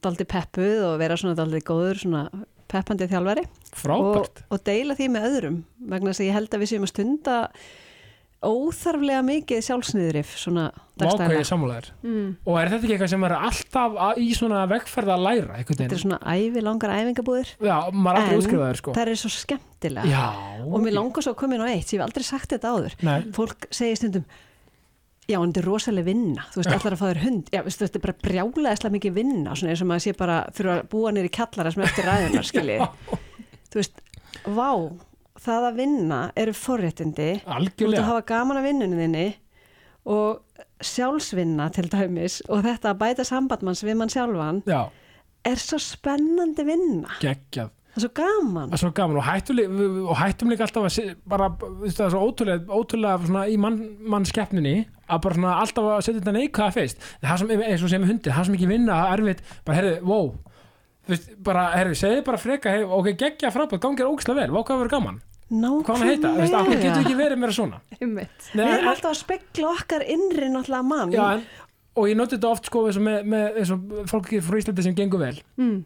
daldi 0.00 0.24
peppuð 0.28 0.86
og 0.88 0.94
vera 1.02 1.18
svona 1.20 1.36
daldi 1.36 1.60
góður 1.68 2.00
svona 2.00 2.22
peppandi 2.70 3.08
þjálfari 3.10 3.44
og, 3.92 4.40
og 4.48 4.64
deila 4.64 4.96
því 4.96 5.10
með 5.12 5.28
öðrum 5.28 5.60
vegna 5.90 6.12
þess 6.12 6.22
að 6.22 6.28
ég 6.28 6.36
held 6.38 6.54
að 6.54 6.62
við 6.62 6.72
séum 6.72 6.86
að 6.86 6.92
stunda 6.94 7.36
óþarflega 8.40 9.20
mikið 9.26 9.62
sjálfsniðrif 9.66 10.32
svona 10.40 10.70
vákvæði 10.72 11.02
dagstæðlega. 11.02 11.46
samúlæðir 11.48 11.88
mm. 12.00 12.28
og 12.48 12.56
er 12.56 12.70
þetta 12.72 12.86
ekki 12.86 12.94
eitthvað 12.94 13.10
sem 13.12 13.24
er 13.28 13.34
alltaf 13.36 13.96
að, 14.06 14.20
í 14.24 14.28
svona 14.36 14.60
vegferð 14.70 15.12
að 15.14 15.24
læra 15.26 15.56
einhvern 15.58 15.80
Þetta 15.80 15.96
er 15.96 16.02
svona 16.04 16.20
ævi 16.24 16.62
langar 16.64 16.94
æfingabúðir. 16.96 17.50
Já, 17.60 17.74
maður 17.92 18.10
er 18.10 18.22
aldrei 18.22 18.36
En 18.36 18.42
útskrifaður 18.44 18.80
sko. 18.80 18.94
það 18.96 19.10
er 19.12 19.20
svo 19.20 19.32
skemmtilega. 19.34 20.12
Já, 20.12 20.24
og 20.64 20.84
mér 20.84 20.96
langar 20.96 21.26
svo 21.26 21.34
að 21.34 21.40
koma 21.42 21.58
inn 21.58 21.64
á 21.64 21.68
eitt, 21.68 21.92
ég 21.92 22.00
hef 22.00 22.06
aldrei 22.06 22.28
sagt 22.30 22.54
þetta 22.54 22.72
áður. 22.72 22.96
Nei. 23.04 23.18
fólk 23.36 23.68
segir 23.68 24.00
stundum 24.00 24.24
já, 25.30 25.36
en 25.38 25.52
þetta 25.52 25.62
er 25.62 25.68
rosalega 25.68 26.08
vinna. 26.08 26.46
Þú 26.50 26.62
veist, 26.62 26.72
allar 26.74 26.96
að 26.96 27.00
fá 27.02 27.06
þér 27.10 27.22
hund. 27.26 27.52
Já, 27.52 27.60
veistu, 27.66 27.86
þetta 27.86 28.00
er 28.00 28.06
bara 28.06 28.16
brjálega 28.24 28.92
mikið 28.96 29.18
vinna 29.20 29.52
svona 29.54 29.74
eins 29.74 29.84
og 29.84 29.90
maður 29.92 30.06
sé 30.06 30.16
bara 30.18 30.40
þurfa 30.56 30.78
að 30.78 30.88
búa 30.90 31.12
nýri 31.14 31.30
kjallara 31.36 31.72
sem 31.74 31.84
eftir 31.86 32.08
ræðunar, 32.08 32.48
skilji 32.48 32.80
þú 33.70 33.78
veist, 33.78 34.02
vá 34.46 34.70
það 35.44 35.66
að 35.70 35.80
vinna 35.80 36.20
eru 36.38 36.54
forréttindi. 36.56 37.30
Þú 37.40 37.40
ert 37.40 37.48
að 37.48 37.58
algjörlega. 37.58 38.06
hafa 38.08 38.26
gaman 38.28 38.60
að 38.60 38.68
vinnunni 38.68 39.00
þinni 39.00 39.26
og 40.10 40.62
sjálfsvinna 40.84 41.68
til 41.74 41.88
dæmis 41.92 42.40
og 42.48 42.64
þetta 42.64 42.94
að 42.94 43.02
bæta 43.02 43.26
sambandmanns 43.28 43.84
við 43.84 43.98
mann 44.00 44.12
sjálfan 44.12 44.62
já, 44.68 44.80
er 45.46 45.60
svo 45.60 45.80
spennandi 45.82 46.64
vinna. 46.68 47.20
Geggjað. 47.20 47.76
Það 47.90 47.98
er 47.98 48.04
svo 48.04 48.10
gaman. 48.14 48.68
Það 48.70 48.76
er 48.76 48.80
svo 48.84 48.90
gaman 48.94 49.18
og 49.18 49.24
hættum, 49.26 49.56
líka, 49.58 49.86
og 50.06 50.18
hættum 50.20 50.52
líka 50.52 50.66
alltaf 50.66 50.84
að 50.86 51.08
bara, 51.32 51.48
það 51.58 52.04
er 52.04 52.12
svo 52.14 52.20
ótrúlega, 52.22 52.76
ótrúlega 52.78 53.46
í 53.50 53.56
mann, 53.60 53.80
mannskeppninni 54.14 54.76
að 55.10 55.24
bara 55.24 55.38
svona 55.40 55.56
alltaf 55.64 55.88
að 55.96 56.04
setja 56.06 56.20
þetta 56.20 56.36
neikvæða 56.36 56.84
En 56.86 57.26
það 57.26 57.42
sem, 57.42 57.64
eins 57.66 57.82
og 57.82 57.90
sem 57.90 58.06
er 58.06 58.12
hundið, 58.12 58.36
það 58.36 58.46
sem 58.46 58.58
ekki 58.60 58.70
vinna 58.70 59.00
það 59.00 59.10
er 59.10 59.24
erfitt, 59.24 59.42
bara 59.66 59.80
herrið, 59.80 59.98
wow. 60.06 60.30
Þú 61.00 61.14
veist, 61.16 61.34
bara, 61.50 61.66
herrið, 61.74 61.98
segði 61.98 62.22
bara 62.30 62.40
freka 62.40 62.76
hey, 62.76 62.86
ok, 62.86 63.10
geggja 63.18 63.50
frábært, 63.50 63.82
gangið 63.82 64.12
ógislega 64.12 64.44
vel, 64.44 64.54
hvað 64.54 64.84
verður 64.84 64.94
gaman 64.94 65.20
hvað 65.50 65.96
hann 65.96 66.08
heita, 66.08 66.30
þú 66.30 66.40
veist, 66.40 66.56
hverju 66.56 66.80
getur 66.80 67.00
ekki 67.02 67.16
verið 67.18 67.40
meira 67.42 67.54
svona. 67.56 67.80
Nei, 68.00 68.26
við 68.54 68.74
erum 68.76 68.90
alltaf 68.92 69.10
að 69.10 69.20
spekla 69.20 69.72
okkar 69.74 70.04
innri 70.06 70.50
náttúrulega 70.52 70.86
mann. 70.86 71.14
Já, 71.14 71.24
en, 71.34 71.70
og 71.98 72.10
ég 72.10 72.18
noti 72.18 72.36
þetta 72.36 72.52
oft 72.54 72.70
sko 72.70 72.84
eins 72.88 73.00
og 73.00 73.06
með, 73.06 73.24
með 73.34 73.62
eins 73.62 73.72
og 73.74 73.96
fólk 74.10 74.30
frá 74.46 74.60
Íslandi 74.60 74.86
sem 74.86 74.98
gengur 74.98 75.24
vel. 75.24 75.40
Mm. 75.60 75.80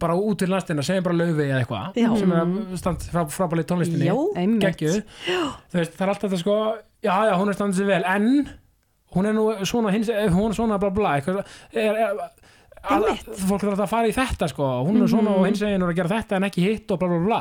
bara 0.00 0.14
út 0.14 0.38
til 0.38 0.46
landstina, 0.46 0.84
segjum 0.86 1.02
bara 1.02 1.18
laufi 1.18 1.48
eða 1.48 1.62
eitthvað 1.64 2.18
sem 2.20 2.32
er 2.34 2.42
að 2.44 2.74
stand 2.78 3.06
frá, 3.10 3.24
frábæli 3.34 3.64
tónlistinni. 3.66 4.06
Já, 4.06 4.14
Einmitt. 4.38 4.62
geggjuð. 4.62 5.00
Þú 5.26 5.80
veist, 5.80 5.96
það 5.96 6.04
er 6.04 6.12
alltaf 6.12 6.28
þetta 6.28 6.42
sko 6.44 6.58
já, 7.02 7.14
já, 7.26 7.32
hún 7.40 7.50
er 7.50 7.58
standið 7.58 7.80
sér 7.80 7.88
vel, 7.88 8.04
en 8.06 8.28
hún 9.16 9.26
er 9.26 9.34
nú 9.34 9.48
svona, 9.66 9.90
hins, 9.94 10.12
hún 10.30 10.52
er 10.52 10.54
svona 10.54 10.78
bla 10.78 10.92
bla 10.94 11.16
eitthvað, 11.18 11.42
er, 11.74 11.98
er, 12.04 12.22
fólk 12.86 13.64
alltaf 13.64 13.82
að 13.88 13.90
fara 13.90 14.12
í 14.12 14.14
þetta 14.14 14.48
sko. 14.52 14.68
Hún 14.86 15.02
er 15.02 15.10
svona 15.10 15.34
og 15.34 15.48
hins 15.48 15.64
eginn 15.66 15.82
er 15.82 15.90
að 15.90 15.98
gera 15.98 16.14
þetta 16.20 16.38
en 16.38 16.48
ekki 16.48 16.68
hitt 16.68 16.94
og 16.94 17.02
bla 17.02 17.10
bla 17.10 17.20
bla 17.26 17.40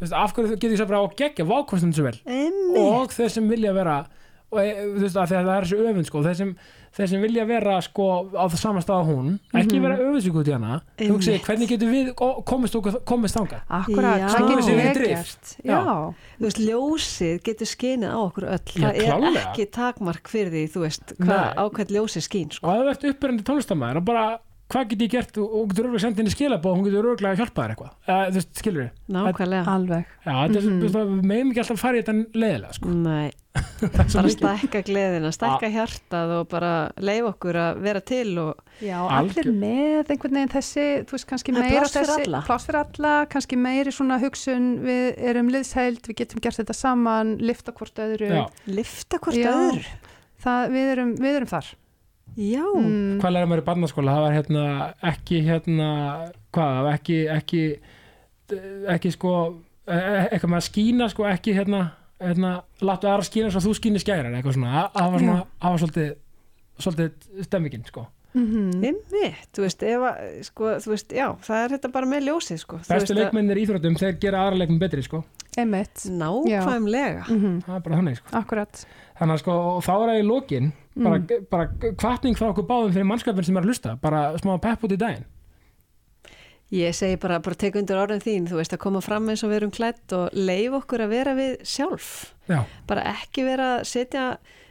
þú 0.00 0.06
veist, 0.06 0.16
af 0.16 0.32
hverju 0.34 0.56
getur 0.56 0.72
ég 0.72 0.80
svo 0.80 0.88
bara 0.88 1.04
á 1.04 1.06
geggja 1.20 1.44
vákvæmstum 1.44 1.92
svo 1.92 2.08
vel 2.08 2.16
Einmitt. 2.24 2.80
og 2.80 3.12
þeir 3.12 3.28
sem 3.36 3.48
vilja 3.52 3.72
vera 3.76 4.00
og 4.50 4.58
e, 4.58 4.70
þú 4.96 5.02
veist 5.04 5.14
að 5.20 5.28
það 5.30 5.48
er 5.54 5.66
þessi 5.68 5.76
öfund 5.92 6.06
sko 6.08 6.20
þeir 6.24 6.34
sem, 6.40 6.48
þeir 6.96 7.06
sem 7.12 7.20
vilja 7.22 7.44
vera 7.46 7.76
sko 7.86 8.06
á 8.34 8.44
það 8.50 8.56
sama 8.58 8.80
stað 8.82 8.96
að 9.04 9.10
hún, 9.12 9.28
ekki 9.60 9.78
vera 9.84 9.98
öfundsvík 10.02 10.38
út 10.40 10.48
í 10.50 10.54
hana 10.56 10.80
hugsi, 11.04 11.30
Einmitt. 11.36 11.44
hvernig 11.46 11.70
getur 11.70 11.92
við 11.92 12.08
komist, 12.48 12.74
okkur- 12.80 12.98
komist 13.06 13.36
þangað 13.38 13.60
Akkurat, 13.78 14.18
Já. 14.24 14.26
Snúið 14.34 14.56
getur 14.56 14.80
við 14.80 14.90
drift. 14.98 15.14
gert? 15.14 15.54
Já, 15.70 15.78
þú 16.40 16.48
veist, 16.48 16.62
ljósið 16.66 17.38
getur 17.46 17.70
skinið 17.76 18.10
á 18.10 18.18
okkur 18.24 18.48
öll 18.50 18.58
Já, 18.74 18.82
það 18.82 18.90
er 18.90 19.06
klárlega. 19.06 19.44
ekki 19.46 19.68
takmark 19.78 20.32
fyrir 20.34 20.50
því, 20.56 20.64
þú 20.74 20.82
veist 20.88 21.14
hvað 21.20 21.46
Nei. 21.46 21.54
ákveð 21.62 21.94
ljósið 22.00 22.26
skín 22.26 22.50
sko. 22.56 22.66
og 22.66 22.74
ef 22.74 22.82
þú 22.82 22.90
ert 22.96 23.08
uppbyrjandi 23.14 23.46
tónlistamæður 23.52 24.00
og 24.02 24.04
bara 24.10 24.26
hvað 24.70 24.88
get 24.92 25.02
ég 25.04 25.10
gert 25.16 25.38
og 25.42 25.54
og 25.60 25.68
getur 25.72 25.84
örgulega 25.88 26.04
sendið 26.06 26.22
henni 26.22 26.34
skilabóð 26.36 26.76
hún 26.78 26.84
getur 26.86 27.10
örgulega 27.10 27.34
að 27.34 27.40
hjálpa 27.42 27.62
þér 27.64 27.74
eitthvað 27.74 27.92
uh, 28.08 28.24
þú 28.30 28.38
veist, 28.38 28.52
skilur 28.60 28.82
við 28.84 28.90
nákvæmlega 29.16 29.74
alveg. 29.74 30.04
já, 30.24 30.32
þetta 30.32 30.58
er, 30.58 30.64
Mhm. 30.64 30.70
mm 30.70 30.88
-hmm. 30.88 31.20
við 31.20 31.28
meðum 31.30 31.50
ekki 31.50 31.60
alltaf 31.64 31.76
að 31.76 31.84
fara 31.84 31.96
í 31.96 32.02
þetta 32.02 32.40
leðilega 32.42 32.72
sko. 32.78 32.88
Nei, 32.88 33.30
er 33.82 33.88
bara 33.96 34.28
stækka 34.30 34.82
gleðina, 34.86 35.30
stækka 35.34 35.68
hjartað 35.74 36.30
og 36.38 36.48
bara 36.48 36.90
leif 36.98 37.24
okkur 37.24 37.56
að 37.56 37.80
vera 37.82 38.00
til 38.00 38.38
og 38.38 38.54
Já, 38.80 38.98
allir 39.10 39.44
Algjör. 39.44 39.52
með 39.60 40.10
einhvern 40.10 40.34
veginn 40.38 40.54
þessi, 40.54 40.86
þú 41.04 41.12
veist, 41.12 41.26
kannski 41.26 41.48
er 41.52 41.60
meira 41.60 41.86
þessi, 41.90 42.26
alla. 42.26 42.42
pláss 42.46 42.66
fyrir 42.66 42.80
alla, 42.84 43.26
kannski 43.26 43.56
meiri 43.56 43.90
svona 43.92 44.18
hugsun, 44.22 44.80
við 44.86 45.18
erum 45.18 45.48
liðsheild, 45.50 46.00
við 46.06 46.14
getum 46.16 46.40
gert 46.40 46.56
þetta 46.62 46.72
saman, 46.74 47.36
lifta 47.38 47.72
hvort 47.72 47.98
öðru, 47.98 48.28
já, 48.30 48.46
lifta 48.66 49.18
hvort 49.18 49.36
Já. 49.36 49.50
öðru 49.50 49.84
það, 50.44 50.70
við, 50.70 50.86
erum, 50.94 51.14
við 51.16 51.36
erum 51.36 51.48
þar. 51.48 51.66
Já, 52.36 52.62
Mm, 52.76 53.18
hvað 53.20 53.32
læra 53.34 53.46
maður 53.50 53.62
í 53.62 53.66
barnaskóla? 53.66 54.12
Það 54.14 54.22
var 54.26 54.36
hérna 54.36 54.94
ekki 55.10 55.40
hérna 55.44 55.88
hvað, 56.52 56.92
ekki 56.94 57.16
ekki, 57.34 57.62
ekki 58.90 59.12
sko 59.14 59.32
e- 59.86 59.96
e- 59.96 60.28
eitthvað 60.30 60.52
með 60.54 60.60
að 60.60 60.68
skína 60.68 61.08
sko 61.10 61.26
ekki 61.30 61.54
hérna, 61.56 61.82
hérna 62.20 62.52
láttu 62.80 63.08
aðra 63.10 63.26
skína 63.26 63.50
svo 63.50 63.60
þú 63.66 63.74
skínir 63.78 64.02
skærar 64.04 64.32
eitthvað 64.34 64.56
svona, 64.58 64.86
það 64.94 65.12
var 65.12 65.20
svona, 65.24 65.36
það 65.60 65.70
var 65.76 65.82
svolítið 65.84 66.16
svolítið 66.80 67.44
stemmingin 67.44 67.84
sko. 67.86 68.06
Mhm. 68.32 68.84
Einmitt, 68.86 69.48
þú 69.52 69.64
veist, 69.66 69.82
ef 69.82 70.00
að, 70.06 70.44
sko, 70.46 70.64
þú 70.78 70.90
veist, 70.94 71.08
já, 71.12 71.26
það 71.42 71.64
er 71.64 71.72
þetta 71.74 71.88
bara 71.92 72.06
með 72.06 72.28
ljósið, 72.28 72.58
sko. 72.62 72.76
Þú 72.78 72.94
bestu 72.94 73.14
leikmennir 73.18 73.58
í 73.58 73.64
íþróttum, 73.66 73.96
þeir 73.98 74.20
gera 74.22 74.44
aðra 74.46 74.58
leikmenn 74.62 74.78
betri 74.78 75.02
sko, 75.02 75.24
Einmitt, 75.58 76.04
Nákvæmlega. 76.06 77.24
mhm, 77.26 77.62
það 77.66 77.74
er 77.76 77.80
bara 77.80 77.96
þannig 77.96 78.16
sko. 78.20 78.28
Akkurat. 78.38 78.84
þannig 79.18 79.34
að 79.34 79.38
sko, 79.42 79.52
og 79.76 79.82
þá 79.82 79.90
er 79.90 80.08
það 80.08 80.20
í 80.22 80.26
lokin 80.28 80.72
bara, 81.02 81.40
bara 81.50 81.92
kvartning 82.00 82.36
frá 82.38 82.50
okkur 82.52 82.66
báðum 82.68 82.92
fyrir 82.94 83.08
mannskapin 83.08 83.46
sem 83.46 83.56
er 83.56 83.64
að 83.66 83.72
hlusta, 83.72 83.96
bara 84.00 84.24
smá 84.40 84.54
pepp 84.62 84.84
út 84.88 84.94
í 84.96 85.00
daginn 85.00 85.26
Ég 86.70 86.94
segi 86.94 87.16
bara, 87.18 87.40
bara 87.42 87.58
tek 87.58 87.74
undir 87.80 87.98
orðin 87.98 88.20
þín, 88.22 88.44
þú 88.46 88.60
veist 88.60 88.74
að 88.76 88.78
koma 88.84 89.00
fram 89.02 89.26
eins 89.32 89.40
og 89.42 89.50
við 89.50 89.56
erum 89.56 89.72
klætt 89.74 90.12
og 90.14 90.36
leif 90.38 90.76
okkur 90.78 91.02
að 91.02 91.10
vera 91.16 91.32
við 91.34 91.56
sjálf. 91.66 92.10
Já, 92.46 92.60
Bara 92.86 93.02
ekki 93.10 93.42
vera 93.42 93.70
að 93.80 93.88
setja 93.90 94.26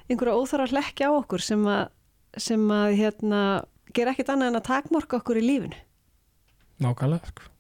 einhverja 0.08 0.38
óþara 0.40 0.70
hlekki 0.72 1.04
á 1.04 1.12
okkur 1.12 1.44
sem 1.44 1.66
að, 1.68 1.90
sem 2.40 2.64
að 2.72 2.96
hérna, 3.02 3.42
gera 3.92 4.14
ekkert 4.16 4.32
annað 4.32 4.54
en 4.54 4.60
að 4.62 4.68
takmorka 4.70 5.20
okkur 5.20 5.42
í 5.42 5.44
lífinu. 5.44 5.82
nákvæmlega 6.80 7.34
sko. 7.34 7.52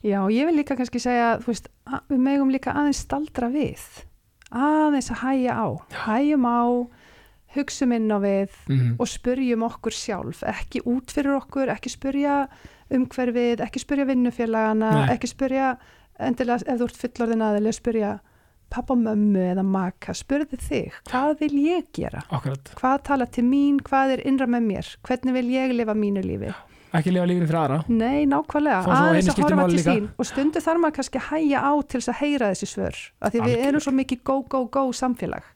Já, 0.00 0.20
ég 0.32 0.48
vil 0.48 0.56
líka 0.56 0.78
kannski 0.80 1.00
segja, 1.04 1.34
þú 1.44 1.52
veist, 1.52 1.68
við 2.08 2.24
megum 2.24 2.50
líka 2.56 2.72
aðeins 2.72 3.04
staldra 3.04 3.52
við, 3.52 3.84
aðeins 4.48 5.12
að 5.12 5.20
hæja 5.26 5.60
á, 5.60 5.66
hæjum 6.06 6.48
á, 6.48 6.60
hugsum 7.54 7.94
inn 7.96 8.12
á 8.12 8.18
við 8.22 8.52
mm. 8.68 8.94
og 8.98 9.10
spurjum 9.10 9.64
okkur 9.68 9.94
sjálf, 9.94 10.42
ekki 10.48 10.84
út 10.90 11.14
fyrir 11.14 11.36
okkur, 11.38 11.72
ekki 11.74 11.92
spurja 11.92 12.44
umhverfið, 12.94 13.64
ekki 13.64 13.82
spurja 13.82 14.06
vinnufélagana, 14.08 14.92
Nei. 15.00 15.08
ekki 15.14 15.30
spurja 15.30 15.74
endilega 16.22 16.62
ef 16.66 16.80
þú 16.80 16.88
ert 16.90 17.02
fullorðin 17.02 17.44
aðeins, 17.46 17.80
spurja 17.80 18.12
pappa, 18.74 18.96
mömmu 18.98 19.42
eða 19.52 19.62
maka, 19.66 20.14
spurði 20.16 20.58
þig, 20.58 21.00
hvað 21.10 21.34
vil 21.44 21.56
ég 21.62 21.90
gera? 21.94 22.24
Akkurat, 22.34 22.74
Hvað 22.78 23.02
tala 23.06 23.26
til 23.30 23.46
mín, 23.46 23.78
hvað 23.86 24.16
er 24.16 24.24
innra 24.26 24.48
með 24.50 24.70
mér, 24.70 24.94
hvernig 25.06 25.36
vil 25.38 25.50
ég 25.54 25.74
lifa 25.78 25.94
mínu 25.98 26.24
lífi? 26.26 26.54
ekki 26.94 27.10
lifa 27.10 27.26
lífinu 27.26 27.48
fyrir 27.48 27.58
aðra. 27.58 27.78
Nei, 27.90 28.26
nákvæmlega, 28.30 28.82
aðeins 28.94 29.30
að 29.32 29.40
horfa 29.42 29.66
til 29.72 29.82
sín. 29.82 30.04
Og 30.14 30.28
stundu 30.28 30.62
þarf 30.62 30.82
maður 30.82 30.96
kannski 31.00 31.20
að 31.20 31.26
hæja 31.32 31.62
á 31.66 31.72
til 31.82 31.98
þess 32.00 32.12
að 32.12 32.20
heyra 32.20 32.50
þessi 32.52 32.68
svör 32.70 33.00
af 33.18 33.34
því 33.34 33.42
við 33.48 33.64
erum 33.68 33.82
svo 33.82 33.94
mikið 33.98 34.22
go, 34.30 34.36
go, 34.46 34.60
go 34.70 34.84
samfélag 34.94 35.53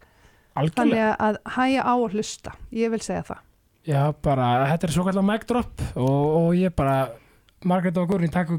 Algjörlega, 0.59 1.13
þannig 1.17 1.29
að 1.29 1.39
hæja 1.57 1.83
á 1.87 1.93
og 1.95 2.11
hlusta. 2.17 2.53
Ég 2.75 2.91
vil 2.95 3.01
segja 3.05 3.23
það. 3.31 3.45
Já 3.89 4.03
bara 4.23 4.49
þetta 4.69 4.87
er 4.89 4.93
svo 4.93 5.05
kallar 5.07 5.25
mic 5.25 5.47
drop 5.49 5.81
og, 5.97 6.27
og 6.43 6.49
ég 6.59 6.75
bara 6.77 6.97
Margrét 7.65 7.97
og 7.99 8.09
Guðrún 8.11 8.31
þakka 8.31 8.59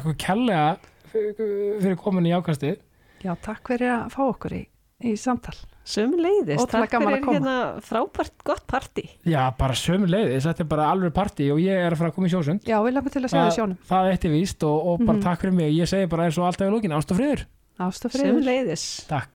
ykkur 0.00 0.16
kærlega 0.20 0.76
fyrir 1.12 1.96
komin 2.00 2.26
í 2.28 2.34
ákastið. 2.36 2.80
Já, 3.24 3.32
takk 3.42 3.62
fyrir 3.72 3.92
að 3.94 4.10
fá 4.12 4.22
okkur 4.26 4.52
í, 4.58 4.62
í 5.06 5.14
samtal. 5.20 5.54
Sömu 5.86 6.18
Ótrúlega 6.18 6.66
takk 6.66 6.94
að 6.98 7.04
fyrir 7.06 7.28
hérna 7.30 7.54
frábært 7.86 8.42
gott 8.44 8.64
parti. 8.66 9.04
Já, 9.24 9.44
bara 9.56 9.76
sömu 9.78 10.08
leiðis, 10.10 10.48
þetta 10.48 10.64
er 10.64 10.68
bara 10.72 10.88
alveg 10.90 11.14
partí 11.14 11.46
og 11.54 11.60
ég 11.62 11.78
er 11.78 11.94
að 11.94 12.00
fara 12.02 12.10
að 12.10 12.16
koma 12.18 12.26
í 12.26 12.32
sjósund. 12.34 12.66
Já, 12.66 12.80
við 12.82 12.96
langar 12.96 13.14
til 13.14 13.22
að 13.22 13.30
segja 13.30 13.44
það 13.46 13.56
sjónum. 13.60 13.78
það 13.86 14.10
eitt 14.10 14.26
er 14.26 14.34
víst 14.34 14.66
og, 14.66 14.76
og 14.90 14.98
bara 15.06 15.16
Mhm. 15.16 15.22
takk 15.28 15.40
fyrir 15.44 15.54
mig. 15.54 15.70
Ég 15.78 15.86
segi 15.88 16.10
bara 16.10 16.26
eins 16.26 16.38
og 16.38 16.48
alltaf 16.50 16.66
í 16.66 16.74
lókin, 16.74 16.96
ást 16.98 17.10
og 17.14 17.20
friður. 17.20 17.46
Ást 17.78 18.04
og 18.04 18.10
friður. 18.10 18.34
Sömu 18.34 18.44
leiðis. 18.50 18.84
Takk 19.06 19.30